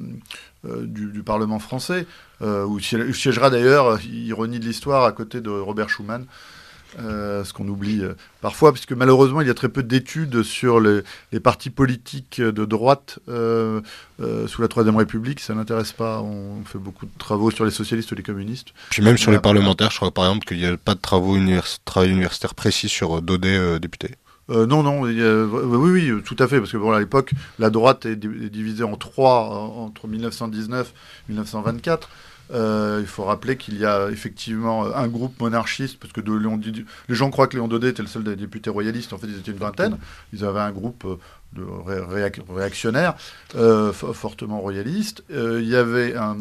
euh, 0.64 0.86
du, 0.86 1.11
du, 1.11 1.22
Parlement 1.24 1.59
français, 1.59 2.07
euh, 2.40 2.64
où 2.64 2.78
siégera 2.78 3.51
d'ailleurs, 3.51 4.01
ironie 4.05 4.61
de 4.61 4.64
l'histoire, 4.64 5.05
à 5.05 5.12
côté 5.12 5.40
de 5.40 5.51
Robert 5.51 5.88
Schuman. 5.88 6.24
Euh, 6.99 7.44
ce 7.44 7.53
qu'on 7.53 7.68
oublie 7.68 8.01
euh, 8.01 8.14
parfois, 8.40 8.72
puisque 8.72 8.92
malheureusement 8.92 9.42
il 9.42 9.47
y 9.47 9.51
a 9.51 9.55
très 9.55 9.68
peu 9.68 9.82
d'études 9.82 10.42
sur 10.42 10.80
les, 10.80 11.03
les, 11.30 11.40
partis 11.40 11.68
politiques 11.68 12.40
de 12.40 12.64
droite 12.64 13.18
euh, 13.28 13.82
sous 14.47 14.62
la 14.62 14.68
Troisième 14.68 14.97
République. 14.97 15.40
Ça 15.40 15.55
n'intéresse 15.55 15.92
pas. 15.92 16.22
On 16.22 16.64
fait 16.64 16.78
beaucoup 16.78 17.05
de 17.05 17.11
travaux 17.18 17.51
sur 17.51 17.66
les 17.66 17.70
socialistes 17.70 18.11
ou 18.12 18.14
les 18.14 18.22
communistes. 18.22 18.68
Puis 18.90 19.03
même 19.03 19.18
sur 19.18 19.30
les 19.30 19.38
parlementaires, 19.38 19.90
je 19.90 19.97
crois 19.97 20.11
par 20.11 20.24
exemple 20.24 20.47
qu'il 20.47 20.59
n'y 20.59 20.66
a 20.66 20.76
pas 20.78 20.94
de 20.94 21.01
travaux 21.01 21.36
univers 21.36 21.66
travail 21.84 22.11
universitaire 22.11 22.55
précis 22.55 22.88
sur 22.88 23.20
Daudet 23.20 23.78
député. 23.78 24.16
Euh, 24.49 24.64
non, 24.66 24.82
non, 24.82 25.01
oui, 25.01 25.20
oui, 25.20 26.22
tout 26.24 26.36
à 26.38 26.47
fait, 26.47 26.59
parce 26.59 26.70
que 26.70 26.76
bon, 26.76 26.92
à 26.92 27.01
l'époque, 27.01 27.32
la 27.59 27.68
droite 27.68 28.07
est, 28.07 28.12
est, 28.12 28.51
divisée 28.51 28.84
en 28.84 28.97
trois 28.97 29.40
entre 29.40 30.07
1919 30.07 30.92
et 31.28 31.32
1924. 31.32 32.09
Euh, 32.53 32.99
il 33.01 33.07
faut 33.07 33.24
rappeler 33.24 33.57
qu'il 33.57 33.78
y 33.78 33.84
a 33.84 34.09
effectivement 34.11 34.94
un 34.94 35.09
groupe 35.09 35.40
monarchiste, 35.40 35.99
parce 35.99 36.12
que 36.12 36.20
de 36.20 36.32
Léon, 36.32 36.61
les 37.09 37.14
gens 37.14 37.30
croient 37.30 37.49
que 37.49 37.57
Léon 37.57 37.68
Daudet 37.68 37.90
était 37.90 38.03
le 38.03 38.09
seul 38.09 38.24
des 38.24 38.36
députés 38.36 38.70
royalistes, 38.70 39.12
en 39.12 39.18
fait 39.18 39.26
ils 39.26 39.38
étaient 39.38 39.53
une 39.53 39.59
vingtaine, 39.59 39.99
ils 40.32 40.44
avaient 40.44 40.61
un 40.61 40.72
groupe 40.72 41.05
de 41.55 41.62
euh, 43.55 43.92
fortement 43.92 44.61
royalistes. 44.61 45.24
Euh, 45.30 45.61
il 45.62 45.68
y 45.68 45.76
avait 45.76 46.14
un, 46.14 46.36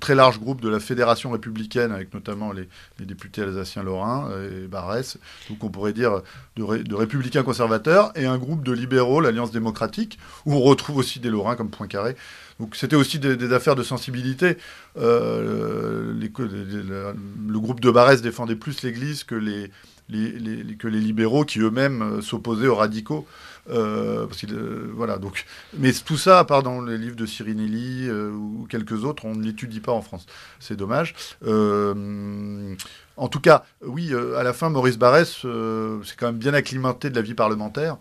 très 0.00 0.14
large 0.14 0.40
groupe 0.40 0.60
de 0.60 0.68
la 0.68 0.80
Fédération 0.80 1.30
républicaine, 1.30 1.92
avec 1.92 2.12
notamment 2.12 2.52
les, 2.52 2.68
députés 2.98 3.42
alsaciens 3.42 3.82
lorrains 3.82 4.28
et 4.42 4.66
Barès, 4.66 5.16
donc 5.48 5.64
on 5.64 5.70
pourrait 5.70 5.92
dire 5.92 6.20
de, 6.56 6.82
de, 6.82 6.94
républicains 6.94 7.42
conservateurs, 7.42 8.12
et 8.14 8.26
un 8.26 8.38
groupe 8.38 8.62
de 8.62 8.72
libéraux, 8.72 9.20
l'Alliance 9.20 9.52
démocratique, 9.52 10.18
où 10.44 10.54
on 10.54 10.60
retrouve 10.60 10.98
aussi 10.98 11.20
des 11.20 11.30
lorrains 11.30 11.56
comme 11.56 11.70
Poincaré. 11.70 12.16
Donc 12.60 12.76
c'était 12.76 12.96
aussi 12.96 13.18
des, 13.18 13.52
affaires 13.52 13.74
de 13.74 13.82
sensibilité. 13.82 14.56
Euh, 14.96 16.12
le 16.14 17.58
groupe 17.58 17.80
de 17.80 17.90
Barès 17.90 18.22
défendait 18.22 18.56
plus 18.56 18.82
l'Église 18.82 19.24
que 19.24 19.34
les, 19.34 19.70
libéraux 20.08 21.44
qui 21.44 21.60
eux-mêmes 21.60 22.22
s'opposaient 22.22 22.68
aux 22.68 22.76
radicaux. 22.76 23.26
Euh, 23.68 24.26
euh, 24.50 24.90
voilà, 24.94 25.18
donc, 25.18 25.44
mais 25.74 25.92
tout 25.92 26.16
ça, 26.16 26.38
à 26.38 26.44
part 26.44 26.62
dans 26.62 26.80
les 26.80 26.98
livres 26.98 27.16
de 27.16 27.26
Cirinelli 27.26 28.08
euh, 28.08 28.30
ou 28.30 28.66
quelques 28.68 29.04
autres, 29.04 29.24
on 29.24 29.34
ne 29.34 29.44
l'étudie 29.44 29.80
pas 29.80 29.92
en 29.92 30.02
France. 30.02 30.26
C'est 30.58 30.76
dommage. 30.76 31.14
Euh, 31.46 32.74
en 33.16 33.28
tout 33.28 33.40
cas, 33.40 33.64
oui, 33.84 34.12
à 34.36 34.42
la 34.42 34.52
fin, 34.52 34.70
Maurice 34.70 34.98
Barrès, 34.98 35.28
c'est 35.28 36.16
quand 36.16 36.26
même 36.26 36.38
bien 36.38 36.54
acclimaté 36.54 37.10
de 37.10 37.16
la 37.16 37.22
vie 37.22 37.34
parlementaire. 37.34 37.96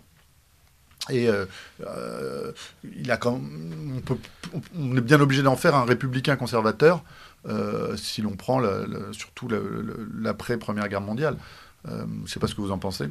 Et 1.11 1.27
euh, 1.27 1.45
euh, 1.85 2.51
il 2.99 3.09
a 3.11 3.17
quand 3.17 3.39
on, 3.95 3.99
peut, 4.01 4.17
on, 4.77 4.95
est 4.97 5.01
bien 5.01 5.19
obligé 5.19 5.41
d'en 5.41 5.55
faire 5.55 5.75
un 5.75 5.85
républicain 5.85 6.35
conservateur 6.35 7.03
euh, 7.47 7.95
si 7.95 8.21
l'on 8.21 8.35
prend 8.35 8.61
surtout 9.11 9.47
l'après 10.19 10.57
Première 10.57 10.87
Guerre 10.89 11.01
mondiale. 11.01 11.37
Euh, 11.87 12.03
je 12.17 12.21
ne 12.23 12.27
sais 12.27 12.39
pas 12.39 12.47
ce 12.47 12.55
que 12.55 12.61
vous 12.61 12.71
en 12.71 12.77
pensez. 12.77 13.05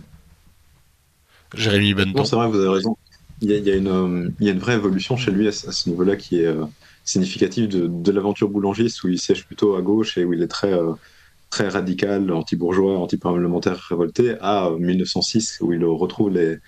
Jérémy 1.54 1.94
Benton. 1.94 2.24
c'est 2.24 2.36
vrai, 2.36 2.48
vous 2.48 2.58
avez 2.58 2.68
raison. 2.68 2.96
Il 3.40 3.50
y, 3.50 3.54
a, 3.54 3.56
il, 3.56 3.64
y 3.64 3.70
a 3.70 3.76
une, 3.76 4.34
il 4.40 4.46
y, 4.46 4.50
a, 4.50 4.52
une, 4.52 4.58
vraie 4.58 4.74
évolution 4.74 5.16
chez 5.16 5.30
lui 5.30 5.46
à, 5.46 5.50
à 5.50 5.52
ce 5.52 5.88
niveau-là 5.88 6.16
qui 6.16 6.40
est 6.40 6.46
euh, 6.46 6.64
significative 7.04 7.68
de, 7.68 7.86
de 7.86 8.12
l'aventure 8.12 8.48
boulangiste 8.48 9.04
où 9.04 9.08
il 9.08 9.18
siège 9.18 9.46
plutôt 9.46 9.76
à 9.76 9.80
gauche 9.80 10.18
et 10.18 10.24
où 10.24 10.32
il 10.32 10.42
est 10.42 10.48
très, 10.48 10.72
euh, 10.72 10.92
très 11.48 11.68
radical, 11.68 12.32
anti-bourgeois, 12.32 12.98
anti-parlementaire 12.98 13.76
révolté, 13.76 14.36
à 14.40 14.70
1906 14.76 15.58
où 15.60 15.72
il 15.72 15.84
retrouve 15.84 16.30
les, 16.30 16.58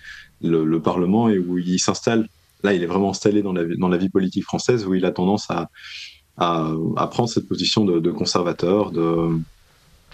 le, 0.43 0.65
le, 0.65 0.81
Parlement 0.81 1.29
et 1.29 1.37
où 1.37 1.57
il 1.57 1.79
s'installe. 1.79 2.27
Là, 2.63 2.73
il 2.73 2.83
est 2.83 2.87
vraiment 2.87 3.09
installé 3.11 3.41
dans 3.41 3.53
la, 3.53 3.97
vie 3.97 4.09
politique 4.09 4.43
française 4.43 4.85
où 4.85 4.93
il 4.93 5.05
a 5.05 5.11
tendance 5.11 5.47
à, 5.49 5.69
prendre 6.37 7.29
cette 7.29 7.47
position 7.47 7.85
de, 7.85 8.11
conservateur, 8.11 8.91
de, 8.91 9.37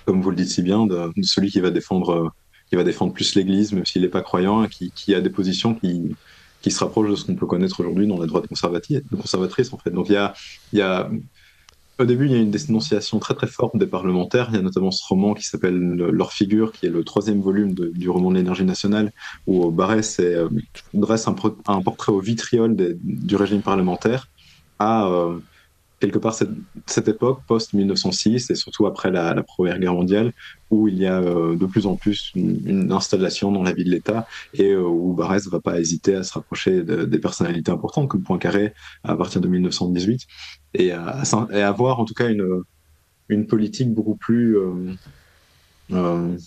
comme 0.06 0.22
vous 0.22 0.30
le 0.30 0.36
dites 0.36 0.50
si 0.50 0.62
bien, 0.62 0.86
de, 0.86 1.12
celui 1.24 1.50
qui 1.50 1.60
va 1.60 1.72
défendre, 1.72 2.34
qui 2.70 2.76
va 2.76 2.84
défendre 2.84 3.14
plus 3.14 3.36
l'Église, 3.36 3.74
même 3.74 3.86
s'il 3.86 4.02
n'est 4.02 4.08
pas 4.08 4.22
croyant, 4.22 4.68
qui, 4.68 5.16
a 5.16 5.22
des 5.22 5.30
positions 5.30 5.76
qui, 5.76 6.16
se 6.70 6.80
rapprochent 6.80 7.10
de 7.10 7.16
ce 7.16 7.26
qu'on 7.26 7.36
peut 7.36 7.46
connaître 7.46 7.80
aujourd'hui 7.80 8.08
dans 8.08 8.20
la 8.20 8.28
droite 8.28 8.48
conservatrice, 8.48 9.74
en 9.74 9.78
fait. 9.78 9.92
Donc 9.92 10.10
il 10.10 10.14
y 10.14 10.18
a, 10.18 10.34
y 10.74 10.82
a 10.82 11.10
au 12.00 12.06
début, 12.06 12.26
il 12.26 12.32
y 12.32 12.36
a 12.36 12.38
une 12.38 12.52
dénonciation 12.52 13.20
très 13.20 13.34
très 13.34 13.48
forte 13.48 13.78
des 13.78 13.88
parlementaires. 13.88 14.50
Il 14.52 14.56
y 14.56 14.60
a 14.60 14.62
notamment 14.62 14.92
ce 14.92 15.04
roman 15.08 15.34
qui 15.34 15.46
s'appelle 15.46 15.76
Leur 15.76 16.32
figure, 16.32 16.72
qui 16.72 16.86
est 16.86 16.90
le 16.90 17.04
troisième 17.04 17.42
volume 17.42 17.74
du 17.74 18.10
roman 18.10 18.32
de 18.32 18.36
l'énergie 18.36 18.66
nationale, 18.66 19.12
où 19.48 19.72
Barès 19.72 20.20
est, 20.20 20.36
euh, 20.36 20.50
dresse 20.94 21.28
un, 21.28 21.34
portrait 21.34 22.12
au 22.12 22.20
vitriol 22.20 22.76
du 22.76 23.36
régime 23.36 23.62
parlementaire 23.62 24.28
à 24.80 25.08
euh, 25.08 25.40
quelque 26.00 26.20
part 26.20 26.36
cette, 26.36 27.08
époque 27.08 27.42
post-1906 27.48 28.52
et 28.52 28.56
surtout 28.56 28.86
après 28.86 29.10
la, 29.10 29.42
Première 29.44 29.80
Guerre 29.80 29.94
mondiale, 29.94 30.34
où 30.70 30.88
il 30.88 30.98
y 30.98 31.08
a 31.08 31.20
euh, 31.20 31.56
de 31.56 31.66
plus 31.66 31.88
en 31.88 31.96
plus 31.96 32.32
une, 32.36 32.92
installation 32.92 33.52
dans 33.52 33.64
la 33.64 33.74
vie 33.74 33.84
de 33.84 33.90
l'État 33.90 34.28
et 34.54 34.72
euh, 34.72 34.82
où 34.82 35.14
Barès 35.14 35.46
ne 35.46 35.52
va 35.52 35.60
pas 35.60 35.80
hésiter 35.80 36.16
à 36.16 36.24
se 36.24 36.34
rapprocher 36.34 36.84
de, 36.84 37.06
des 37.06 37.20
personnalités 37.20 37.72
importantes 37.72 38.10
comme 38.10 38.22
Poincaré 38.22 38.74
à 39.04 39.16
partir 39.16 39.42
de 39.42 39.48
1918 39.48 40.28
et 40.78 40.92
à, 40.92 41.24
et 41.52 41.62
à 41.62 41.68
avoir 41.68 42.00
en 42.00 42.06
tout 42.06 42.14
cas 42.14 42.30
une, 42.30 42.64
une 43.30 43.48
politique 43.48 43.94
beaucoup 43.94 44.16
plus... 44.16 44.58
Euh, 44.58 44.94
euh 45.92 46.38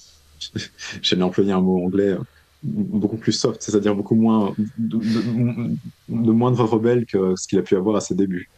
J'allais 1.03 1.23
employer 1.23 1.53
un 1.53 1.61
mot 1.61 1.85
anglais 1.85 2.17
beaucoup 2.63 3.19
plus 3.19 3.33
soft, 3.33 3.63
c'est-à-dire 3.63 3.95
beaucoup 3.95 4.15
moins 4.15 4.55
de, 4.79 4.97
de, 4.97 5.71
de 6.09 6.33
moindre 6.33 6.65
rebelle 6.65 7.05
que 7.07 7.35
ce 7.37 7.47
qu'il 7.47 7.59
a 7.59 7.63
pu 7.63 7.77
avoir 7.77 7.97
à 7.97 8.01
ses 8.01 8.15
débuts. 8.15 8.49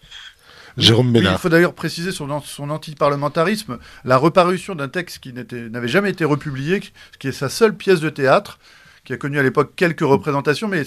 Jérôme. 0.77 1.13
Oui, 1.15 1.23
il 1.23 1.39
faut 1.39 1.49
d'ailleurs 1.49 1.75
préciser 1.75 2.13
son, 2.13 2.41
son 2.41 2.71
anti-parlementarisme, 2.71 3.79
la 4.05 4.17
reparution 4.17 4.75
d'un 4.75 4.89
texte 4.89 5.19
qui 5.19 5.33
n'avait 5.33 5.89
jamais 5.89 6.11
été 6.11 6.25
republié, 6.25 6.81
qui 7.19 7.29
est 7.29 7.33
sa 7.33 7.49
seule 7.49 7.77
pièce 7.77 8.01
de 8.01 8.11
théâtre, 8.11 8.59
qui 9.05 9.13
a 9.13 9.17
connu 9.17 9.39
à 9.39 9.43
l'époque 9.43 9.73
quelques 9.75 10.01
représentations, 10.01 10.69
mais 10.69 10.85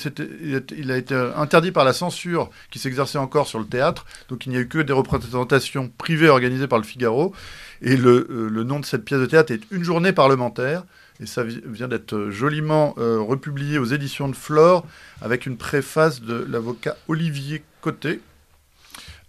il 0.77 0.91
a 0.91 0.97
été 0.97 1.15
interdit 1.35 1.71
par 1.71 1.83
la 1.83 1.93
censure 1.93 2.49
qui 2.71 2.79
s'exerçait 2.79 3.17
encore 3.17 3.47
sur 3.47 3.59
le 3.59 3.65
théâtre. 3.65 4.05
Donc 4.29 4.45
il 4.45 4.49
n'y 4.51 4.57
a 4.57 4.61
eu 4.61 4.67
que 4.67 4.79
des 4.79 4.93
représentations 4.93 5.91
privées 5.97 6.29
organisées 6.29 6.67
par 6.67 6.79
le 6.79 6.85
Figaro. 6.85 7.33
Et 7.81 7.97
le, 7.97 8.25
le 8.29 8.63
nom 8.63 8.79
de 8.79 8.85
cette 8.85 9.03
pièce 9.03 9.19
de 9.19 9.25
théâtre 9.25 9.51
est 9.51 9.61
Une 9.71 9.83
journée 9.83 10.13
parlementaire. 10.13 10.83
Et 11.21 11.25
ça 11.25 11.43
vient 11.43 11.87
d'être 11.87 12.29
joliment 12.29 12.93
republié 12.97 13.77
aux 13.77 13.85
éditions 13.85 14.27
de 14.27 14.35
Flore 14.35 14.85
avec 15.21 15.45
une 15.45 15.55
préface 15.55 16.21
de 16.21 16.45
l'avocat 16.49 16.97
Olivier 17.07 17.63
Côté, 17.81 18.19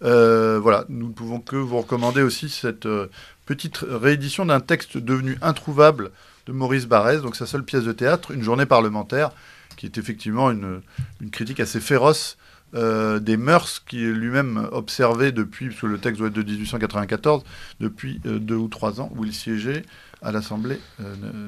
euh, 0.03 0.59
voilà, 0.61 0.85
nous 0.89 1.07
ne 1.07 1.13
pouvons 1.13 1.39
que 1.39 1.55
vous 1.55 1.77
recommander 1.77 2.21
aussi 2.21 2.49
cette 2.49 2.85
euh, 2.85 3.07
petite 3.45 3.79
réédition 3.89 4.45
d'un 4.45 4.59
texte 4.59 4.97
devenu 4.97 5.37
introuvable 5.41 6.11
de 6.47 6.51
Maurice 6.53 6.87
Barrès, 6.87 7.21
donc 7.21 7.35
sa 7.35 7.45
seule 7.45 7.63
pièce 7.63 7.83
de 7.83 7.91
théâtre, 7.91 8.31
Une 8.31 8.41
journée 8.41 8.65
parlementaire, 8.65 9.31
qui 9.75 9.85
est 9.85 9.97
effectivement 9.97 10.49
une, 10.49 10.81
critique 11.31 11.59
assez 11.59 11.79
féroce 11.79 12.37
euh, 12.73 13.19
des 13.19 13.37
mœurs 13.37 13.79
qu'il 13.87 14.11
lui-même 14.11 14.67
observait 14.71 15.31
depuis, 15.31 15.67
parce 15.69 15.81
que 15.81 15.87
le 15.87 15.97
texte 15.99 16.19
doit 16.19 16.29
être 16.29 16.33
de 16.33 16.43
1894, 16.43 17.43
depuis 17.79 18.19
deux 18.23 18.55
ou 18.55 18.67
trois 18.67 18.99
ans 18.99 19.11
où 19.15 19.23
il 19.23 19.33
siégeait 19.33 19.83
à 20.21 20.31
l'Assemblée 20.31 20.79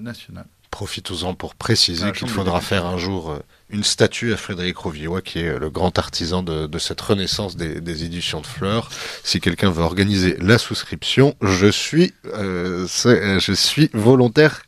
nationale. 0.01 0.45
Profitons-en 0.71 1.33
pour 1.33 1.55
préciser 1.55 2.11
qu'il 2.11 2.29
faudra 2.29 2.61
faire 2.61 2.85
un 2.85 2.97
jour 2.97 3.31
euh, 3.31 3.39
une 3.69 3.83
statue 3.83 4.33
à 4.33 4.37
Frédéric 4.37 4.77
Roviois, 4.77 5.21
qui 5.21 5.39
est 5.39 5.57
le 5.57 5.69
grand 5.69 5.97
artisan 5.99 6.41
de, 6.43 6.77
cette 6.79 7.01
renaissance 7.01 7.55
des, 7.55 8.03
éditions 8.03 8.41
de 8.41 8.47
fleurs. 8.47 8.89
Si 9.23 9.39
quelqu'un 9.39 9.69
veut 9.69 9.83
organiser 9.83 10.37
la 10.39 10.57
souscription, 10.57 11.35
je 11.41 11.67
suis, 11.67 12.13
euh, 12.25 12.87
je 12.87 13.53
suis 13.53 13.89
volontaire 13.93 14.63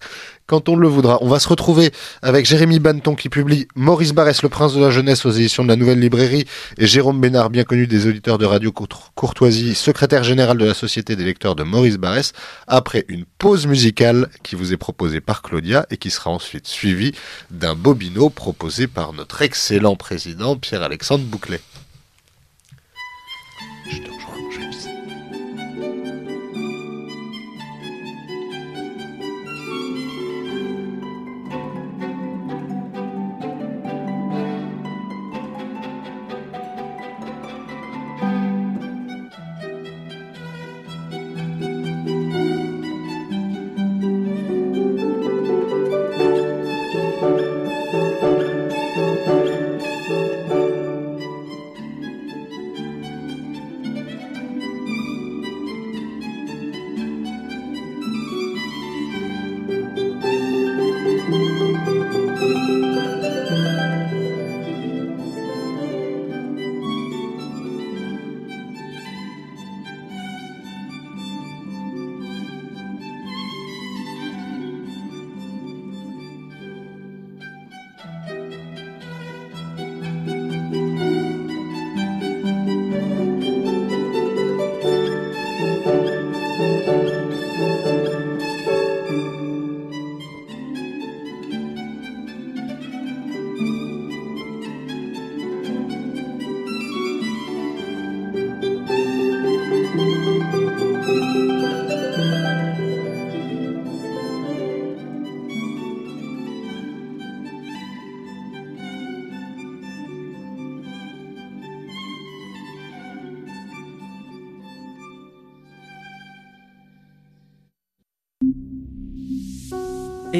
quand 0.51 0.67
on 0.67 0.75
le 0.75 0.89
voudra. 0.89 1.17
On 1.21 1.29
va 1.29 1.39
se 1.39 1.47
retrouver 1.47 1.91
avec 2.21 2.45
Jérémy 2.45 2.79
Banton 2.79 3.15
qui 3.15 3.29
publie 3.29 3.69
Maurice 3.73 4.11
Barrès, 4.11 4.43
le 4.43 4.49
prince 4.49 4.73
de 4.73 4.81
la 4.81 4.89
jeunesse 4.89 5.25
aux 5.25 5.31
éditions 5.31 5.63
de 5.63 5.69
la 5.69 5.77
Nouvelle 5.77 6.01
Librairie 6.01 6.45
et 6.77 6.87
Jérôme 6.87 7.21
Bénard, 7.21 7.49
bien 7.49 7.63
connu 7.63 7.87
des 7.87 8.05
auditeurs 8.05 8.37
de 8.37 8.45
Radio 8.45 8.73
Courtoisie, 8.73 9.75
secrétaire 9.75 10.25
général 10.25 10.57
de 10.57 10.65
la 10.65 10.73
Société 10.73 11.15
des 11.15 11.23
lecteurs 11.23 11.55
de 11.55 11.63
Maurice 11.63 11.95
Barrès, 11.95 12.33
après 12.67 13.05
une 13.07 13.23
pause 13.37 13.65
musicale 13.65 14.27
qui 14.43 14.55
vous 14.55 14.73
est 14.73 14.77
proposée 14.77 15.21
par 15.21 15.41
Claudia 15.41 15.85
et 15.89 15.95
qui 15.95 16.09
sera 16.09 16.31
ensuite 16.31 16.67
suivie 16.67 17.13
d'un 17.49 17.73
bobino 17.73 18.29
proposé 18.29 18.87
par 18.87 19.13
notre 19.13 19.43
excellent 19.43 19.95
président 19.95 20.57
Pierre-Alexandre 20.57 21.23
Bouclet. 21.23 21.61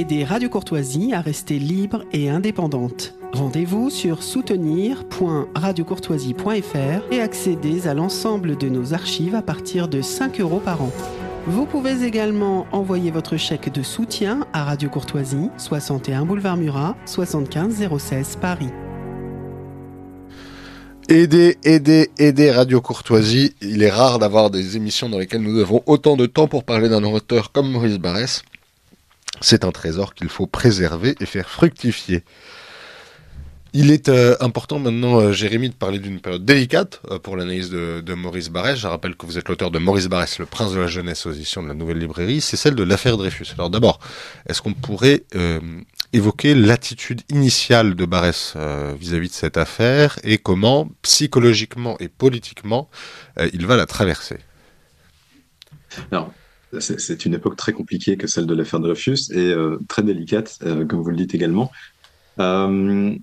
Aider 0.01 0.23
Radio 0.23 0.49
Courtoisie 0.49 1.13
à 1.13 1.21
rester 1.21 1.59
libre 1.59 2.05
et 2.11 2.27
indépendante. 2.27 3.13
Rendez-vous 3.33 3.91
sur 3.91 4.23
soutenir.radiocourtoisie.fr 4.23 7.13
et 7.13 7.21
accédez 7.21 7.87
à 7.87 7.93
l'ensemble 7.93 8.57
de 8.57 8.67
nos 8.67 8.95
archives 8.95 9.35
à 9.35 9.43
partir 9.43 9.87
de 9.87 10.01
5 10.01 10.39
euros 10.39 10.59
par 10.59 10.81
an. 10.81 10.89
Vous 11.45 11.67
pouvez 11.67 12.03
également 12.03 12.65
envoyer 12.71 13.11
votre 13.11 13.37
chèque 13.37 13.71
de 13.71 13.83
soutien 13.83 14.47
à 14.53 14.63
Radio 14.63 14.89
Courtoisie, 14.89 15.51
61 15.57 16.25
boulevard 16.25 16.57
Murat, 16.57 16.95
75 17.05 17.87
016 17.99 18.37
Paris. 18.41 18.69
Aider, 21.09 21.59
aider, 21.63 22.09
aider 22.17 22.49
Radio 22.49 22.81
Courtoisie. 22.81 23.53
Il 23.61 23.83
est 23.83 23.91
rare 23.91 24.17
d'avoir 24.17 24.49
des 24.49 24.77
émissions 24.77 25.09
dans 25.09 25.19
lesquelles 25.19 25.43
nous 25.43 25.59
avons 25.59 25.83
autant 25.85 26.17
de 26.17 26.25
temps 26.25 26.47
pour 26.47 26.63
parler 26.63 26.89
d'un 26.89 27.03
orateur 27.03 27.51
comme 27.51 27.69
Maurice 27.69 27.99
Barrès. 27.99 28.41
C'est 29.39 29.63
un 29.63 29.71
trésor 29.71 30.13
qu'il 30.13 30.29
faut 30.29 30.47
préserver 30.47 31.15
et 31.19 31.25
faire 31.25 31.49
fructifier. 31.49 32.23
Il 33.73 33.89
est 33.89 34.09
euh, 34.09 34.36
important 34.41 34.79
maintenant, 34.79 35.21
euh, 35.21 35.32
Jérémy, 35.32 35.69
de 35.69 35.73
parler 35.73 35.99
d'une 35.99 36.19
période 36.19 36.43
délicate 36.43 36.99
euh, 37.09 37.19
pour 37.19 37.38
l'analyse 37.38 37.69
de, 37.69 38.13
Maurice 38.13 38.49
Barrès. 38.49 38.75
Je 38.75 38.86
rappelle 38.86 39.15
que 39.15 39.25
vous 39.25 39.38
êtes 39.38 39.47
l'auteur 39.47 39.71
de 39.71 39.79
Maurice 39.79 40.07
Barrès, 40.07 40.39
le 40.39 40.45
prince 40.45 40.73
de 40.73 40.79
la 40.79 40.88
jeunesse 40.88 41.25
aux 41.25 41.32
éditions 41.32 41.63
de 41.63 41.69
la 41.69 41.73
Nouvelle 41.73 41.97
Librairie. 41.97 42.41
C'est 42.41 42.57
celle 42.57 42.75
de 42.75 42.84
l'affaire 42.84 43.15
Dreyfus. 43.15 43.47
Alors 43.53 43.69
d'abord, 43.69 43.99
est-ce 44.49 44.61
qu'on 44.61 44.73
pourrait 44.73 45.23
évoquer 46.11 46.53
l'attitude 46.53 47.21
initiale 47.29 47.95
de 47.95 48.05
Barrès 48.05 48.55
vis-à-vis 48.99 49.29
de 49.29 49.34
cette 49.34 49.55
affaire 49.55 50.19
et 50.23 50.38
comment, 50.38 50.89
psychologiquement 51.01 51.95
et 51.99 52.09
politiquement, 52.09 52.89
il 53.53 53.65
va 53.65 53.77
la 53.77 53.86
traverser? 53.86 54.38
C'est 56.80 57.26
une 57.26 57.34
époque 57.34 57.57
très 57.57 57.74
compliquée 57.74 58.17
que 58.17 58.28
celle 58.28 58.45
de 58.45 58.53
l'affaire 58.53 58.80
Dreyfus 58.80 59.32
et 59.32 59.51
euh, 59.51 59.78
très 59.88 60.03
délicate, 60.03 60.57
euh, 60.63 60.86
comme 60.86 61.01
vous 61.01 61.09
le 61.09 61.17
dites 61.17 61.36
également. 61.36 61.72
Euh, 62.39 63.13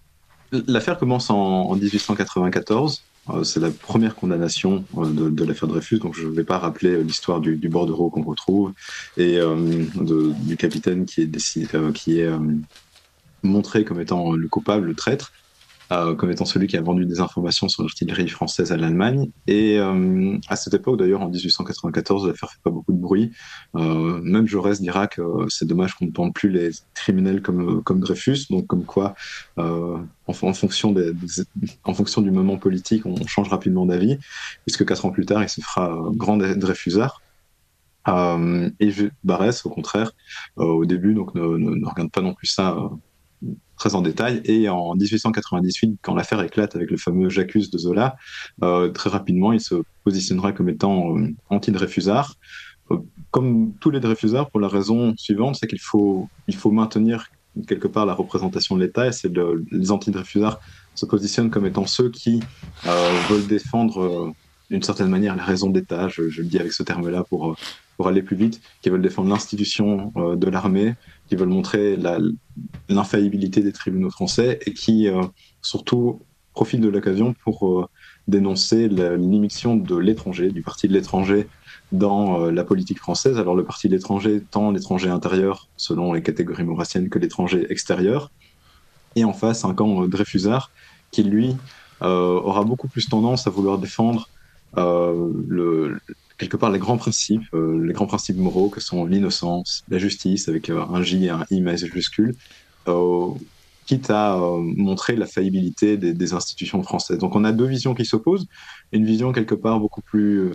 l'affaire 0.53 0.99
commence 0.99 1.31
en, 1.31 1.75
1894. 1.75 3.03
c'est 3.43 3.61
la 3.61 3.71
première 3.71 4.15
condamnation 4.15 4.85
de, 4.95 5.45
l'affaire 5.45 5.69
Dreyfus, 5.69 5.99
donc 5.99 6.15
je 6.15 6.27
ne 6.27 6.33
vais 6.33 6.45
pas 6.45 6.59
rappeler 6.59 7.03
l'histoire 7.03 7.41
du, 7.41 7.57
bordereau 7.69 8.11
qu'on 8.11 8.23
retrouve 8.23 8.73
et 9.17 9.39
du 9.95 10.57
capitaine 10.57 11.05
qui 11.07 11.23
est, 11.23 11.93
qui 11.93 12.21
est 12.21 12.31
montré 13.43 13.85
comme 13.85 14.01
étant 14.01 14.33
le 14.33 14.49
coupable, 14.49 14.87
le 14.87 14.95
traître. 14.95 15.33
Euh, 15.91 16.15
comme 16.15 16.31
étant 16.31 16.45
celui 16.45 16.67
qui 16.67 16.77
a 16.77 16.83
vendu 16.83 17.07
des 17.07 17.21
informations 17.21 17.67
sur 17.69 17.83
l'artillerie 17.83 18.29
française 18.29 18.73
à 18.73 18.77
l'Allemagne. 18.77 19.31
Et 19.47 19.79
euh, 19.79 20.37
à 20.49 20.55
cette 20.55 20.75
époque, 20.75 20.99
d'ailleurs, 20.99 21.23
en 21.23 21.31
1894, 21.31 22.27
l'affaire 22.27 22.51
fait 22.51 22.61
pas 22.63 22.71
beaucoup 22.71 22.93
de 22.93 22.99
bruit. 22.99 23.33
Euh, 23.75 24.21
même 24.23 24.47
Jaurès 24.47 24.83
dira 24.83 25.07
que 25.07 25.23
c'est 25.49 25.67
dommage 25.67 25.95
qu'on 25.95 26.05
ne 26.05 26.11
tente 26.11 26.35
plus 26.35 26.51
les 26.51 26.73
criminels 26.93 27.41
comme, 27.41 27.83
comme 27.85 28.01
Dreyfus, 28.01 28.49
donc 28.51 28.67
comme 28.67 28.85
quoi, 28.85 29.15
en, 29.57 30.05
en, 30.27 30.33
fonction 30.33 30.93
des, 30.93 31.13
en 31.85 31.95
fonction 31.95 32.21
du 32.21 32.31
moment 32.33 32.59
politique, 32.59 33.07
on 33.07 33.27
change 33.27 33.49
rapidement 33.49 33.87
d'avis, 33.87 34.19
puisque 34.67 34.85
quatre 34.85 35.07
ans 35.07 35.11
plus 35.11 35.25
tard, 35.25 35.43
il 35.43 35.49
se 35.49 35.63
fera 35.63 36.03
grand 36.13 36.37
Dreyfusard. 36.37 37.23
Euh, 38.09 38.71
et 38.81 38.91
Barès, 39.25 39.65
au 39.65 39.71
contraire, 39.71 40.13
au 40.57 40.85
début, 40.85 41.15
donc 41.15 41.35
ne, 41.35 41.43
ne, 41.57 41.87
regarde 41.87 42.11
pas 42.11 42.21
non 42.21 42.35
plus 42.35 42.47
ça 42.47 42.77
très 43.79 43.95
en 43.95 44.03
détail. 44.03 44.43
Et 44.45 44.69
en 44.69 44.95
1898, 44.95 45.99
quand 46.03 46.15
l'affaire 46.15 46.43
éclate 46.43 46.77
avec 46.77 46.91
le 46.91 46.97
fameux 46.97 47.31
J'accuse 47.31 47.71
de 47.71 47.79
Zola, 47.79 48.17
euh, 48.63 48.91
très 48.91 49.09
rapidement, 49.09 49.53
il 49.53 49.61
se 49.61 49.77
positionnera 50.05 50.53
comme 50.53 50.69
étant 50.69 51.17
euh, 51.17 51.29
anti-Dreyfusard. 51.49 52.35
Euh, 52.91 52.97
comme 53.31 53.73
tous 53.81 53.91
les 53.91 54.01
Dreyfusards, 54.01 54.51
pour 54.51 54.61
la 54.61 54.69
raison 54.69 55.15
suivante, 55.17 55.57
c'est 55.57 55.67
qu'il 55.67 55.81
faut, 55.81 56.29
il 56.49 56.57
faut 56.57 56.71
maintenir 56.71 57.29
quelque 57.67 57.89
part 57.89 58.07
la 58.07 58.15
représentation 58.15 58.77
de 58.77 58.83
l'État, 58.83 59.07
et 59.07 59.13
c'est 59.13 59.29
le, 59.29 59.65
les 59.71 59.91
anti-Dreyfusards 59.91 60.61
se 60.95 61.07
positionnent 61.07 61.51
comme 61.51 61.67
étant 61.67 61.87
ceux 61.87 62.11
qui 62.11 62.41
veulent 62.85 63.47
défendre 63.47 64.33
d'une 64.71 64.83
certaine 64.83 65.09
manière 65.09 65.35
la 65.35 65.45
raison 65.45 65.71
d'État, 65.71 66.09
je, 66.09 66.29
je, 66.29 66.43
le 66.43 66.49
dis 66.49 66.59
avec 66.59 66.73
ce 66.73 66.83
terme-là 66.83 67.25
pour, 67.25 67.57
pour 67.97 68.07
aller 68.07 68.23
plus 68.23 68.37
vite, 68.37 68.61
qui 68.83 68.91
veulent 68.91 69.03
défendre 69.03 69.29
l'institution 69.31 70.13
de 70.15 70.49
l'armée, 70.49 70.95
qui 71.29 71.37
veulent 71.37 71.49
montrer 71.49 71.99
l'infaillibilité 72.89 73.61
des 73.61 73.73
tribunaux 73.73 74.11
français 74.11 74.59
et 74.67 74.73
qui 74.73 75.09
surtout 75.63 76.21
profitent 76.55 76.81
de 76.81 76.89
l'occasion 76.89 77.35
pour 77.45 77.89
dénoncer 78.29 78.89
l'immixtion 78.89 79.77
de 79.77 79.97
l'étranger, 79.97 80.51
du 80.51 80.63
parti 80.63 80.89
de 80.89 80.93
l'étranger 80.93 81.47
dans 81.93 82.43
euh, 82.43 82.51
la 82.51 82.65
politique 82.65 82.99
française. 82.99 83.39
Alors 83.39 83.55
le 83.55 83.65
parti 83.65 83.89
de 83.89 83.95
l'étranger, 83.95 84.43
tant 84.51 84.71
l'étranger 84.71 85.09
intérieur, 85.09 85.69
selon 85.77 86.13
les 86.13 86.23
catégories 86.23 86.65
maurassiennes, 86.65 87.09
que 87.09 87.19
l'étranger 87.19 87.67
extérieur. 87.71 88.31
Et 89.17 89.25
en 89.25 89.33
face, 89.33 89.65
un 89.65 89.75
camp 89.75 90.03
euh, 90.03 90.09
Dreyfusard 90.09 90.71
qui, 91.11 91.25
lui, 91.25 91.57
euh, 92.03 92.41
aura 92.41 92.65
beaucoup 92.65 92.89
plus 92.89 93.09
tendance 93.09 93.47
à 93.47 93.51
vouloir 93.51 93.79
défendre 93.79 94.29
le, 94.77 95.99
quelque 96.39 96.57
part 96.57 96.71
les 96.71 96.79
grands 96.79 96.97
principes, 96.97 97.53
les 97.53 97.93
grands 97.93 98.07
principes 98.07 98.37
moraux 98.37 98.69
que 98.69 98.81
sont 98.81 99.05
l'innocence, 99.05 99.85
la 99.89 99.99
justice 99.99 100.49
avec 100.49 100.71
un 100.71 101.03
J 101.03 101.27
et 101.27 101.31
un 101.31 101.45
I 101.51 101.61
majuscule, 101.61 102.35
quitte 103.87 104.11
à 104.11 104.39
montrer 104.77 105.17
la 105.17 105.27
faillibilité 105.27 105.97
des, 105.97 106.33
institutions 106.33 106.83
françaises. 106.83 107.19
Donc 107.19 107.35
on 107.35 107.45
a 107.45 107.53
deux 107.53 107.67
visions 107.67 107.95
qui 107.95 108.05
s'opposent, 108.05 108.47
une 108.93 109.05
vision 109.05 109.33
quelque 109.33 109.55
part 109.55 109.81
beaucoup 109.81 110.03
plus 110.03 110.53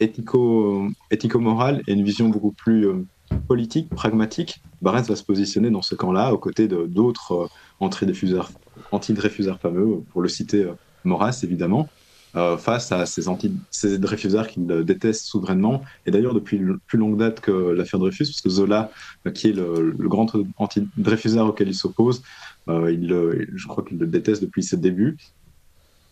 éthico, 0.00 0.88
éthico-morale 1.10 1.82
et 1.86 1.92
une 1.92 2.04
vision 2.04 2.28
beaucoup 2.28 2.52
plus 2.52 2.86
euh, 2.86 3.06
politique, 3.48 3.88
pragmatique, 3.90 4.62
Barès 4.82 5.06
va 5.08 5.16
se 5.16 5.24
positionner 5.24 5.70
dans 5.70 5.82
ce 5.82 5.94
camp-là, 5.94 6.32
aux 6.32 6.38
côtés 6.38 6.68
d'autres 6.68 7.32
euh, 7.32 7.46
anti-dreyfusards 7.80 9.60
fameux, 9.60 10.02
pour 10.10 10.22
le 10.22 10.28
citer 10.28 10.64
euh, 10.64 10.72
Maurras 11.04 11.40
évidemment, 11.42 11.88
euh, 12.36 12.56
face 12.56 12.92
à 12.92 13.06
ces, 13.06 13.28
anti 13.28 13.52
ces 13.70 13.98
Dreyfusards 13.98 14.48
qu'il 14.48 14.66
déteste 14.66 15.26
souverainement. 15.26 15.82
Et 16.06 16.10
d'ailleurs, 16.10 16.34
depuis 16.34 16.60
plus 16.86 16.98
longue 16.98 17.18
date 17.18 17.40
que 17.40 17.50
l'affaire 17.50 18.00
Dreyfus, 18.00 18.24
parce 18.24 18.40
que 18.40 18.50
Zola, 18.50 18.90
qui 19.34 19.48
est 19.48 19.52
le, 19.52 19.94
grand 19.98 20.30
anti-Dreyfusard 20.56 21.46
auquel 21.48 21.68
il 21.68 21.74
s'oppose, 21.74 22.22
il, 22.68 23.46
je 23.54 23.66
crois 23.66 23.84
qu'il 23.84 23.98
le 23.98 24.06
déteste 24.06 24.42
depuis 24.42 24.62
ses 24.62 24.76
débuts 24.76 25.16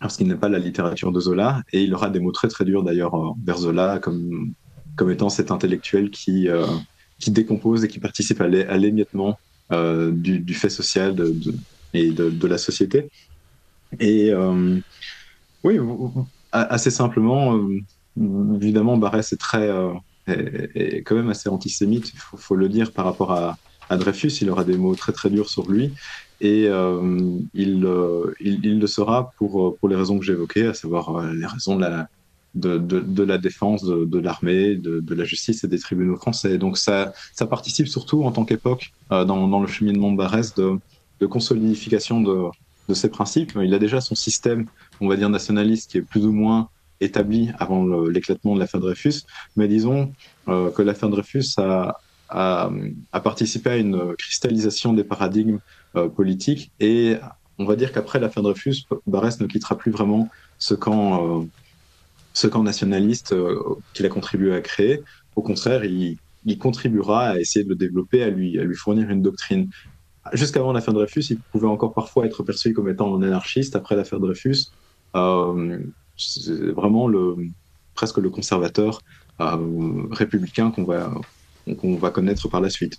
parce 0.02 0.16
qu'il 0.16 0.26
n'a 0.26 0.36
pas 0.36 0.48
la 0.48 0.58
littérature 0.58 1.12
de 1.12 1.20
Zola, 1.20 1.62
et 1.72 1.84
il 1.84 1.94
aura 1.94 2.10
des 2.10 2.18
mots 2.18 2.32
très 2.32 2.48
très 2.48 2.64
durs 2.64 2.82
d'ailleurs 2.82 3.14
euh, 3.14 3.30
vers 3.46 3.58
Zola, 3.58 4.00
comme, 4.00 4.52
comme 4.96 5.10
étant 5.10 5.28
cet 5.28 5.50
intellectuel 5.52 6.10
qui, 6.10 6.48
euh, 6.48 6.66
qui 7.20 7.30
décompose 7.30 7.84
et 7.84 7.88
qui 7.88 8.00
participe 8.00 8.40
à 8.40 8.48
l'émiettement 8.48 9.38
euh, 9.70 10.10
du, 10.10 10.54
fait 10.54 10.68
social 10.68 11.14
et 11.94 12.10
de, 12.10 12.46
la 12.46 12.58
société. 12.58 13.08
Et 14.00 14.32
oui, 15.64 15.78
assez 16.52 16.90
simplement, 16.90 17.58
évidemment, 18.16 18.96
Barès 18.96 19.32
est 19.32 19.36
très, 19.36 19.70
est, 20.26 21.02
quand 21.04 21.14
même 21.14 21.30
assez 21.30 21.48
antisémite, 21.48 22.12
il 22.12 22.18
faut, 22.18 22.56
le 22.56 22.68
dire 22.68 22.92
par 22.92 23.04
rapport 23.04 23.32
à, 23.32 23.56
Dreyfus, 23.90 24.32
il 24.40 24.48
aura 24.48 24.64
des 24.64 24.78
mots 24.78 24.94
très 24.94 25.12
très 25.12 25.28
durs 25.28 25.50
sur 25.50 25.70
lui, 25.70 25.92
et 26.40 26.66
euh, 26.66 27.38
il, 27.54 27.84
euh, 27.84 28.34
le 28.40 28.86
sera 28.86 29.32
pour, 29.36 29.62
euh, 29.62 29.76
pour 29.78 29.88
les 29.88 29.96
raisons 29.96 30.18
que 30.18 30.24
j'évoquais, 30.24 30.66
à 30.66 30.74
savoir 30.74 31.22
les 31.32 31.46
raisons 31.46 31.76
de 31.76 31.82
la, 31.82 32.08
de, 32.54 33.22
la 33.22 33.38
défense 33.38 33.84
de, 33.84 34.18
l'armée, 34.18 34.74
de, 34.74 35.14
la 35.14 35.24
justice 35.24 35.62
et 35.62 35.68
des 35.68 35.78
tribunaux 35.78 36.16
français. 36.16 36.58
Donc 36.58 36.78
ça, 36.78 37.12
ça 37.32 37.46
participe 37.46 37.86
surtout 37.86 38.24
en 38.24 38.32
tant 38.32 38.44
qu'époque 38.44 38.92
dans, 39.10 39.24
dans, 39.24 39.60
le 39.60 39.68
cheminement 39.68 40.10
de 40.10 40.16
Barès 40.16 40.54
de, 40.54 40.78
consolidification 41.26 42.20
de, 42.20 42.48
de 42.88 42.94
ces 42.94 43.08
principes. 43.08 43.52
Il 43.62 43.72
a 43.72 43.78
déjà 43.78 44.00
son 44.00 44.16
système, 44.16 44.66
on 45.02 45.08
va 45.08 45.16
dire 45.16 45.28
nationaliste, 45.28 45.90
qui 45.90 45.98
est 45.98 46.02
plus 46.02 46.24
ou 46.24 46.32
moins 46.32 46.68
établi 47.00 47.50
avant 47.58 47.84
l'éclatement 48.06 48.54
de 48.54 48.60
l'affaire 48.60 48.80
Dreyfus, 48.80 49.22
mais 49.56 49.68
disons 49.68 50.12
euh, 50.48 50.70
que 50.70 50.82
l'affaire 50.82 51.08
Dreyfus 51.08 51.54
a, 51.58 51.98
a, 52.32 53.20
participé 53.20 53.70
à 53.70 53.76
une 53.76 54.14
cristallisation 54.16 54.92
des 54.92 55.04
paradigmes 55.04 55.58
euh, 55.96 56.08
politique. 56.08 56.70
Et 56.80 57.16
on 57.58 57.64
va 57.64 57.76
dire 57.76 57.92
qu'après 57.92 58.18
l'affaire 58.18 58.42
Dreyfus, 58.42 58.86
Barès 59.06 59.40
ne 59.40 59.46
quittera 59.46 59.76
plus 59.76 59.90
vraiment 59.90 60.28
ce 60.58 60.74
camp, 60.74 61.40
euh, 61.40 61.44
ce 62.32 62.46
camp 62.46 62.62
nationaliste 62.62 63.32
euh, 63.32 63.58
qu'il 63.94 64.06
a 64.06 64.08
contribué 64.08 64.54
à 64.54 64.60
créer. 64.60 65.02
Au 65.36 65.42
contraire, 65.42 65.84
il, 65.84 66.18
contribuera 66.58 67.28
à 67.30 67.38
essayer 67.38 67.64
de 67.64 67.68
le 67.68 67.76
développer, 67.76 68.22
à 68.22 68.30
lui, 68.30 68.58
fournir 68.74 69.10
une 69.10 69.22
doctrine. 69.22 69.68
Jusqu'avant 70.32 70.72
l'affaire 70.72 70.94
Dreyfus, 70.94 71.24
il 71.30 71.38
pouvait 71.38 71.68
encore 71.68 71.94
parfois 71.94 72.26
être 72.26 72.42
perçu 72.42 72.72
comme 72.72 72.88
étant 72.88 73.14
un 73.14 73.22
anarchiste. 73.22 73.76
Après 73.76 73.96
l'affaire 73.96 74.20
Dreyfus, 74.20 74.70
vraiment 75.14 77.08
le, 77.08 77.36
presque 77.94 78.18
le 78.18 78.30
conservateur 78.30 79.00
euh, 79.40 80.06
républicain 80.10 80.70
qu'on 80.70 80.84
va, 80.84 81.12
qu'on 81.78 81.96
va 81.96 82.10
connaître 82.10 82.48
par 82.48 82.60
la 82.60 82.70
suite. 82.70 82.98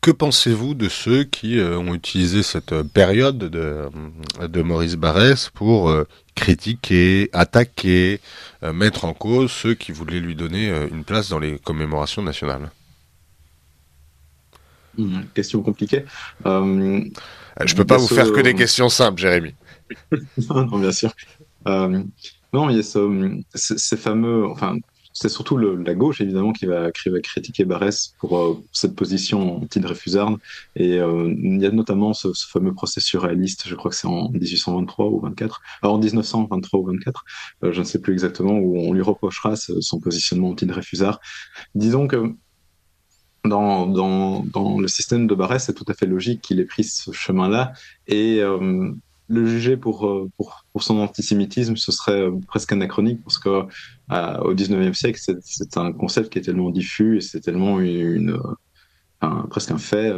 Que 0.00 0.12
pensez-vous 0.12 0.74
de 0.74 0.88
ceux 0.88 1.24
qui 1.24 1.58
euh, 1.58 1.76
ont 1.78 1.92
utilisé 1.92 2.42
cette 2.42 2.72
euh, 2.72 2.84
période 2.84 3.36
de, 3.38 3.90
euh, 4.40 4.48
de 4.48 4.62
Maurice 4.62 4.94
Barrès 4.96 5.50
pour 5.52 5.90
euh, 5.90 6.04
critiquer, 6.34 7.28
attaquer, 7.32 8.20
euh, 8.62 8.72
mettre 8.72 9.04
en 9.04 9.12
cause 9.12 9.50
ceux 9.50 9.74
qui 9.74 9.92
voulaient 9.92 10.20
lui 10.20 10.36
donner 10.36 10.70
euh, 10.70 10.88
une 10.90 11.04
place 11.04 11.28
dans 11.28 11.40
les 11.40 11.58
commémorations 11.58 12.22
nationales? 12.22 12.70
Mmh, 14.98 15.20
Question 15.34 15.62
compliquée. 15.62 16.04
Je 16.44 16.50
ne 16.50 17.76
peux 17.76 17.84
pas 17.84 17.96
vous 17.96 18.08
ce... 18.08 18.14
faire 18.14 18.32
que 18.32 18.40
des 18.40 18.54
questions 18.54 18.88
simples, 18.88 19.20
Jérémy. 19.20 19.54
non, 20.50 20.78
bien 20.78 20.92
sûr. 20.92 21.12
non, 21.66 22.70
il 22.70 22.76
y 22.76 22.80
a 22.80 22.82
ce, 22.82 23.40
ces 23.54 23.96
fameux, 23.96 24.46
enfin, 24.46 24.76
c'est 25.20 25.28
surtout 25.28 25.56
le, 25.56 25.74
la 25.74 25.94
gauche, 25.94 26.20
évidemment, 26.20 26.52
qui 26.52 26.66
va, 26.66 26.92
qui 26.92 27.08
va 27.08 27.18
critiquer 27.20 27.64
Barès 27.64 28.14
pour 28.20 28.38
euh, 28.38 28.62
cette 28.70 28.94
position 28.94 29.62
anti-Dreyfusarde. 29.62 30.38
Et 30.76 31.00
euh, 31.00 31.34
il 31.36 31.60
y 31.60 31.66
a 31.66 31.72
notamment 31.72 32.14
ce, 32.14 32.32
ce, 32.32 32.46
fameux 32.46 32.72
procès 32.72 33.00
surréaliste, 33.00 33.64
je 33.66 33.74
crois 33.74 33.90
que 33.90 33.96
c'est 33.96 34.06
en 34.06 34.28
1823 34.30 35.06
ou 35.06 35.20
24, 35.20 35.60
alors 35.82 35.96
en 35.96 35.98
1923 35.98 36.80
ou 36.80 36.86
24, 36.86 37.24
euh, 37.64 37.72
je 37.72 37.80
ne 37.80 37.84
sais 37.84 38.00
plus 38.00 38.12
exactement, 38.12 38.58
où 38.58 38.78
on 38.78 38.92
lui 38.92 39.02
reprochera 39.02 39.56
ce, 39.56 39.80
son 39.80 39.98
positionnement 39.98 40.50
anti-Dreyfusard. 40.50 41.20
Disons 41.74 42.06
que 42.06 42.34
dans, 43.44 44.44
le 44.78 44.88
système 44.88 45.26
de 45.26 45.34
Barès, 45.34 45.64
c'est 45.64 45.74
tout 45.74 45.86
à 45.88 45.94
fait 45.94 46.06
logique 46.06 46.40
qu'il 46.40 46.60
ait 46.60 46.64
pris 46.64 46.84
ce 46.84 47.12
chemin-là. 47.12 47.72
Et 48.06 48.40
euh, 48.40 48.92
le 49.28 49.46
juger 49.46 49.76
pour, 49.76 50.06
euh, 50.06 50.30
pour, 50.36 50.82
son 50.82 50.98
antisémitisme, 50.98 51.76
ce 51.76 51.92
serait 51.92 52.22
euh, 52.22 52.32
presque 52.46 52.72
anachronique 52.72 53.22
parce 53.22 53.38
que 53.38 53.66
euh, 54.10 54.38
au 54.38 54.54
19e 54.54 54.94
siècle, 54.94 55.20
c'est 55.42 55.76
un 55.76 55.92
concept 55.92 56.32
qui 56.32 56.38
est 56.38 56.42
tellement 56.42 56.70
diffus 56.70 57.18
et 57.18 57.20
c'est 57.20 57.40
tellement 57.40 57.78
une, 57.78 57.90
une 57.90 58.40
un, 59.20 59.42
presque 59.50 59.70
un 59.70 59.78
fait, 59.78 60.12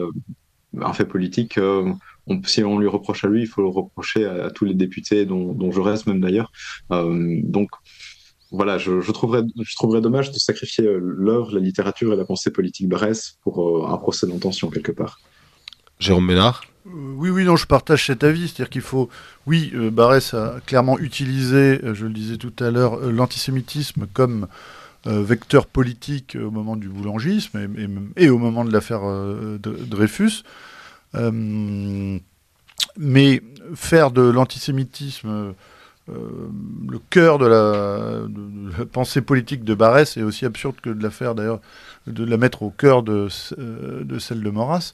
un 0.81 0.93
fait 0.93 1.07
politique. 1.07 1.59
On, 1.59 2.43
si 2.45 2.63
on 2.63 2.79
lui 2.79 2.87
reproche 2.87 3.25
à 3.25 3.29
lui, 3.29 3.43
il 3.43 3.47
faut 3.47 3.63
le 3.63 3.69
reprocher 3.69 4.27
à, 4.27 4.51
tous 4.51 4.65
les 4.65 4.75
députés, 4.75 5.27
dont, 5.27 5.53
dont 5.53 5.71
même 6.07 6.21
d'ailleurs. 6.21 6.53
donc 6.91 7.71
voilà, 8.51 8.79
je, 8.79 9.01
je, 9.01 9.13
trouverais, 9.13 9.43
je 9.61 9.75
trouverais 9.77 10.01
dommage 10.01 10.31
de 10.33 10.39
sacrifier 10.39 10.85
l'œuvre, 11.01 11.55
la 11.55 11.61
littérature 11.61 12.13
et 12.13 12.17
la 12.17 12.25
pensée 12.25 12.51
politique 12.51 12.89
Bresse 12.89 13.39
pour 13.43 13.89
un 13.91 13.97
procès 13.97 14.27
d'intention 14.27 14.71
quelque 14.71 14.93
part. 14.93 15.21
Jérôme 16.01 16.27
Ménard? 16.27 16.65
Euh, 16.87 16.91
oui, 17.17 17.31
oui, 17.31 17.45
non, 17.45 17.57
je 17.57 17.67
partage 17.67 18.07
cet 18.07 18.25
avis. 18.25 18.49
C'est-à-dire 18.49 18.71
qu'il 18.71 18.81
faut. 18.81 19.09
Oui, 19.47 19.71
euh, 19.75 19.91
Barès 19.91 20.35
a 20.35 20.61
clairement 20.67 20.99
utilisé, 20.99 21.81
euh, 21.85 21.95
je 21.95 22.07
le 22.07 22.13
disais 22.13 22.37
tout 22.37 22.53
à 22.59 22.71
l'heure, 22.71 22.95
euh, 22.95 23.13
l'antisémitisme 23.13 24.07
comme 24.13 24.47
euh, 25.07 25.23
vecteur 25.23 25.67
politique 25.67 26.37
au 26.43 26.51
moment 26.51 26.77
du 26.77 26.89
boulangisme 26.89 27.59
et, 27.59 27.83
et, 27.83 28.25
et 28.27 28.31
au 28.31 28.39
moment 28.39 28.65
de 28.65 28.73
l'affaire 28.73 29.03
Dreyfus. 29.61 30.43
mais 32.97 33.43
faire 33.75 34.11
de 34.11 34.23
l'antisémitisme 34.23 35.55
le 36.09 36.99
cœur 37.11 37.39
de 37.39 37.47
la, 37.47 38.27
de 38.29 38.79
la, 38.79 38.87
pensée 38.87 39.21
politique 39.21 39.63
de 39.63 39.75
Barès 39.75 40.17
est 40.17 40.23
aussi 40.23 40.45
absurde 40.45 40.77
que 40.83 40.91
de 40.91 41.03
la 41.03 41.11
faire 41.11 41.35
d'ailleurs, 41.35 41.61
de 42.07 42.25
la 42.25 42.37
mettre 42.37 42.63
au 42.63 42.71
cœur 42.71 43.03
de, 43.03 43.29
de 43.59 44.19
celle 44.19 44.43
de 44.43 44.51
Maurras. 44.51 44.93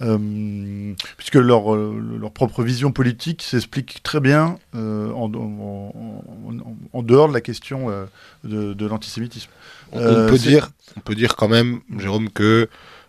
Euh, 0.00 0.94
puisque 1.16 1.34
leur, 1.34 1.74
euh, 1.74 2.00
leur 2.20 2.30
propre 2.30 2.62
vision 2.62 2.92
politique 2.92 3.42
s'explique 3.42 4.00
très 4.04 4.20
bien 4.20 4.56
euh, 4.76 5.10
en, 5.10 5.24
en, 5.34 5.92
en, 5.92 6.76
en, 6.92 7.02
dehors 7.02 7.28
de 7.28 7.34
la 7.34 7.40
question 7.40 7.90
euh, 7.90 8.04
de, 8.44 8.74
de 8.74 8.86
l'antisémitisme. 8.86 9.50
On, 9.90 9.98
on 10.00 10.28
peut 10.28 10.38
dire, 10.38 10.70
on 10.96 11.00
peut 11.00 11.16
dire 11.16 11.34
quand 11.34 11.48
même, 11.48 11.80
Jérôme, 11.98 12.30
que 12.30 12.68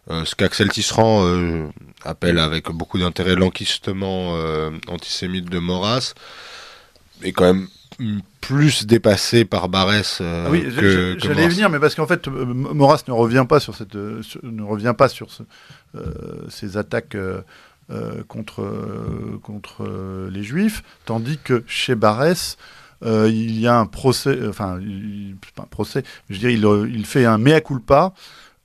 ce 0.10 0.34
qu'Axel 0.34 0.70
Tisserand 0.70 1.24
appelle 2.04 2.40
avec 2.40 2.72
beaucoup 2.72 2.98
d'intérêt 2.98 3.36
l'enquistement 3.36 4.34
antisémite 4.88 5.48
de 5.52 5.60
Maurras 5.60 6.16
est 7.24 7.32
quand 7.32 7.46
même 7.46 7.68
plus 8.42 8.86
dépassé 8.86 9.46
par 9.46 9.68
Barès 9.68 10.20
euh, 10.22 10.46
ah 10.48 10.52
oui, 10.52 10.66
j'allais 10.72 11.48
venir, 11.48 11.70
mais 11.70 11.80
parce 11.80 11.96
qu'en 11.96 12.08
fait, 12.08 12.28
Maurras 12.28 13.04
ne 13.08 13.14
revient 13.14 13.46
pas 13.48 13.60
sur 13.60 13.76
cette, 13.76 13.96
ne 13.96 14.64
revient 14.64 14.94
pas 14.98 15.10
sur 15.10 15.28
ces 16.50 16.78
attaques 16.78 17.18
contre 18.28 19.40
contre 19.44 20.30
les 20.32 20.44
Juifs, 20.44 20.84
tandis 21.06 21.40
que 21.44 21.64
chez 21.68 21.96
Barès, 21.96 22.58
il 23.04 23.60
y 23.60 23.68
a 23.68 23.78
un 23.78 23.86
procès, 23.86 24.38
enfin, 24.48 24.80
pas 25.56 25.64
un 25.64 25.68
procès, 25.68 26.04
je 26.30 26.40
dirais, 26.40 26.54
il, 26.54 26.66
il 26.94 27.06
fait 27.06 27.26
un 27.26 27.38
mea 27.38 27.60
culpa 27.60 28.14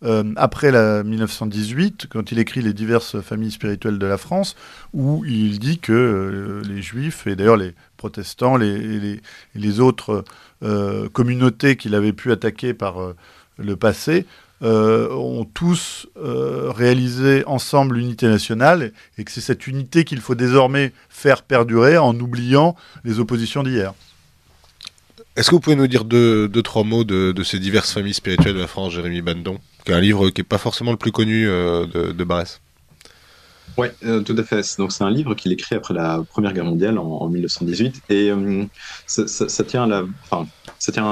euh, 0.05 0.33
après 0.37 0.71
la 0.71 1.03
1918, 1.03 2.09
quand 2.11 2.31
il 2.31 2.39
écrit 2.39 2.61
les 2.61 2.75
diverses 2.75 3.21
familles 3.21 3.53
spirituelles 3.53 3.99
de 3.99 4.07
la 4.07 4.19
France, 4.19 4.55
où 4.93 5.25
il 5.25 5.59
dit 5.59 5.79
que 5.79 5.93
euh, 5.93 6.63
les 6.69 6.83
juifs, 6.83 7.27
et 7.27 7.37
d'ailleurs 7.37 7.57
les 7.57 7.75
protestants, 8.05 8.57
les, 8.57 9.21
les, 9.55 9.81
autres 9.81 10.25
euh, 10.63 11.09
communautés 11.09 11.77
qu'il 11.77 11.95
avait 11.95 12.13
pu 12.13 12.33
attaquer 12.33 12.75
par 12.75 12.97
le 13.59 13.77
passé, 13.77 14.27
ont 14.63 15.47
tous 15.53 16.07
réalisé 16.17 17.45
ensemble 17.47 17.97
l'unité 17.97 18.27
nationale, 18.29 18.93
et 19.19 19.25
que 19.25 19.31
c'est 19.31 19.43
cette 19.43 19.67
unité 19.67 20.05
qu'il 20.05 20.21
faut 20.21 20.35
désormais 20.35 20.93
faire 21.09 21.43
perdurer 21.43 21.99
en 21.99 22.19
oubliant 22.19 22.75
les 23.05 23.21
oppositions 23.21 23.63
d'hier. 23.63 23.93
Est-ce 25.37 25.51
que 25.51 25.55
vous 25.57 25.61
pouvez 25.61 25.77
nous 25.77 25.89
dire 25.89 26.05
deux, 26.05 26.49
trois 26.63 26.85
mots 26.85 27.05
de, 27.05 27.43
ces 27.43 27.59
diverses 27.59 27.93
familles 27.93 28.15
spirituelles 28.15 28.55
de 28.55 28.61
la 28.61 28.67
France, 28.67 28.93
Jérémy 28.93 29.23
Bandon 29.23 29.59
qui 29.85 29.93
est 29.93 29.95
un 29.95 30.01
livre 30.01 30.31
qui 30.31 30.41
n'est 30.41 30.45
pas 30.47 30.59
forcément 30.59 30.93
le 30.93 30.97
plus 30.97 31.13
connu 31.13 31.49
euh, 31.49 31.87
de, 31.87 32.13
de 32.13 32.25
Barès? 32.25 32.61
Oui, 33.77 33.89
euh, 34.05 34.21
tout 34.23 34.37
à 34.39 34.45
fait. 34.45 34.63
Donc 34.79 34.93
c'est 34.93 35.05
un 35.05 35.11
livre 35.11 35.35
qu'il 35.35 35.53
écrit 35.53 35.75
après 35.75 35.95
la 35.95 36.23
Première 36.31 36.53
Guerre 36.53 36.65
mondiale 36.65 36.99
en, 36.99 37.29
1918 37.29 38.03
et 38.09 38.31
euh, 38.31 38.65
ça, 39.07 39.65
tient 39.65 39.85
à 39.85 39.87
la, 39.87 40.05
enfin, 40.23 40.47
ça 40.79 40.93
tient 40.93 41.05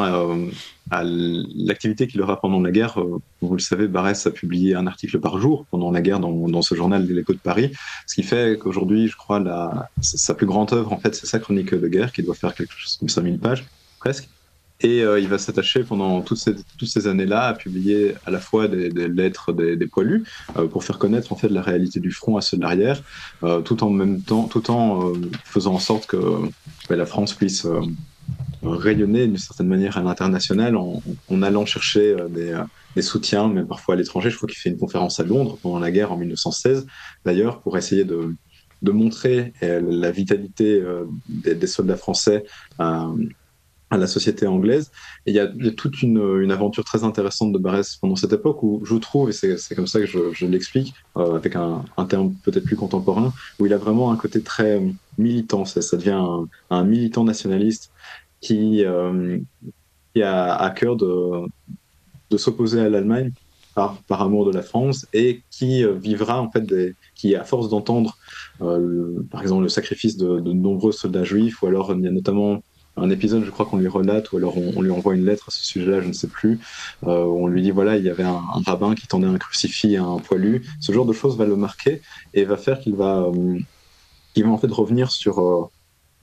à 0.90 1.02
l'activité 1.04 2.06
qu'il 2.06 2.22
aura 2.22 2.40
pendant 2.40 2.60
la 2.60 2.70
guerre. 2.70 2.98
vous 3.40 3.54
le 3.54 3.60
savez, 3.60 3.88
Barès 3.88 4.26
a 4.26 4.30
publié 4.30 4.74
un 4.74 4.86
article 4.86 5.18
par 5.18 5.40
jour 5.40 5.66
pendant 5.70 5.90
la 5.90 6.00
guerre 6.00 6.20
dans, 6.20 6.62
ce 6.62 6.74
journal 6.74 7.06
de 7.06 7.14
l'Écho 7.14 7.32
de 7.32 7.38
Paris, 7.38 7.72
ce 8.06 8.14
qui 8.14 8.22
fait 8.22 8.58
qu'aujourd'hui, 8.58 9.08
je 9.08 9.16
crois, 9.16 9.40
la, 9.40 9.88
sa 10.00 10.34
plus 10.34 10.46
grande 10.46 10.72
œuvre 10.72 10.92
en 10.92 10.98
fait, 10.98 11.14
c'est 11.14 11.26
sa 11.26 11.40
chronique 11.40 11.74
de 11.74 11.88
guerre 11.88 12.12
qui 12.12 12.22
doit 12.22 12.34
faire 12.34 12.54
quelque 12.54 12.74
chose 12.76 12.96
comme 12.96 13.08
5000 13.08 13.38
pages 13.38 13.64
presque. 13.98 14.28
Et 14.82 15.02
euh, 15.02 15.20
il 15.20 15.28
va 15.28 15.38
s'attacher 15.38 15.84
pendant 15.84 16.22
toutes 16.22 16.38
ces, 16.38 17.06
années-là 17.06 17.42
à 17.44 17.54
publier 17.54 18.14
à 18.26 18.30
la 18.30 18.40
fois 18.40 18.66
des, 18.66 18.90
lettres 18.90 19.52
des, 19.52 19.76
des 19.76 19.86
poilus 19.86 20.24
euh, 20.56 20.66
pour 20.66 20.82
faire 20.82 20.98
connaître 20.98 21.32
en 21.32 21.36
fait 21.36 21.48
la 21.48 21.62
réalité 21.62 22.00
du 22.00 22.10
front 22.10 22.36
à 22.36 22.40
ceux 22.40 22.56
de 22.56 22.62
l'arrière, 22.62 23.00
euh, 23.44 23.60
tout 23.60 23.84
en 23.84 23.90
même 23.90 24.22
temps, 24.22 24.44
tout 24.44 24.70
en 24.70 25.12
faisant 25.44 25.74
en 25.74 25.78
sorte 25.78 26.06
que 26.06 26.16
ben, 26.88 26.96
la 26.96 27.06
France 27.06 27.32
puisse 27.34 27.66
rayonner 28.62 29.26
d'une 29.26 29.38
certaine 29.38 29.68
manière 29.68 29.98
à 29.98 30.02
l'international 30.02 30.76
en, 30.76 31.42
allant 31.42 31.64
chercher 31.64 32.16
des, 32.30 33.02
soutiens, 33.02 33.48
même 33.48 33.66
parfois 33.66 33.94
à 33.94 33.98
l'étranger. 33.98 34.30
Je 34.30 34.36
crois 34.36 34.48
qu'il 34.48 34.58
fait 34.58 34.70
une 34.70 34.78
conférence 34.78 35.20
à 35.20 35.24
Londres 35.24 35.58
pendant 35.62 35.78
la 35.78 35.90
guerre 35.90 36.12
en 36.12 36.16
1916, 36.16 36.86
d'ailleurs, 37.24 37.60
pour 37.60 37.76
essayer 37.78 38.04
de, 38.04 38.34
montrer 38.84 39.52
la 39.60 40.10
vitalité 40.10 40.82
des, 41.28 41.66
soldats 41.66 41.96
français 41.96 42.44
à 43.92 43.98
la 43.98 44.06
société 44.06 44.46
anglaise. 44.46 44.90
Il 45.26 45.34
y 45.34 45.38
a, 45.38 45.46
toute 45.76 46.00
une, 46.02 46.50
aventure 46.50 46.82
très 46.82 47.04
intéressante 47.04 47.52
de 47.52 47.58
Barès 47.58 47.96
pendant 47.96 48.16
cette 48.16 48.32
époque 48.32 48.62
où 48.62 48.80
je 48.84 48.94
trouve, 48.96 49.28
et 49.28 49.32
c'est 49.32 49.74
comme 49.74 49.86
ça 49.86 50.00
que 50.00 50.06
je, 50.06 50.46
l'explique, 50.46 50.94
euh, 51.18 51.36
avec 51.36 51.56
un, 51.56 51.84
terme 52.08 52.32
peut-être 52.42 52.64
plus 52.64 52.76
contemporain, 52.76 53.34
où 53.58 53.66
il 53.66 53.72
a 53.74 53.76
vraiment 53.76 54.10
un 54.10 54.16
côté 54.16 54.40
très 54.40 54.80
militant. 55.18 55.66
Ça, 55.66 55.96
devient 55.98 56.24
un, 56.70 56.84
militant 56.84 57.22
nationaliste 57.22 57.90
qui, 58.40 58.82
euh, 58.82 59.38
qui 60.14 60.22
a 60.22 60.54
à 60.54 60.70
cœur 60.70 60.96
de, 60.96 61.46
s'opposer 62.38 62.80
à 62.80 62.88
l'Allemagne 62.88 63.30
par, 63.74 63.98
amour 64.08 64.46
de 64.46 64.52
la 64.52 64.62
France 64.62 65.06
et 65.12 65.42
qui 65.50 65.84
euh, 65.84 65.92
vivra 65.92 66.40
en 66.40 66.50
fait 66.50 66.64
qui 67.14 67.36
à 67.36 67.44
force 67.44 67.68
d'entendre 67.68 68.16
par 68.58 69.42
exemple 69.42 69.64
le 69.64 69.68
sacrifice 69.68 70.16
de 70.16 70.52
nombreux 70.52 70.92
soldats 70.92 71.24
juifs 71.24 71.62
ou 71.62 71.66
alors 71.66 71.92
il 71.94 72.02
y 72.02 72.06
a 72.06 72.10
notamment 72.10 72.62
un 72.96 73.10
épisode, 73.10 73.44
je 73.44 73.50
crois 73.50 73.66
qu'on 73.66 73.78
lui 73.78 73.88
relate, 73.88 74.32
ou 74.32 74.36
alors 74.36 74.56
on, 74.56 74.82
lui 74.82 74.90
envoie 74.90 75.14
une 75.14 75.24
lettre 75.24 75.44
à 75.48 75.50
ce 75.50 75.64
sujet-là, 75.64 76.00
je 76.00 76.08
ne 76.08 76.12
sais 76.12 76.28
plus. 76.28 76.60
Euh, 77.04 77.24
on 77.24 77.46
lui 77.46 77.62
dit 77.62 77.70
voilà, 77.70 77.96
il 77.96 78.04
y 78.04 78.10
avait 78.10 78.22
un, 78.22 78.42
rabbin 78.66 78.94
qui 78.94 79.06
tendait 79.06 79.26
un 79.26 79.38
crucifix 79.38 79.96
à 79.96 80.04
un 80.04 80.18
poilu. 80.18 80.66
Ce 80.80 80.92
genre 80.92 81.06
de 81.06 81.12
choses 81.12 81.36
va 81.36 81.46
le 81.46 81.56
marquer 81.56 82.02
et 82.34 82.44
va 82.44 82.56
faire 82.56 82.80
qu'il 82.80 82.94
va, 82.94 83.22
euh, 83.22 83.58
va 84.36 84.48
en 84.48 84.58
fait 84.58 84.70
revenir 84.70 85.10
sur 85.10 85.70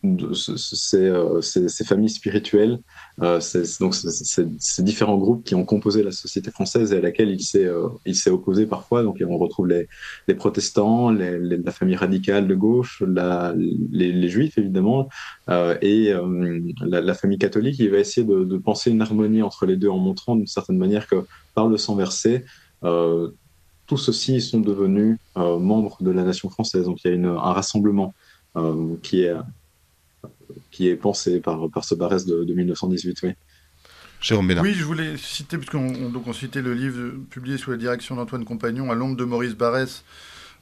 euh, 0.06 1.42
ces, 1.42 1.68
ces, 1.68 1.84
familles 1.84 2.10
spirituelles, 2.10 2.80
euh, 3.22 3.42
donc 3.82 3.94
ces 3.94 4.84
différents 4.84 5.18
groupes 5.18 5.44
qui 5.44 5.56
ont 5.56 5.66
composé 5.66 6.04
la 6.04 6.12
société 6.12 6.52
française 6.52 6.94
et 6.94 6.98
à 6.98 7.02
laquelle 7.02 7.30
il 7.32 7.42
s'est 7.42 7.66
euh, 7.66 7.90
opposé 8.32 8.66
parfois. 8.66 9.04
Donc 9.04 9.22
on 9.28 9.38
retrouve 9.38 9.68
les, 9.68 10.36
protestants, 10.36 11.12
la 11.12 11.72
famille 11.72 11.98
radicale 11.98 12.48
de 12.48 12.56
gauche, 12.56 13.04
les, 13.92 14.30
juifs 14.30 14.58
évidemment, 14.58 15.10
et 15.82 16.14
la, 16.82 17.14
famille 17.14 17.38
catholique. 17.38 17.78
Il 17.80 17.92
va 17.92 17.98
essayer 17.98 18.26
de, 18.26 18.58
penser 18.58 18.92
une 18.92 19.02
harmonie 19.02 19.42
entre 19.42 19.66
les 19.66 19.76
deux 19.76 19.90
en 19.90 19.98
montrant 19.98 20.38
d'une 20.38 20.48
certaine 20.48 20.78
manière 20.78 21.08
que 21.08 21.26
par 21.56 21.68
le 21.68 21.76
sang 21.76 21.96
versé, 21.96 22.46
tous 22.82 23.98
ceux-ci 23.98 24.40
sont 24.40 24.62
devenus 24.62 25.18
membres 25.36 25.98
de 26.00 26.12
la 26.12 26.24
nation 26.24 26.50
française. 26.50 26.86
Donc 26.86 27.04
il 27.04 27.12
y 27.12 27.26
a 27.26 27.30
un 27.30 27.54
rassemblement 27.54 28.14
qui 29.02 29.24
est 29.24 29.36
qui 30.72 30.88
est 30.88 30.96
pensé 30.96 31.40
par, 31.40 31.70
par 31.70 31.84
ce 31.84 31.96
Barès 31.96 32.26
de, 32.26 32.54
1918. 32.54 33.20
Oui. 33.24 33.30
Jérôme 34.22 34.54
Oui, 34.62 34.74
je 34.74 34.84
voulais 34.84 35.16
citer, 35.18 35.58
puisqu'on 35.58 36.10
donc 36.10 36.28
on 36.28 36.34
citait 36.34 36.62
le 36.62 36.74
livre 36.74 37.14
publié 37.30 37.58
sous 37.58 37.72
la 37.72 37.78
direction 37.78 38.16
d'Antoine 38.16 38.44
Compagnon, 38.44 38.92
à 38.92 38.96
l'ombre 38.96 39.16
de 39.16 39.24
Maurice 39.24 39.56
Barès, 39.56 40.04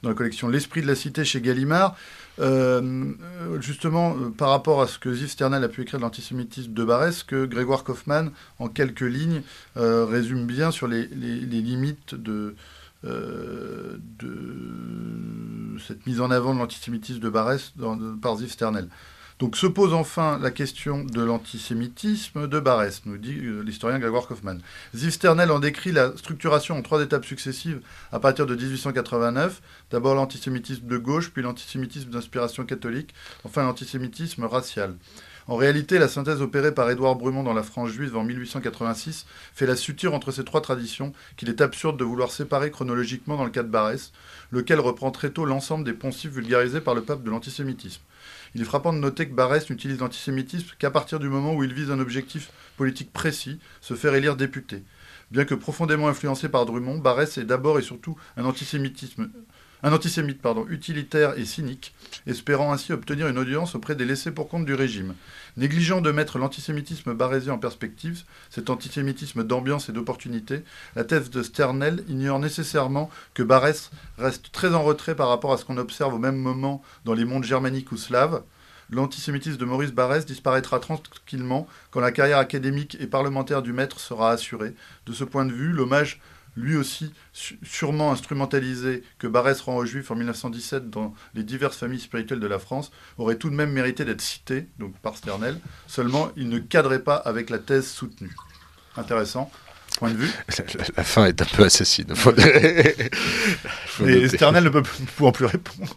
dans 0.02 0.10
la 0.10 0.14
collection 0.14 0.48
L'Esprit 0.48 0.82
de 0.82 0.86
la 0.86 0.94
Cité 0.94 1.24
chez 1.24 1.40
Gallimard. 1.40 1.96
Euh, 2.40 3.12
justement, 3.60 4.14
euh, 4.16 4.30
par 4.30 4.50
rapport 4.50 4.80
à 4.80 4.86
ce 4.86 4.98
que 4.98 5.12
Ziv 5.12 5.28
Sternel 5.28 5.64
a 5.64 5.68
pu 5.68 5.82
écrire 5.82 5.98
de 5.98 6.04
l'antisémitisme 6.04 6.72
de 6.72 6.84
Barès, 6.84 7.24
que 7.24 7.46
Grégoire 7.46 7.82
Kaufmann, 7.82 8.30
en 8.60 8.68
quelques 8.68 9.00
lignes, 9.00 9.42
euh, 9.76 10.04
résume 10.04 10.46
bien 10.46 10.70
sur 10.70 10.86
les, 10.86 11.08
les, 11.08 11.40
les 11.40 11.60
limites 11.60 12.14
de, 12.14 12.54
de 13.02 14.28
cette 15.84 16.06
mise 16.06 16.20
en 16.20 16.30
avant 16.30 16.54
de 16.54 16.60
l'antisémitisme 16.60 17.20
de 17.20 17.28
Barès 17.28 17.72
dans, 17.76 17.98
par 18.18 18.36
Ziv 18.36 18.50
Sternel. 18.50 18.88
Donc 19.38 19.56
se 19.56 19.68
pose 19.68 19.94
enfin 19.94 20.36
la 20.42 20.50
question 20.50 21.04
de 21.04 21.22
l'antisémitisme 21.22 22.48
de 22.48 22.58
Barès, 22.58 23.02
nous 23.06 23.18
dit 23.18 23.38
euh, 23.38 23.62
l'historien 23.62 24.00
Grégoire 24.00 24.26
Kaufmann. 24.26 24.60
Ziv 24.96 25.10
Sternel 25.10 25.52
en 25.52 25.60
décrit 25.60 25.92
la 25.92 26.16
structuration 26.16 26.76
en 26.76 26.82
trois 26.82 27.00
étapes 27.00 27.24
successives 27.24 27.80
à 28.10 28.18
partir 28.18 28.46
de 28.46 28.56
1889. 28.56 29.62
D'abord 29.92 30.16
l'antisémitisme 30.16 30.88
de 30.88 30.98
gauche, 30.98 31.30
puis 31.30 31.42
l'antisémitisme 31.42 32.10
d'inspiration 32.10 32.64
catholique, 32.64 33.14
enfin 33.44 33.62
l'antisémitisme 33.62 34.44
racial. 34.44 34.96
En 35.46 35.54
réalité, 35.54 36.00
la 36.00 36.08
synthèse 36.08 36.42
opérée 36.42 36.74
par 36.74 36.90
Édouard 36.90 37.14
Brumont 37.14 37.44
dans 37.44 37.54
La 37.54 37.62
France 37.62 37.90
juive 37.90 38.16
en 38.16 38.24
1886 38.24 39.24
fait 39.54 39.66
la 39.66 39.76
suture 39.76 40.14
entre 40.14 40.32
ces 40.32 40.44
trois 40.44 40.60
traditions 40.60 41.12
qu'il 41.36 41.48
est 41.48 41.60
absurde 41.60 41.96
de 41.96 42.04
vouloir 42.04 42.32
séparer 42.32 42.72
chronologiquement 42.72 43.36
dans 43.36 43.44
le 43.44 43.50
cas 43.50 43.62
de 43.62 43.68
Barès, 43.68 44.12
lequel 44.50 44.80
reprend 44.80 45.12
très 45.12 45.30
tôt 45.30 45.44
l'ensemble 45.44 45.84
des 45.84 45.94
poncifs 45.94 46.32
vulgarisés 46.32 46.80
par 46.80 46.94
le 46.94 47.02
pape 47.02 47.22
de 47.22 47.30
l'antisémitisme. 47.30 48.02
Il 48.54 48.62
est 48.62 48.64
frappant 48.64 48.92
de 48.92 48.98
noter 48.98 49.28
que 49.28 49.34
Barès 49.34 49.68
n'utilise 49.70 49.98
l'antisémitisme 49.98 50.74
qu'à 50.78 50.90
partir 50.90 51.18
du 51.18 51.28
moment 51.28 51.54
où 51.54 51.64
il 51.64 51.72
vise 51.72 51.90
un 51.90 51.98
objectif 51.98 52.50
politique 52.76 53.12
précis, 53.12 53.58
se 53.80 53.94
faire 53.94 54.14
élire 54.14 54.36
député. 54.36 54.82
Bien 55.30 55.44
que 55.44 55.54
profondément 55.54 56.08
influencé 56.08 56.48
par 56.48 56.64
Drummond, 56.64 56.98
Barès 56.98 57.36
est 57.36 57.44
d'abord 57.44 57.78
et 57.78 57.82
surtout 57.82 58.16
un 58.36 58.44
antisémitisme 58.44 59.30
un 59.82 59.92
antisémite 59.92 60.42
pardon, 60.42 60.66
utilitaire 60.68 61.38
et 61.38 61.44
cynique, 61.44 61.94
espérant 62.26 62.72
ainsi 62.72 62.92
obtenir 62.92 63.28
une 63.28 63.38
audience 63.38 63.74
auprès 63.74 63.94
des 63.94 64.04
laissés 64.04 64.30
pour 64.30 64.48
compte 64.48 64.64
du 64.64 64.74
régime. 64.74 65.14
Négligeant 65.56 66.00
de 66.00 66.10
mettre 66.10 66.38
l'antisémitisme 66.38 67.14
barésien 67.14 67.54
en 67.54 67.58
perspective, 67.58 68.22
cet 68.50 68.70
antisémitisme 68.70 69.44
d'ambiance 69.44 69.88
et 69.88 69.92
d'opportunité, 69.92 70.62
la 70.96 71.04
thèse 71.04 71.30
de 71.30 71.42
Sternel 71.42 72.04
ignore 72.08 72.38
nécessairement 72.38 73.10
que 73.34 73.42
Barès 73.42 73.90
reste 74.18 74.52
très 74.52 74.74
en 74.74 74.82
retrait 74.82 75.14
par 75.14 75.28
rapport 75.28 75.52
à 75.52 75.56
ce 75.56 75.64
qu'on 75.64 75.78
observe 75.78 76.14
au 76.14 76.18
même 76.18 76.36
moment 76.36 76.82
dans 77.04 77.14
les 77.14 77.24
mondes 77.24 77.44
germaniques 77.44 77.92
ou 77.92 77.96
slaves. 77.96 78.42
L'antisémitisme 78.90 79.58
de 79.58 79.64
Maurice 79.66 79.92
Barès 79.92 80.24
disparaîtra 80.24 80.80
tranquillement 80.80 81.66
quand 81.90 82.00
la 82.00 82.10
carrière 82.10 82.38
académique 82.38 82.96
et 83.00 83.06
parlementaire 83.06 83.60
du 83.60 83.74
maître 83.74 84.00
sera 84.00 84.30
assurée. 84.30 84.74
De 85.06 85.12
ce 85.12 85.24
point 85.24 85.44
de 85.44 85.52
vue, 85.52 85.72
l'hommage 85.72 86.20
lui 86.58 86.76
aussi 86.76 87.12
sûrement 87.32 88.12
instrumentalisé 88.12 89.02
que 89.18 89.26
Barès 89.26 89.60
rend 89.60 89.76
aux 89.76 89.84
Juifs 89.84 90.10
en 90.10 90.16
1917 90.16 90.90
dans 90.90 91.14
les 91.34 91.42
diverses 91.42 91.78
familles 91.78 92.00
spirituelles 92.00 92.40
de 92.40 92.46
la 92.46 92.58
France, 92.58 92.90
aurait 93.16 93.36
tout 93.36 93.50
de 93.50 93.54
même 93.54 93.70
mérité 93.70 94.04
d'être 94.04 94.20
cité, 94.20 94.66
donc 94.78 94.96
par 94.98 95.16
Sternel, 95.16 95.58
seulement 95.86 96.30
il 96.36 96.48
ne 96.48 96.58
cadrait 96.58 97.02
pas 97.02 97.16
avec 97.16 97.50
la 97.50 97.58
thèse 97.58 97.88
soutenue. 97.88 98.34
Intéressant. 98.96 99.50
Point 99.98 100.10
de 100.10 100.16
vue. 100.16 100.30
La, 100.96 101.04
fin 101.04 101.24
est 101.26 101.40
un 101.40 101.46
peu 101.46 101.64
assassine. 101.64 102.12
Et 104.06 104.28
Sternel 104.28 104.64
ne 104.64 104.68
peut 104.68 104.82
pouvant 104.82 105.32
plus 105.32 105.46
répondre. 105.46 105.96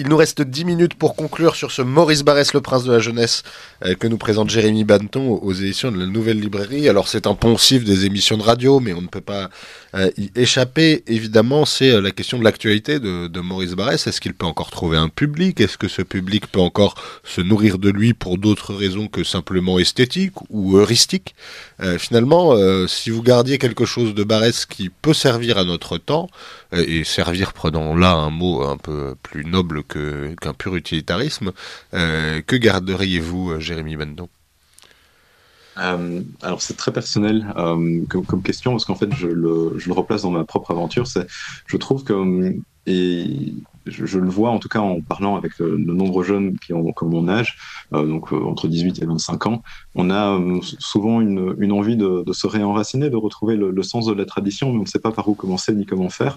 Il 0.00 0.08
nous 0.08 0.16
reste 0.16 0.40
10 0.40 0.64
minutes 0.64 0.94
pour 0.94 1.14
conclure 1.14 1.54
sur 1.54 1.72
ce 1.72 1.82
Maurice 1.82 2.22
Barrès, 2.22 2.54
le 2.54 2.62
prince 2.62 2.84
de 2.84 2.92
la 2.92 3.00
jeunesse, 3.00 3.42
euh, 3.84 3.94
que 3.94 4.06
nous 4.06 4.16
présente 4.16 4.48
Jérémy 4.48 4.84
Banton 4.84 5.38
aux 5.42 5.52
éditions 5.52 5.92
de 5.92 5.98
la 5.98 6.06
Nouvelle 6.06 6.40
Librairie. 6.40 6.88
Alors 6.88 7.06
c'est 7.06 7.26
un 7.26 7.34
poncif 7.34 7.84
des 7.84 8.06
émissions 8.06 8.38
de 8.38 8.42
radio, 8.42 8.80
mais 8.80 8.94
on 8.94 9.02
ne 9.02 9.08
peut 9.08 9.20
pas 9.20 9.50
euh, 9.94 10.10
y 10.16 10.30
échapper. 10.36 11.04
Évidemment, 11.06 11.66
c'est 11.66 11.90
euh, 11.90 12.00
la 12.00 12.12
question 12.12 12.38
de 12.38 12.44
l'actualité 12.44 12.98
de, 12.98 13.40
Maurice 13.40 13.72
Barrès. 13.72 14.06
Est-ce 14.06 14.22
qu'il 14.22 14.32
peut 14.32 14.46
encore 14.46 14.70
trouver 14.70 14.96
un 14.96 15.10
public? 15.10 15.60
Est-ce 15.60 15.76
que 15.76 15.88
ce 15.88 16.00
public 16.00 16.46
peut 16.46 16.60
encore 16.60 16.94
se 17.22 17.42
nourrir 17.42 17.76
de 17.76 17.90
lui 17.90 18.14
pour 18.14 18.38
d'autres 18.38 18.72
raisons 18.72 19.06
que 19.06 19.22
simplement 19.22 19.78
esthétiques 19.78 20.40
ou 20.48 20.78
heuristiques? 20.78 21.34
Finalement, 21.98 22.54
si 22.86 23.08
vous 23.08 23.22
gardiez 23.22 23.56
quelque 23.56 23.86
chose 23.86 24.14
de 24.14 24.22
Barrès 24.22 24.66
qui 24.66 24.90
peut 24.90 25.14
servir 25.14 25.56
à 25.56 25.64
notre 25.64 25.96
temps, 25.96 26.28
et 26.72 27.04
servir, 27.04 27.52
prenons 27.52 27.96
là 27.96 28.12
un 28.12 28.30
mot 28.30 28.62
un 28.62 28.76
peu 28.76 29.14
plus 29.22 29.44
noble 29.44 29.82
qu'un 29.84 30.54
pur 30.54 30.76
utilitarisme. 30.76 31.52
Euh, 31.94 32.40
que 32.46 32.56
garderiez-vous, 32.56 33.52
euh, 33.52 33.60
Jérémy 33.60 33.96
Bendon? 33.96 34.28
Euh, 35.78 36.20
alors 36.42 36.60
c'est 36.60 36.76
très 36.76 36.92
personnel 36.92 37.46
comme, 38.08 38.42
question 38.42 38.72
parce 38.72 38.84
qu'en 38.84 38.96
fait 38.96 39.14
je 39.14 39.28
le, 39.28 39.78
replace 39.90 40.22
dans 40.22 40.30
ma 40.30 40.44
propre 40.44 40.72
aventure. 40.72 41.06
Je 41.66 41.76
trouve 41.76 42.04
que 42.04 42.54
et 42.86 43.54
je, 43.86 44.18
le 44.18 44.28
vois 44.28 44.50
en 44.50 44.58
tout 44.58 44.68
cas 44.68 44.80
en 44.80 45.00
parlant 45.00 45.36
avec 45.36 45.58
de 45.60 45.92
nombreux 45.92 46.24
jeunes 46.24 46.58
qui 46.58 46.72
ont 46.72 46.92
comme 46.92 47.10
mon 47.10 47.28
âge, 47.28 47.56
donc 47.92 48.32
entre 48.32 48.68
18 48.68 49.00
et 49.00 49.06
25 49.06 49.46
ans, 49.46 49.62
on 49.94 50.10
a 50.10 50.38
souvent 50.78 51.20
une, 51.20 51.72
envie 51.72 51.96
de, 51.96 52.24
se 52.32 52.46
réenraciner, 52.46 53.08
de 53.08 53.16
retrouver 53.16 53.56
le, 53.56 53.82
sens 53.82 54.06
de 54.06 54.12
la 54.12 54.26
tradition, 54.26 54.72
mais 54.72 54.78
on 54.78 54.82
ne 54.82 54.86
sait 54.86 54.98
pas 54.98 55.12
par 55.12 55.28
où 55.28 55.34
commencer 55.34 55.72
ni 55.72 55.86
comment 55.86 56.10
faire. 56.10 56.36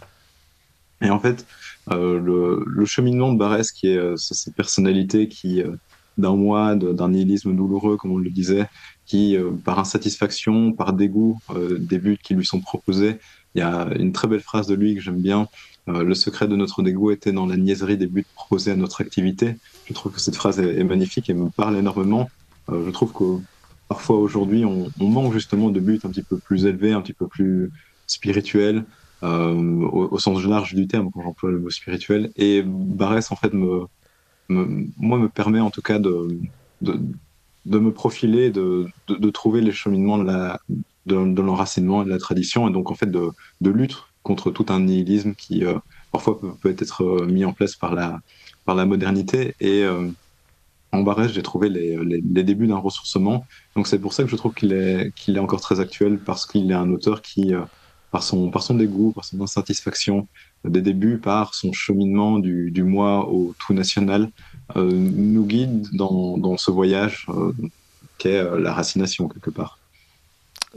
Et 1.03 1.09
en 1.09 1.19
fait, 1.19 1.45
euh, 1.91 2.63
le, 2.65 2.85
cheminement 2.85 3.33
de 3.33 3.37
Barès, 3.37 3.71
qui 3.71 3.87
est 3.87 3.97
euh, 3.97 4.15
cette 4.15 4.55
personnalité 4.55 5.27
qui, 5.27 5.61
euh, 5.61 5.75
d'un 6.17 6.35
mois, 6.35 6.75
d'un 6.75 7.09
nihilisme 7.09 7.55
douloureux, 7.55 7.97
comme 7.97 8.11
on 8.11 8.17
le 8.17 8.29
disait, 8.29 8.67
qui, 9.05 9.35
par 9.65 9.79
insatisfaction, 9.79 10.71
par 10.71 10.93
dégoût 10.93 11.39
des 11.79 11.97
buts 11.97 12.19
qui 12.21 12.35
lui 12.35 12.45
sont 12.45 12.61
proposés, 12.61 13.17
il 13.55 13.59
y 13.59 13.61
a 13.61 13.89
une 13.97 14.11
très 14.11 14.27
belle 14.27 14.39
phrase 14.39 14.67
de 14.67 14.75
lui 14.75 14.93
que 14.93 15.01
j'aime 15.01 15.19
bien. 15.19 15.47
le 15.87 16.13
secret 16.13 16.47
de 16.47 16.55
notre 16.55 16.83
dégoût 16.83 17.09
était 17.09 17.31
dans 17.31 17.47
la 17.47 17.57
niaiserie 17.57 17.97
des 17.97 18.05
buts 18.05 18.27
proposés 18.35 18.71
à 18.71 18.75
notre 18.75 19.01
activité. 19.01 19.55
Je 19.87 19.93
trouve 19.93 20.11
que 20.11 20.21
cette 20.21 20.35
phrase 20.35 20.59
est, 20.59 20.83
magnifique 20.83 21.31
et 21.31 21.33
me 21.33 21.49
parle 21.49 21.77
énormément. 21.77 22.29
je 22.69 22.91
trouve 22.91 23.11
que 23.11 23.43
parfois 23.87 24.17
aujourd'hui, 24.17 24.65
on, 24.65 24.91
manque 24.99 25.33
justement 25.33 25.69
de 25.69 25.79
buts 25.79 25.99
un 26.03 26.09
petit 26.09 26.23
peu 26.23 26.37
plus 26.37 26.65
élevés, 26.67 26.93
un 26.93 27.01
petit 27.01 27.13
peu 27.13 27.27
plus 27.27 27.71
spirituels, 28.05 28.85
euh, 29.23 29.53
au, 29.53 30.19
sens 30.19 30.43
large 30.43 30.73
du 30.73 30.85
terme 30.85 31.09
quand 31.11 31.21
j'emploie 31.21 31.51
le 31.51 31.59
mot 31.59 31.69
spirituel. 31.69 32.31
Et 32.35 32.61
Barès, 32.61 33.31
en 33.31 33.37
fait, 33.37 33.53
me, 33.53 33.85
moi, 34.49 35.17
me 35.17 35.29
permet 35.29 35.61
en 35.61 35.69
tout 35.69 35.81
cas 35.81 35.97
de, 35.97 36.37
de, 36.81 37.79
me 37.79 37.91
profiler, 37.93 38.49
de, 38.51 38.87
de, 39.07 39.29
trouver 39.29 39.61
les 39.61 39.71
cheminements 39.71 40.17
de 40.17 41.41
l'enracinement 41.41 42.01
et 42.01 42.05
de 42.05 42.09
la 42.09 42.17
tradition, 42.17 42.67
et 42.67 42.71
donc 42.71 42.91
en 42.91 42.95
fait 42.95 43.09
de, 43.09 43.31
lutte 43.61 43.95
contre 44.23 44.51
tout 44.51 44.65
un 44.69 44.81
nihilisme 44.81 45.35
qui 45.35 45.63
euh, 45.65 45.77
parfois 46.11 46.39
peut, 46.39 46.51
peut, 46.61 46.75
être 46.77 47.03
euh, 47.03 47.25
mis 47.25 47.45
en 47.45 47.53
place 47.53 47.75
par 47.75 47.95
la, 47.95 48.19
par 48.65 48.75
la 48.75 48.85
modernité. 48.85 49.55
Et 49.61 49.85
en 50.91 51.01
Barès, 51.01 51.31
j'ai 51.31 51.43
trouvé 51.43 51.69
les, 51.69 51.95
les, 52.03 52.21
les 52.21 52.43
débuts 52.43 52.67
d'un 52.67 52.77
ressourcement. 52.77 53.45
Donc 53.77 53.87
c'est 53.87 53.99
pour 53.99 54.11
ça 54.11 54.23
que 54.23 54.29
je 54.29 54.35
trouve 54.35 54.53
qu'il 54.53 54.73
est, 54.73 55.13
qu'il 55.15 55.37
est 55.37 55.39
encore 55.39 55.61
très 55.61 55.79
actuel, 55.79 56.19
parce 56.19 56.45
qu'il 56.45 56.69
est 56.69 56.75
un 56.75 56.89
auteur 56.91 57.21
qui 57.21 57.53
par 58.13 58.21
son, 58.21 58.51
par 58.51 58.61
son 58.61 58.75
dégoût, 58.75 59.11
par 59.11 59.25
son 59.25 59.41
insatisfaction 59.41 60.27
des 60.63 60.83
débuts, 60.83 61.17
par 61.17 61.55
son 61.55 61.73
cheminement 61.73 62.37
du, 62.37 62.69
du 62.69 62.83
moi 62.83 63.27
au 63.27 63.55
tout 63.57 63.73
national, 63.73 64.29
euh, 64.75 64.91
nous 64.93 65.45
guide 65.47 65.87
dans, 65.93 66.37
dans 66.37 66.55
ce 66.55 66.69
voyage 66.69 67.25
euh, 67.29 67.51
qu'est 68.19 68.37
euh, 68.37 68.59
la 68.59 68.71
racination 68.71 69.27
quelque 69.27 69.49
part. 69.49 69.79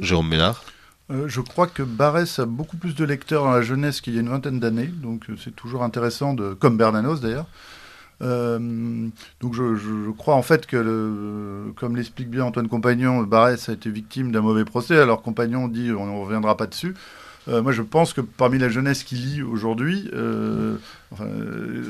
Jérôme 0.01 0.29
Ménard 0.29 0.65
je 1.27 1.41
crois 1.41 1.69
que 1.69 1.85
Barès 1.85 2.41
a 2.41 2.47
beaucoup 2.47 2.77
plus 2.77 2.97
de 2.97 3.05
lecteurs 3.05 3.45
dans 3.45 3.53
la 3.53 3.63
jeunesse 3.63 4.01
qu'il 4.01 4.15
y 4.15 4.17
a 4.17 4.21
une 4.23 4.29
vingtaine 4.29 4.59
d'années, 4.59 4.89
donc 4.89 5.27
c'est 5.41 5.55
toujours 5.55 5.85
intéressant, 5.85 6.35
de, 6.35 6.53
comme 6.53 6.77
Bernanos 6.77 7.21
d'ailleurs. 7.21 7.47
donc 8.19 9.55
je, 9.55 9.77
je, 9.77 10.11
crois 10.11 10.35
en 10.35 10.43
fait 10.43 10.67
que, 10.67 10.77
le, 10.77 11.73
comme 11.77 11.95
l'explique 11.95 12.29
bien 12.29 12.45
Antoine 12.45 12.69
Compagnon, 12.69 13.23
Barès 13.23 13.69
a 13.69 13.75
été 13.75 13.89
victime 13.89 14.33
d'un 14.33 14.41
mauvais 14.41 14.65
procès, 14.65 14.99
alors 14.99 15.23
Compagnon 15.23 15.69
dit 15.69 15.93
on 15.93 16.07
ne 16.07 16.25
reviendra 16.25 16.57
pas 16.57 16.67
dessus. 16.67 16.97
Euh, 17.49 17.63
moi, 17.63 17.73
je 17.73 17.83
pense 17.83 18.13
que 18.13 18.21
parmi 18.21 18.59
la 18.59 18.69
jeunesse 18.69 19.05
qui 19.05 19.15
lit 19.15 19.43
aujourd'hui, 19.43 20.11
euh, 20.15 20.77
euh, 21.21 21.85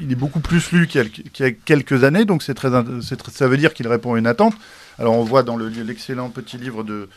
il 0.00 0.12
est 0.12 0.16
beaucoup 0.16 0.40
plus 0.40 0.72
lu 0.72 0.86
qu'il 0.86 1.10
y, 1.38 1.42
a 1.42 1.50
quelques 1.50 2.04
années, 2.04 2.24
donc 2.24 2.42
c'est 2.42 2.54
très, 2.54 2.68
ça 3.00 3.48
veut 3.48 3.56
dire 3.56 3.72
qu'il 3.72 3.88
répond 3.88 4.14
à 4.14 4.18
une 4.18 4.26
attente. 4.26 4.54
Alors, 4.98 5.14
on 5.14 5.24
voit 5.24 5.42
dans 5.42 5.56
l'excellent 5.56 6.28
petit 6.30 6.58
livre 6.58 6.84
de, 6.84 7.08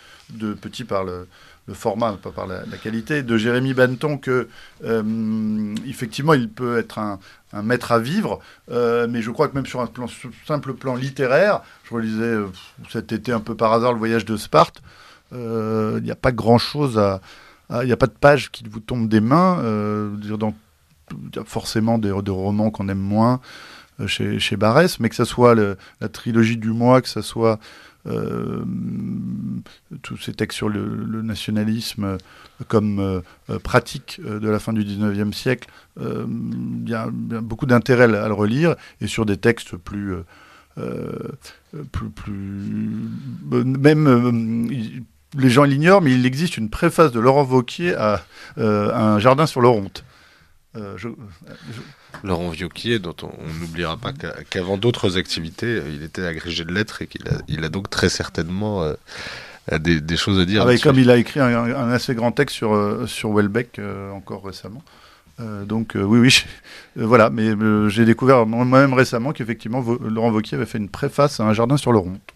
Petit 0.60 0.84
par 0.84 1.06
le, 1.06 1.26
format, 1.72 2.14
pas 2.14 2.32
par 2.32 2.48
la, 2.48 2.64
qualité, 2.82 3.24
de 3.24 3.38
Jérémy 3.38 3.74
Banton, 3.74 4.18
que 4.18 4.48
effectivement, 5.86 6.34
il 6.34 6.50
peut 6.50 6.78
être 6.78 7.00
un, 7.00 7.20
maître 7.64 7.92
à 7.92 8.00
vivre, 8.00 8.40
mais 8.70 9.22
je 9.22 9.32
crois 9.32 9.48
que 9.48 9.56
même 9.56 9.66
sur 9.66 9.80
un 9.82 9.90
simple 10.46 10.74
plan 10.74 10.96
littéraire, 10.96 11.62
je 11.84 11.94
relisais 11.94 12.36
cet 12.90 13.12
été 13.12 13.32
un 13.32 13.40
peu 13.40 13.56
par 13.56 13.72
hasard 13.74 13.94
le 13.94 14.00
voyage 14.00 14.26
de 14.26 14.36
Sparte, 14.38 14.82
il 15.32 16.02
n'y 16.04 16.12
a 16.12 16.16
pas 16.16 16.32
grand-chose 16.32 16.98
à 16.98 17.22
il 17.70 17.86
n'y 17.86 17.92
a 17.92 17.98
pas 17.98 18.08
de 18.08 18.12
page 18.12 18.52
qui 18.52 18.64
vous 18.70 18.80
tombe 18.80 19.10
des 19.10 19.22
mains. 19.22 19.60
Euh, 19.60 21.44
forcément 21.46 21.98
des, 21.98 22.12
romans 22.12 22.70
qu'on 22.70 22.90
aime 22.90 23.00
moins 23.00 23.40
euh, 24.00 24.08
chez, 24.08 24.40
chez 24.40 24.58
Barès, 24.58 25.00
mais 25.00 25.10
que 25.10 25.16
ce 25.16 25.26
soit 25.26 25.56
la 25.56 26.10
trilogie 26.10 26.58
du 26.58 26.72
mois, 26.72 27.02
que 27.02 27.10
ce 27.10 27.22
soit 27.22 27.60
euh, 28.08 28.64
tous 30.02 30.18
ces 30.18 30.34
textes 30.34 30.58
sur 30.58 30.70
le, 30.70 31.22
nationalisme 31.22 32.18
comme 32.68 33.22
pratique 33.64 34.20
de 34.24 34.50
la 34.50 34.60
fin 34.60 34.74
du 34.74 34.84
19e 34.84 35.34
siècle, 35.34 35.70
il 36.00 36.90
y, 36.90 36.94
a 36.94 37.10
beaucoup 37.10 37.66
d'intérêt 37.66 38.04
à 38.04 38.28
le 38.28 38.34
relire, 38.34 38.76
et 39.02 39.08
sur 39.08 39.26
des 39.26 39.38
textes 39.38 39.76
plus... 39.78 40.16
plus, 41.92 42.10
plus 42.10 43.10
même 43.54 44.70
les 45.36 45.50
gens 45.50 45.64
l'ignorent, 45.64 46.02
mais 46.02 46.14
il 46.14 46.26
existe 46.26 46.58
une 46.58 46.70
préface 46.70 47.12
de 47.12 47.20
Laurent 47.20 47.44
Vauquier 47.44 47.96
à 47.96 48.24
euh, 48.58 48.94
Un 48.94 49.20
jardin 49.20 49.46
sur 49.46 49.62
l'Oronte. 49.62 50.04
Euh, 50.76 50.98
Laurent 52.24 52.50
Vauquier, 52.50 53.00
dont 53.00 53.16
on 53.24 53.60
n'oubliera 53.60 53.98
pas 53.98 54.12
qu'avant 54.50 54.78
d'autres 54.78 55.18
activités, 55.18 55.66
euh, 55.66 55.92
il 55.94 56.04
était 56.04 56.26
agrégé 56.26 56.64
de 56.64 56.72
lettres 56.72 57.02
et 57.02 57.08
qu'il 57.08 57.28
a, 57.28 57.42
il 57.48 57.64
a 57.64 57.70
donc 57.70 57.90
très 57.90 58.10
certainement 58.10 58.86
des, 59.72 60.18
choses 60.18 60.40
à 60.40 60.46
dire. 60.46 60.66
Ah, 60.68 60.78
comme 60.78 61.00
il 61.00 61.10
a 61.10 61.18
écrit 61.18 61.40
un, 61.40 61.90
assez 61.90 62.16
grand 62.16 62.32
texte 62.32 62.56
sur, 62.56 63.04
sur 63.08 63.34
Welbeck 63.34 63.82
encore 64.14 64.46
récemment. 64.46 64.84
donc 65.40 65.94
oui, 65.96 66.20
oui, 66.20 66.46
voilà, 66.96 67.30
mais 67.30 67.52
j'ai 67.90 68.06
découvert 68.06 68.46
moi-même 68.46 68.94
récemment 68.94 69.34
qu'effectivement 69.34 69.84
Laurent 70.02 70.32
Vauquier 70.32 70.56
avait 70.56 70.66
fait 70.66 70.78
une 70.78 70.90
préface 70.90 71.40
à 71.40 71.44
Un 71.44 71.54
jardin 71.54 71.78
sur 71.78 71.92
l'Oronte. 71.92 72.34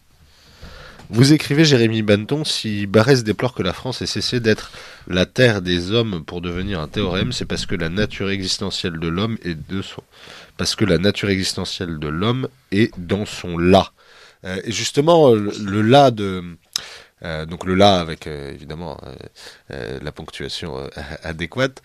Vous 1.14 1.34
écrivez, 1.34 1.66
Jérémy 1.66 2.04
Banton, 2.04 2.46
si 2.46 2.88
Barès 2.88 3.26
déplore 3.26 3.54
que 3.54 3.62
la 3.62 3.74
France 3.74 4.02
ait 4.02 4.06
cessé 4.06 4.40
d'être 4.40 4.72
la 5.10 5.26
terre 5.26 5.62
des 5.62 5.92
hommes 5.92 6.24
pour 6.24 6.40
devenir 6.40 6.80
un 6.80 6.88
théorème, 6.88 7.34
c'est 7.34 7.44
parce 7.44 7.66
que 7.66 7.76
la 7.76 7.90
nature 7.90 8.30
existentielle 8.30 8.98
de 8.98 9.10
l'homme 9.10 9.38
est 9.44 9.58
de 9.70 9.82
son, 9.82 10.04
parce 10.56 10.74
que 10.74 10.86
la 10.86 10.98
nature 11.00 11.30
existentielle 11.30 12.00
de 12.00 12.08
l'homme 12.08 12.48
est 12.72 12.98
dans 12.98 13.26
son 13.26 13.58
là. 13.58 13.92
Euh, 14.46 14.62
et 14.64 14.72
justement, 14.72 15.34
le, 15.34 15.82
là 15.82 16.12
de, 16.12 16.46
euh, 17.26 17.46
donc 17.46 17.66
le 17.66 17.76
là 17.76 18.00
avec 18.00 18.26
euh, 18.26 18.54
évidemment 18.54 18.98
la 19.68 20.14
ponctuation 20.14 20.78
adéquate. 21.24 21.82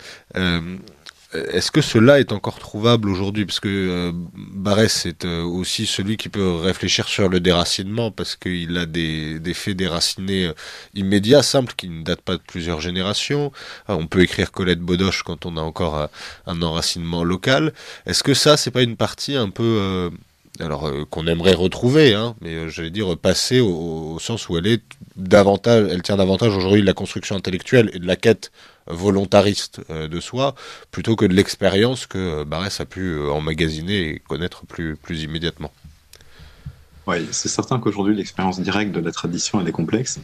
Euh, 1.35 1.45
est-ce 1.53 1.71
que 1.71 1.81
cela 1.81 2.21
est 2.21 2.33
encore 2.33 2.59
trouvable 2.59 3.09
aujourd'hui? 3.09 3.45
Parce 3.47 3.61
que 3.61 3.69
euh, 3.69 4.13
Barès 4.35 5.07
est 5.07 5.25
euh, 5.25 5.43
aussi 5.43 5.87
celui 5.87 6.17
qui 6.17 6.29
peut 6.29 6.55
réfléchir 6.57 7.09
sur 7.09 7.29
le 7.29 7.41
déracinement, 7.41 8.11
parce 8.11 8.37
qu'il 8.37 8.77
a 8.79 8.87
des, 8.87 9.41
des, 9.41 9.55
faits 9.55 9.77
déracinés 9.77 10.51
immédiats, 10.95 11.43
simples, 11.43 11.75
qui 11.77 11.89
ne 11.89 12.03
datent 12.03 12.23
pas 12.23 12.37
de 12.37 12.43
plusieurs 12.47 12.81
générations. 12.81 13.53
Ah, 13.89 13.97
on 13.97 14.07
peut 14.07 14.23
écrire 14.23 14.53
Colette 14.53 14.81
Bodoche 14.81 15.23
quand 15.23 15.47
on 15.47 15.57
a 15.57 15.61
encore 15.61 16.09
un 16.47 16.63
enracinement 16.63 17.25
local. 17.25 17.73
Est-ce 18.07 18.23
que 18.23 18.35
ça, 18.35 18.57
c'est 18.57 18.71
pas 18.71 18.83
une 18.83 18.97
partie 18.97 19.37
un 19.37 19.51
peu 19.51 20.11
alors 20.61 20.91
qu'on 21.11 21.27
aimerait 21.27 21.55
retrouver, 21.55 22.15
hein, 22.15 22.35
mais 22.41 22.71
j'allais 22.71 22.91
dire 22.91 23.17
passer 23.19 23.61
au, 23.61 24.19
sens 24.21 24.49
où 24.49 24.57
elle 24.57 24.67
est 24.67 24.83
elle 25.19 26.03
tient 26.03 26.17
davantage 26.17 26.57
aujourd'hui 26.57 26.81
de 26.81 26.87
la 26.87 26.95
construction 26.95 27.37
intellectuelle 27.37 27.91
et 27.93 27.99
de 27.99 28.07
la 28.07 28.17
quête 28.17 28.51
volontariste 28.87 29.81
euh, 29.91 30.09
de 30.09 30.21
soi, 30.21 30.55
plutôt 30.91 31.17
que 31.17 31.25
de 31.25 31.35
l'expérience 31.35 32.07
que 32.07 32.19
euh, 32.19 32.45
Barès 32.45 32.81
a 32.81 32.85
pu 32.85 33.01
euh, 33.01 33.31
emmagasiner 33.31 34.09
et 34.09 34.19
connaître 34.19 34.65
plus, 34.67 34.97
plus 34.97 35.23
immédiatement. 35.23 35.73
Oui, 37.07 37.19
c'est 37.31 37.49
certain 37.49 37.79
qu'aujourd'hui 37.79 38.17
l'expérience 38.17 38.61
directe 38.61 38.91
de 38.91 39.01
la 39.01 39.13
tradition 39.13 39.61
elle 39.61 39.69
est 39.69 39.73
complexe. 39.73 40.19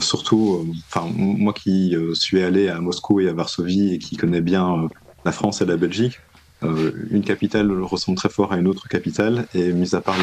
surtout, 0.00 0.74
moi 1.14 1.52
qui 1.52 1.94
suis 2.14 2.42
allé 2.42 2.68
à 2.68 2.80
Moscou 2.80 3.20
et 3.20 3.28
à 3.28 3.32
Varsovie 3.32 3.94
et 3.94 3.98
qui 3.98 4.16
connais 4.16 4.40
bien 4.40 4.88
la 5.24 5.30
France 5.30 5.60
et 5.60 5.66
la 5.66 5.76
Belgique, 5.76 6.18
une 6.62 7.22
capitale 7.22 7.70
ressemble 7.80 8.18
très 8.18 8.28
fort 8.28 8.52
à 8.52 8.56
une 8.56 8.66
autre 8.66 8.88
capitale, 8.88 9.46
et 9.54 9.72
mis 9.72 9.94
à 9.94 10.00
part 10.00 10.16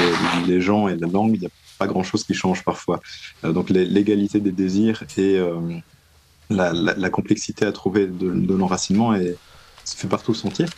les, 0.46 0.60
gens 0.60 0.90
et 0.90 0.98
la 0.98 1.08
langue, 1.08 1.36
il 1.36 1.40
n'y 1.40 1.46
a 1.46 1.52
pas 1.80 1.88
grand-chose 1.88 2.26
qui 2.26 2.34
change 2.34 2.66
parfois. 2.66 3.00
donc 3.42 3.70
l'égalité 3.70 4.42
des 4.42 4.52
désirs 4.52 5.06
et 5.18 5.40
la, 6.54 7.10
complexité 7.10 7.66
à 7.66 7.72
trouver 7.72 8.08
de, 8.08 8.54
l'enracinement 8.54 9.14
est, 9.16 9.36
fait 9.86 10.08
partout 10.08 10.34
sentir. 10.34 10.70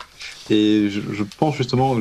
Et 0.50 0.88
je, 0.90 1.22
pense 1.38 1.56
justement, 1.56 1.96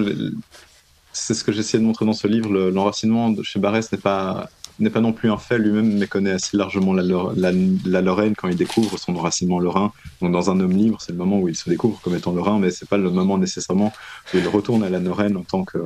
c'est 1.13 1.33
ce 1.33 1.43
que 1.43 1.51
j'essaie 1.51 1.77
de 1.77 1.83
montrer 1.83 2.05
dans 2.05 2.13
ce 2.13 2.27
livre, 2.27 2.51
l'enracinement 2.69 3.33
chez 3.43 3.59
Barès 3.59 3.91
n'est 3.91 3.97
pas 3.97 4.49
n'est 4.79 4.89
pas 4.89 5.01
non 5.01 5.13
plus 5.13 5.31
un 5.31 5.37
fait 5.37 5.57
lui-même, 5.57 5.97
mais 5.97 6.07
connaît 6.07 6.31
assez 6.31 6.57
largement 6.57 6.93
la, 6.93 8.01
Lorraine 8.01 8.35
quand 8.35 8.47
il 8.47 8.55
découvre 8.55 8.97
son 8.97 9.15
enracinement 9.15 9.59
lorrain. 9.59 9.93
Donc, 10.21 10.31
dans 10.31 10.49
un 10.49 10.59
homme 10.59 10.75
libre, 10.75 10.99
c'est 10.99 11.11
le 11.11 11.17
moment 11.17 11.39
où 11.39 11.47
il 11.47 11.55
se 11.55 11.69
découvre 11.69 11.99
comme 12.01 12.15
étant 12.15 12.33
lorrain, 12.33 12.59
mais 12.59 12.71
c'est 12.71 12.87
pas 12.87 12.97
le 12.97 13.09
moment 13.09 13.37
nécessairement 13.37 13.93
où 14.33 14.37
il 14.37 14.47
retourne 14.47 14.83
à 14.83 14.89
la 14.89 14.99
Lorraine 14.99 15.37
en 15.37 15.43
tant 15.43 15.63
que, 15.63 15.77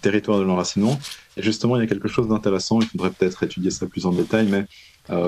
territoire 0.00 0.38
de 0.38 0.44
l'enracinement. 0.44 0.98
Et 1.36 1.42
justement, 1.42 1.76
il 1.76 1.80
y 1.80 1.82
a 1.82 1.86
quelque 1.86 2.08
chose 2.08 2.28
d'intéressant, 2.28 2.80
il 2.80 2.88
faudrait 2.88 3.10
peut-être 3.10 3.42
étudier 3.42 3.70
ça 3.70 3.86
plus 3.86 4.04
en 4.04 4.12
détail, 4.12 4.46
mais 4.50 4.66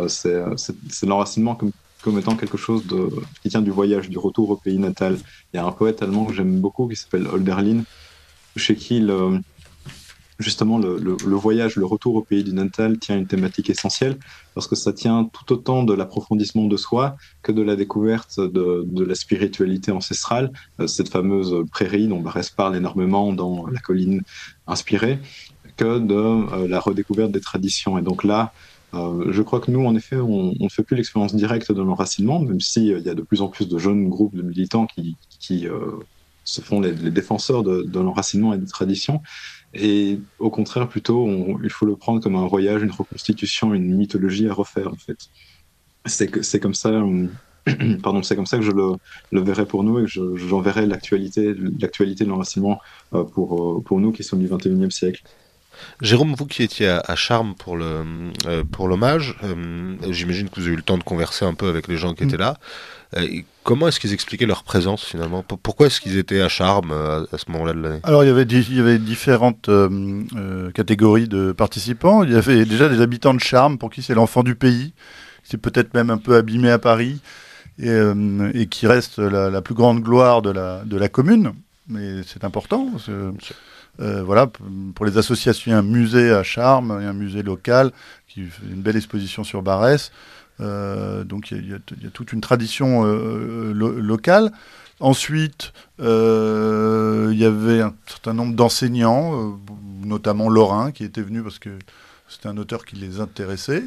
c'est 0.08 1.06
l'enracinement 1.06 1.58
comme 2.04 2.18
étant 2.18 2.36
quelque 2.36 2.58
chose 2.58 2.86
de, 2.86 3.08
qui 3.42 3.48
tient 3.48 3.62
du 3.62 3.70
voyage, 3.70 4.10
du 4.10 4.18
retour 4.18 4.50
au 4.50 4.56
pays 4.56 4.78
natal. 4.78 5.16
Il 5.52 5.56
y 5.56 5.60
a 5.60 5.64
un 5.64 5.72
poète 5.72 6.02
allemand 6.02 6.26
que 6.26 6.34
j'aime 6.34 6.60
beaucoup 6.60 6.86
qui 6.86 6.96
s'appelle 6.96 7.26
Holderlin, 7.26 7.82
chez 8.56 8.76
qui 8.76 9.00
justement 10.38 10.78
le, 10.78 11.16
voyage, 11.34 11.76
le 11.76 11.86
retour 11.86 12.16
au 12.16 12.22
pays 12.22 12.44
du 12.44 12.52
natal 12.52 12.98
tient 12.98 13.16
une 13.16 13.26
thématique 13.26 13.70
essentielle 13.70 14.18
parce 14.54 14.66
que 14.66 14.76
ça 14.76 14.92
tient 14.92 15.30
tout 15.32 15.52
autant 15.52 15.84
de 15.84 15.94
l'approfondissement 15.94 16.66
de 16.66 16.76
soi 16.76 17.16
que 17.42 17.52
de 17.52 17.62
la 17.62 17.76
découverte 17.76 18.40
de, 18.40 19.04
la 19.04 19.14
spiritualité 19.14 19.92
ancestrale, 19.92 20.52
euh, 20.80 20.86
cette 20.86 21.08
fameuse 21.08 21.54
prairie 21.70 22.08
dont 22.08 22.20
Barès 22.20 22.50
parle 22.50 22.76
énormément 22.76 23.32
dans 23.32 23.66
La 23.66 23.80
colline 23.80 24.22
inspirée, 24.66 25.18
que 25.76 25.98
de 25.98 26.14
euh, 26.14 26.68
la 26.68 26.80
redécouverte 26.80 27.32
des 27.32 27.40
traditions. 27.40 27.98
Et 27.98 28.02
donc 28.02 28.24
là, 28.24 28.52
euh, 28.94 29.32
je 29.32 29.42
crois 29.42 29.60
que 29.60 29.70
nous, 29.70 29.84
en 29.84 29.94
effet, 29.94 30.16
on 30.16 30.54
ne 30.58 30.68
fait 30.68 30.82
plus 30.82 30.96
l'expérience 30.96 31.34
directe 31.34 31.72
de 31.72 31.82
l'enracinement, 31.82 32.40
même 32.40 32.60
s'il 32.60 32.92
euh, 32.92 33.00
y 33.00 33.08
a 33.08 33.14
de 33.14 33.22
plus 33.22 33.42
en 33.42 33.48
plus 33.48 33.68
de 33.68 33.78
jeunes 33.78 34.08
groupes 34.08 34.34
de 34.34 34.42
militants 34.42 34.86
qui, 34.86 35.66
euh, 35.66 35.92
se 36.44 36.60
font 36.60 36.80
les, 36.80 36.92
défenseurs 36.92 37.62
de, 37.62 37.98
l'enracinement 37.98 38.52
et 38.52 38.58
des 38.58 38.66
traditions. 38.66 39.22
Et 39.72 40.20
au 40.38 40.50
contraire, 40.50 40.88
plutôt, 40.88 41.26
il 41.62 41.70
faut 41.70 41.86
le 41.86 41.96
prendre 41.96 42.20
comme 42.20 42.36
un 42.36 42.46
voyage, 42.46 42.82
une 42.82 42.90
reconstitution, 42.90 43.74
une 43.74 43.96
mythologie 43.96 44.48
à 44.48 44.52
refaire, 44.52 44.88
en 44.88 44.96
fait. 44.96 45.18
C'est 46.06 46.60
comme 46.60 46.74
ça. 46.74 47.02
Pardon, 48.02 48.22
c'est 48.22 48.36
comme 48.36 48.46
ça 48.46 48.58
que 48.58 48.62
je 48.62 48.72
le, 48.72 49.40
verrai 49.40 49.64
pour 49.64 49.84
nous 49.84 49.98
et 50.00 50.04
que 50.04 50.36
j'enverrai 50.36 50.86
l'actualité, 50.86 51.54
de 51.54 52.24
l'enracinement 52.26 52.78
pour, 53.10 53.82
pour 53.82 54.00
nous 54.00 54.12
qui 54.12 54.22
sommes 54.22 54.40
du 54.40 54.48
21e 54.48 54.90
siècle. 54.90 55.24
Jérôme, 56.00 56.34
vous 56.36 56.46
qui 56.46 56.62
étiez 56.62 56.88
à, 56.88 57.16
Charmes 57.16 57.54
pour 57.54 57.76
le 57.76 58.02
euh, 58.46 58.64
pour 58.64 58.88
l'hommage, 58.88 59.36
euh, 59.44 59.96
j'imagine 60.10 60.48
que 60.48 60.56
vous 60.56 60.66
avez 60.66 60.74
eu 60.74 60.76
le 60.76 60.82
temps 60.82 60.98
de 60.98 61.02
converser 61.02 61.44
un 61.44 61.54
peu 61.54 61.68
avec 61.68 61.88
les 61.88 61.96
gens 61.96 62.14
qui 62.14 62.24
étaient 62.24 62.36
mm. 62.36 62.40
là. 62.40 62.56
Euh, 63.16 63.26
comment 63.62 63.88
est-ce 63.88 64.00
qu'ils 64.00 64.12
expliquaient 64.12 64.46
leur 64.46 64.64
présence 64.64 65.04
finalement? 65.04 65.42
Pourquoi 65.42 65.86
est-ce 65.86 66.00
qu'ils 66.00 66.18
étaient 66.18 66.40
à 66.40 66.48
Charmes 66.48 66.92
à, 66.92 67.38
ce 67.38 67.50
moment-là 67.50 67.72
de 67.72 67.80
l'année? 67.80 68.00
Alors 68.02 68.24
il 68.24 68.26
y 68.26 68.30
avait 68.30 68.42
il 68.42 68.76
y 68.76 68.80
avait 68.80 68.98
différentes 68.98 69.70
catégories 70.74 71.28
de 71.28 71.52
participants. 71.52 72.24
Il 72.24 72.32
y 72.32 72.36
avait 72.36 72.64
déjà 72.64 72.88
des 72.88 73.00
habitants 73.00 73.34
de 73.34 73.40
Charmes 73.40 73.78
pour 73.78 73.90
qui 73.90 74.02
c'est 74.02 74.14
l'enfant 74.14 74.42
du 74.42 74.54
pays, 74.54 74.92
c'est 75.44 75.58
peut-être 75.58 75.94
même 75.94 76.10
un 76.10 76.18
peu 76.18 76.36
abîmé 76.36 76.70
à 76.70 76.78
Paris 76.78 77.20
et, 77.78 78.66
qui 78.70 78.86
reste 78.86 79.18
la, 79.18 79.62
plus 79.62 79.74
grande 79.74 80.00
gloire 80.00 80.42
de 80.42 80.50
la 80.50 80.82
de 80.84 80.96
la 80.96 81.08
commune. 81.08 81.52
Mais 81.88 82.22
c'est 82.26 82.44
important. 82.44 82.90
Euh, 84.00 84.22
voilà, 84.22 84.50
pour 84.94 85.06
les 85.06 85.18
associations, 85.18 85.70
il 85.70 85.74
y 85.74 85.76
a 85.76 85.78
un 85.78 85.82
musée 85.82 86.30
à 86.32 86.42
Charmes, 86.42 86.90
un 86.90 87.12
musée 87.12 87.42
local 87.42 87.92
qui 88.26 88.44
fait 88.44 88.66
une 88.66 88.82
belle 88.82 88.96
exposition 88.96 89.44
sur 89.44 89.62
Barès. 89.62 90.10
Euh, 90.60 91.24
donc 91.24 91.50
il 91.50 91.68
y, 91.68 91.74
a, 91.74 92.10
toute 92.12 92.32
une 92.32 92.40
tradition 92.40 93.02
euh, 93.04 93.72
locale. 93.72 94.52
Ensuite, 95.00 95.72
il 95.98 96.04
y 96.04 97.44
avait 97.44 97.80
un 97.80 97.94
certain 98.06 98.32
nombre 98.32 98.54
d'enseignants, 98.54 99.58
notamment 100.04 100.48
Lorrain, 100.48 100.92
qui 100.92 101.04
étaient 101.04 101.22
venus 101.22 101.42
parce 101.42 101.58
que 101.58 101.70
c'était 102.28 102.48
un 102.48 102.56
auteur 102.56 102.84
qui 102.84 102.96
les 102.96 103.20
intéressait. 103.20 103.84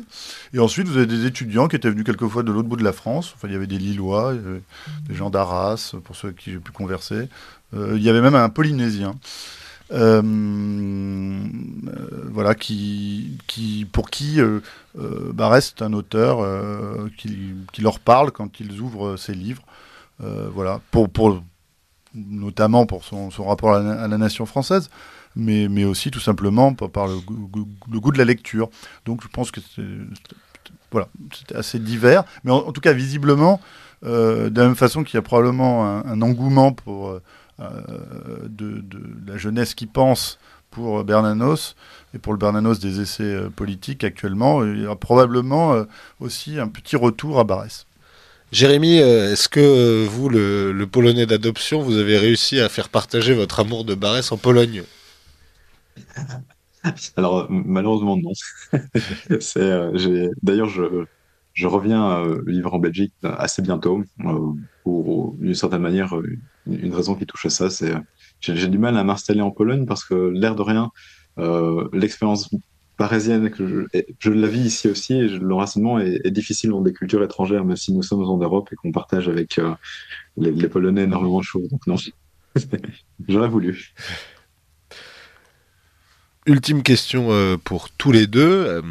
Et 0.54 0.60
ensuite, 0.60 0.88
vous 0.88 0.98
avez 0.98 1.06
des 1.06 1.26
étudiants 1.26 1.68
qui 1.68 1.76
étaient 1.76 1.90
venus 1.90 2.04
quelquefois 2.04 2.44
de 2.44 2.52
l'autre 2.52 2.68
bout 2.68 2.76
de 2.76 2.84
la 2.84 2.94
France. 2.94 3.34
Enfin, 3.36 3.48
il 3.48 3.54
y 3.54 3.56
avait 3.56 3.68
des 3.68 3.80
Lillois, 3.80 4.36
des 5.08 5.16
gens 5.16 5.30
d'Arras, 5.30 5.96
pour 6.04 6.16
ceux 6.16 6.32
qui 6.32 6.52
j'ai 6.52 6.60
pu 6.60 6.72
converser. 6.72 7.30
il 7.74 8.02
y 8.02 8.10
avait 8.10 8.22
même 8.22 8.36
un 8.36 8.50
Polynésien. 8.50 9.16
Euh, 9.92 10.22
euh, 10.22 11.48
voilà, 12.32 12.56
qui, 12.56 13.38
qui, 13.48 13.88
pour 13.92 14.10
qui 14.10 14.42
euh, 14.42 14.62
reste 15.40 15.82
un 15.82 15.94
auteur 15.94 16.46
qui, 17.18 17.82
leur 17.82 18.00
parle 18.00 18.32
quand 18.32 18.60
ils 18.60 18.82
ouvrent 18.82 19.18
ses 19.18 19.34
livres. 19.34 19.64
voilà, 20.20 20.82
pour, 20.92 21.42
notamment 22.14 22.86
pour 22.86 23.04
son, 23.04 23.30
rapport 23.40 23.76
à 23.76 24.08
la, 24.08 24.18
nation 24.18 24.46
française, 24.46 24.90
mais, 25.36 25.68
mais 25.68 25.86
aussi 25.86 26.12
tout 26.12 26.20
simplement 26.20 26.74
par, 26.74 27.08
le, 27.08 28.00
goût 28.00 28.12
de 28.12 28.18
la 28.18 28.26
lecture. 28.26 28.70
Donc 29.06 29.24
je 29.24 29.28
pense 29.28 29.52
que 29.52 29.62
c'est 30.92 31.56
assez 31.56 31.80
divers, 31.80 32.24
mais 32.44 32.52
en, 32.52 32.72
tout 32.72 32.82
cas 32.82 32.94
visiblement, 32.94 33.60
de 34.04 34.52
la 34.54 34.66
même 34.66 34.76
façon 34.76 35.04
qu'il 35.04 35.16
y 35.16 35.18
a 35.18 35.24
probablement 35.24 36.06
un 36.06 36.22
engouement 36.22 36.72
pour 36.72 37.20
euh, 37.60 38.48
de, 38.50 38.84
la 39.26 39.38
jeunesse 39.38 39.74
qui 39.74 39.88
pense 39.88 40.38
pour 40.70 41.04
Bernanos 41.04 41.76
et 42.14 42.20
pour 42.20 42.32
le 42.32 42.38
Bernanos 42.38 42.80
des 42.80 43.02
essais 43.02 43.24
euh, 43.24 43.50
politiques 43.50 44.04
actuellement, 44.04 44.64
il 44.64 44.82
y 44.82 44.86
aura 44.86 44.96
probablement 44.96 45.74
euh, 45.74 45.86
aussi 46.20 46.60
un 46.60 46.68
petit 46.68 46.96
retour 46.96 47.40
à 47.40 47.44
Barès. 47.46 47.88
Jérémy, 48.52 48.98
est-ce 48.98 49.50
que 49.50 50.06
vous, 50.06 50.30
le, 50.30 50.86
Polonais 50.86 51.26
d'adoption, 51.26 51.82
vous 51.82 51.98
avez 51.98 52.18
réussi 52.20 52.60
à 52.60 52.70
faire 52.70 52.90
partager 52.90 53.34
votre 53.34 53.60
amour 53.60 53.86
de 53.86 53.96
Barès 53.96 54.32
en 54.32 54.38
Pologne? 54.38 54.84
Alors, 57.18 57.48
malheureusement, 57.50 58.18
non. 58.18 58.32
D'ailleurs, 60.44 60.70
je, 60.70 61.06
je 61.54 61.68
reviens 61.68 62.24
vivre 62.46 62.74
en 62.74 62.80
Belgique 62.80 63.12
assez 63.24 63.62
bientôt, 63.62 64.04
pour 64.84 65.34
d'une 65.40 65.54
certaine 65.54 65.82
manière 65.82 66.14
une 66.70 66.94
raison 66.94 67.16
qui 67.16 67.26
touche 67.26 67.46
à 67.46 67.50
ça, 67.50 67.70
c'est 67.70 67.94
j'ai 68.40 68.68
du 68.68 68.78
mal 68.78 68.98
à 68.98 69.04
m'installer 69.04 69.42
en 69.42 69.52
Pologne 69.52 69.86
parce 69.86 70.04
que 70.06 70.14
l'air 70.14 70.56
de 70.56 70.62
rien, 70.62 70.92
euh, 71.40 71.88
l'expérience 71.94 72.50
parisienne 72.98 73.52
que 73.52 73.88
je, 74.20 74.30
la 74.32 74.48
vis 74.48 74.62
ici 74.62 74.88
aussi, 74.88 75.14
et 75.14 75.28
l'enracinement 75.28 76.00
est, 76.00 76.20
est, 76.24 76.32
difficile 76.32 76.72
dans 76.72 76.82
des 76.82 76.94
cultures 76.94 77.24
étrangères, 77.24 77.64
même 77.64 77.76
si 77.76 77.94
nous 77.94 78.02
sommes 78.02 78.24
en 78.24 78.38
Europe 78.38 78.70
et 78.72 78.76
qu'on 78.76 78.92
partage 78.92 79.30
avec 79.30 79.60
euh, 79.60 79.74
les, 80.36 80.68
Polonais 80.68 81.04
énormément 81.04 81.40
de 81.40 81.44
choses. 81.44 81.70
Non, 81.86 81.96
j'aurais 83.28 83.50
voulu. 83.50 83.94
Ultime 86.48 86.82
question 86.82 87.28
euh, 87.32 87.58
pour 87.62 87.90
tous 87.90 88.14
les 88.14 88.26
deux. 88.26 88.40
Euh, 88.68 88.82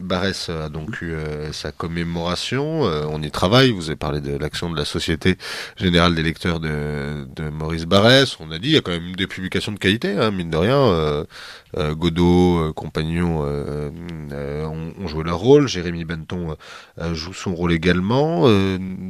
Barès 0.00 0.48
a 0.48 0.68
donc 0.68 1.00
eu 1.00 1.12
euh, 1.12 1.52
sa 1.52 1.70
commémoration. 1.70 2.82
on 2.82 3.22
y 3.22 3.30
travaille. 3.30 3.70
Vous 3.70 3.86
avez 3.86 3.96
parlé 3.96 4.20
de 4.20 4.36
l'action 4.36 4.68
de 4.68 4.76
la 4.76 4.84
Société 4.84 5.38
Générale 5.76 6.16
des 6.16 6.24
Lecteurs 6.24 6.58
de, 6.58 7.24
Maurice 7.52 7.84
Barès. 7.84 8.36
On 8.40 8.50
a 8.50 8.58
dit 8.58 8.70
il 8.70 8.74
y 8.74 8.76
a 8.76 8.80
quand 8.80 8.90
même 8.90 9.14
des 9.14 9.28
publications 9.28 9.70
de 9.70 9.78
qualité, 9.78 10.16
hein, 10.18 10.32
mine 10.32 10.50
de 10.50 10.56
rien. 10.56 11.24
Godot, 11.76 12.72
Compagnon 12.74 13.42
ont, 13.42 15.08
joué 15.08 15.24
leur 15.24 15.38
rôle. 15.38 15.66
Jérémy 15.68 16.04
Benton 16.04 16.56
joue 17.12 17.32
son 17.32 17.54
rôle 17.54 17.72
également. 17.72 18.48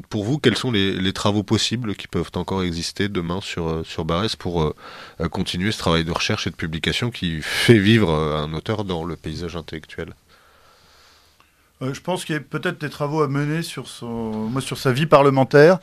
pour 0.09 0.24
vous, 0.24 0.39
quels 0.39 0.57
sont 0.57 0.73
les, 0.73 1.12
travaux 1.12 1.43
possibles 1.43 1.95
qui 1.95 2.09
peuvent 2.09 2.31
encore 2.35 2.62
exister 2.62 3.09
demain 3.09 3.41
sur, 3.41 3.85
sur 3.85 4.05
Barès 4.05 4.36
pour 4.36 4.74
continuer 5.31 5.73
ce 5.73 5.78
travail 5.78 6.05
de 6.05 6.12
recherche 6.12 6.47
et 6.47 6.51
de 6.51 6.57
publication 6.57 7.11
qui 7.11 7.41
fait 7.43 7.78
vivre 7.78 8.11
euh, 8.11 8.36
un 8.36 8.53
auteur 8.55 8.85
dans 8.85 9.05
le 9.05 9.16
paysage 9.16 9.57
intellectuel? 9.57 10.15
Euh, 11.82 11.95
Je 11.95 12.01
pense 12.01 12.24
qu'il 12.24 12.35
y 12.35 12.39
a 12.39 12.41
peut-être 12.41 12.81
des 12.81 12.91
travaux 12.91 13.23
à 13.23 13.28
mener 13.28 13.62
sur, 13.62 13.89
son, 13.89 14.51
sur 14.61 14.78
sa 14.78 14.93
vie 14.93 15.07
parlementaire, 15.07 15.78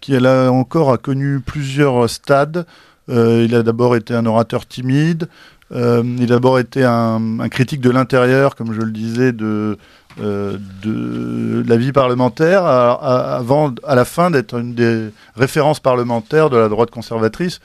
qui 0.00 0.14
elle 0.14 0.26
a 0.26 0.50
encore 0.50 0.92
a 0.92 0.98
connu 0.98 1.40
plusieurs 1.40 2.08
stades. 2.08 2.66
Euh, 3.10 3.44
il 3.44 3.54
a 3.54 3.62
d'abord 3.62 3.96
été 3.96 4.14
un 4.14 4.24
orateur 4.24 4.66
timide, 4.66 5.28
il 5.74 6.22
a 6.22 6.26
d'abord 6.26 6.58
été 6.58 6.84
un, 6.84 7.48
critique 7.50 7.80
de 7.80 7.90
l'intérieur, 7.90 8.54
comme 8.54 8.72
je 8.72 8.80
le 8.80 8.92
disais, 8.92 9.32
de, 9.32 9.76
de 10.18 11.64
la 11.66 11.76
vie 11.76 11.92
parlementaire, 11.92 12.64
avant, 12.64 13.74
à 13.84 13.94
la 13.94 14.04
fin 14.04 14.30
d'être 14.30 14.58
une 14.58 14.74
des 14.74 15.08
références 15.36 15.80
parlementaires 15.80 16.50
de 16.50 16.56
la 16.56 16.68
droite 16.68 16.90
conservatrice. 16.90 17.60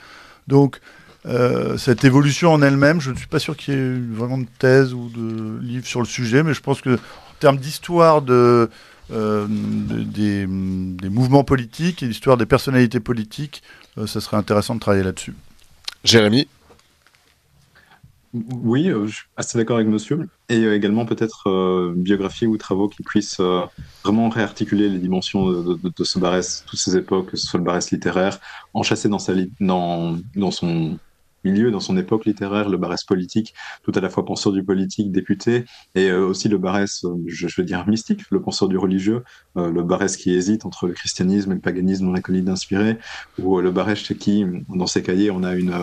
Donc, 0.48 0.80
euh, 1.26 1.76
cette 1.76 2.04
évolution 2.04 2.52
en 2.52 2.62
elle-même, 2.62 3.00
je 3.00 3.10
ne 3.10 3.16
suis 3.16 3.26
pas 3.26 3.38
sûr 3.38 3.56
qu'il 3.56 3.74
y 3.74 3.76
ait 3.76 3.98
vraiment 4.12 4.38
de 4.38 4.46
thèse 4.58 4.94
ou 4.94 5.10
de 5.10 5.58
livre 5.60 5.86
sur 5.86 6.00
le 6.00 6.06
sujet, 6.06 6.42
mais 6.42 6.54
je 6.54 6.60
pense 6.60 6.80
que 6.80 6.94
en 6.94 7.38
termes 7.40 7.58
d'histoire 7.58 8.22
euh, 8.30 8.66
des, 9.10 10.46
mouvements 10.46 11.44
politiques 11.44 12.02
et 12.02 12.06
d'histoire 12.06 12.36
des 12.36 12.46
personnalités 12.46 13.00
politiques, 13.00 13.62
ce 14.06 14.20
serait 14.20 14.36
intéressant 14.36 14.74
de 14.74 14.80
travailler 14.80 15.04
là-dessus. 15.04 15.34
Jérémy? 16.04 16.48
Oui, 18.32 18.90
je 19.06 19.12
suis 19.12 19.26
assez 19.36 19.58
d'accord 19.58 19.76
avec 19.76 19.88
monsieur. 19.88 20.28
Et 20.48 20.62
également 20.64 21.04
peut-être 21.04 21.92
biographie 21.96 22.46
ou 22.46 22.56
travaux 22.56 22.88
qui 22.88 23.02
puissent 23.02 23.40
vraiment 24.04 24.28
réarticuler 24.28 24.88
les 24.88 24.98
dimensions 24.98 25.50
de, 25.50 26.04
ce 26.04 26.18
Barès, 26.18 26.64
toutes 26.66 26.78
ces 26.78 26.96
époques, 26.96 27.30
que 27.30 27.36
ce 27.36 27.46
soit 27.46 27.58
le 27.58 27.64
Barès 27.64 27.90
littéraire, 27.90 28.38
enchâssé 28.72 29.08
dans, 29.08 29.18
son 30.50 30.98
milieu, 31.44 31.70
dans 31.70 31.80
son 31.80 31.96
époque 31.96 32.24
littéraire, 32.24 32.68
le 32.68 32.76
Barès 32.76 33.04
politique, 33.04 33.54
tout 33.82 33.92
à 33.94 34.00
la 34.00 34.08
fois 34.08 34.24
penseur 34.24 34.52
du 34.52 34.62
politique, 34.62 35.10
député, 35.12 35.64
et 35.94 36.10
euh, 36.10 36.26
aussi 36.26 36.48
le 36.48 36.58
Barès, 36.58 37.04
euh, 37.04 37.16
je, 37.26 37.46
veux 37.56 37.64
dire, 37.64 37.86
mystique, 37.88 38.22
le 38.30 38.40
penseur 38.40 38.68
du 38.68 38.76
religieux, 38.76 39.24
euh, 39.56 39.70
le 39.70 39.82
Barès 39.82 40.16
qui 40.16 40.32
hésite 40.34 40.64
entre 40.66 40.86
le 40.86 40.92
christianisme 40.92 41.52
et 41.52 41.54
le 41.54 41.60
paganisme 41.60 42.06
dans 42.06 42.12
la 42.12 42.20
colline 42.20 42.44
d'inspiré, 42.44 42.98
ou 43.38 43.60
le 43.60 43.70
Barès 43.70 43.98
chez 43.98 44.16
qui, 44.16 44.44
dans 44.68 44.86
ses 44.86 45.02
cahiers, 45.02 45.30
on 45.30 45.42
a 45.42 45.54
une, 45.54 45.74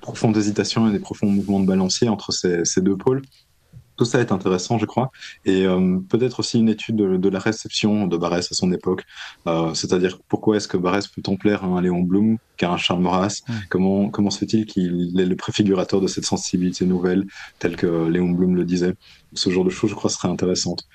profonde 0.00 0.36
hésitation 0.36 0.88
et 0.88 0.92
des 0.92 0.98
profonds 0.98 1.26
mouvements 1.26 1.60
de 1.60 1.66
balancier 1.66 2.08
entre 2.08 2.32
ces 2.32 2.80
deux 2.80 2.96
pôles. 2.96 3.22
Tout 3.96 4.04
ça 4.04 4.20
est 4.20 4.32
intéressant, 4.32 4.78
je 4.78 4.86
crois, 4.86 5.10
et 5.44 5.66
euh, 5.66 5.98
peut-être 6.08 6.40
aussi 6.40 6.58
une 6.58 6.68
étude 6.68 6.96
de, 6.96 7.28
la 7.28 7.38
réception 7.38 8.06
de 8.06 8.16
Barès 8.16 8.50
à 8.50 8.54
son 8.54 8.72
époque, 8.72 9.04
euh, 9.46 9.72
c'est-à-dire 9.74 10.18
pourquoi 10.28 10.56
est-ce 10.56 10.66
que 10.66 10.76
Barès 10.76 11.06
peut 11.06 11.22
tant 11.22 11.36
plaire 11.36 11.62
à 11.62 11.66
un 11.68 11.80
Léon 11.80 12.00
Blum 12.00 12.38
qu'à 12.56 12.70
un 12.70 12.76
Charles 12.76 13.00
Maurras? 13.00 13.42
Comment, 13.68 14.08
comment 14.08 14.30
se 14.30 14.38
fait-il 14.38 14.66
qu'il 14.66 15.18
est 15.18 15.26
le 15.26 15.36
préfigurateur 15.36 16.00
de 16.00 16.08
cette 16.08 16.24
sensibilité 16.24 16.86
nouvelle, 16.86 17.24
telle 17.60 17.76
que 17.76 18.08
Léon 18.08 18.30
Blum 18.30 18.56
le 18.56 18.64
disait? 18.64 18.94
Ce 19.32 19.50
genre 19.50 19.64
de 19.64 19.70
choses, 19.70 19.90
je 19.90 19.94
crois, 19.96 20.10
serait 20.10 20.28
intéressante. 20.28 20.86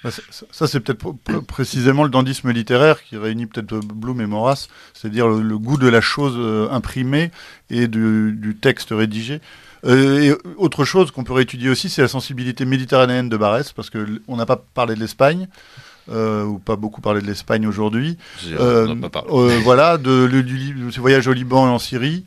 Ça, 0.52 0.68
c'est 0.68 0.80
peut-être 0.80 1.14
précisément 1.42 2.04
le 2.04 2.10
dandisme 2.10 2.52
littéraire 2.52 3.04
qui 3.04 3.18
réunit 3.18 3.46
peut-être 3.46 3.80
Blum 3.80 4.22
et 4.22 4.28
Maurras, 4.28 4.68
c'est-à-dire 4.94 5.28
le, 5.28 5.58
goût 5.58 5.78
de 5.78 5.88
la 5.88 6.02
chose 6.02 6.36
euh, 6.38 6.70
imprimée 6.72 7.32
et 7.70 7.88
du 7.88 8.58
texte 8.62 8.90
rédigé. 8.92 9.42
Euh, 9.86 10.22
et 10.22 10.38
autre 10.58 10.86
chose 10.86 11.12
qu'on 11.12 11.24
pourrait 11.24 11.44
étudier 11.44 11.70
aussi, 11.70 11.90
c'est 11.90 12.02
la 12.02 12.08
sensibilité 12.08 12.66
méditerranéenne 12.66 13.30
de 13.30 13.38
Barès, 13.38 13.72
parce 13.72 13.90
qu'on 13.90 14.36
n'a 14.36 14.46
pas 14.46 14.58
parlé 14.74 14.96
de 14.96 15.00
l'Espagne. 15.00 15.48
Euh, 16.12 16.44
ou 16.44 16.58
pas 16.58 16.76
beaucoup 16.76 17.02
parlé 17.02 17.22
de 17.22 17.28
l'Espagne 17.28 17.68
aujourd'hui. 17.68 18.18
Euh, 18.48 18.96
voilà, 19.64 20.00
de, 20.00 20.28
de, 20.28 20.90
ses 20.90 21.00
voyages 21.02 21.28
au 21.28 21.34
Liban 21.34 21.68
et 21.68 21.70
en 21.70 21.78
Syrie, 21.78 22.26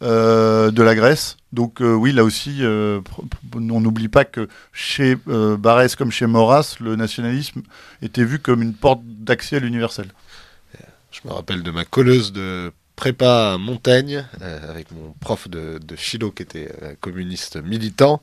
de 0.00 0.82
la 0.82 0.94
Grèce. 0.94 1.36
Donc 1.52 1.78
oui, 1.80 2.12
là 2.12 2.22
aussi, 2.22 2.60
on 2.62 3.80
n'oublie 3.80 4.06
pas 4.06 4.24
que 4.24 4.48
chez 4.72 5.16
Barès 5.26 5.96
comme 5.96 6.12
chez 6.12 6.28
Maurras, 6.28 6.76
le 6.78 6.94
nationalisme 6.94 7.62
était 8.02 8.22
vu 8.22 8.38
comme 8.38 8.62
une 8.62 8.74
porte 8.74 9.00
d'accès 9.04 9.56
à 9.56 9.58
l'universel. 9.58 10.06
Je 11.10 11.28
me 11.28 11.32
rappelle 11.32 11.64
de 11.64 11.70
ma 11.72 11.84
colleuse 11.84 12.32
de 12.32 12.72
prépa 12.96 13.56
Montaigne 13.58 14.24
euh, 14.40 14.70
avec 14.70 14.92
mon 14.92 15.14
prof 15.20 15.48
de, 15.48 15.78
philo 15.96 16.30
qui 16.30 16.42
était 16.42 16.70
euh, 16.82 16.94
communiste 17.00 17.56
militant 17.62 18.22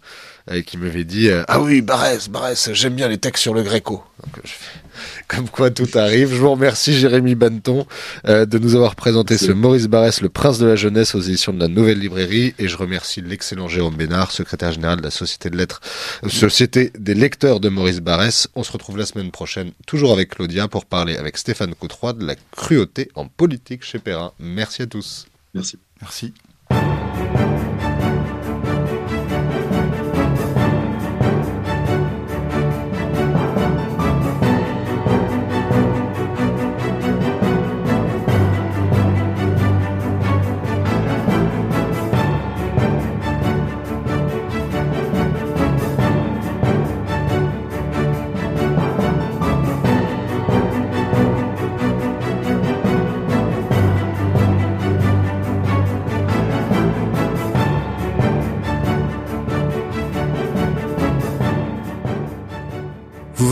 et 0.52 0.64
qui 0.64 0.78
m'avait 0.78 1.04
dit 1.04 1.30
euh, 1.30 1.44
ah 1.48 1.62
oui 1.62 1.82
Barès 1.82 2.30
Barès 2.30 2.72
j'aime 2.74 2.96
bien 2.96 3.08
les 3.08 3.18
textes 3.18 3.44
sur 3.44 3.54
le 3.54 3.64
Gréco. 3.64 4.04
Comme 5.28 5.50
quoi 5.50 5.72
tout 5.72 5.88
arrive. 5.96 6.32
Je 6.32 6.36
vous 6.36 6.52
remercie 6.52 6.94
Jérémy 6.94 7.34
Banton 7.34 7.88
de 8.28 8.58
nous 8.60 8.76
avoir 8.76 8.96
présenté 8.96 9.38
ce 9.38 9.52
Maurice 9.52 9.88
Barès 9.88 10.22
le 10.22 10.28
prince 10.30 10.60
de 10.60 10.68
la 10.68 10.76
jeunesse 10.76 11.16
aux 11.16 11.22
éditions 11.22 11.54
de 11.54 11.60
la 11.60 11.70
Nouvelle 11.70 11.98
Librairie. 11.98 12.54
Et 12.60 12.68
je 12.68 12.76
remercie 12.76 13.22
l'excellent 13.22 13.70
Jérôme 13.70 13.96
Bénard 13.96 14.32
secrétaire 14.32 14.74
général 14.74 14.98
de 14.98 15.04
la 15.04 15.10
Société 15.10 15.50
de 15.50 15.58
lettres 15.58 15.80
Société 16.28 16.92
des 17.00 17.16
lecteurs 17.16 17.62
de 17.62 17.70
Maurice 17.70 18.02
Barès. 18.02 18.50
On 18.54 18.64
se 18.64 18.72
retrouve 18.72 18.98
la 18.98 19.06
semaine 19.06 19.32
prochaine 19.32 19.72
toujours 19.88 20.12
avec 20.12 20.36
Claudia 20.36 20.68
pour 20.68 20.86
parler 20.86 21.16
avec 21.16 21.38
Stéphane 21.38 21.74
Coutroy 21.74 22.14
de 22.14 22.26
la 22.26 22.36
cruauté 22.52 23.10
en 23.16 23.28
politique 23.28 23.84
chez 23.84 23.98
Perrin. 23.98 24.34
Merci 24.40 24.61
à 24.82 24.88
tous. 24.88 25.26
Merci. 25.54 25.78
Merci. 26.02 26.34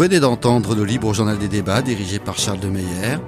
Venez 0.10 0.22
d'entendre 0.22 0.74
le 0.74 0.86
Libre 0.86 1.14
Journal 1.14 1.38
des 1.38 1.48
débats 1.48 1.84
dirigé 1.84 2.18
par 2.18 2.40
Charles 2.40 2.60
de 2.60 2.68
Meyer, 2.68 3.20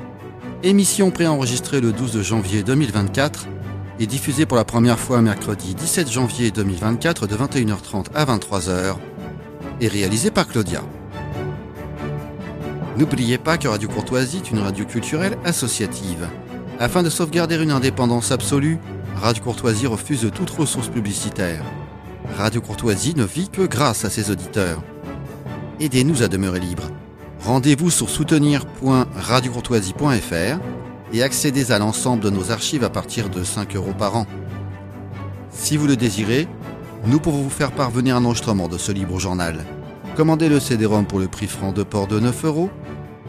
émission 0.63 1.11
préenregistrée 1.11 1.79
le 1.79 1.91
12 1.91 2.23
janvier 2.23 2.63
2024 2.63 3.45
et 3.99 4.07
diffusée 4.07 4.47
pour 4.47 4.57
la 4.57 4.65
première 4.65 4.97
fois 4.97 5.21
mercredi 5.21 5.75
17 5.75 6.11
janvier 6.11 6.49
2024 6.49 7.27
de 7.27 7.35
21h30 7.35 8.05
à 8.15 8.25
23h 8.25 8.95
et 9.79 9.87
réalisée 9.87 10.31
par 10.31 10.47
Claudia. 10.47 10.81
N'oubliez 12.97 13.37
pas 13.37 13.59
que 13.59 13.67
Radio 13.67 13.87
Courtoisie 13.87 14.37
est 14.37 14.49
une 14.49 14.57
radio 14.57 14.83
culturelle 14.83 15.37
associative. 15.45 16.27
Afin 16.79 17.03
de 17.03 17.11
sauvegarder 17.11 17.61
une 17.61 17.69
indépendance 17.69 18.31
absolue, 18.31 18.79
Radio 19.17 19.43
Courtoisie 19.43 19.85
refuse 19.85 20.31
toute 20.33 20.49
ressource 20.49 20.87
publicitaire. 20.87 21.63
Radio 22.39 22.59
Courtoisie 22.59 23.13
ne 23.15 23.23
vit 23.23 23.49
que 23.49 23.67
grâce 23.67 24.03
à 24.03 24.09
ses 24.09 24.31
auditeurs 24.31 24.81
aidez-nous 25.81 26.21
à 26.21 26.27
demeurer 26.27 26.59
libre. 26.59 26.83
Rendez-vous 27.43 27.89
sur 27.89 28.07
soutenir.radiocourtoisie.fr 28.09 30.59
et 31.11 31.23
accédez 31.23 31.71
à 31.71 31.79
l'ensemble 31.79 32.23
de 32.23 32.29
nos 32.29 32.51
archives 32.51 32.83
à 32.83 32.91
partir 32.91 33.29
de 33.29 33.43
5 33.43 33.75
euros 33.75 33.95
par 33.97 34.15
an. 34.15 34.27
Si 35.49 35.75
vous 35.75 35.87
le 35.87 35.95
désirez, 35.95 36.47
nous 37.07 37.19
pouvons 37.19 37.41
vous 37.41 37.49
faire 37.49 37.71
parvenir 37.71 38.15
un 38.15 38.25
enregistrement 38.25 38.67
de 38.67 38.77
ce 38.77 38.91
libre 38.91 39.19
journal. 39.19 39.65
Commandez 40.15 40.49
le 40.49 40.59
CD-ROM 40.59 41.05
pour 41.05 41.19
le 41.19 41.27
prix 41.27 41.47
franc 41.47 41.71
de 41.71 41.81
port 41.81 42.05
de 42.05 42.19
9 42.19 42.45
euros 42.45 42.69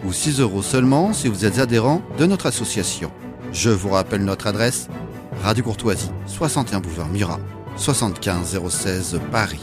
ou 0.05 0.13
6 0.13 0.41
euros 0.41 0.61
seulement 0.63 1.15
si 1.15 1.29
vous 1.29 1.47
êtes 1.47 1.59
adhérent 1.59 2.03
de 2.19 2.27
notre 2.27 2.45
association. 2.47 3.11
Je 3.53 3.71
vous 3.71 3.91
rappelle 3.91 4.25
notre 4.25 4.47
adresse 4.47 4.89
Radio 5.43 5.65
Courtoisie, 5.65 6.11
61 6.27 6.81
boulevard 6.81 7.09
Murat, 7.09 7.41
75 7.77 8.61
016 8.69 9.21
Paris. 9.31 9.61